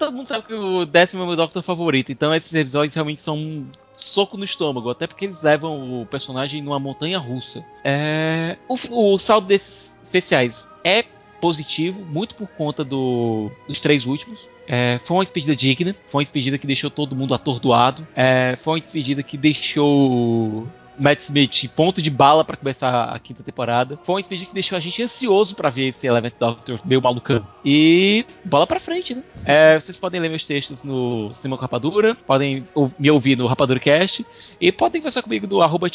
todo 0.00 0.16
mundo 0.16 0.26
sabe 0.26 0.46
que 0.46 0.54
o 0.54 0.86
décimo 0.86 1.22
é 1.22 1.24
o 1.24 1.28
meu 1.28 1.36
Doctor 1.36 1.62
favorito, 1.62 2.10
então 2.10 2.34
esses 2.34 2.52
episódios 2.54 2.94
realmente 2.94 3.20
são 3.20 3.36
um 3.36 3.66
soco 3.94 4.38
no 4.38 4.44
estômago, 4.44 4.88
até 4.88 5.06
porque 5.06 5.26
eles 5.26 5.42
levam 5.42 6.00
o 6.00 6.06
personagem 6.06 6.62
numa 6.62 6.80
montanha 6.80 7.18
russa. 7.18 7.62
É, 7.84 8.56
o, 8.66 9.12
o 9.12 9.18
saldo 9.18 9.46
desses 9.46 10.00
especiais 10.02 10.66
é 10.82 11.04
positivo, 11.40 12.00
muito 12.00 12.34
por 12.34 12.48
conta 12.48 12.82
do, 12.82 13.50
dos 13.68 13.78
três 13.80 14.06
últimos. 14.06 14.48
É, 14.66 14.98
foi 15.04 15.18
uma 15.18 15.22
despedida 15.22 15.54
digna, 15.54 15.94
foi 16.06 16.20
uma 16.20 16.24
despedida 16.24 16.56
que 16.56 16.66
deixou 16.66 16.90
todo 16.90 17.14
mundo 17.14 17.34
atordoado, 17.34 18.06
é, 18.16 18.56
foi 18.56 18.74
uma 18.74 18.80
despedida 18.80 19.22
que 19.22 19.36
deixou 19.36 20.66
Matt 21.00 21.20
Smith 21.20 21.70
ponto 21.74 22.02
de 22.02 22.10
bala 22.10 22.44
pra 22.44 22.56
começar 22.56 23.04
a 23.04 23.18
quinta 23.18 23.42
temporada. 23.42 23.98
Foi 24.02 24.16
uma 24.16 24.20
despedida 24.20 24.48
que 24.48 24.54
deixou 24.54 24.76
a 24.76 24.80
gente 24.80 25.02
ansioso 25.02 25.56
pra 25.56 25.70
ver 25.70 25.88
esse 25.88 26.06
Eleventh 26.06 26.34
Doctor 26.38 26.78
meio 26.84 27.00
malucão. 27.00 27.46
E 27.64 28.24
bola 28.44 28.66
pra 28.66 28.78
frente, 28.78 29.14
né? 29.14 29.22
É, 29.44 29.80
vocês 29.80 29.98
podem 29.98 30.20
ler 30.20 30.28
meus 30.28 30.44
textos 30.44 30.84
no 30.84 31.30
com 31.34 31.54
Rapadura, 31.56 32.14
podem 32.26 32.64
me 32.98 33.10
ouvir 33.10 33.36
no 33.36 33.46
Rapadura 33.46 33.80
Cast 33.80 34.26
e 34.60 34.70
podem 34.70 35.00
conversar 35.00 35.22
comigo 35.22 35.46
no 35.46 35.62
arroba 35.62 35.88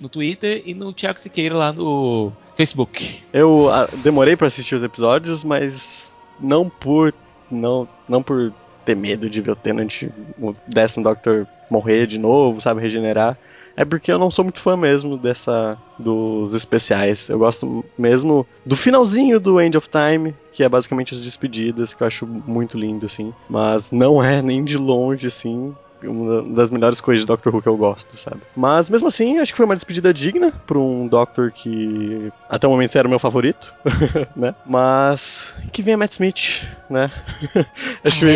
no 0.00 0.08
Twitter 0.08 0.62
e 0.66 0.74
no 0.74 0.92
Thiago 0.92 1.20
Siqueira 1.20 1.54
lá 1.54 1.72
no 1.72 2.32
Facebook. 2.56 3.22
Eu 3.32 3.70
ah, 3.70 3.88
demorei 4.02 4.36
pra 4.36 4.48
assistir 4.48 4.74
os 4.74 4.82
episódios, 4.82 5.44
mas 5.44 6.10
não 6.38 6.68
por 6.68 7.14
não 7.50 7.88
não 8.08 8.22
por 8.22 8.52
ter 8.84 8.96
medo 8.96 9.28
de 9.28 9.40
ver 9.40 9.52
o 9.52 9.56
Tenant, 9.56 10.02
o 10.40 10.54
décimo 10.66 11.04
Doctor 11.04 11.46
morrer 11.70 12.06
de 12.06 12.18
novo, 12.18 12.60
sabe, 12.60 12.80
regenerar. 12.80 13.38
É 13.76 13.84
porque 13.84 14.12
eu 14.12 14.18
não 14.18 14.30
sou 14.30 14.44
muito 14.44 14.60
fã 14.60 14.76
mesmo 14.76 15.16
dessa 15.16 15.76
dos 15.98 16.54
especiais. 16.54 17.28
Eu 17.28 17.38
gosto 17.38 17.84
mesmo 17.96 18.46
do 18.64 18.76
finalzinho 18.76 19.40
do 19.40 19.60
End 19.60 19.76
of 19.76 19.88
Time, 19.88 20.34
que 20.52 20.62
é 20.62 20.68
basicamente 20.68 21.14
as 21.14 21.22
despedidas, 21.22 21.94
que 21.94 22.02
eu 22.02 22.06
acho 22.06 22.26
muito 22.26 22.78
lindo 22.78 23.06
assim, 23.06 23.32
mas 23.48 23.90
não 23.90 24.22
é 24.22 24.42
nem 24.42 24.64
de 24.64 24.76
longe 24.76 25.26
assim 25.26 25.74
uma 26.02 26.42
das 26.54 26.70
melhores 26.70 27.00
coisas 27.00 27.22
de 27.22 27.26
Doctor 27.26 27.54
Who 27.54 27.62
que 27.62 27.68
eu 27.68 27.76
gosto, 27.76 28.16
sabe? 28.16 28.40
Mas 28.56 28.88
mesmo 28.88 29.08
assim, 29.08 29.38
acho 29.38 29.52
que 29.52 29.56
foi 29.56 29.66
uma 29.66 29.74
despedida 29.74 30.12
digna 30.14 30.52
pra 30.66 30.78
um 30.78 31.06
Doctor 31.06 31.52
que 31.52 32.32
até 32.48 32.66
o 32.66 32.70
momento 32.70 32.96
era 32.96 33.06
o 33.06 33.10
meu 33.10 33.18
favorito, 33.18 33.74
né? 34.34 34.54
Mas 34.64 35.54
que 35.72 35.82
venha 35.82 35.96
Matt 35.96 36.12
Smith, 36.12 36.64
né? 36.88 37.10
acho 38.04 38.20
que. 38.20 38.26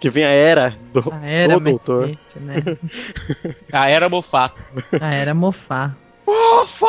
Que 0.00 0.10
venha 0.10 0.28
a 0.28 0.32
era 0.32 0.76
do, 0.92 1.12
A 1.12 1.26
era 1.26 1.54
do 1.54 1.60
Doutor. 1.60 2.04
Smith, 2.04 2.36
né? 2.40 3.54
A 3.72 3.88
era 3.88 4.08
mofato. 4.08 4.60
A 5.00 5.12
era 5.14 5.34
mofar. 5.34 5.96
Mofa! 6.26 6.86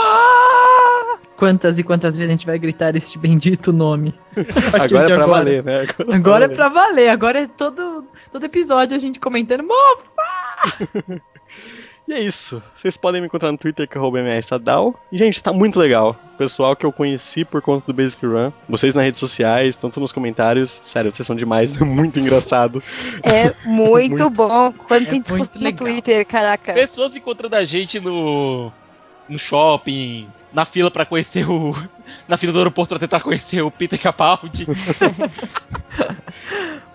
Quantas 1.38 1.80
e 1.80 1.84
quantas 1.84 2.16
vezes 2.18 2.30
a 2.30 2.34
gente 2.34 2.46
vai 2.46 2.60
gritar 2.60 2.96
este 2.96 3.18
bendito 3.18 3.72
nome? 3.72 4.14
Agora 4.82 5.10
é 5.14 5.16
pra 5.16 5.26
valer, 5.26 5.64
né? 5.64 5.82
Agora, 5.82 6.16
Agora 6.16 6.44
é 6.44 6.48
valer. 6.48 6.56
pra 6.58 6.70
valer. 6.70 7.10
Agora 7.10 7.40
é 7.40 7.48
todo, 7.48 8.06
todo 8.32 8.44
episódio 8.44 8.96
a 8.98 9.00
gente 9.00 9.20
comentando. 9.20 9.64
Mofa! 9.64 11.22
E 12.10 12.14
é 12.14 12.20
isso. 12.20 12.60
Vocês 12.76 12.98
podem 12.98 13.22
me 13.22 13.28
encontrar 13.28 13.52
no 13.52 13.58
Twitter, 13.60 13.88
que 13.88 13.96
é 13.96 14.02
mrsadal. 14.02 15.00
E, 15.12 15.18
gente, 15.20 15.44
tá 15.44 15.54
muito 15.54 15.80
legal. 15.80 16.16
Pessoal 16.40 16.76
que 16.76 16.84
eu 16.84 16.92
conheci 16.92 17.46
por 17.46 17.62
conta 17.62 17.86
do 17.86 17.94
Basic 17.94 18.26
Run. 18.26 18.52
Vocês 18.68 18.96
nas 18.96 19.06
redes 19.06 19.20
sociais, 19.20 19.78
tanto 19.78 20.00
nos 20.00 20.12
comentários. 20.12 20.82
Sério, 20.84 21.14
vocês 21.14 21.28
são 21.28 21.36
demais. 21.36 21.78
É 21.80 21.86
muito 21.86 22.20
engraçado. 22.20 22.82
É 23.22 23.54
muito, 23.64 24.10
Muito. 24.10 24.30
bom. 24.32 24.74
Quando 24.88 25.04
É 25.04 25.10
tem 25.12 25.22
discussão 25.22 25.62
no. 25.62 25.72
Twitter, 25.72 26.26
caraca. 26.26 26.74
Pessoas 26.74 27.16
encontrando 27.16 27.56
a 27.56 27.64
gente 27.64 28.00
no, 28.00 28.72
no 29.30 29.38
shopping, 29.38 30.28
na 30.52 30.66
fila 30.66 30.90
pra 30.90 31.06
conhecer 31.06 31.48
o. 31.48 31.76
Na 32.28 32.38
fila 32.38 32.52
do 32.52 32.58
aeroporto 32.58 32.90
pra 32.90 32.98
tentar 33.00 33.22
conhecer 33.22 33.62
o 33.62 33.70
Peter 33.70 34.02
Capaldi. 34.02 34.66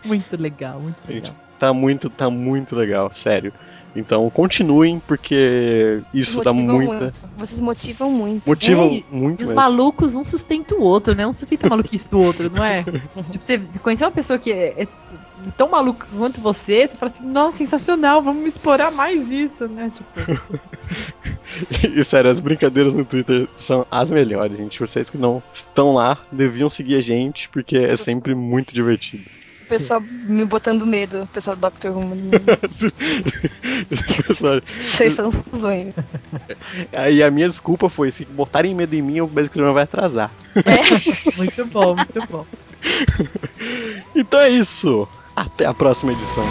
Muito 0.04 0.36
legal, 0.36 0.80
muito 0.80 0.96
Gente, 1.06 1.30
legal. 1.30 1.34
tá 1.58 1.72
muito, 1.72 2.10
tá 2.10 2.28
muito 2.28 2.76
legal. 2.76 3.10
Sério. 3.14 3.52
Então, 3.94 4.28
continuem, 4.30 5.00
porque 5.06 6.02
isso 6.12 6.42
dá 6.42 6.52
muita... 6.52 6.94
muito. 6.94 7.20
Vocês 7.36 7.60
motivam 7.60 8.10
muito. 8.10 8.42
Motivam 8.46 8.86
É, 8.86 9.02
muito 9.10 9.40
E 9.40 9.44
os 9.44 9.50
mesmo. 9.50 9.56
malucos, 9.56 10.16
um 10.16 10.24
sustenta 10.24 10.74
o 10.74 10.82
outro, 10.82 11.14
né? 11.14 11.26
Um 11.26 11.32
sustenta 11.32 11.66
a 11.66 11.70
maluquice 11.70 12.08
do 12.10 12.18
outro, 12.18 12.50
não 12.50 12.64
é? 12.64 12.82
tipo, 13.30 13.44
você 13.44 13.58
conhecer 13.82 14.04
uma 14.04 14.10
pessoa 14.10 14.38
que 14.38 14.52
é, 14.52 14.82
é 14.82 14.88
tão 15.56 15.68
maluca 15.68 16.06
quanto 16.16 16.40
você, 16.40 16.88
você 16.88 16.96
fala 16.96 17.12
assim, 17.12 17.24
nossa, 17.24 17.56
sensacional, 17.56 18.22
vamos 18.22 18.44
explorar 18.46 18.90
mais 18.90 19.30
isso, 19.30 19.68
né? 19.68 19.90
Tipo, 19.90 20.08
E 21.96 22.02
sério, 22.02 22.30
as 22.30 22.40
brincadeiras 22.40 22.92
no 22.92 23.04
Twitter 23.04 23.48
são 23.56 23.86
as 23.90 24.10
melhores, 24.10 24.56
gente. 24.56 24.80
Vocês 24.80 25.08
que 25.08 25.18
não 25.18 25.42
estão 25.52 25.94
lá, 25.94 26.18
deviam 26.32 26.68
seguir 26.68 26.96
a 26.96 27.00
gente, 27.00 27.48
porque 27.50 27.76
é 27.76 27.96
sempre 27.96 28.34
muito 28.34 28.74
divertido. 28.74 29.24
Pessoal 29.78 30.00
me 30.00 30.44
botando 30.44 30.86
medo. 30.86 31.22
O 31.22 31.26
pessoal 31.26 31.56
do 31.56 31.60
Doctor 31.60 31.90
Who. 31.96 32.04
Vocês 34.78 35.12
são 35.12 35.30
zoeiros. 35.30 35.94
Aí 36.92 37.22
a 37.22 37.30
minha 37.30 37.48
desculpa 37.48 37.88
foi, 37.88 38.10
se 38.10 38.24
botarem 38.24 38.74
medo 38.74 38.94
em 38.94 39.02
mim, 39.02 39.20
o 39.20 39.26
Basic 39.26 39.58
Run 39.58 39.72
vai 39.72 39.82
atrasar. 39.84 40.30
muito 41.36 41.64
bom, 41.66 41.96
muito 41.96 42.26
bom. 42.30 42.46
Então 44.14 44.40
é 44.40 44.50
isso. 44.50 45.08
Até 45.34 45.66
a 45.66 45.74
próxima 45.74 46.12
edição. 46.12 46.44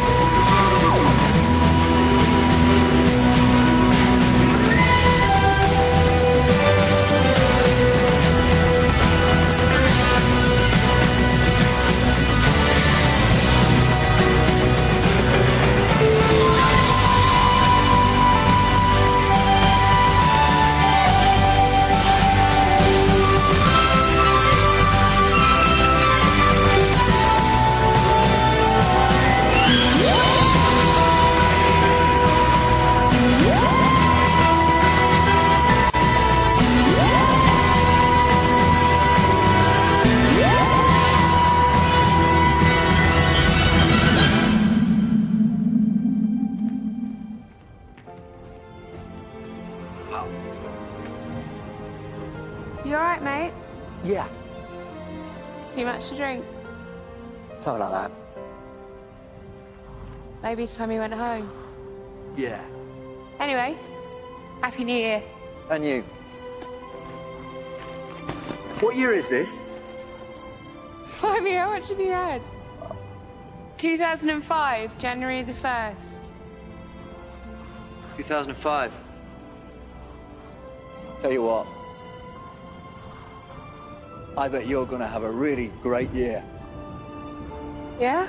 Maybe 60.54 60.66
it's 60.66 60.76
time 60.76 60.92
you 60.92 61.00
went 61.00 61.16
home. 61.16 61.50
Yeah. 62.38 62.64
Anyway, 63.40 63.76
Happy 64.62 64.84
New 64.84 64.96
Year. 64.96 65.24
And 65.72 65.84
you? 65.84 66.04
What 68.80 68.96
year 68.96 69.14
is 69.14 69.28
this? 69.30 69.52
Blimey, 71.20 71.54
how 71.54 71.72
much 71.72 71.90
have 71.90 72.00
you 72.00 72.12
had? 72.12 72.40
2005, 73.80 74.96
January 75.00 75.42
the 75.42 75.54
1st. 75.54 76.22
2005. 78.18 78.92
Tell 81.24 81.32
you 81.32 81.42
what. 81.42 81.66
I 84.38 84.50
bet 84.50 84.68
you're 84.68 84.86
gonna 84.86 85.08
have 85.08 85.24
a 85.24 85.32
really 85.32 85.72
great 85.82 86.12
year. 86.12 86.44
Yeah? 88.00 88.28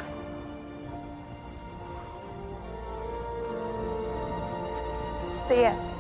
see 5.49 5.61
you. 5.61 5.94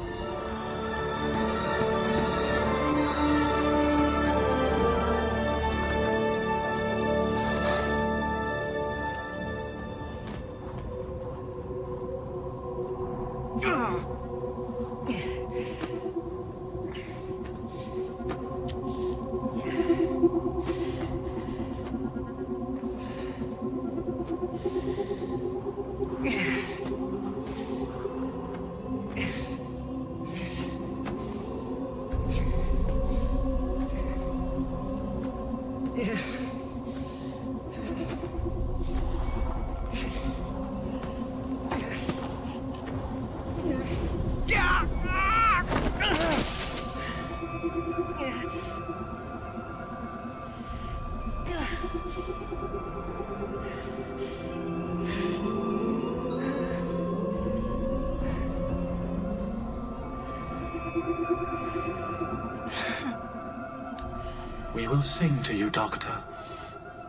Sing 65.04 65.42
to 65.42 65.54
you, 65.54 65.68
Doctor. 65.68 66.16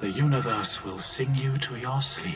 The 0.01 0.09
universe 0.09 0.83
will 0.83 0.99
sing 0.99 1.33
you 1.33 1.57
to 1.59 1.77
your 1.77 2.01
sleep. 2.01 2.35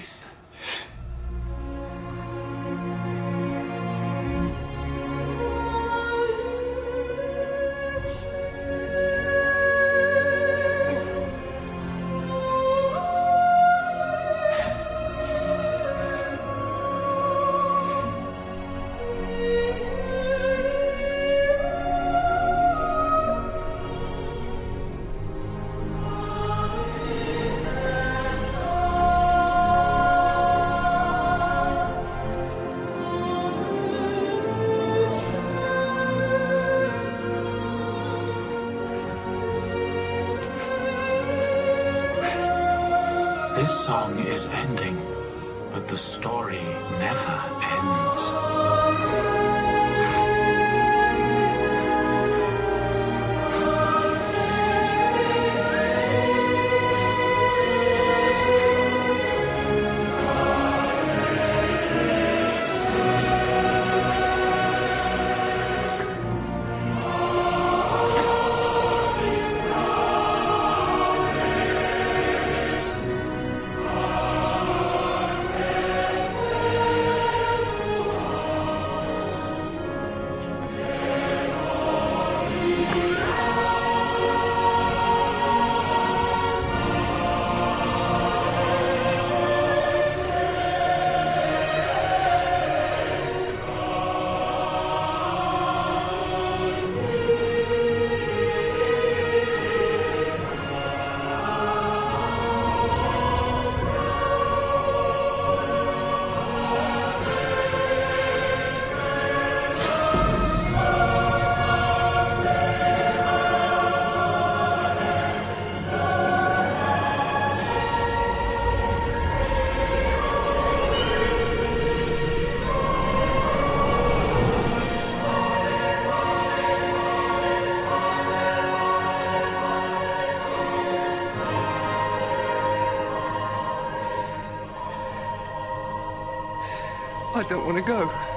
Don't 137.49 137.65
want 137.65 137.77
to 137.77 137.81
go. 137.81 138.28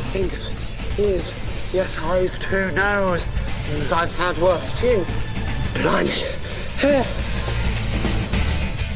Fingers, 0.00 0.52
ears, 0.98 1.34
yes, 1.72 1.98
eyes 1.98 2.38
two 2.38 2.70
nose, 2.72 3.26
and 3.70 3.92
I've 3.92 4.14
had 4.16 4.38
worse, 4.38 4.78
chin, 4.78 5.04
blimey, 5.74 6.10
hair. 6.78 7.06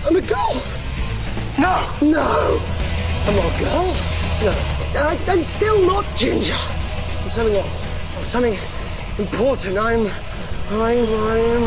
I'm 0.07 0.16
a 0.16 0.20
girl. 0.20 0.62
No, 1.59 1.89
no, 2.03 2.62
I'm 3.27 3.37
not 3.37 3.55
a 3.55 3.59
girl. 3.59 3.97
No, 4.43 4.55
I, 4.97 5.19
I'm 5.29 5.45
still 5.45 5.87
not 5.87 6.05
Ginger. 6.16 6.57
Something 7.29 7.57
else, 7.57 7.87
something 8.23 8.57
important. 9.19 9.79
I'm, 9.79 10.07
I'm, 10.70 11.07
I'm 11.15 11.66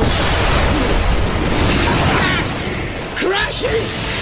crashing 3.15 4.14